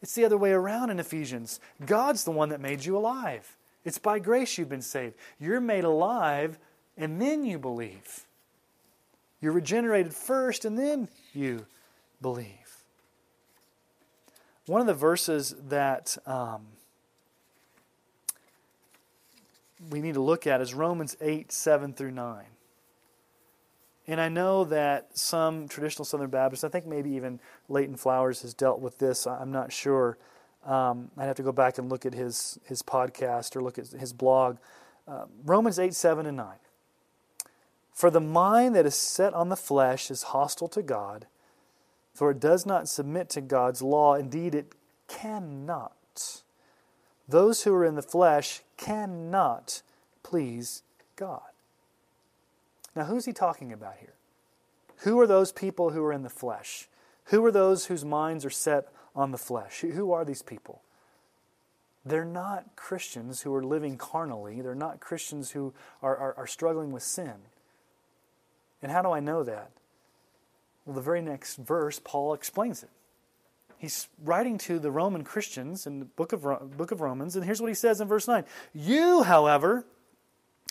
It's 0.00 0.14
the 0.14 0.24
other 0.24 0.38
way 0.38 0.52
around 0.52 0.90
in 0.90 1.00
Ephesians. 1.00 1.60
God's 1.84 2.24
the 2.24 2.30
one 2.30 2.50
that 2.50 2.60
made 2.60 2.84
you 2.84 2.96
alive. 2.96 3.56
It's 3.84 3.98
by 3.98 4.18
grace 4.18 4.58
you've 4.58 4.68
been 4.68 4.82
saved. 4.82 5.14
You're 5.38 5.60
made 5.60 5.84
alive 5.84 6.58
and 6.96 7.20
then 7.20 7.44
you 7.44 7.58
believe. 7.58 8.26
You're 9.40 9.52
regenerated 9.52 10.12
first, 10.12 10.64
and 10.64 10.76
then 10.76 11.08
you 11.32 11.66
believe. 12.20 12.84
One 14.66 14.80
of 14.80 14.86
the 14.86 14.94
verses 14.94 15.54
that 15.68 16.18
um, 16.26 16.66
we 19.90 20.00
need 20.00 20.14
to 20.14 20.20
look 20.20 20.46
at 20.46 20.60
is 20.60 20.74
Romans 20.74 21.16
8 21.20 21.52
7 21.52 21.92
through 21.92 22.10
9. 22.10 22.44
And 24.08 24.22
I 24.22 24.30
know 24.30 24.64
that 24.64 25.18
some 25.18 25.68
traditional 25.68 26.06
Southern 26.06 26.30
Baptists, 26.30 26.64
I 26.64 26.70
think 26.70 26.86
maybe 26.86 27.10
even 27.10 27.40
Leighton 27.68 27.94
Flowers 27.94 28.40
has 28.40 28.54
dealt 28.54 28.80
with 28.80 28.98
this. 28.98 29.26
I'm 29.26 29.52
not 29.52 29.70
sure. 29.70 30.16
Um, 30.64 31.10
I'd 31.18 31.26
have 31.26 31.36
to 31.36 31.42
go 31.42 31.52
back 31.52 31.76
and 31.76 31.90
look 31.90 32.06
at 32.06 32.14
his, 32.14 32.58
his 32.64 32.82
podcast 32.82 33.54
or 33.54 33.62
look 33.62 33.78
at 33.78 33.88
his 33.88 34.14
blog. 34.14 34.56
Uh, 35.06 35.26
Romans 35.44 35.78
8 35.78 35.92
7 35.92 36.24
and 36.24 36.38
9. 36.38 36.54
For 37.92 38.10
the 38.10 38.20
mind 38.20 38.74
that 38.74 38.86
is 38.86 38.94
set 38.94 39.34
on 39.34 39.50
the 39.50 39.56
flesh 39.56 40.10
is 40.10 40.24
hostile 40.24 40.68
to 40.68 40.82
God, 40.82 41.26
for 42.14 42.30
it 42.30 42.40
does 42.40 42.64
not 42.64 42.88
submit 42.88 43.28
to 43.30 43.42
God's 43.42 43.82
law. 43.82 44.14
Indeed, 44.14 44.54
it 44.54 44.72
cannot. 45.06 45.92
Those 47.28 47.64
who 47.64 47.74
are 47.74 47.84
in 47.84 47.94
the 47.94 48.02
flesh 48.02 48.62
cannot 48.78 49.82
please 50.22 50.82
God. 51.16 51.47
Now, 52.98 53.04
who's 53.04 53.26
he 53.26 53.32
talking 53.32 53.72
about 53.72 53.94
here? 54.00 54.14
Who 55.02 55.20
are 55.20 55.26
those 55.28 55.52
people 55.52 55.90
who 55.90 56.02
are 56.02 56.12
in 56.12 56.24
the 56.24 56.28
flesh? 56.28 56.88
Who 57.26 57.44
are 57.44 57.52
those 57.52 57.86
whose 57.86 58.04
minds 58.04 58.44
are 58.44 58.50
set 58.50 58.88
on 59.14 59.30
the 59.30 59.38
flesh? 59.38 59.82
Who 59.82 60.10
are 60.10 60.24
these 60.24 60.42
people? 60.42 60.82
They're 62.04 62.24
not 62.24 62.74
Christians 62.74 63.42
who 63.42 63.54
are 63.54 63.62
living 63.62 63.98
carnally. 63.98 64.60
They're 64.62 64.74
not 64.74 64.98
Christians 64.98 65.52
who 65.52 65.74
are, 66.02 66.16
are, 66.16 66.34
are 66.38 66.46
struggling 66.48 66.90
with 66.90 67.04
sin. 67.04 67.34
And 68.82 68.90
how 68.90 69.02
do 69.02 69.12
I 69.12 69.20
know 69.20 69.44
that? 69.44 69.70
Well, 70.84 70.96
the 70.96 71.00
very 71.00 71.22
next 71.22 71.54
verse, 71.54 72.00
Paul 72.02 72.34
explains 72.34 72.82
it. 72.82 72.90
He's 73.78 74.08
writing 74.24 74.58
to 74.58 74.80
the 74.80 74.90
Roman 74.90 75.22
Christians 75.22 75.86
in 75.86 76.00
the 76.00 76.04
book 76.04 76.32
of, 76.32 76.42
book 76.76 76.90
of 76.90 77.00
Romans, 77.00 77.36
and 77.36 77.44
here's 77.44 77.60
what 77.60 77.68
he 77.68 77.74
says 77.74 78.00
in 78.00 78.08
verse 78.08 78.26
9 78.26 78.44
You, 78.74 79.22
however, 79.22 79.84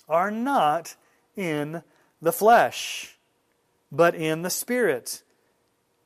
are 0.10 0.30
not 0.30 0.98
in 1.38 1.84
the 2.22 2.31
flesh, 2.31 3.18
but 3.91 4.15
in 4.15 4.41
the 4.41 4.49
Spirit. 4.49 5.23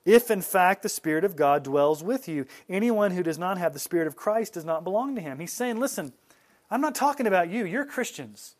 If 0.03 0.31
in 0.31 0.41
fact 0.41 0.81
the 0.81 0.89
Spirit 0.89 1.23
of 1.23 1.35
God 1.35 1.63
dwells 1.63 2.03
with 2.03 2.27
you, 2.27 2.45
anyone 2.67 3.11
who 3.11 3.23
does 3.23 3.37
not 3.37 3.57
have 3.57 3.73
the 3.73 3.79
Spirit 3.79 4.07
of 4.07 4.15
Christ 4.15 4.53
does 4.53 4.65
not 4.65 4.83
belong 4.83 5.15
to 5.15 5.21
him. 5.21 5.39
He's 5.39 5.53
saying, 5.53 5.79
Listen, 5.79 6.13
I'm 6.69 6.81
not 6.81 6.95
talking 6.95 7.27
about 7.27 7.49
you. 7.49 7.65
You're 7.65 7.85
Christians. 7.85 8.55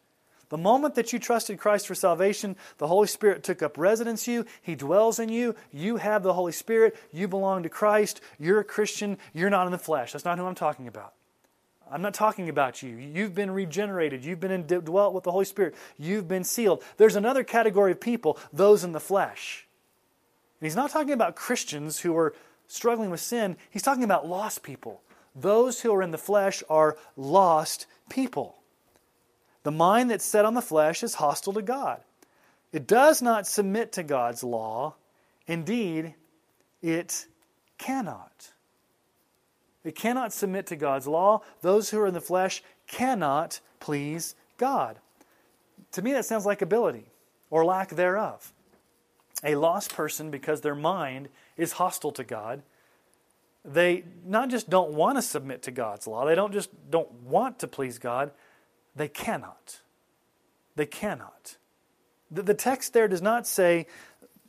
The 0.49 0.57
moment 0.57 0.95
that 0.95 1.14
you 1.14 1.18
trusted 1.18 1.60
Christ 1.60 1.88
for 1.88 1.95
salvation, 1.95 2.57
the 2.78 2.88
Holy 2.88 3.07
Spirit 3.07 3.41
took 3.41 3.64
up 3.64 3.78
residence 3.78 4.28
you. 4.28 4.45
He 4.61 4.76
dwells 4.76 5.18
in 5.18 5.30
you. 5.30 5.56
You 5.72 5.95
have 5.95 6.23
the 6.23 6.34
Holy 6.34 6.52
Spirit. 6.52 6.98
You 7.14 7.30
belong 7.30 7.64
to 7.64 7.69
Christ. 7.69 8.19
You're 8.38 8.60
a 8.60 8.65
Christian. 8.65 9.18
You're 9.34 9.49
not 9.49 9.65
in 9.65 9.72
the 9.72 9.78
flesh. 9.78 10.11
That's 10.11 10.26
not 10.26 10.38
who 10.38 10.45
I'm 10.45 10.53
talking 10.53 10.90
about. 10.90 11.14
I'm 11.92 12.02
not 12.02 12.14
talking 12.14 12.48
about 12.48 12.82
you. 12.82 12.96
You've 12.96 13.36
been 13.36 13.52
regenerated. 13.52 14.24
You've 14.24 14.40
been 14.40 14.52
indwelt 14.52 15.14
with 15.14 15.24
the 15.24 15.32
Holy 15.32 15.46
Spirit. 15.46 15.76
You've 15.98 16.28
been 16.28 16.44
sealed. 16.44 16.84
There's 16.98 17.16
another 17.16 17.44
category 17.44 17.92
of 17.92 18.00
people, 18.00 18.40
those 18.54 18.84
in 18.84 18.94
the 18.94 19.00
flesh. 19.00 19.68
And 20.60 20.66
he's 20.66 20.76
not 20.76 20.92
talking 20.92 21.12
about 21.12 21.36
Christians 21.36 22.00
who 22.00 22.16
are 22.16 22.34
struggling 22.68 23.10
with 23.10 23.20
sin, 23.20 23.58
he's 23.70 23.82
talking 23.82 24.06
about 24.06 24.28
lost 24.28 24.64
people. 24.64 25.02
Those 25.36 25.82
who 25.82 25.94
are 25.94 26.02
in 26.02 26.12
the 26.12 26.18
flesh 26.18 26.64
are 26.70 26.98
lost 27.18 27.86
people. 28.10 28.56
The 29.64 29.72
mind 29.72 30.10
that's 30.10 30.26
set 30.26 30.46
on 30.46 30.54
the 30.54 30.62
flesh 30.62 31.04
is 31.04 31.16
hostile 31.16 31.54
to 31.54 31.62
God. 31.62 32.02
It 32.72 32.88
does 32.88 33.22
not 33.22 33.48
submit 33.48 33.92
to 33.94 34.04
God's 34.04 34.44
law. 34.44 34.96
Indeed, 35.48 36.16
it 36.82 37.28
cannot. 37.78 38.51
It 39.84 39.95
cannot 39.95 40.34
submit 40.34 40.68
to 40.68 40.76
God's 40.76 41.08
law. 41.08 41.41
Those 41.62 41.90
who 41.90 41.99
are 41.99 42.08
in 42.08 42.14
the 42.14 42.22
flesh 42.22 42.62
cannot 42.88 43.60
please 43.80 44.36
God. 44.58 44.99
To 45.94 46.02
me, 46.02 46.14
that 46.14 46.26
sounds 46.26 46.45
like 46.45 46.62
ability 46.62 47.06
or 47.49 47.66
lack 47.66 47.90
thereof. 47.90 48.53
A 49.44 49.56
lost 49.56 49.95
person, 49.95 50.30
because 50.30 50.62
their 50.62 50.76
mind 50.76 51.30
is 51.58 51.74
hostile 51.74 52.12
to 52.14 52.24
God, 52.24 52.62
they 53.66 54.03
not 54.26 54.49
just 54.49 54.70
don't 54.70 54.91
want 54.94 55.18
to 55.18 55.22
submit 55.22 55.64
to 55.64 55.72
God's 55.72 56.08
law, 56.08 56.26
they 56.26 56.36
don't 56.36 56.53
just 56.53 56.70
don't 56.90 57.12
want 57.24 57.60
to 57.60 57.68
please 57.68 57.98
God, 57.98 58.32
they 58.95 59.08
cannot. 59.08 59.82
They 60.76 60.86
cannot. 60.86 61.58
The, 62.30 62.44
the 62.44 62.53
text 62.53 62.94
there 62.94 63.08
does 63.08 63.22
not 63.22 63.48
say, 63.48 63.88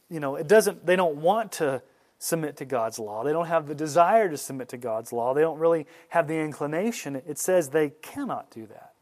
you 0.09 0.21
know, 0.21 0.37
it 0.37 0.47
doesn't, 0.47 0.87
they 0.87 0.97
don't 0.97 1.17
want 1.17 1.53
to 1.53 1.83
submit 2.23 2.57
to 2.59 2.65
God's 2.65 3.01
law. 3.01 3.25
They 3.25 3.33
don't 3.33 3.49
have 3.49 3.67
the 3.67 3.75
desire 3.75 4.29
to 4.29 4.37
submit 4.37 4.69
to 4.69 4.77
God's 4.77 5.13
law. 5.13 5.35
They 5.35 5.41
don't 5.41 5.59
really 5.59 5.89
have 6.11 6.29
the 6.29 6.39
inclination. 6.39 7.17
It 7.17 7.37
says 7.37 7.69
they 7.69 7.91
cannot 8.01 8.49
do 8.51 8.67
that. 8.67 8.93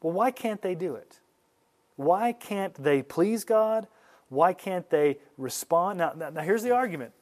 Well, 0.00 0.14
why 0.14 0.30
can't 0.30 0.62
they 0.62 0.74
do 0.74 0.94
it? 0.94 1.20
Why 1.96 2.32
can't 2.32 2.74
they 2.74 3.02
please 3.02 3.44
God? 3.44 3.86
Why 4.30 4.54
can't 4.54 4.88
they 4.88 5.18
respond? 5.36 5.98
Now, 5.98 6.14
now, 6.16 6.30
now 6.30 6.40
here's 6.40 6.62
the 6.62 6.70
argument. 6.70 7.12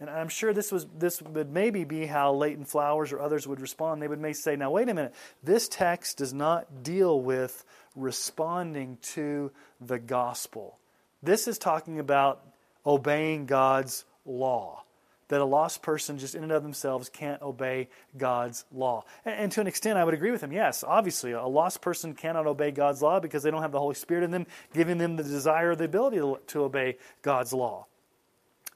And 0.00 0.10
I'm 0.10 0.28
sure 0.28 0.52
this 0.52 0.70
was 0.70 0.86
this 0.98 1.22
would 1.22 1.50
maybe 1.50 1.84
be 1.84 2.04
how 2.04 2.34
Leighton 2.34 2.64
Flowers 2.66 3.12
or 3.12 3.20
others 3.20 3.46
would 3.46 3.60
respond. 3.60 4.02
They 4.02 4.08
would 4.08 4.20
may 4.20 4.32
say, 4.32 4.56
"Now 4.56 4.70
wait 4.70 4.88
a 4.88 4.94
minute. 4.94 5.14
This 5.42 5.68
text 5.68 6.18
does 6.18 6.34
not 6.34 6.82
deal 6.82 7.20
with 7.20 7.64
responding 7.94 8.98
to 9.02 9.52
the 9.80 9.98
gospel. 9.98 10.78
This 11.22 11.46
is 11.46 11.58
talking 11.58 12.00
about 12.00 12.44
obeying 12.84 13.46
God's 13.46 14.04
law. 14.24 14.82
That 15.28 15.40
a 15.40 15.44
lost 15.44 15.80
person 15.80 16.18
just 16.18 16.34
in 16.34 16.42
and 16.42 16.52
of 16.52 16.62
themselves 16.62 17.08
can't 17.08 17.40
obey 17.40 17.88
God's 18.16 18.66
law. 18.70 19.04
And, 19.24 19.34
and, 19.34 19.52
to 19.52 19.62
an 19.62 19.66
extent, 19.66 19.98
I 19.98 20.04
would 20.04 20.12
agree 20.12 20.30
with 20.30 20.42
him. 20.42 20.52
Yes, 20.52 20.84
obviously, 20.86 21.32
a 21.32 21.46
lost 21.46 21.80
person 21.80 22.14
cannot 22.14 22.46
obey 22.46 22.70
God's 22.70 23.00
law 23.00 23.20
because 23.20 23.42
they 23.42 23.50
don't 23.50 23.62
have 23.62 23.72
the 23.72 23.80
Holy 23.80 23.94
Spirit 23.94 24.22
in 24.22 24.30
them, 24.30 24.46
giving 24.74 24.98
them 24.98 25.16
the 25.16 25.22
desire 25.22 25.70
or 25.70 25.76
the 25.76 25.84
ability 25.84 26.18
to, 26.18 26.38
to 26.48 26.64
obey 26.64 26.98
God's 27.22 27.54
law. 27.54 27.86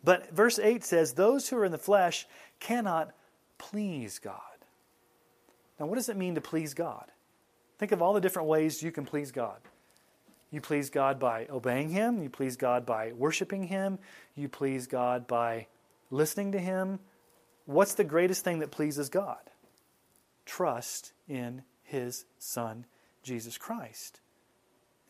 But 0.03 0.31
verse 0.31 0.59
8 0.59 0.85
says, 0.85 1.13
Those 1.13 1.49
who 1.49 1.59
are 1.59 1.65
in 1.67 1.73
the 1.73 1.79
flesh 1.79 2.27
cannot 2.61 3.13
please 3.59 4.19
God. 4.19 4.41
Now, 5.79 5.87
what 5.87 5.97
does 5.97 6.09
it 6.09 6.17
mean 6.17 6.35
to 6.37 6.41
please 6.41 6.75
God? 6.75 7.11
Think 7.79 7.93
of 7.93 8.03
all 8.03 8.15
the 8.15 8.21
different 8.21 8.49
ways 8.49 8.83
you 8.83 8.91
can 8.91 9.05
please 9.05 9.31
God. 9.31 9.59
You 10.51 10.61
please 10.61 10.89
God 10.91 11.19
by 11.19 11.47
obeying 11.51 11.91
Him. 11.91 12.23
You 12.23 12.31
please 12.31 12.57
God 12.57 12.87
by 12.87 13.13
worshiping 13.13 13.65
Him. 13.65 13.99
You 14.35 14.49
please 14.49 14.87
God 14.87 15.27
by 15.27 15.67
listening 16.11 16.53
to 16.53 16.59
Him. 16.59 17.01
What's 17.67 17.95
the 17.95 18.05
greatest 18.05 18.45
thing 18.45 18.61
that 18.61 18.71
pleases 18.71 19.11
God? 19.11 19.51
Trust 20.47 21.13
in 21.29 21.63
His 21.83 22.25
Son, 22.39 22.87
Jesus 23.23 23.59
Christ. 23.59 24.21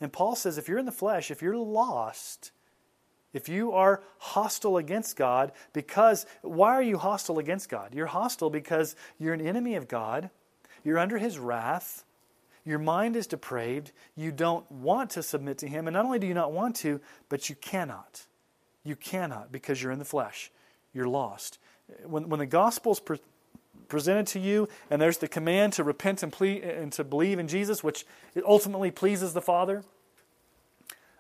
And 0.01 0.13
Paul 0.13 0.35
says 0.35 0.59
if 0.59 0.69
you're 0.69 0.79
in 0.79 0.87
the 0.87 0.93
flesh, 0.93 1.31
if 1.31 1.41
you're 1.41 1.57
lost, 1.57 2.51
if 3.33 3.49
you 3.49 3.73
are 3.73 4.03
hostile 4.19 4.77
against 4.77 5.17
God, 5.17 5.53
because 5.73 6.27
why 6.43 6.73
are 6.73 6.83
you 6.83 6.99
hostile 6.99 7.39
against 7.39 7.69
God? 7.69 7.95
You're 7.95 8.07
hostile 8.07 8.51
because 8.51 8.97
you're 9.19 9.35
an 9.35 9.47
enemy 9.47 9.77
of 9.77 9.87
God, 9.87 10.31
you're 10.83 10.99
under 10.99 11.19
His 11.19 11.39
wrath, 11.39 12.05
your 12.69 12.79
mind 12.79 13.17
is 13.17 13.27
depraved. 13.27 13.93
You 14.15 14.31
don't 14.31 14.71
want 14.71 15.11
to 15.13 15.23
submit 15.23 15.57
to 15.59 15.69
Him. 15.69 15.87
And 15.87 15.95
not 15.95 16.05
only 16.05 16.19
do 16.19 16.27
you 16.27 16.35
not 16.35 16.53
want 16.53 16.77
to, 16.77 17.01
but 17.31 17.49
you 17.49 17.55
cannot. 17.55 18.27
You 18.85 18.95
cannot 18.95 19.51
because 19.51 19.83
you're 19.83 19.91
in 19.91 19.99
the 19.99 20.05
flesh. 20.05 20.51
You're 20.93 21.09
lost. 21.09 21.59
When, 22.05 22.29
when 22.29 22.41
the 22.41 22.47
gospel's 22.47 23.01
pre- 23.01 23.23
presented 23.89 24.27
to 24.29 24.39
you 24.39 24.69
and 24.91 25.01
there's 25.01 25.17
the 25.17 25.29
command 25.29 25.73
to 25.75 25.83
repent 25.83 26.23
and, 26.23 26.31
ple- 26.31 26.63
and 26.63 26.93
to 26.93 27.05
believe 27.05 27.39
in 27.39 27.49
Jesus, 27.49 27.83
which 27.83 28.05
ultimately 28.45 28.91
pleases 28.91 29.33
the 29.33 29.41
Father, 29.41 29.83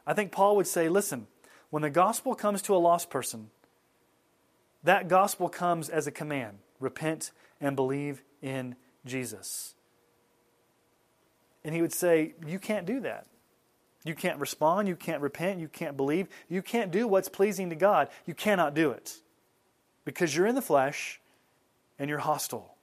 I 0.06 0.12
think 0.12 0.32
Paul 0.32 0.54
would 0.56 0.66
say, 0.66 0.90
listen, 0.90 1.28
when 1.70 1.80
the 1.82 1.88
gospel 1.88 2.34
comes 2.34 2.60
to 2.62 2.76
a 2.76 2.78
lost 2.78 3.08
person, 3.08 3.48
that 4.82 5.08
gospel 5.08 5.48
comes 5.48 5.88
as 5.88 6.06
a 6.06 6.12
command 6.12 6.58
repent 6.78 7.30
and 7.58 7.74
believe 7.74 8.22
in 8.42 8.76
Jesus. 9.06 9.74
And 11.64 11.74
he 11.74 11.82
would 11.82 11.92
say, 11.92 12.34
You 12.46 12.58
can't 12.58 12.86
do 12.86 13.00
that. 13.00 13.26
You 14.04 14.14
can't 14.14 14.38
respond. 14.38 14.88
You 14.88 14.96
can't 14.96 15.20
repent. 15.20 15.60
You 15.60 15.68
can't 15.68 15.96
believe. 15.96 16.28
You 16.48 16.62
can't 16.62 16.90
do 16.90 17.06
what's 17.06 17.28
pleasing 17.28 17.70
to 17.70 17.76
God. 17.76 18.08
You 18.26 18.34
cannot 18.34 18.74
do 18.74 18.90
it 18.90 19.18
because 20.04 20.34
you're 20.34 20.46
in 20.46 20.54
the 20.54 20.62
flesh 20.62 21.20
and 21.98 22.08
you're 22.08 22.18
hostile. 22.20 22.74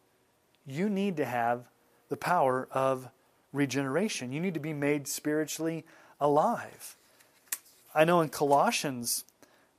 You 0.68 0.90
need 0.90 1.18
to 1.18 1.26
have 1.26 1.66
the 2.10 2.18
power 2.18 2.68
of 2.72 3.08
regeneration. 3.54 4.32
You 4.32 4.40
need 4.40 4.54
to 4.54 4.60
be 4.60 4.74
made 4.74 5.08
spiritually 5.08 5.86
alive. 6.20 6.96
I 7.94 8.04
know 8.04 8.22
in 8.22 8.30
Colossians, 8.30 9.24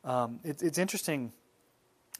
um, 0.04 0.40
it, 0.42 0.62
it's 0.62 0.78
interesting. 0.78 1.32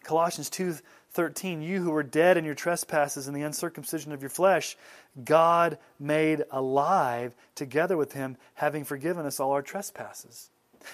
Colossians 0.05 0.51
2 0.51 0.77
13, 1.17 1.63
you 1.63 1.83
who 1.83 1.91
were 1.91 2.03
dead 2.03 2.37
in 2.37 2.45
your 2.45 2.55
trespasses 2.55 3.27
and 3.27 3.37
the 3.37 3.43
uncircumcision 3.43 4.13
of 4.13 4.23
your 4.23 4.31
flesh, 4.31 4.77
God 5.25 5.79
made 5.99 6.45
alive 6.51 7.35
together 7.55 7.97
with 7.97 8.13
him, 8.13 8.37
having 8.55 8.85
forgiven 8.85 9.25
us 9.25 9.41
all 9.41 9.53
our 9.53 9.63
trespasses. 9.63 10.51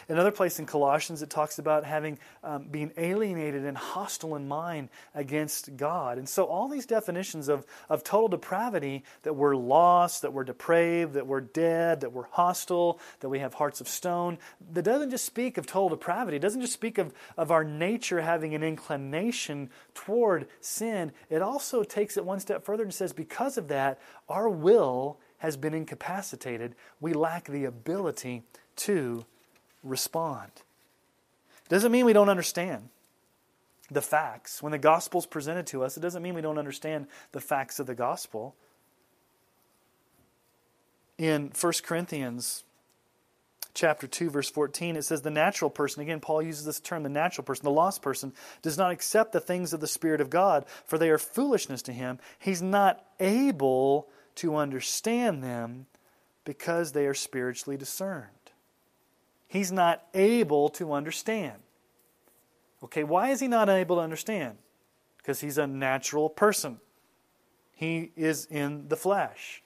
Another 0.09 0.31
place 0.31 0.59
in 0.59 0.67
Colossians, 0.67 1.23
it 1.23 1.31
talks 1.31 1.59
about 1.59 1.85
having 1.85 2.19
um, 2.43 2.65
being 2.71 2.93
alienated 2.97 3.65
and 3.65 3.77
hostile 3.77 4.37
in 4.37 4.49
mind 4.49 4.89
against 5.15 5.77
God. 5.77 6.19
And 6.19 6.29
so, 6.29 6.45
all 6.45 6.69
these 6.69 6.87
definitions 6.87 7.49
of, 7.49 7.67
of 7.89 8.05
total 8.05 8.29
depravity 8.29 9.05
that 9.23 9.35
we're 9.35 9.57
lost, 9.57 10.23
that 10.23 10.33
we're 10.33 10.45
depraved, 10.45 11.15
that 11.15 11.27
we're 11.27 11.41
dead, 11.41 12.01
that 12.01 12.13
we're 12.13 12.29
hostile, 12.31 13.01
that 13.21 13.29
we 13.29 13.39
have 13.39 13.55
hearts 13.55 13.81
of 13.81 13.89
stone, 13.89 14.39
that 14.73 14.83
doesn't 14.83 15.11
just 15.11 15.25
speak 15.25 15.59
of 15.59 15.67
total 15.67 15.91
depravity. 15.91 16.37
It 16.37 16.41
doesn't 16.41 16.61
just 16.61 16.73
speak 16.73 16.99
of, 16.99 17.13
of 17.37 17.51
our 17.51 17.65
nature 17.65 18.21
having 18.21 18.55
an 18.55 18.63
inclination 18.63 19.71
toward 19.95 20.49
sin. 20.61 21.13
It 21.31 21.43
also 21.43 21.83
takes 21.83 22.17
it 22.17 22.25
one 22.25 22.41
step 22.41 22.65
further 22.65 22.83
and 22.83 22.93
says, 22.95 23.13
because 23.13 23.59
of 23.59 23.69
that, 23.69 24.01
our 24.29 24.49
will 24.49 25.19
has 25.39 25.57
been 25.57 25.75
incapacitated. 25.75 26.75
We 27.01 27.13
lack 27.13 27.47
the 27.47 27.65
ability 27.65 28.45
to 28.77 29.25
respond. 29.83 30.51
Doesn't 31.69 31.93
mean 31.93 32.05
we 32.05 32.13
don't 32.13 32.29
understand 32.29 32.89
the 33.91 34.03
facts. 34.03 34.63
When 34.63 34.73
the 34.73 34.79
gospel 34.79 35.21
is 35.21 35.27
presented 35.27 35.67
to 35.69 35.85
us, 35.85 35.97
it 35.97 36.01
doesn't 36.01 36.23
mean 36.23 36.35
we 36.35 36.41
don't 36.41 36.59
understand 36.59 37.07
the 37.33 37.41
facts 37.41 37.79
of 37.79 37.87
the 37.87 37.95
gospel. 37.95 38.55
In 41.19 41.53
1 41.59 41.73
Corinthians 41.85 42.65
chapter 43.75 44.07
2 44.07 44.29
verse 44.29 44.51
14 44.51 44.97
it 44.97 45.03
says 45.03 45.23
the 45.23 45.31
natural 45.31 45.71
person 45.71 46.03
again 46.03 46.21
Paul 46.21 46.43
uses 46.43 46.67
this 46.67 46.79
term 46.79 47.05
the 47.05 47.09
natural 47.09 47.45
person 47.45 47.65
the 47.65 47.71
lost 47.71 48.03
person 48.03 48.35
does 48.61 48.77
not 48.77 48.91
accept 48.91 49.33
the 49.33 49.41
things 49.41 49.73
of 49.73 49.81
the 49.81 49.87
spirit 49.87 50.21
of 50.21 50.29
God 50.29 50.67
for 50.85 50.99
they 50.99 51.09
are 51.09 51.17
foolishness 51.17 51.81
to 51.83 51.93
him 51.93 52.19
he's 52.39 52.61
not 52.61 53.03
able 53.19 54.09
to 54.35 54.57
understand 54.57 55.43
them 55.43 55.87
because 56.45 56.93
they 56.93 57.07
are 57.07 57.15
spiritually 57.15 57.79
discerned 57.79 58.42
he's 59.53 59.71
not 59.71 60.03
able 60.15 60.71
to 60.71 60.95
understand. 60.95 61.59
Okay, 62.83 63.05
why 63.05 63.29
is 63.29 63.41
he 63.41 63.49
not 63.49 63.69
able 63.69 63.97
to 63.97 64.03
understand? 64.03 64.57
Because 65.19 65.43
he's 65.43 65.59
a 65.59 65.67
natural 65.67 66.31
person. 66.31 66.81
He 67.75 68.13
is 68.17 68.47
in 68.47 68.89
the 68.89 68.97
flesh. 68.97 69.63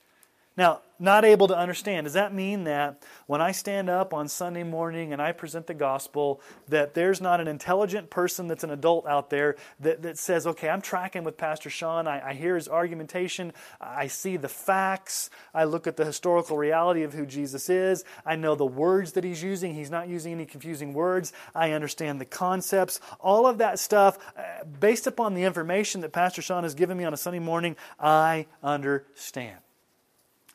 Now, 0.57 0.81
not 0.99 1.27
able 1.27 1.49
to 1.49 1.57
understand. 1.57 2.07
Does 2.07 2.15
that 2.15 2.33
mean 2.33 2.65
that 2.65 3.03
when 3.27 3.43
I 3.43 3.53
stand 3.53 3.91
up 3.91 4.15
on 4.15 4.29
Sunday 4.29 4.63
morning 4.63 5.13
and 5.13 5.21
I 5.21 5.33
present 5.33 5.67
the 5.67 5.75
gospel, 5.75 6.41
that 6.69 6.95
there's 6.95 7.21
not 7.21 7.41
an 7.41 7.49
intelligent 7.49 8.09
person 8.09 8.47
that's 8.47 8.65
an 8.65 8.71
adult 8.71 9.07
out 9.07 9.29
there 9.29 9.57
that, 9.81 10.01
that 10.03 10.17
says, 10.17 10.47
okay, 10.47 10.71
I'm 10.71 10.81
tracking 10.81 11.25
with 11.25 11.37
Pastor 11.37 11.69
Sean. 11.69 12.07
I, 12.07 12.31
I 12.31 12.33
hear 12.33 12.55
his 12.55 12.69
argumentation. 12.69 13.53
I 13.79 14.07
see 14.07 14.39
the 14.39 14.49
facts. 14.49 15.29
I 15.53 15.65
look 15.65 15.87
at 15.87 15.99
the 15.99 16.07
historical 16.07 16.57
reality 16.57 17.03
of 17.03 17.13
who 17.13 17.27
Jesus 17.27 17.69
is. 17.69 18.05
I 18.25 18.37
know 18.37 18.55
the 18.55 18.65
words 18.65 19.13
that 19.13 19.25
he's 19.25 19.43
using. 19.43 19.75
He's 19.75 19.91
not 19.91 20.09
using 20.09 20.33
any 20.33 20.47
confusing 20.47 20.95
words. 20.95 21.35
I 21.55 21.73
understand 21.73 22.19
the 22.19 22.25
concepts. 22.25 23.01
All 23.21 23.47
of 23.47 23.59
that 23.59 23.79
stuff, 23.79 24.19
uh, 24.35 24.65
based 24.81 25.07
upon 25.07 25.35
the 25.35 25.43
information 25.43 26.01
that 26.01 26.13
Pastor 26.13 26.41
Sean 26.41 26.63
has 26.63 26.75
given 26.75 26.97
me 26.97 27.05
on 27.05 27.13
a 27.13 27.19
Sunday 27.19 27.41
morning, 27.41 27.77
I 28.01 28.47
understand. 28.63 29.59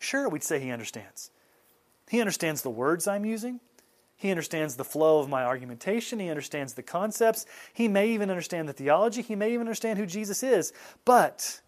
Sure, 0.02 0.28
we'd 0.28 0.44
say 0.44 0.60
he 0.60 0.72
understands. 0.72 1.30
He 2.10 2.20
understands 2.20 2.64
the 2.64 2.72
words 2.72 3.08
I'm 3.08 3.24
using. 3.24 3.60
He 4.16 4.32
understands 4.32 4.76
the 4.76 4.84
flow 4.84 5.20
of 5.20 5.30
my 5.30 5.44
argumentation. 5.44 6.20
He 6.20 6.30
understands 6.30 6.74
the 6.74 6.82
concepts. 6.82 7.46
He 7.72 7.88
may 7.88 8.10
even 8.10 8.32
understand 8.32 8.68
the 8.68 8.74
theology. 8.74 9.22
He 9.22 9.36
may 9.36 9.50
even 9.50 9.62
understand 9.62 10.00
who 10.00 10.08
Jesus 10.08 10.42
is. 10.42 10.74
But 11.06 11.62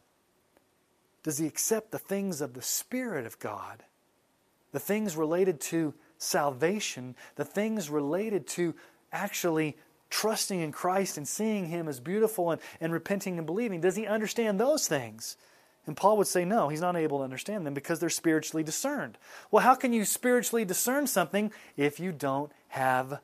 does 1.22 1.38
he 1.38 1.46
accept 1.46 1.92
the 1.92 2.00
things 2.00 2.42
of 2.42 2.56
the 2.56 2.62
Spirit 2.64 3.28
of 3.28 3.38
God? 3.38 3.84
The 4.72 4.80
things 4.80 5.16
related 5.16 5.62
to 5.62 5.94
salvation, 6.18 7.16
the 7.36 7.46
things 7.46 7.92
related 7.92 8.48
to 8.48 8.74
actually 9.12 9.78
trusting 10.10 10.60
in 10.60 10.72
Christ 10.72 11.18
and 11.18 11.28
seeing 11.28 11.68
Him 11.68 11.88
as 11.88 12.00
beautiful 12.00 12.50
and, 12.50 12.62
and 12.82 12.92
repenting 12.92 13.38
and 13.38 13.46
believing? 13.46 13.80
Does 13.80 13.96
he 13.96 14.08
understand 14.08 14.60
those 14.60 14.88
things? 14.88 15.38
And 15.86 15.98
Paul 15.98 16.18
would 16.18 16.28
say, 16.28 16.46
no, 16.46 16.70
he's 16.70 16.82
not 16.82 16.96
able 16.96 17.18
to 17.20 17.24
understand 17.24 17.66
them 17.66 17.74
because 17.74 18.00
they're 18.00 18.10
spiritually 18.10 18.64
discerned. 18.64 19.18
Well, 19.52 19.64
how 19.64 19.76
can 19.76 19.92
you 19.92 20.06
spiritually 20.06 20.64
discern 20.64 21.08
something 21.08 21.52
if 21.76 22.00
you 22.00 22.12
don't 22.12 22.52
have 22.70 23.20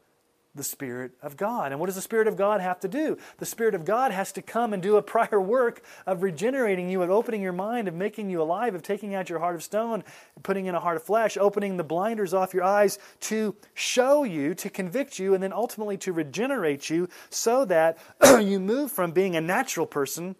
the 0.55 0.63
Spirit 0.63 1.11
of 1.21 1.37
God. 1.37 1.71
And 1.71 1.79
what 1.79 1.87
does 1.87 1.95
the 1.95 2.01
Spirit 2.01 2.27
of 2.27 2.35
God 2.35 2.59
have 2.59 2.79
to 2.81 2.87
do? 2.87 3.17
The 3.37 3.45
Spirit 3.45 3.75
of 3.75 3.85
God 3.85 4.11
has 4.11 4.31
to 4.33 4.41
come 4.41 4.73
and 4.73 4.81
do 4.81 4.97
a 4.97 5.01
prior 5.01 5.39
work 5.39 5.81
of 6.05 6.23
regenerating 6.23 6.89
you, 6.89 7.01
of 7.01 7.09
opening 7.09 7.41
your 7.41 7.53
mind, 7.53 7.87
of 7.87 7.93
making 7.93 8.29
you 8.29 8.41
alive, 8.41 8.73
of 8.73 8.81
taking 8.81 9.13
out 9.13 9.29
your 9.29 9.39
heart 9.39 9.55
of 9.55 9.63
stone, 9.63 10.03
putting 10.41 10.65
in 10.65 10.75
a 10.75 10.79
heart 10.79 10.97
of 10.97 11.03
flesh, 11.03 11.37
opening 11.37 11.77
the 11.77 11.83
blinders 11.83 12.33
off 12.33 12.53
your 12.53 12.63
eyes 12.63 12.97
to 13.21 13.55
show 13.73 14.23
you, 14.23 14.55
to 14.55 14.69
convict 14.69 15.19
you, 15.19 15.33
and 15.33 15.43
then 15.43 15.53
ultimately 15.53 15.97
to 15.97 16.11
regenerate 16.11 16.89
you 16.89 17.07
so 17.29 17.63
that 17.65 17.97
you 18.41 18.59
move 18.59 18.91
from 18.91 19.11
being 19.11 19.35
a 19.35 19.41
natural 19.41 19.85
person 19.85 20.35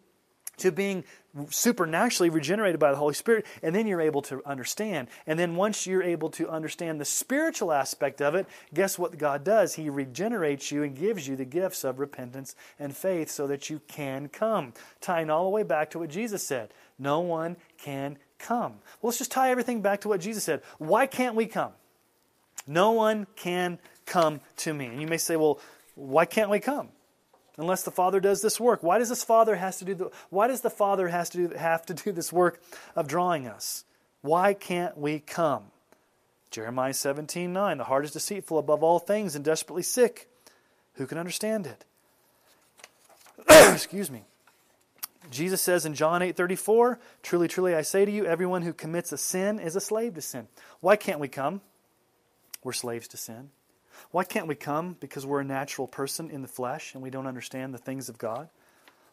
to 0.60 0.72
being 0.72 1.04
supernaturally 1.50 2.30
regenerated 2.30 2.80
by 2.80 2.92
the 2.92 2.98
Holy 2.98 3.14
Spirit, 3.14 3.46
and 3.62 3.76
then 3.76 3.88
you're 3.88 4.02
able 4.02 4.22
to 4.24 4.42
understand. 4.46 5.08
And 5.28 5.38
then 5.38 5.56
once 5.56 5.86
you're 5.86 6.04
able 6.04 6.30
to 6.32 6.50
understand 6.50 7.00
the 7.00 7.06
spiritual 7.06 7.72
aspect 7.72 8.22
of 8.22 8.36
it, 8.36 8.48
guess 8.74 8.98
what 8.98 9.18
God 9.18 9.44
does? 9.44 9.76
He 9.76 9.90
regenerates 9.90 10.72
you 10.72 10.84
and 10.84 10.98
gives 10.98 11.28
you 11.28 11.36
the 11.36 11.46
gifts 11.46 11.84
of 11.84 12.00
repentance 12.00 12.56
and 12.80 12.96
faith 12.96 13.30
so 13.30 13.48
that 13.48 13.70
you 13.70 13.82
can 13.88 14.28
come. 14.28 14.74
Tying 15.02 15.30
all 15.30 15.44
the 15.44 15.50
way 15.50 15.64
back 15.64 15.92
to 15.92 16.00
what 16.00 16.10
Jesus 16.10 16.46
said 16.46 16.74
no 16.98 17.22
one 17.22 17.56
can 17.78 18.18
come. 18.40 18.74
Well, 19.02 19.10
let's 19.10 19.20
just 19.20 19.32
tie 19.32 19.52
everything 19.52 19.82
back 19.82 20.02
to 20.02 20.10
what 20.10 20.20
Jesus 20.20 20.44
said. 20.44 20.62
Why 20.78 21.06
can't 21.06 21.36
we 21.36 21.46
come? 21.46 21.72
No 22.68 22.92
one 22.92 23.26
can 23.36 23.80
come 24.06 24.42
to 24.58 24.74
me. 24.74 24.88
And 24.88 25.02
you 25.02 25.08
may 25.08 25.18
say, 25.18 25.36
well, 25.36 25.60
why 25.96 26.26
can't 26.26 26.50
we 26.50 26.60
come? 26.60 26.90
Unless 27.60 27.84
the 27.84 27.92
Father 27.92 28.20
does 28.20 28.42
this 28.42 28.60
work. 28.60 28.82
Why 28.82 28.98
does 28.98 29.10
this 29.10 29.24
Father 29.24 29.56
has 29.56 29.78
to 29.78 29.86
do 29.86 29.94
the, 29.94 30.12
why 30.30 30.48
does 30.48 30.62
the 30.62 30.70
Father 30.70 31.10
has 31.10 31.30
to 31.32 31.50
do, 31.50 31.56
have 31.56 31.86
to 31.88 31.94
do 31.94 32.12
this 32.12 32.34
work 32.34 32.62
of 32.96 33.08
drawing 33.08 33.48
us? 33.48 33.84
Why 34.22 34.54
can't 34.54 34.98
we 34.98 35.20
come? 35.20 35.66
Jeremiah 36.52 36.94
17, 36.94 37.54
9. 37.54 37.78
The 37.78 37.84
heart 37.84 38.06
is 38.06 38.12
deceitful 38.12 38.58
above 38.58 38.82
all 38.82 38.98
things 38.98 39.36
and 39.36 39.46
desperately 39.46 39.84
sick. 39.84 40.30
Who 40.96 41.06
can 41.06 41.18
understand 41.18 41.68
it? 41.68 41.86
Excuse 43.74 44.10
me. 44.10 44.24
Jesus 45.30 45.62
says 45.62 45.86
in 45.86 45.94
John 45.94 46.22
8 46.22 46.36
34, 46.36 47.00
Truly, 47.22 47.48
truly, 47.48 47.76
I 47.76 47.84
say 47.84 48.04
to 48.06 48.12
you, 48.12 48.26
everyone 48.26 48.64
who 48.64 48.74
commits 48.74 49.12
a 49.12 49.18
sin 49.18 49.60
is 49.60 49.76
a 49.76 49.82
slave 49.82 50.16
to 50.16 50.22
sin. 50.22 50.48
Why 50.80 50.96
can't 50.96 51.20
we 51.20 51.28
come? 51.28 51.62
We're 52.64 52.74
slaves 52.74 53.08
to 53.10 53.18
sin. 53.18 53.52
Why 54.12 54.24
can't 54.24 54.48
we 54.48 54.56
come? 54.56 54.98
Because 55.00 55.26
we're 55.26 55.42
a 55.42 55.46
natural 55.46 55.88
person 55.88 56.30
in 56.30 56.42
the 56.42 56.48
flesh 56.48 56.94
and 56.94 57.04
we 57.04 57.10
don't 57.10 57.28
understand 57.28 57.74
the 57.74 57.78
things 57.78 58.10
of 58.10 58.18
God. 58.18 58.50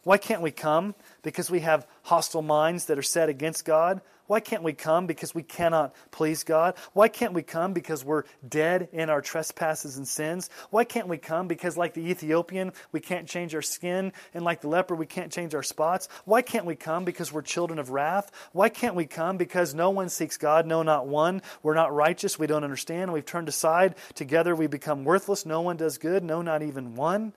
Why 0.03 0.17
can't 0.17 0.41
we 0.41 0.51
come? 0.51 0.95
Because 1.21 1.51
we 1.51 1.61
have 1.61 1.85
hostile 2.03 2.41
minds 2.41 2.85
that 2.85 2.97
are 2.97 3.03
set 3.03 3.29
against 3.29 3.65
God. 3.65 4.01
Why 4.27 4.41
can't 4.41 4.63
we 4.63 4.73
come? 4.73 5.07
Because 5.07 5.33
we 5.33 5.43
cannot 5.43 5.95
please 6.11 6.43
God. 6.43 6.75
Why 6.93 7.07
can't 7.07 7.33
we 7.33 7.41
come? 7.41 7.73
Because 7.73 8.03
we're 8.03 8.23
dead 8.47 8.89
in 8.91 9.09
our 9.09 9.21
trespasses 9.21 9.97
and 9.97 10.07
sins. 10.07 10.49
Why 10.69 10.83
can't 10.83 11.07
we 11.07 11.17
come? 11.17 11.47
Because, 11.47 11.77
like 11.77 11.93
the 11.93 12.09
Ethiopian, 12.09 12.73
we 12.91 12.99
can't 12.99 13.27
change 13.27 13.55
our 13.55 13.61
skin, 13.61 14.11
and 14.33 14.43
like 14.43 14.61
the 14.61 14.67
leper, 14.67 14.95
we 14.95 15.05
can't 15.05 15.31
change 15.31 15.55
our 15.55 15.63
spots. 15.63 16.09
Why 16.25 16.41
can't 16.41 16.65
we 16.65 16.75
come? 16.75 17.05
Because 17.05 17.31
we're 17.31 17.41
children 17.41 17.79
of 17.79 17.89
wrath. 17.89 18.31
Why 18.51 18.69
can't 18.69 18.95
we 18.95 19.05
come? 19.05 19.37
Because 19.37 19.73
no 19.73 19.89
one 19.89 20.09
seeks 20.09 20.37
God, 20.37 20.65
no, 20.65 20.83
not 20.83 21.07
one. 21.07 21.41
We're 21.63 21.73
not 21.73 21.93
righteous, 21.93 22.37
we 22.37 22.47
don't 22.47 22.63
understand, 22.63 23.13
we've 23.13 23.25
turned 23.25 23.47
aside. 23.47 23.95
Together 24.13 24.55
we 24.55 24.67
become 24.67 25.05
worthless. 25.05 25.45
No 25.45 25.61
one 25.61 25.77
does 25.77 25.97
good, 25.97 26.23
no, 26.23 26.41
not 26.41 26.61
even 26.61 26.95
one. 26.95 27.33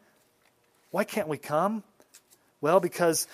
Why 0.91 1.05
can't 1.05 1.29
we 1.29 1.39
come? 1.39 1.85
Well, 2.61 2.81
because 2.81 3.27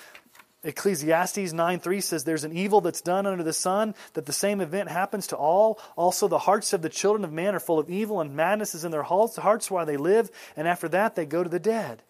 Ecclesiastes 0.66 1.52
9:3 1.52 2.02
says 2.02 2.24
there's 2.24 2.44
an 2.44 2.56
evil 2.56 2.80
that's 2.80 3.00
done 3.00 3.26
under 3.26 3.44
the 3.44 3.52
sun 3.52 3.94
that 4.14 4.26
the 4.26 4.32
same 4.32 4.60
event 4.60 4.88
happens 4.88 5.28
to 5.28 5.36
all. 5.36 5.78
Also 5.96 6.26
the 6.26 6.40
hearts 6.40 6.72
of 6.72 6.82
the 6.82 6.88
children 6.88 7.24
of 7.24 7.32
man 7.32 7.54
are 7.54 7.60
full 7.60 7.78
of 7.78 7.88
evil 7.88 8.20
and 8.20 8.34
madness 8.34 8.74
is 8.74 8.84
in 8.84 8.90
their 8.90 9.04
hearts 9.04 9.70
while 9.70 9.86
they 9.86 9.96
live 9.96 10.30
and 10.56 10.66
after 10.66 10.88
that 10.88 11.14
they 11.14 11.24
go 11.24 11.42
to 11.42 11.48
the 11.48 11.60
dead. 11.60 12.02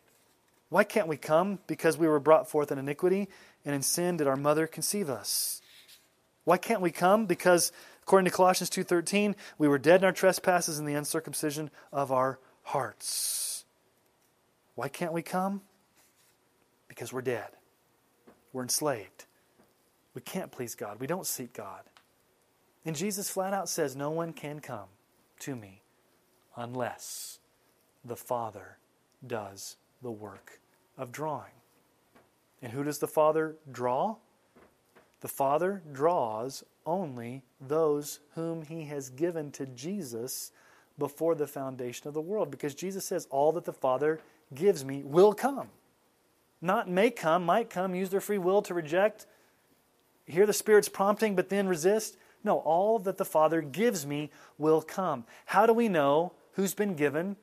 Why 0.71 0.85
can't 0.85 1.07
we 1.07 1.17
come? 1.17 1.59
Because 1.67 1.99
we 1.99 2.09
were 2.09 2.19
brought 2.19 2.49
forth 2.49 2.73
in 2.73 2.79
iniquity 2.79 3.29
and 3.65 3.75
in 3.75 3.83
sin 3.83 4.17
did 4.17 4.27
our 4.27 4.37
mother 4.37 4.67
conceive 4.67 5.11
us. 5.11 5.61
Why 6.45 6.57
can't 6.57 6.81
we 6.81 6.91
come? 6.91 7.27
Because 7.27 7.73
according 8.05 8.25
to 8.25 8.37
Colossians 8.37 8.71
2:13 8.71 9.37
we 9.59 9.69
were 9.69 9.79
dead 9.79 10.01
in 10.01 10.07
our 10.07 10.13
trespasses 10.13 10.79
and 10.79 10.89
the 10.89 10.95
uncircumcision 10.95 11.71
of 11.93 12.11
our 12.11 12.39
hearts. 12.63 13.65
Why 14.77 14.89
can't 14.89 15.13
we 15.13 15.23
come? 15.23 15.61
Because 16.89 17.13
we're 17.13 17.21
dead 17.21 17.51
we're 18.57 18.63
enslaved. 18.63 19.27
We 20.15 20.23
can't 20.23 20.51
please 20.51 20.75
God. 20.75 20.99
We 20.99 21.07
don't 21.07 21.27
seek 21.27 21.53
God. 21.53 21.83
And 22.87 22.97
Jesus 22.97 23.29
flat 23.29 23.53
out 23.53 23.69
says, 23.69 23.95
No 23.95 24.11
one 24.11 24.33
can 24.33 24.61
come 24.61 24.89
to 25.41 25.55
me 25.55 25.83
unless 26.57 27.39
the 28.03 28.17
Father 28.17 28.79
does 29.27 29.77
the 30.01 30.11
work 30.11 30.59
of 30.97 31.13
drawing. 31.13 31.53
And 32.63 32.73
who 32.73 32.83
does 32.83 32.99
the 32.99 33.07
Father 33.07 33.57
draw? 33.71 34.17
The 35.21 35.29
Father 35.29 35.83
draws 35.93 36.65
only 36.87 37.43
those 37.61 38.21
whom 38.37 38.63
He 38.63 38.85
has 38.85 39.11
given 39.11 39.51
to 39.53 39.67
Jesus 39.67 40.51
before 40.97 41.35
the 41.35 41.47
foundation 41.47 42.09
of 42.09 42.15
the 42.15 42.23
world. 42.23 42.51
Because 42.51 42.75
Jesus 42.75 43.05
says, 43.05 43.29
All 43.29 43.53
that 43.53 43.67
the 43.67 43.73
Father 43.75 44.19
gives 44.55 44.83
me 44.83 45.03
will 45.05 45.35
come. 45.35 45.69
Not 46.61 46.89
may 46.89 47.11
come, 47.11 47.45
might 47.45 47.71
come, 47.71 47.95
use 47.95 48.11
their 48.11 48.21
free 48.21 48.39
will 48.39 48.63
to 48.63 48.75
reject, 48.75 49.27
hear 50.27 50.47
the 50.47 50.53
Spirit's 50.53 50.89
prompting, 50.89 51.37
but 51.37 51.49
then 51.49 51.69
resist. 51.69 52.17
No, 52.43 52.59
all 52.59 52.99
that 53.01 53.19
the 53.19 53.25
Father 53.25 53.61
gives 53.61 54.07
me 54.07 54.31
will 54.59 54.83
come. 54.83 55.25
How 55.47 55.67
do 55.67 55.73
we 55.73 55.89
know 55.89 56.33
who's 56.53 56.75
been 56.75 56.95
given 56.95 57.37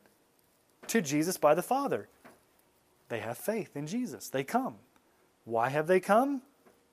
to 0.87 1.01
Jesus 1.01 1.37
by 1.37 1.53
the 1.53 1.61
Father? 1.61 2.07
They 3.09 3.19
have 3.19 3.37
faith 3.37 3.75
in 3.75 3.85
Jesus. 3.85 4.29
They 4.29 4.43
come. 4.43 4.75
Why 5.45 5.69
have 5.69 5.87
they 5.87 5.99
come? 5.99 6.41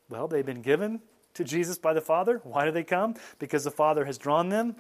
Well, 0.09 0.29
they've 0.29 0.45
been 0.45 0.63
given 0.63 1.01
to 1.35 1.45
Jesus 1.45 1.79
by 1.79 1.95
the 1.95 2.01
Father. 2.01 2.41
Why 2.43 2.65
do 2.65 2.73
they 2.73 2.85
come? 2.85 3.15
Because 3.39 3.65
the 3.65 3.71
Father 3.71 4.05
has 4.05 4.19
drawn 4.19 4.49
them. 4.49 4.77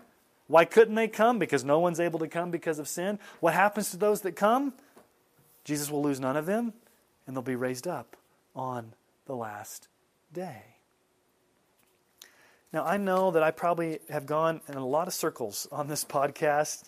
Why 0.49 0.65
couldn't 0.65 0.97
they 0.97 1.07
come? 1.09 1.39
Because 1.39 1.65
no 1.65 1.79
one's 1.79 2.01
able 2.01 2.19
to 2.19 2.29
come 2.29 2.51
because 2.51 2.81
of 2.81 2.89
sin. 2.89 3.21
What 3.39 3.55
happens 3.55 3.93
to 3.93 3.97
those 3.97 4.23
that 4.23 4.35
come? 4.35 4.75
Jesus 5.65 5.91
will 5.91 6.03
lose 6.03 6.19
none 6.19 6.37
of 6.37 6.47
them 6.47 6.75
and 7.27 7.35
they'll 7.35 7.43
be 7.43 7.57
raised 7.57 7.87
up 7.87 8.17
on 8.55 8.95
the 9.27 9.35
last 9.35 9.89
day. 10.33 10.63
Now, 12.73 12.85
I 12.85 12.99
know 12.99 13.33
that 13.33 13.43
I 13.43 13.51
probably 13.51 13.99
have 14.11 14.27
gone 14.27 14.61
in 14.69 14.77
a 14.77 14.87
lot 14.87 15.09
of 15.09 15.15
circles 15.15 15.67
on 15.73 15.89
this 15.89 16.05
podcast, 16.05 16.85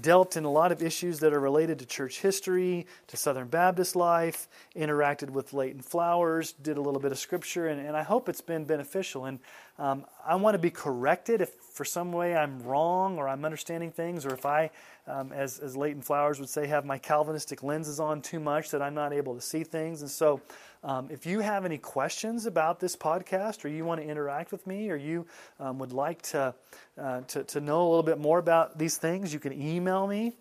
dealt 0.00 0.36
in 0.36 0.44
a 0.44 0.50
lot 0.50 0.72
of 0.72 0.82
issues 0.82 1.20
that 1.20 1.32
are 1.32 1.40
related 1.40 1.78
to 1.78 1.86
church 1.86 2.20
history, 2.20 2.86
to 3.06 3.16
Southern 3.16 3.48
Baptist 3.48 3.96
life, 3.96 4.46
interacted 4.74 5.30
with 5.30 5.54
Leighton 5.54 5.80
Flowers, 5.80 6.52
did 6.52 6.76
a 6.76 6.82
little 6.82 7.00
bit 7.00 7.12
of 7.12 7.18
scripture, 7.18 7.68
and, 7.68 7.80
and 7.80 7.96
I 7.96 8.02
hope 8.02 8.28
it's 8.28 8.42
been 8.42 8.64
beneficial. 8.64 9.24
And 9.24 9.38
um, 9.78 10.04
I 10.24 10.36
want 10.36 10.54
to 10.54 10.58
be 10.58 10.70
corrected 10.70 11.40
if 11.40 11.50
for 11.50 11.84
some 11.84 12.10
way 12.10 12.34
I'm 12.34 12.62
wrong 12.62 13.18
or 13.18 13.28
I'm 13.28 13.44
understanding 13.44 13.90
things, 13.90 14.24
or 14.24 14.32
if 14.32 14.46
I 14.46 14.70
um, 15.06 15.32
as, 15.32 15.58
as 15.58 15.76
Leighton 15.76 16.00
Flowers 16.00 16.40
would 16.40 16.48
say, 16.48 16.66
have 16.66 16.84
my 16.84 16.98
Calvinistic 16.98 17.62
lenses 17.62 18.00
on 18.00 18.22
too 18.22 18.40
much 18.40 18.70
that 18.70 18.80
I'm 18.80 18.94
not 18.94 19.12
able 19.12 19.34
to 19.34 19.40
see 19.40 19.62
things. 19.62 20.00
And 20.00 20.10
so, 20.10 20.40
um, 20.82 21.08
if 21.10 21.26
you 21.26 21.40
have 21.40 21.64
any 21.64 21.78
questions 21.78 22.46
about 22.46 22.80
this 22.80 22.96
podcast, 22.96 23.64
or 23.64 23.68
you 23.68 23.84
want 23.84 24.00
to 24.00 24.06
interact 24.06 24.52
with 24.52 24.66
me, 24.66 24.90
or 24.90 24.96
you 24.96 25.26
um, 25.60 25.78
would 25.78 25.92
like 25.92 26.22
to, 26.22 26.54
uh, 26.98 27.20
to, 27.22 27.44
to, 27.44 27.60
know 27.60 27.82
a 27.82 27.88
little 27.88 28.02
bit 28.02 28.18
more 28.18 28.38
about 28.38 28.78
these 28.78 28.96
things, 28.96 29.32
you 29.32 29.40
can 29.40 29.52
email 29.52 30.06
me. 30.06 30.32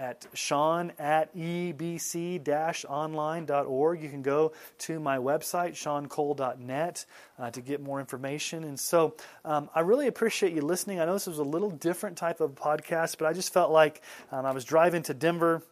At 0.00 0.26
sean 0.32 0.92
at 0.98 1.36
ebc-online.org. 1.36 4.02
You 4.02 4.08
can 4.08 4.22
go 4.22 4.52
to 4.78 4.98
my 4.98 5.18
website, 5.18 5.72
seancole.net, 5.72 7.04
uh, 7.38 7.50
to 7.50 7.60
get 7.60 7.82
more 7.82 8.00
information. 8.00 8.64
And 8.64 8.80
so 8.80 9.14
um, 9.44 9.68
I 9.74 9.80
really 9.80 10.06
appreciate 10.06 10.54
you 10.54 10.62
listening. 10.62 11.00
I 11.00 11.04
know 11.04 11.12
this 11.12 11.26
was 11.26 11.36
a 11.36 11.44
little 11.44 11.70
different 11.70 12.16
type 12.16 12.40
of 12.40 12.54
podcast, 12.54 13.18
but 13.18 13.26
I 13.26 13.34
just 13.34 13.52
felt 13.52 13.72
like 13.72 14.00
um, 14.32 14.46
I 14.46 14.52
was 14.52 14.64
driving 14.64 15.02
to 15.02 15.12
Denver 15.12 15.62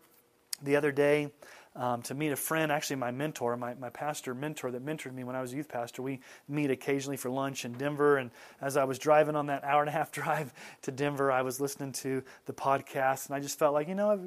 the 0.62 0.76
other 0.76 0.92
day. 0.92 1.32
Um, 1.78 2.02
to 2.02 2.14
meet 2.14 2.32
a 2.32 2.36
friend, 2.36 2.72
actually 2.72 2.96
my 2.96 3.12
mentor, 3.12 3.56
my, 3.56 3.74
my 3.74 3.88
pastor 3.88 4.34
mentor 4.34 4.72
that 4.72 4.84
mentored 4.84 5.14
me 5.14 5.22
when 5.22 5.36
I 5.36 5.40
was 5.40 5.52
a 5.52 5.56
youth 5.56 5.68
pastor. 5.68 6.02
We 6.02 6.20
meet 6.48 6.72
occasionally 6.72 7.16
for 7.16 7.30
lunch 7.30 7.64
in 7.64 7.72
Denver. 7.72 8.16
And 8.16 8.32
as 8.60 8.76
I 8.76 8.82
was 8.82 8.98
driving 8.98 9.36
on 9.36 9.46
that 9.46 9.62
hour 9.62 9.80
and 9.80 9.88
a 9.88 9.92
half 9.92 10.10
drive 10.18 10.52
to 10.82 10.90
Denver, 10.90 11.30
I 11.30 11.42
was 11.42 11.60
listening 11.60 11.92
to 11.92 12.22
the 12.46 12.52
podcast, 12.52 13.26
and 13.26 13.36
I 13.36 13.40
just 13.40 13.58
felt 13.58 13.72
like, 13.74 13.88
you 13.88 13.94
know, 13.94 14.20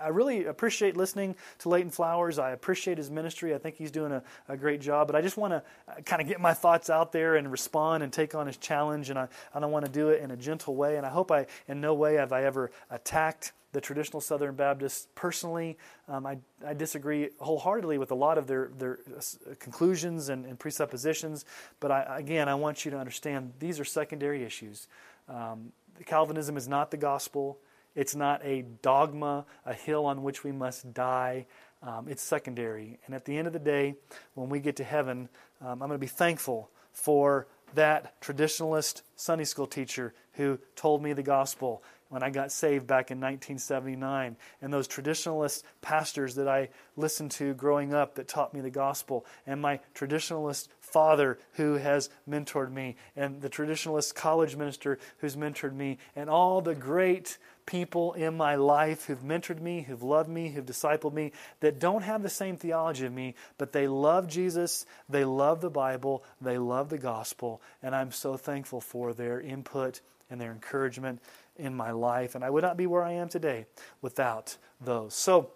I 0.00 0.08
really 0.08 0.44
appreciate 0.44 0.96
listening 0.96 1.34
to 1.60 1.68
Leighton 1.70 1.90
Flowers. 1.90 2.38
I 2.38 2.50
appreciate 2.50 2.98
his 2.98 3.10
ministry. 3.10 3.54
I 3.54 3.58
think 3.58 3.76
he's 3.76 3.90
doing 3.90 4.12
a, 4.12 4.22
a 4.48 4.56
great 4.56 4.80
job. 4.80 5.06
But 5.08 5.16
I 5.16 5.22
just 5.22 5.36
want 5.36 5.52
to 5.52 5.62
uh, 5.88 6.00
kind 6.02 6.22
of 6.22 6.28
get 6.28 6.40
my 6.40 6.54
thoughts 6.54 6.90
out 6.90 7.10
there 7.10 7.36
and 7.36 7.50
respond 7.50 8.02
and 8.02 8.12
take 8.12 8.34
on 8.34 8.46
his 8.46 8.56
challenge. 8.58 9.10
And 9.10 9.18
I, 9.18 9.28
I 9.54 9.60
don't 9.60 9.72
want 9.72 9.86
to 9.86 9.90
do 9.90 10.10
it 10.10 10.22
in 10.22 10.30
a 10.30 10.36
gentle 10.36 10.76
way. 10.76 10.98
And 10.98 11.06
I 11.06 11.08
hope 11.08 11.32
I, 11.32 11.46
in 11.66 11.80
no 11.80 11.94
way 11.94 12.14
have 12.14 12.32
I 12.32 12.44
ever 12.44 12.70
attacked 12.90 13.52
the 13.72 13.80
traditional 13.80 14.20
Southern 14.20 14.54
Baptists 14.54 15.08
personally. 15.14 15.76
Um, 16.08 16.26
I, 16.26 16.38
I, 16.66 16.74
disagree 16.74 17.30
wholeheartedly 17.38 17.98
with 17.98 18.10
a 18.10 18.14
lot 18.14 18.38
of 18.38 18.46
their, 18.46 18.70
their 18.78 18.98
uh, 19.16 19.20
conclusions 19.58 20.30
and, 20.30 20.46
and 20.46 20.58
presuppositions. 20.58 21.44
But 21.78 21.90
I, 21.90 22.18
again, 22.18 22.48
I 22.48 22.54
want 22.54 22.84
you 22.84 22.90
to 22.92 22.98
understand 22.98 23.52
these 23.58 23.78
are 23.78 23.84
secondary 23.84 24.42
issues. 24.42 24.88
Um, 25.28 25.72
Calvinism 26.06 26.56
is 26.56 26.66
not 26.66 26.90
the 26.90 26.96
gospel. 26.96 27.58
It's 27.94 28.14
not 28.14 28.40
a 28.44 28.62
dogma, 28.82 29.44
a 29.66 29.74
hill 29.74 30.06
on 30.06 30.22
which 30.22 30.44
we 30.44 30.52
must 30.52 30.94
die. 30.94 31.46
Um, 31.82 32.06
it's 32.08 32.22
secondary. 32.22 32.98
And 33.06 33.14
at 33.14 33.24
the 33.24 33.36
end 33.36 33.46
of 33.46 33.52
the 33.52 33.58
day, 33.58 33.96
when 34.34 34.48
we 34.48 34.60
get 34.60 34.76
to 34.76 34.84
heaven, 34.84 35.28
um, 35.60 35.82
I'm 35.82 35.88
going 35.88 35.92
to 35.92 35.98
be 35.98 36.06
thankful 36.06 36.70
for 36.92 37.46
that 37.74 38.20
traditionalist 38.20 39.02
Sunday 39.16 39.44
school 39.44 39.66
teacher 39.66 40.14
who 40.32 40.58
told 40.74 41.02
me 41.02 41.12
the 41.12 41.22
gospel 41.22 41.82
when 42.08 42.22
I 42.22 42.30
got 42.30 42.50
saved 42.52 42.86
back 42.86 43.10
in 43.10 43.18
1979, 43.18 44.36
and 44.62 44.72
those 44.72 44.88
traditionalist 44.88 45.62
pastors 45.82 46.34
that 46.36 46.48
I 46.48 46.70
listened 46.96 47.30
to 47.32 47.54
growing 47.54 47.92
up 47.92 48.14
that 48.14 48.28
taught 48.28 48.54
me 48.54 48.60
the 48.60 48.70
gospel, 48.70 49.26
and 49.46 49.60
my 49.60 49.80
traditionalist 49.94 50.68
father 50.80 51.38
who 51.52 51.74
has 51.74 52.08
mentored 52.28 52.72
me, 52.72 52.96
and 53.14 53.42
the 53.42 53.50
traditionalist 53.50 54.14
college 54.14 54.56
minister 54.56 54.98
who's 55.18 55.36
mentored 55.36 55.74
me, 55.74 55.98
and 56.16 56.30
all 56.30 56.60
the 56.60 56.74
great 56.74 57.38
people 57.66 58.14
in 58.14 58.34
my 58.34 58.54
life 58.54 59.04
who've 59.04 59.22
mentored 59.22 59.60
me, 59.60 59.82
who've 59.82 60.02
loved 60.02 60.30
me, 60.30 60.48
who've 60.48 60.64
discipled 60.64 61.12
me, 61.12 61.30
that 61.60 61.78
don't 61.78 62.02
have 62.02 62.22
the 62.22 62.30
same 62.30 62.56
theology 62.56 63.04
of 63.04 63.12
me, 63.12 63.34
but 63.58 63.72
they 63.72 63.86
love 63.86 64.26
Jesus, 64.26 64.86
they 65.10 65.24
love 65.24 65.60
the 65.60 65.68
Bible, 65.68 66.24
they 66.40 66.56
love 66.56 66.88
the 66.88 66.96
gospel, 66.96 67.60
and 67.82 67.94
I'm 67.94 68.10
so 68.10 68.38
thankful 68.38 68.80
for 68.80 69.12
their 69.12 69.38
input 69.38 70.00
and 70.30 70.40
their 70.40 70.52
encouragement 70.52 71.20
in 71.58 71.74
my 71.74 71.90
life. 71.90 72.34
And 72.34 72.44
I 72.44 72.50
would 72.50 72.62
not 72.62 72.76
be 72.76 72.86
where 72.86 73.02
I 73.02 73.12
am 73.12 73.28
today 73.28 73.66
without 74.00 74.56
those. 74.80 75.14
So, 75.14 75.50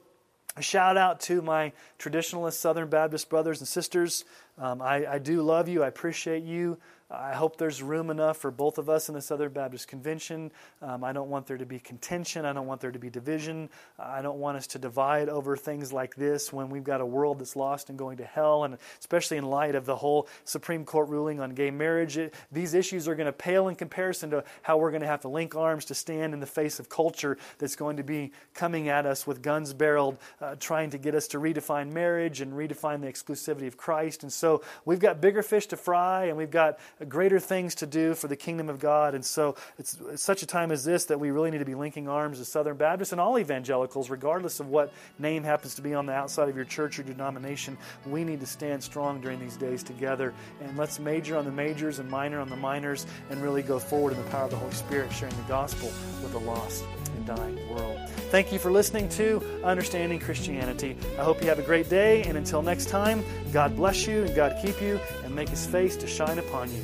a 0.54 0.60
shout 0.62 0.98
out 0.98 1.20
to 1.20 1.40
my 1.40 1.72
traditionalist 1.98 2.54
Southern 2.54 2.88
Baptist 2.88 3.30
brothers 3.30 3.60
and 3.60 3.68
sisters. 3.68 4.26
Um, 4.58 4.82
I, 4.82 5.06
I 5.06 5.18
do 5.18 5.40
love 5.40 5.66
you. 5.66 5.82
I 5.82 5.86
appreciate 5.86 6.42
you. 6.42 6.76
I 7.12 7.34
hope 7.34 7.58
there's 7.58 7.82
room 7.82 8.08
enough 8.08 8.38
for 8.38 8.50
both 8.50 8.78
of 8.78 8.88
us 8.88 9.10
in 9.10 9.14
the 9.14 9.20
Southern 9.20 9.52
Baptist 9.52 9.86
Convention. 9.86 10.50
Um, 10.80 11.04
I 11.04 11.12
don't 11.12 11.28
want 11.28 11.46
there 11.46 11.58
to 11.58 11.66
be 11.66 11.78
contention. 11.78 12.46
I 12.46 12.54
don't 12.54 12.66
want 12.66 12.80
there 12.80 12.90
to 12.90 12.98
be 12.98 13.10
division. 13.10 13.68
I 13.98 14.22
don't 14.22 14.38
want 14.38 14.56
us 14.56 14.66
to 14.68 14.78
divide 14.78 15.28
over 15.28 15.54
things 15.54 15.92
like 15.92 16.14
this 16.14 16.52
when 16.52 16.70
we've 16.70 16.84
got 16.84 17.02
a 17.02 17.06
world 17.06 17.40
that's 17.40 17.54
lost 17.54 17.90
and 17.90 17.98
going 17.98 18.16
to 18.16 18.24
hell, 18.24 18.64
and 18.64 18.78
especially 18.98 19.36
in 19.36 19.44
light 19.44 19.74
of 19.74 19.84
the 19.84 19.96
whole 19.96 20.26
Supreme 20.44 20.86
Court 20.86 21.10
ruling 21.10 21.38
on 21.38 21.50
gay 21.50 21.70
marriage. 21.70 22.16
It, 22.16 22.34
these 22.50 22.72
issues 22.72 23.06
are 23.06 23.14
going 23.14 23.26
to 23.26 23.32
pale 23.32 23.68
in 23.68 23.74
comparison 23.74 24.30
to 24.30 24.44
how 24.62 24.78
we're 24.78 24.90
going 24.90 25.02
to 25.02 25.06
have 25.06 25.20
to 25.20 25.28
link 25.28 25.54
arms 25.54 25.84
to 25.86 25.94
stand 25.94 26.32
in 26.32 26.40
the 26.40 26.46
face 26.46 26.80
of 26.80 26.88
culture 26.88 27.36
that's 27.58 27.76
going 27.76 27.98
to 27.98 28.02
be 28.02 28.32
coming 28.54 28.88
at 28.88 29.04
us 29.04 29.26
with 29.26 29.42
guns 29.42 29.74
barreled, 29.74 30.16
uh, 30.40 30.54
trying 30.58 30.88
to 30.88 30.98
get 30.98 31.14
us 31.14 31.28
to 31.28 31.38
redefine 31.38 31.92
marriage 31.92 32.40
and 32.40 32.54
redefine 32.54 33.02
the 33.02 33.06
exclusivity 33.06 33.66
of 33.66 33.76
Christ. 33.76 34.22
And 34.22 34.32
so 34.32 34.62
we've 34.86 34.98
got 34.98 35.20
bigger 35.20 35.42
fish 35.42 35.66
to 35.66 35.76
fry, 35.76 36.26
and 36.26 36.38
we've 36.38 36.50
got 36.50 36.78
greater 37.08 37.40
things 37.40 37.74
to 37.76 37.86
do 37.86 38.14
for 38.14 38.28
the 38.28 38.36
kingdom 38.36 38.68
of 38.68 38.78
God. 38.78 39.14
And 39.14 39.24
so 39.24 39.56
it's, 39.78 39.98
it's 40.10 40.22
such 40.22 40.42
a 40.42 40.46
time 40.46 40.70
as 40.70 40.84
this 40.84 41.06
that 41.06 41.18
we 41.18 41.30
really 41.30 41.50
need 41.50 41.58
to 41.58 41.64
be 41.64 41.74
linking 41.74 42.08
arms 42.08 42.40
as 42.40 42.48
Southern 42.48 42.76
Baptists 42.76 43.12
and 43.12 43.20
all 43.20 43.38
evangelicals, 43.38 44.10
regardless 44.10 44.60
of 44.60 44.68
what 44.68 44.92
name 45.18 45.42
happens 45.42 45.74
to 45.76 45.82
be 45.82 45.94
on 45.94 46.06
the 46.06 46.12
outside 46.12 46.48
of 46.48 46.56
your 46.56 46.64
church 46.64 46.98
or 46.98 47.02
denomination. 47.02 47.76
We 48.06 48.24
need 48.24 48.40
to 48.40 48.46
stand 48.46 48.82
strong 48.82 49.20
during 49.20 49.40
these 49.40 49.56
days 49.56 49.82
together. 49.82 50.34
And 50.60 50.76
let's 50.76 50.98
major 50.98 51.36
on 51.36 51.44
the 51.44 51.52
majors 51.52 51.98
and 51.98 52.10
minor 52.10 52.40
on 52.40 52.48
the 52.48 52.56
minors 52.56 53.06
and 53.30 53.42
really 53.42 53.62
go 53.62 53.78
forward 53.78 54.12
in 54.12 54.22
the 54.22 54.30
power 54.30 54.44
of 54.44 54.50
the 54.50 54.56
Holy 54.56 54.72
Spirit, 54.72 55.12
sharing 55.12 55.36
the 55.36 55.42
gospel 55.48 55.88
with 56.22 56.32
the 56.32 56.40
lost 56.40 56.84
and 57.16 57.26
dying 57.26 57.68
world. 57.68 57.98
Thank 58.30 58.52
you 58.52 58.58
for 58.58 58.70
listening 58.70 59.08
to 59.10 59.42
Understanding 59.62 60.18
Christianity. 60.18 60.96
I 61.18 61.22
hope 61.22 61.42
you 61.42 61.48
have 61.48 61.58
a 61.58 61.62
great 61.62 61.88
day, 61.90 62.22
and 62.22 62.38
until 62.38 62.62
next 62.62 62.88
time, 62.88 63.24
God 63.52 63.76
bless 63.76 64.06
you 64.06 64.24
and 64.24 64.34
God 64.34 64.56
keep 64.62 64.80
you 64.80 64.98
and 65.24 65.34
make 65.34 65.48
his 65.48 65.66
face 65.66 65.96
to 65.96 66.06
shine 66.06 66.38
upon 66.38 66.72
you. 66.72 66.82